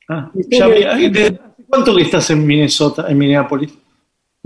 Ah, 0.09 0.31
ya 0.51 0.65
había- 0.67 0.95
¿de- 1.11 1.41
¿Cuánto 1.69 1.97
que 1.97 2.03
estás 2.03 2.31
en 2.31 2.47
Minnesota, 2.47 3.07
en 3.09 3.19
Minneapolis? 3.19 3.73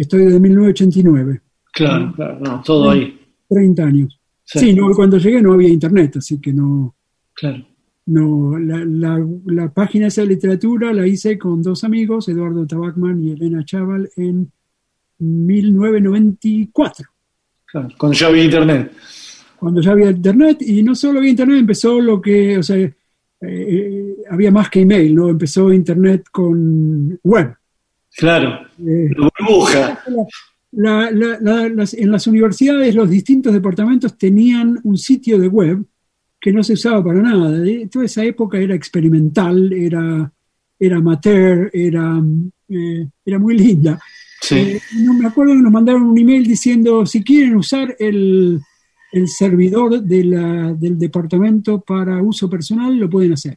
Estoy 0.01 0.25
desde 0.25 0.41
1989, 0.41 1.41
Claro, 1.73 2.13
claro, 2.17 2.39
no, 2.41 2.63
todo 2.65 2.91
ahí. 2.91 3.19
30 3.49 3.85
años. 3.85 4.19
Sí. 4.45 4.59
Sí, 4.59 4.73
no, 4.75 4.91
cuando 4.95 5.19
llegué 5.19 5.41
no 5.43 5.53
había 5.53 5.69
internet, 5.69 6.17
así 6.17 6.41
que 6.41 6.53
no, 6.53 6.95
Claro. 7.35 7.65
No, 8.07 8.59
la, 8.59 8.85
la- 8.85 9.27
la 9.47 9.73
página 9.73 10.07
esa 10.09 10.23
de 10.23 10.29
literatura 10.29 10.93
la 10.93 11.07
hice 11.07 11.39
con 11.39 11.63
dos 11.63 11.85
amigos, 11.85 12.29
Eduardo 12.29 12.67
Tabacman 12.67 13.23
y 13.23 13.33
Elena 13.33 13.65
Chaval, 13.65 14.11
en 14.17 14.51
1994, 15.19 17.07
claro, 17.67 17.89
Cuando 17.99 18.17
ya 18.19 18.27
había 18.29 18.45
internet. 18.45 18.93
cuando 19.59 19.81
ya 19.81 19.93
había 19.93 20.11
internet, 20.11 20.63
y 20.63 20.83
no 20.83 20.95
solo 20.95 21.19
había 21.19 21.31
internet, 21.31 21.59
empezó 21.61 22.01
lo 22.01 22.21
que, 22.21 22.59
o 22.59 22.63
sea, 22.63 22.77
eh, 22.79 22.95
eh, 23.43 24.17
había 24.31 24.51
más 24.51 24.69
que 24.71 24.81
email, 24.81 25.15
¿no? 25.15 25.29
Empezó 25.29 25.73
internet 25.73 26.25
con 26.33 27.19
web. 27.23 27.55
Claro. 28.17 28.67
Eh, 28.79 29.09
La 29.17 29.31
burbuja. 29.39 30.03
la- 30.73 31.11
la- 31.11 31.39
la- 31.41 31.69
las- 31.69 31.95
en 31.95 32.11
las 32.11 32.27
universidades 32.27 32.95
los 32.95 33.09
distintos 33.11 33.53
departamentos 33.53 34.17
tenían 34.19 34.79
un 34.85 34.97
sitio 34.97 35.39
de 35.39 35.49
web 35.49 35.85
que 36.41 36.53
no 36.53 36.63
se 36.63 36.75
usaba 36.75 37.03
para 37.05 37.21
nada. 37.23 37.51
De- 37.51 37.89
Toda 37.91 38.05
esa 38.07 38.25
época 38.25 38.59
era 38.59 38.75
experimental, 38.75 39.73
era, 39.73 40.33
era 40.79 40.97
amateur, 40.97 41.71
era, 41.73 42.23
eh, 42.69 43.09
era 43.25 43.39
muy 43.39 43.57
linda. 43.59 44.01
Sí. 44.43 44.55
Eh, 44.57 44.81
no 45.05 45.13
me 45.15 45.27
acuerdo 45.27 45.53
que 45.53 45.59
nos 45.61 45.73
mandaron 45.73 46.03
un 46.05 46.17
email 46.19 46.45
diciendo 46.47 47.05
si 47.05 47.23
quieren 47.23 47.57
usar 47.57 47.95
el, 47.99 48.59
el 49.13 49.29
servidor 49.29 50.01
de 50.03 50.25
la- 50.25 50.73
del 50.73 50.99
departamento 50.99 51.81
para 51.81 52.23
uso 52.23 52.49
personal, 52.49 52.97
lo 52.97 53.11
pueden 53.11 53.35
hacer. 53.35 53.57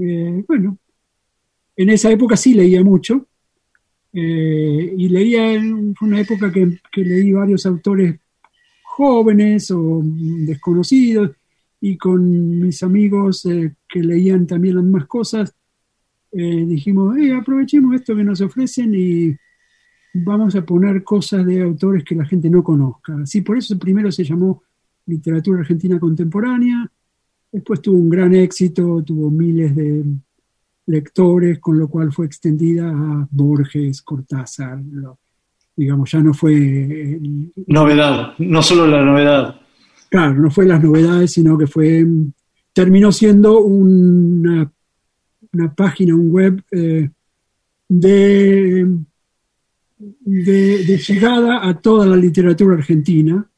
Eh, 0.00 0.44
bueno, 0.46 0.76
en 1.78 1.88
esa 1.90 2.10
época 2.12 2.36
sí 2.36 2.52
leía 2.54 2.82
mucho. 2.84 3.26
eh, 4.12 4.94
y 4.96 5.08
leía, 5.10 5.52
en- 5.54 5.94
una 6.00 6.18
época 6.20 6.50
que, 6.50 6.78
que 6.90 7.02
leí 7.04 7.30
varios 7.32 7.66
autores 7.66 8.18
jóvenes 8.82 9.70
o 9.70 10.00
desconocidos, 10.02 11.32
y 11.80 11.96
con 11.98 12.58
mis 12.58 12.82
amigos 12.82 13.44
eh, 13.46 13.74
que 13.88 14.00
leían 14.02 14.46
también 14.46 14.76
las 14.76 14.84
mismas 14.84 15.06
cosas, 15.06 15.54
eh, 16.32 16.64
dijimos, 16.66 17.16
"Eh, 17.18 17.32
aprovechemos 17.34 17.94
esto 17.94 18.16
que 18.16 18.24
nos 18.24 18.40
ofrecen 18.40 18.94
y 18.94 19.36
vamos 20.14 20.54
a 20.56 20.64
poner 20.64 21.04
cosas 21.04 21.44
de 21.46 21.60
autores 21.62 22.02
que 22.02 22.14
la 22.16 22.24
gente 22.24 22.48
no 22.50 22.62
conozca. 22.64 23.14
Así, 23.22 23.42
por 23.42 23.58
eso 23.58 23.78
primero 23.78 24.10
se 24.10 24.24
llamó 24.24 24.62
Literatura 25.06 25.60
Argentina 25.60 26.00
Contemporánea, 26.00 26.90
después 27.52 27.80
tuvo 27.82 27.98
un 27.98 28.08
gran 28.08 28.34
éxito, 28.34 29.02
tuvo 29.04 29.30
miles 29.30 29.76
de 29.76 30.02
lectores, 30.88 31.58
con 31.60 31.78
lo 31.78 31.88
cual 31.88 32.12
fue 32.12 32.26
extendida 32.26 32.88
a 32.90 33.28
Borges, 33.30 34.02
Cortázar, 34.02 34.80
lo- 34.90 35.18
digamos, 35.76 36.10
ya 36.10 36.20
no 36.20 36.34
fue, 36.34 37.20
Novedad. 37.68 38.32
No 38.38 38.62
solo 38.62 38.86
la 38.88 39.04
novedad. 39.04 39.60
claro, 40.10 40.34
no 40.34 40.50
fue 40.50 40.66
las 40.66 40.82
novedades, 40.82 41.30
sino 41.32 41.56
que 41.56 41.66
fue, 41.68 42.04
terminó 42.72 43.12
siendo 43.12 43.60
una, 43.60 44.68
una 45.52 45.74
página, 45.74 46.16
un 46.16 46.30
web 46.30 46.62
eh, 46.72 47.08
de, 47.88 48.86
de, 49.98 50.84
de 50.84 50.98
llegada 50.98 51.68
a 51.68 51.78
toda 51.78 52.06
la 52.06 52.16
literatura 52.16 52.74
argentina. 52.74 53.48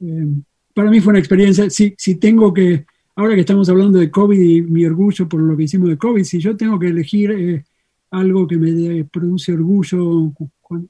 Eh, 0.00 0.26
para 0.74 0.90
mí 0.90 1.00
fue 1.00 1.10
una 1.12 1.20
experiencia, 1.20 1.70
si, 1.70 1.94
si 1.96 2.16
tengo 2.16 2.52
que, 2.52 2.84
ahora 3.16 3.34
que 3.34 3.40
estamos 3.40 3.68
hablando 3.68 3.98
de 3.98 4.10
COVID 4.10 4.38
y 4.40 4.62
mi 4.62 4.84
orgullo 4.84 5.28
por 5.28 5.40
lo 5.40 5.56
que 5.56 5.64
hicimos 5.64 5.88
de 5.88 5.98
COVID, 5.98 6.24
si 6.24 6.38
yo 6.38 6.56
tengo 6.56 6.78
que 6.78 6.88
elegir 6.88 7.30
eh, 7.32 7.64
algo 8.10 8.46
que 8.46 8.56
me 8.56 9.04
produce 9.04 9.52
orgullo 9.52 10.30
cu- 10.34 10.50
cu- 10.60 10.88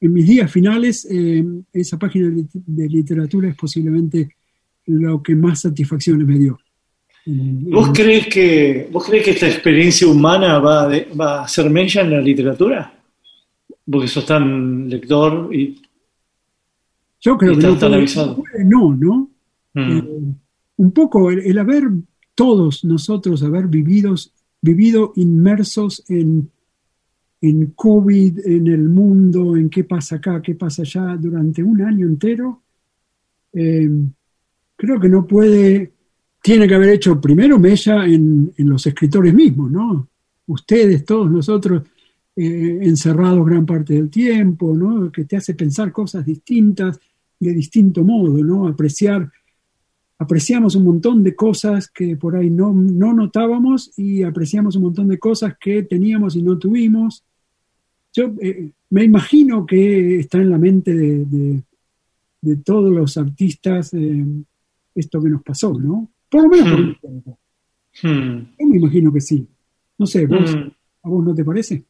en 0.00 0.12
mis 0.12 0.26
días 0.26 0.50
finales, 0.50 1.06
eh, 1.10 1.44
esa 1.72 1.98
página 1.98 2.28
de 2.28 2.34
lit- 2.36 2.50
de 2.52 2.88
literatura 2.88 3.48
es 3.48 3.56
posiblemente 3.56 4.28
lo 4.86 5.22
que 5.22 5.34
más 5.34 5.60
satisfacciones 5.62 6.26
me 6.26 6.38
dio. 6.38 6.58
Mm, 7.26 7.70
¿Vos 7.70 7.90
crees 7.92 8.26
que, 8.28 8.88
vos 8.92 9.04
crees 9.04 9.24
que 9.24 9.30
esta 9.32 9.48
experiencia 9.48 10.06
humana 10.06 10.58
va, 10.60 10.86
de- 10.88 11.08
va 11.18 11.40
a 11.40 11.44
hacer 11.44 11.68
mella 11.70 12.02
en 12.02 12.10
la 12.12 12.20
literatura? 12.20 12.92
Porque 13.90 14.06
sos 14.08 14.26
tan 14.26 14.88
lector 14.88 15.48
y 15.54 15.80
Yo 17.20 17.36
creo 17.36 17.52
y 17.52 17.56
que 17.58 17.66
no, 17.66 17.76
tan 17.78 17.94
avisado. 17.94 18.42
no, 18.64 18.94
¿no? 18.94 19.30
Mm. 19.74 19.98
Eh, 19.98 20.04
un 20.76 20.92
poco 20.92 21.30
el, 21.30 21.40
el 21.40 21.58
haber 21.58 21.90
todos 22.36 22.84
nosotros 22.84 23.42
haber 23.42 23.66
vividos, 23.66 24.32
vivido 24.60 25.12
inmersos 25.16 26.04
en, 26.08 26.50
en 27.40 27.72
COVID, 27.74 28.46
en 28.46 28.66
el 28.68 28.88
mundo, 28.88 29.56
en 29.56 29.70
qué 29.70 29.84
pasa 29.84 30.16
acá, 30.16 30.40
qué 30.42 30.54
pasa 30.54 30.82
allá 30.82 31.16
durante 31.16 31.62
un 31.62 31.80
año 31.82 32.06
entero, 32.06 32.62
eh, 33.52 33.90
creo 34.76 35.00
que 35.00 35.08
no 35.08 35.26
puede, 35.26 35.92
tiene 36.42 36.68
que 36.68 36.74
haber 36.74 36.90
hecho 36.90 37.20
primero 37.20 37.58
mella 37.58 38.04
en, 38.06 38.52
en 38.56 38.68
los 38.68 38.86
escritores 38.86 39.32
mismos, 39.32 39.70
¿no? 39.70 40.08
Ustedes, 40.46 41.04
todos 41.04 41.30
nosotros, 41.30 41.82
eh, 42.36 42.78
encerrados 42.82 43.46
gran 43.46 43.64
parte 43.64 43.94
del 43.94 44.10
tiempo, 44.10 44.76
¿no? 44.76 45.10
Que 45.10 45.24
te 45.24 45.38
hace 45.38 45.54
pensar 45.54 45.90
cosas 45.90 46.24
distintas 46.26 47.00
de 47.40 47.52
distinto 47.54 48.04
modo, 48.04 48.44
¿no? 48.44 48.68
Apreciar, 48.68 49.30
apreciamos 50.18 50.74
un 50.74 50.84
montón 50.84 51.22
de 51.22 51.34
cosas 51.34 51.88
que 51.90 52.16
por 52.16 52.36
ahí 52.36 52.48
no, 52.50 52.72
no 52.72 53.12
notábamos 53.12 53.92
y 53.98 54.22
apreciamos 54.22 54.76
un 54.76 54.82
montón 54.84 55.08
de 55.08 55.18
cosas 55.18 55.54
que 55.60 55.82
teníamos 55.82 56.36
y 56.36 56.42
no 56.42 56.56
tuvimos. 56.58 57.22
Yo 58.14 58.32
eh, 58.40 58.70
me 58.90 59.04
imagino 59.04 59.66
que 59.66 60.18
está 60.20 60.38
en 60.38 60.50
la 60.50 60.58
mente 60.58 60.94
de, 60.94 61.24
de- 61.26 61.62
de 62.42 62.56
todos 62.56 62.92
los 62.94 63.16
artistas 63.16 63.92
eh, 63.94 64.24
esto 64.94 65.20
que 65.22 65.28
nos 65.30 65.42
pasó, 65.42 65.74
¿no? 65.78 66.08
Por 66.30 66.42
lo 66.44 66.48
menos 66.48 66.68
por 66.70 66.80
Hmm. 66.80 66.94
tiempo. 67.00 67.38
Hmm. 68.02 68.38
Yo 68.58 68.66
me 68.68 68.76
imagino 68.76 69.12
que 69.12 69.20
sí. 69.20 69.46
No 69.98 70.06
sé, 70.06 70.26
¿vos, 70.26 70.54
Mm. 70.54 70.68
¿a 71.02 71.08
vos 71.08 71.24
no 71.24 71.34
te 71.34 71.44
parece? 71.44 71.82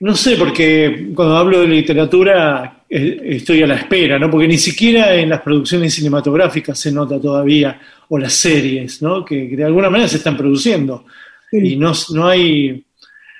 No 0.00 0.14
sé, 0.14 0.36
porque 0.36 1.12
cuando 1.14 1.36
hablo 1.36 1.60
de 1.60 1.68
literatura 1.68 2.83
estoy 2.88 3.62
a 3.62 3.66
la 3.66 3.76
espera, 3.76 4.18
¿no? 4.18 4.30
Porque 4.30 4.48
ni 4.48 4.58
siquiera 4.58 5.14
en 5.14 5.30
las 5.30 5.40
producciones 5.40 5.94
cinematográficas 5.94 6.78
se 6.78 6.92
nota 6.92 7.20
todavía, 7.20 7.80
o 8.08 8.18
las 8.18 8.34
series, 8.34 9.02
¿no? 9.02 9.24
Que, 9.24 9.48
que 9.48 9.56
de 9.56 9.64
alguna 9.64 9.90
manera 9.90 10.08
se 10.08 10.18
están 10.18 10.36
produciendo. 10.36 11.04
Sí. 11.50 11.58
Y 11.58 11.76
no, 11.76 11.92
no 12.12 12.26
hay. 12.28 12.84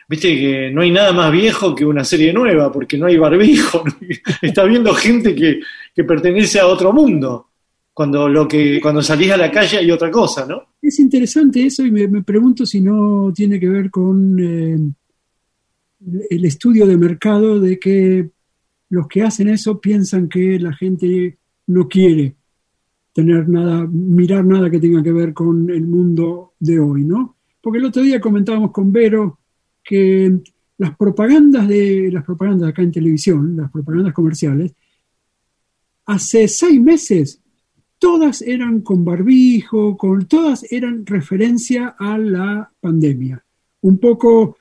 viste 0.09 0.29
que 0.37 0.71
no 0.71 0.83
hay 0.83 0.91
nada 0.91 1.13
más 1.13 1.31
viejo 1.31 1.75
que 1.75 1.85
una 1.85 2.05
serie 2.05 2.33
nueva, 2.33 2.73
porque 2.73 2.99
no 2.99 3.07
hay 3.07 3.17
barbijo, 3.17 3.85
¿no? 3.85 3.95
está 4.43 4.65
viendo 4.65 4.95
gente 4.95 5.35
que, 5.35 5.61
que 5.95 6.05
pertenece 6.05 6.59
a 6.61 6.67
otro 6.67 6.93
mundo, 6.93 7.51
cuando, 7.93 8.29
lo 8.29 8.49
que, 8.49 8.81
cuando 8.81 9.03
salís 9.03 9.31
a 9.31 9.37
la 9.37 9.51
calle 9.51 9.79
hay 9.79 9.91
otra 9.91 10.11
cosa, 10.11 10.45
¿no? 10.47 10.75
Es 10.83 10.99
interesante 10.99 11.65
eso 11.65 11.85
y 11.85 11.91
me, 11.91 12.09
me 12.09 12.23
pregunto 12.23 12.67
si 12.67 12.81
no 12.81 13.33
tiene 13.35 13.61
que 13.61 13.69
ver 13.69 13.91
con 13.91 14.37
eh, 14.39 14.79
el 16.31 16.45
estudio 16.45 16.87
de 16.87 16.97
mercado 16.97 17.61
de 17.61 17.79
que 17.79 18.34
los 18.95 19.09
que 19.09 19.23
hacen 19.23 19.49
eso 19.49 19.81
piensan 19.81 20.29
que 20.29 20.59
la 20.61 20.73
gente 20.73 21.37
no 21.67 21.89
quiere 21.89 22.37
tener 23.13 23.49
nada, 23.49 23.87
mirar 23.91 24.45
nada 24.45 24.71
que 24.71 24.79
tenga 24.79 25.03
que 25.03 25.13
ver 25.13 25.35
con 25.35 25.69
el 25.69 25.83
mundo 25.83 26.55
de 26.61 26.79
hoy, 26.79 27.05
¿no? 27.05 27.37
Porque 27.61 27.79
el 27.79 27.87
otro 27.87 28.03
día 28.03 28.21
comentábamos 28.21 28.71
con 28.71 28.93
Vero 28.93 29.41
que 29.83 30.41
las 30.79 30.97
propagandas 30.97 31.67
de 31.67 32.11
las 32.13 32.25
propagandas 32.25 32.71
acá 32.71 32.83
en 32.83 32.93
televisión, 32.93 33.57
las 33.57 33.71
propagandas 33.71 34.15
comerciales, 34.15 34.73
hace 36.07 36.47
seis 36.47 36.81
meses 36.81 37.41
todas 37.99 38.43
eran 38.43 38.81
con 38.83 39.05
barbijo, 39.05 39.97
con 39.97 40.27
todas 40.27 40.71
eran 40.71 41.05
referencia 41.05 41.97
a 41.99 42.17
la 42.19 42.71
pandemia. 42.81 43.45
Un 43.81 43.99
poco 43.99 44.57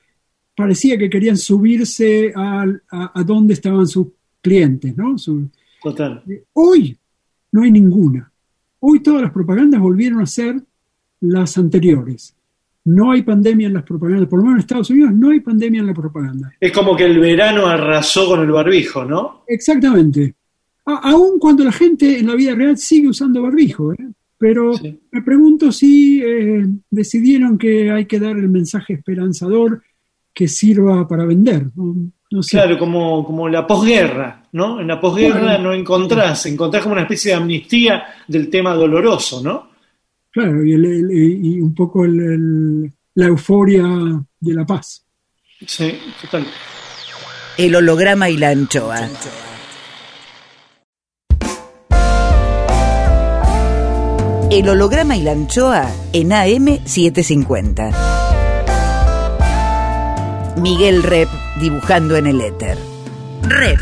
parecía 0.56 0.96
que 0.96 1.10
querían 1.10 1.36
subirse 1.36 2.32
a, 2.34 2.64
a, 2.90 3.22
dónde 3.24 3.54
estaban 3.54 3.86
sus 3.86 4.08
clientes, 4.44 4.94
¿no? 4.96 5.16
Total. 5.82 6.22
Hoy 6.52 6.96
no 7.52 7.62
hay 7.62 7.70
ninguna. 7.70 8.30
Hoy 8.80 9.00
todas 9.02 9.22
las 9.22 9.32
propagandas 9.32 9.80
volvieron 9.80 10.20
a 10.20 10.26
ser 10.26 10.62
las 11.20 11.56
anteriores. 11.56 12.36
No 12.84 13.10
hay 13.12 13.22
pandemia 13.22 13.68
en 13.68 13.72
las 13.74 13.84
propagandas, 13.84 14.28
por 14.28 14.40
lo 14.40 14.44
menos 14.44 14.56
en 14.58 14.60
Estados 14.60 14.90
Unidos 14.90 15.12
no 15.14 15.30
hay 15.30 15.40
pandemia 15.40 15.80
en 15.80 15.86
la 15.86 15.94
propaganda. 15.94 16.52
Es 16.60 16.70
como 16.70 16.94
que 16.94 17.04
el 17.06 17.18
verano 17.18 17.66
arrasó 17.66 18.26
con 18.28 18.40
el 18.40 18.50
barbijo, 18.50 19.06
¿no? 19.06 19.42
Exactamente. 19.48 20.34
A- 20.84 21.10
aun 21.12 21.38
cuando 21.38 21.64
la 21.64 21.72
gente 21.72 22.18
en 22.18 22.26
la 22.26 22.34
vida 22.34 22.54
real 22.54 22.76
sigue 22.76 23.08
usando 23.08 23.40
barbijo, 23.40 23.94
¿eh? 23.94 24.06
pero 24.36 24.74
Sí. 24.74 25.00
me 25.12 25.22
pregunto 25.22 25.72
si 25.72 26.20
eh, 26.22 26.66
decidieron 26.90 27.56
que 27.56 27.90
hay 27.90 28.04
que 28.04 28.20
dar 28.20 28.36
el 28.36 28.50
mensaje 28.50 28.92
esperanzador 28.92 29.82
que 30.34 30.46
sirva 30.46 31.08
para 31.08 31.24
vender. 31.24 31.70
No, 31.74 31.96
no 32.34 32.42
sé. 32.42 32.56
Claro, 32.56 32.76
como, 32.78 33.24
como 33.24 33.48
la 33.48 33.64
posguerra, 33.66 34.42
¿no? 34.52 34.80
En 34.80 34.88
la 34.88 35.00
posguerra 35.00 35.40
Claro. 35.40 35.62
no 35.62 35.72
encontrás, 35.72 36.44
encontrás 36.46 36.82
como 36.82 36.94
una 36.94 37.02
especie 37.02 37.30
de 37.30 37.36
amnistía 37.36 38.04
del 38.26 38.50
tema 38.50 38.74
doloroso, 38.74 39.40
¿no? 39.42 39.68
Claro, 40.30 40.64
y, 40.64 40.72
el- 40.72 40.84
el- 40.84 41.10
y 41.46 41.60
un 41.60 41.72
poco 41.74 42.04
el- 42.04 42.20
el- 42.20 42.92
la 43.14 43.26
euforia 43.26 43.84
de 44.40 44.52
la 44.54 44.66
paz. 44.66 45.04
Sí, 45.64 45.96
total. 46.20 46.44
El 47.56 47.76
holograma 47.76 48.28
y 48.28 48.36
la 48.36 48.48
anchoa. 48.50 49.08
El 54.50 54.68
holograma 54.68 55.16
y 55.16 55.22
la 55.22 55.32
anchoa 55.32 55.90
en 56.12 56.30
AM750. 56.30 57.90
Miguel 60.60 61.02
Rep 61.02 61.28
dibujando 61.64 62.14
en 62.16 62.26
el 62.26 62.42
éter. 62.42 62.78
Rep. 63.42 63.80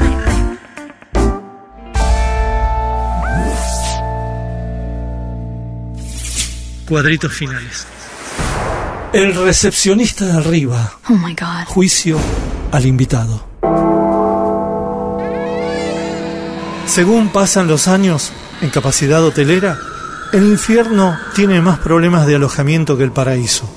Cuadritos 6.88 7.32
finales. 7.32 7.88
El 9.12 9.34
recepcionista 9.34 10.26
de 10.26 10.32
arriba. 10.32 10.92
Oh 11.10 11.14
my 11.14 11.34
god. 11.34 11.66
Juicio 11.66 12.18
al 12.70 12.86
invitado. 12.86 13.48
Según 16.86 17.30
pasan 17.30 17.66
los 17.66 17.88
años 17.88 18.32
en 18.60 18.70
capacidad 18.70 19.24
hotelera, 19.24 19.76
el 20.32 20.44
infierno 20.44 21.18
tiene 21.34 21.60
más 21.60 21.80
problemas 21.80 22.28
de 22.28 22.36
alojamiento 22.36 22.96
que 22.96 23.02
el 23.02 23.10
paraíso. 23.10 23.68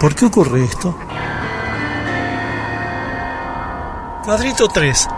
¿Por 0.00 0.16
qué 0.16 0.24
ocurre 0.24 0.64
esto? 0.64 0.98
Cuadrito 4.24 4.68
3. 4.68 5.08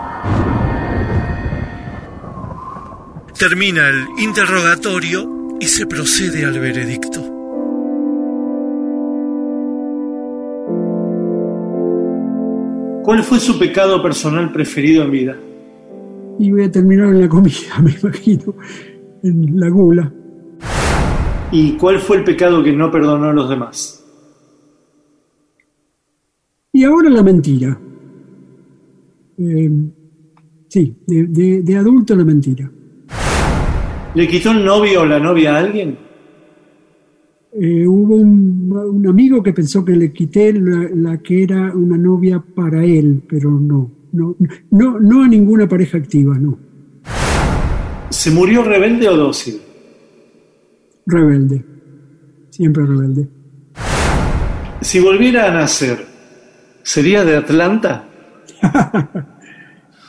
Termina 3.37 3.89
el 3.89 4.05
interrogatorio 4.23 5.57
y 5.59 5.65
se 5.65 5.85
procede 5.85 6.45
al 6.45 6.57
veredicto. 6.57 7.19
¿Cuál 13.03 13.23
fue 13.23 13.41
su 13.41 13.59
pecado 13.59 14.01
personal 14.01 14.53
preferido 14.53 15.03
en 15.03 15.11
vida? 15.11 15.37
Y 16.39 16.51
voy 16.51 16.63
a 16.63 16.71
terminar 16.71 17.07
en 17.07 17.19
la 17.19 17.27
comida, 17.27 17.77
me 17.83 17.91
imagino, 17.91 18.55
en 19.21 19.59
la 19.59 19.67
gula. 19.67 20.13
¿Y 21.51 21.73
cuál 21.73 21.99
fue 21.99 22.17
el 22.17 22.23
pecado 22.23 22.63
que 22.63 22.71
no 22.71 22.89
perdonó 22.89 23.25
a 23.25 23.33
los 23.33 23.49
demás? 23.49 24.01
Y 26.71 26.85
ahora 26.85 27.09
la 27.09 27.21
mentira. 27.21 27.77
Eh, 29.45 29.69
sí, 30.69 30.95
de, 31.05 31.27
de- 31.27 31.61
de 31.63 31.75
adulto 31.77 32.15
la 32.15 32.23
mentira. 32.23 32.69
¿Le 34.15 34.27
quitó 34.27 34.51
el 34.51 34.63
novio 34.63 35.01
o 35.01 35.05
la 35.05 35.19
novia 35.19 35.55
a 35.55 35.59
alguien? 35.59 35.97
Eh, 37.59 37.85
hubo 37.87 38.15
un, 38.15 38.71
un 38.71 39.07
amigo 39.07 39.43
que 39.43 39.53
pensó 39.53 39.83
que 39.83 39.95
le 39.95 40.11
quité 40.11 40.53
la, 40.53 40.89
la 40.93 41.17
que 41.17 41.43
era 41.43 41.71
una 41.75 41.97
novia 41.97 42.39
para 42.55 42.83
él, 42.83 43.21
pero 43.27 43.51
no, 43.51 43.91
no, 44.13 44.35
no, 44.71 44.99
no 44.99 45.23
a 45.23 45.27
ninguna 45.27 45.67
pareja 45.67 45.97
activa, 45.97 46.37
no. 46.37 46.57
¿Se 48.09 48.31
murió 48.31 48.63
rebelde 48.63 49.09
o 49.09 49.17
dócil? 49.17 49.59
Rebelde, 51.05 51.63
siempre 52.49 52.85
rebelde. 52.85 53.27
Si 54.81 54.99
volviera 54.99 55.47
a 55.47 55.53
nacer, 55.53 56.05
¿sería 56.83 57.23
de 57.23 57.35
Atlanta? 57.37 58.07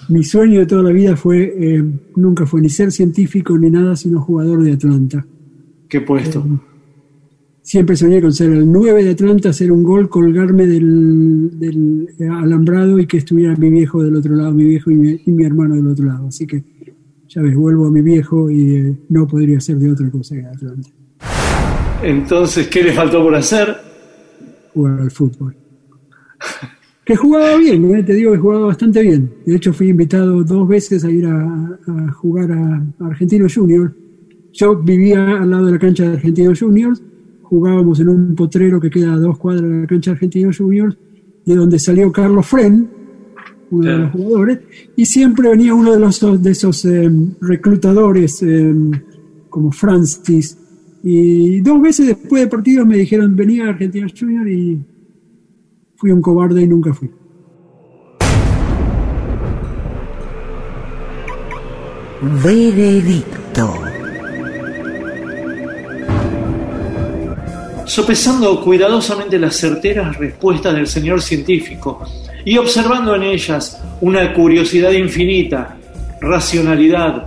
Mi 0.09 0.23
sueño 0.23 0.61
de 0.61 0.67
toda 0.67 0.83
la 0.83 0.91
vida 0.91 1.17
fue, 1.17 1.55
eh, 1.57 1.85
nunca 2.17 2.47
fue 2.47 2.61
ni 2.61 2.69
ser 2.69 2.93
científico 2.93 3.57
ni 3.59 3.71
nada, 3.71 3.97
sino 3.97 4.21
jugador 4.21 4.63
de 4.63 4.73
Atlanta. 4.73 5.25
¿Qué 5.89 6.01
puesto? 6.01 6.45
Siempre 7.63 7.97
soñé 7.97 8.21
con 8.21 8.33
ser 8.33 8.51
el 8.51 8.71
9 8.71 9.05
de 9.05 9.11
Atlanta, 9.11 9.49
hacer 9.49 9.73
un 9.73 9.83
gol, 9.83 10.09
colgarme 10.09 10.67
del, 10.67 11.59
del 11.59 12.09
alambrado 12.31 12.99
y 12.99 13.07
que 13.07 13.19
estuviera 13.19 13.57
mi 13.57 13.71
viejo 13.71 14.03
del 14.03 14.17
otro 14.17 14.35
lado, 14.35 14.53
mi 14.53 14.65
viejo 14.65 14.91
y 14.91 14.97
mi, 14.97 15.21
y 15.25 15.31
mi 15.31 15.45
hermano 15.45 15.75
del 15.77 15.87
otro 15.89 16.05
lado. 16.05 16.29
Así 16.29 16.47
que, 16.47 16.63
ya 17.29 17.41
ves, 17.41 17.57
vuelvo 17.57 17.87
a 17.87 17.91
mi 17.91 18.03
viejo 18.03 18.51
y 18.51 18.77
eh, 18.77 18.97
no 19.09 19.27
podría 19.27 19.61
ser 19.61 19.79
de 19.79 19.91
otra 19.91 20.11
cosa 20.11 20.35
que 20.35 20.45
Atlanta, 20.45 20.91
Entonces, 22.03 22.69
¿qué 22.69 22.83
le 22.83 22.93
faltó 22.93 23.23
por 23.23 23.35
hacer? 23.35 23.75
jugar 24.75 25.01
al 25.01 25.11
fútbol. 25.11 25.57
Que 27.05 27.17
jugaba 27.17 27.57
bien, 27.59 27.95
¿eh? 27.95 28.03
te 28.03 28.15
digo 28.15 28.33
que 28.33 28.39
jugaba 28.39 28.67
bastante 28.67 29.03
bien. 29.03 29.31
De 29.45 29.57
hecho, 29.57 29.73
fui 29.75 29.89
invitado 29.89 30.43
dos 30.43 30.67
veces 30.67 31.05
a 31.05 31.11
ir 31.11 31.27
a, 31.27 31.79
a 31.87 32.13
jugar 32.13 32.51
a, 32.51 32.87
a 33.01 33.07
Argentino 33.07 33.47
Juniors. 33.55 33.93
Yo 34.53 34.77
vivía 34.77 35.43
al 35.43 35.51
lado 35.51 35.67
de 35.67 35.73
la 35.73 35.79
cancha 35.79 36.05
de 36.05 36.15
Argentinos 36.15 36.61
Juniors, 36.61 37.03
jugábamos 37.43 38.01
en 38.01 38.09
un 38.09 38.35
potrero 38.35 38.81
que 38.81 38.89
queda 38.89 39.15
a 39.15 39.19
dos 39.19 39.37
cuadras 39.37 39.69
de 39.69 39.81
la 39.81 39.87
cancha 39.87 40.13
de 40.13 40.15
Argentinos 40.15 40.57
Juniors, 40.57 40.97
de 41.45 41.55
donde 41.55 41.79
salió 41.79 42.11
Carlos 42.11 42.47
Fren, 42.47 42.89
uno 43.71 43.91
de 43.91 43.99
los 43.99 44.13
jugadores, 44.13 44.59
y 44.97 45.05
siempre 45.05 45.51
venía 45.51 45.75
uno 45.75 45.93
de, 45.93 45.99
los, 45.99 46.43
de 46.43 46.51
esos 46.51 46.85
eh, 46.85 47.11
reclutadores 47.41 48.43
eh, 48.43 48.75
como 49.51 49.73
Francis. 49.73 50.57
Y 51.03 51.61
dos 51.61 51.83
veces 51.83 52.07
después 52.07 52.45
de 52.45 52.49
partidos 52.49 52.87
me 52.87 52.97
dijeron, 52.97 53.37
venía 53.37 53.67
a 53.67 53.71
Argentinos 53.71 54.15
Juniors 54.19 54.49
y 54.49 54.79
fui 55.97 56.11
un 56.11 56.21
cobarde 56.21 56.63
y 56.63 56.67
nunca 56.67 56.93
fui. 56.93 57.11
Veredicto. 62.21 63.75
Sopesando 67.85 68.63
cuidadosamente 68.63 69.39
las 69.39 69.57
certeras 69.57 70.17
respuestas 70.17 70.75
del 70.75 70.87
señor 70.87 71.21
científico 71.21 72.03
y 72.45 72.57
observando 72.57 73.15
en 73.15 73.25
ellas 73.25 73.83
una 74.01 74.33
curiosidad 74.33 74.93
infinita, 74.93 75.77
racionalidad, 76.21 77.27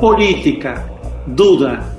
política, 0.00 0.86
duda, 1.26 1.94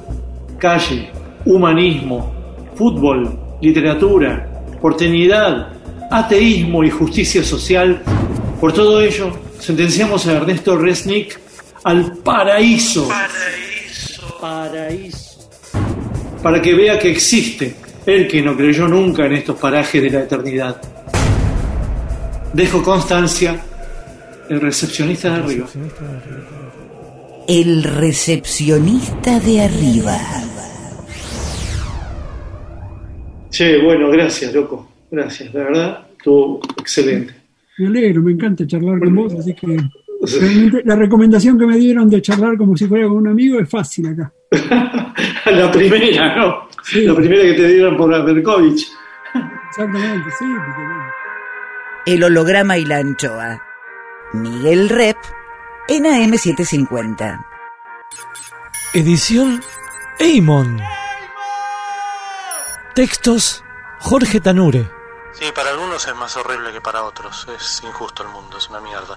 calle, 0.57 1.09
humanismo, 1.45 2.31
fútbol, 2.75 3.37
literatura, 3.61 4.50
porteñidad, 4.81 5.69
ateísmo 6.09 6.83
y 6.83 6.89
justicia 6.89 7.43
social, 7.43 8.01
por 8.59 8.73
todo 8.73 9.01
ello 9.01 9.31
sentenciamos 9.59 10.27
a 10.27 10.33
Ernesto 10.33 10.77
Resnick 10.77 11.39
al 11.83 12.17
paraíso. 12.17 13.07
Paraíso. 14.39 15.49
Para 16.41 16.61
que 16.61 16.73
vea 16.73 16.97
que 16.97 17.11
existe 17.11 17.75
el 18.05 18.27
que 18.27 18.41
no 18.41 18.57
creyó 18.57 18.87
nunca 18.87 19.25
en 19.25 19.33
estos 19.33 19.57
parajes 19.57 20.01
de 20.01 20.09
la 20.09 20.21
eternidad. 20.21 20.81
dejo 22.53 22.83
constancia, 22.83 23.61
el 24.49 24.59
recepcionista 24.59 25.29
de 25.29 25.35
arriba. 25.35 25.67
El 27.47 27.83
recepcionista 27.83 29.39
de 29.39 29.61
arriba. 29.61 30.17
Che, 33.51 33.77
bueno, 33.79 34.09
gracias, 34.09 34.53
loco. 34.53 34.89
Gracias, 35.11 35.53
la 35.53 35.63
verdad, 35.65 36.07
estuvo 36.17 36.61
excelente. 36.79 37.35
Me 37.77 37.87
alegro, 37.87 38.21
me 38.21 38.31
encanta 38.31 38.65
charlar 38.65 38.99
con 38.99 39.13
vos, 39.13 39.33
así 39.33 39.53
que 39.53 39.67
realmente 40.39 40.81
la 40.85 40.95
recomendación 40.95 41.59
que 41.59 41.65
me 41.65 41.77
dieron 41.77 42.09
de 42.09 42.21
charlar 42.21 42.57
como 42.57 42.77
si 42.77 42.85
fuera 42.85 43.07
con 43.07 43.17
un 43.17 43.27
amigo 43.27 43.59
es 43.59 43.69
fácil 43.69 44.07
acá. 44.07 44.31
la 45.51 45.69
primera, 45.69 46.35
¿no? 46.37 46.67
La 46.93 47.15
primera 47.15 47.43
que 47.43 47.53
te 47.53 47.67
dieron 47.67 47.97
por 47.97 48.25
Berkovich. 48.25 48.87
Exactamente, 49.69 50.29
sí. 50.39 50.45
porque, 50.45 50.81
bueno, 50.81 51.05
El 52.05 52.23
holograma 52.23 52.77
y 52.77 52.85
la 52.85 52.97
anchoa. 52.97 53.61
Miguel 54.33 54.87
Rep 54.87 55.17
en 55.89 56.05
AM750. 56.05 57.45
Edición 58.93 59.59
Eimon. 60.19 60.79
Textos 62.95 63.63
Jorge 63.99 64.41
Tanure. 64.41 64.89
Sí, 65.31 65.45
para 65.55 65.69
algunos 65.69 66.05
es 66.05 66.15
más 66.15 66.35
horrible 66.35 66.73
que 66.73 66.81
para 66.81 67.03
otros. 67.03 67.47
Es 67.55 67.81
injusto 67.83 68.23
el 68.23 68.29
mundo, 68.29 68.57
es 68.57 68.69
una 68.69 68.81
mierda. 68.81 69.15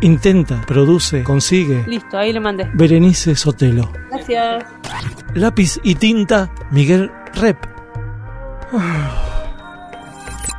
Intenta, 0.00 0.60
produce, 0.66 1.24
consigue. 1.24 1.84
Listo, 1.88 2.16
ahí 2.16 2.32
le 2.32 2.38
mandé. 2.38 2.70
Berenice 2.74 3.34
Sotelo. 3.34 3.90
Gracias. 4.10 4.64
Lápiz 5.34 5.80
y 5.82 5.96
tinta 5.96 6.52
Miguel 6.70 7.10
Rep. 7.34 7.58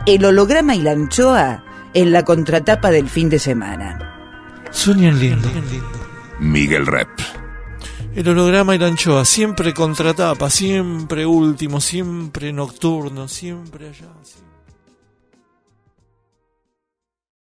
El 0.06 0.26
holograma 0.26 0.76
y 0.76 0.82
la 0.82 0.92
anchoa 0.92 1.64
en 1.94 2.12
la 2.12 2.24
contratapa 2.24 2.92
del 2.92 3.08
fin 3.10 3.30
de 3.30 3.40
semana. 3.40 4.20
Sueñan 4.70 5.18
lindo. 5.18 5.50
Miguel 6.40 6.88
Rep. 6.88 7.10
El 8.16 8.30
holograma 8.30 8.76
y 8.76 8.78
la 8.78 8.88
anchoa, 8.88 9.26
siempre 9.26 9.74
contratapa, 9.74 10.48
siempre 10.50 11.26
último, 11.26 11.82
siempre 11.82 12.54
nocturno, 12.54 13.28
siempre 13.28 13.90
allá. 13.90 14.08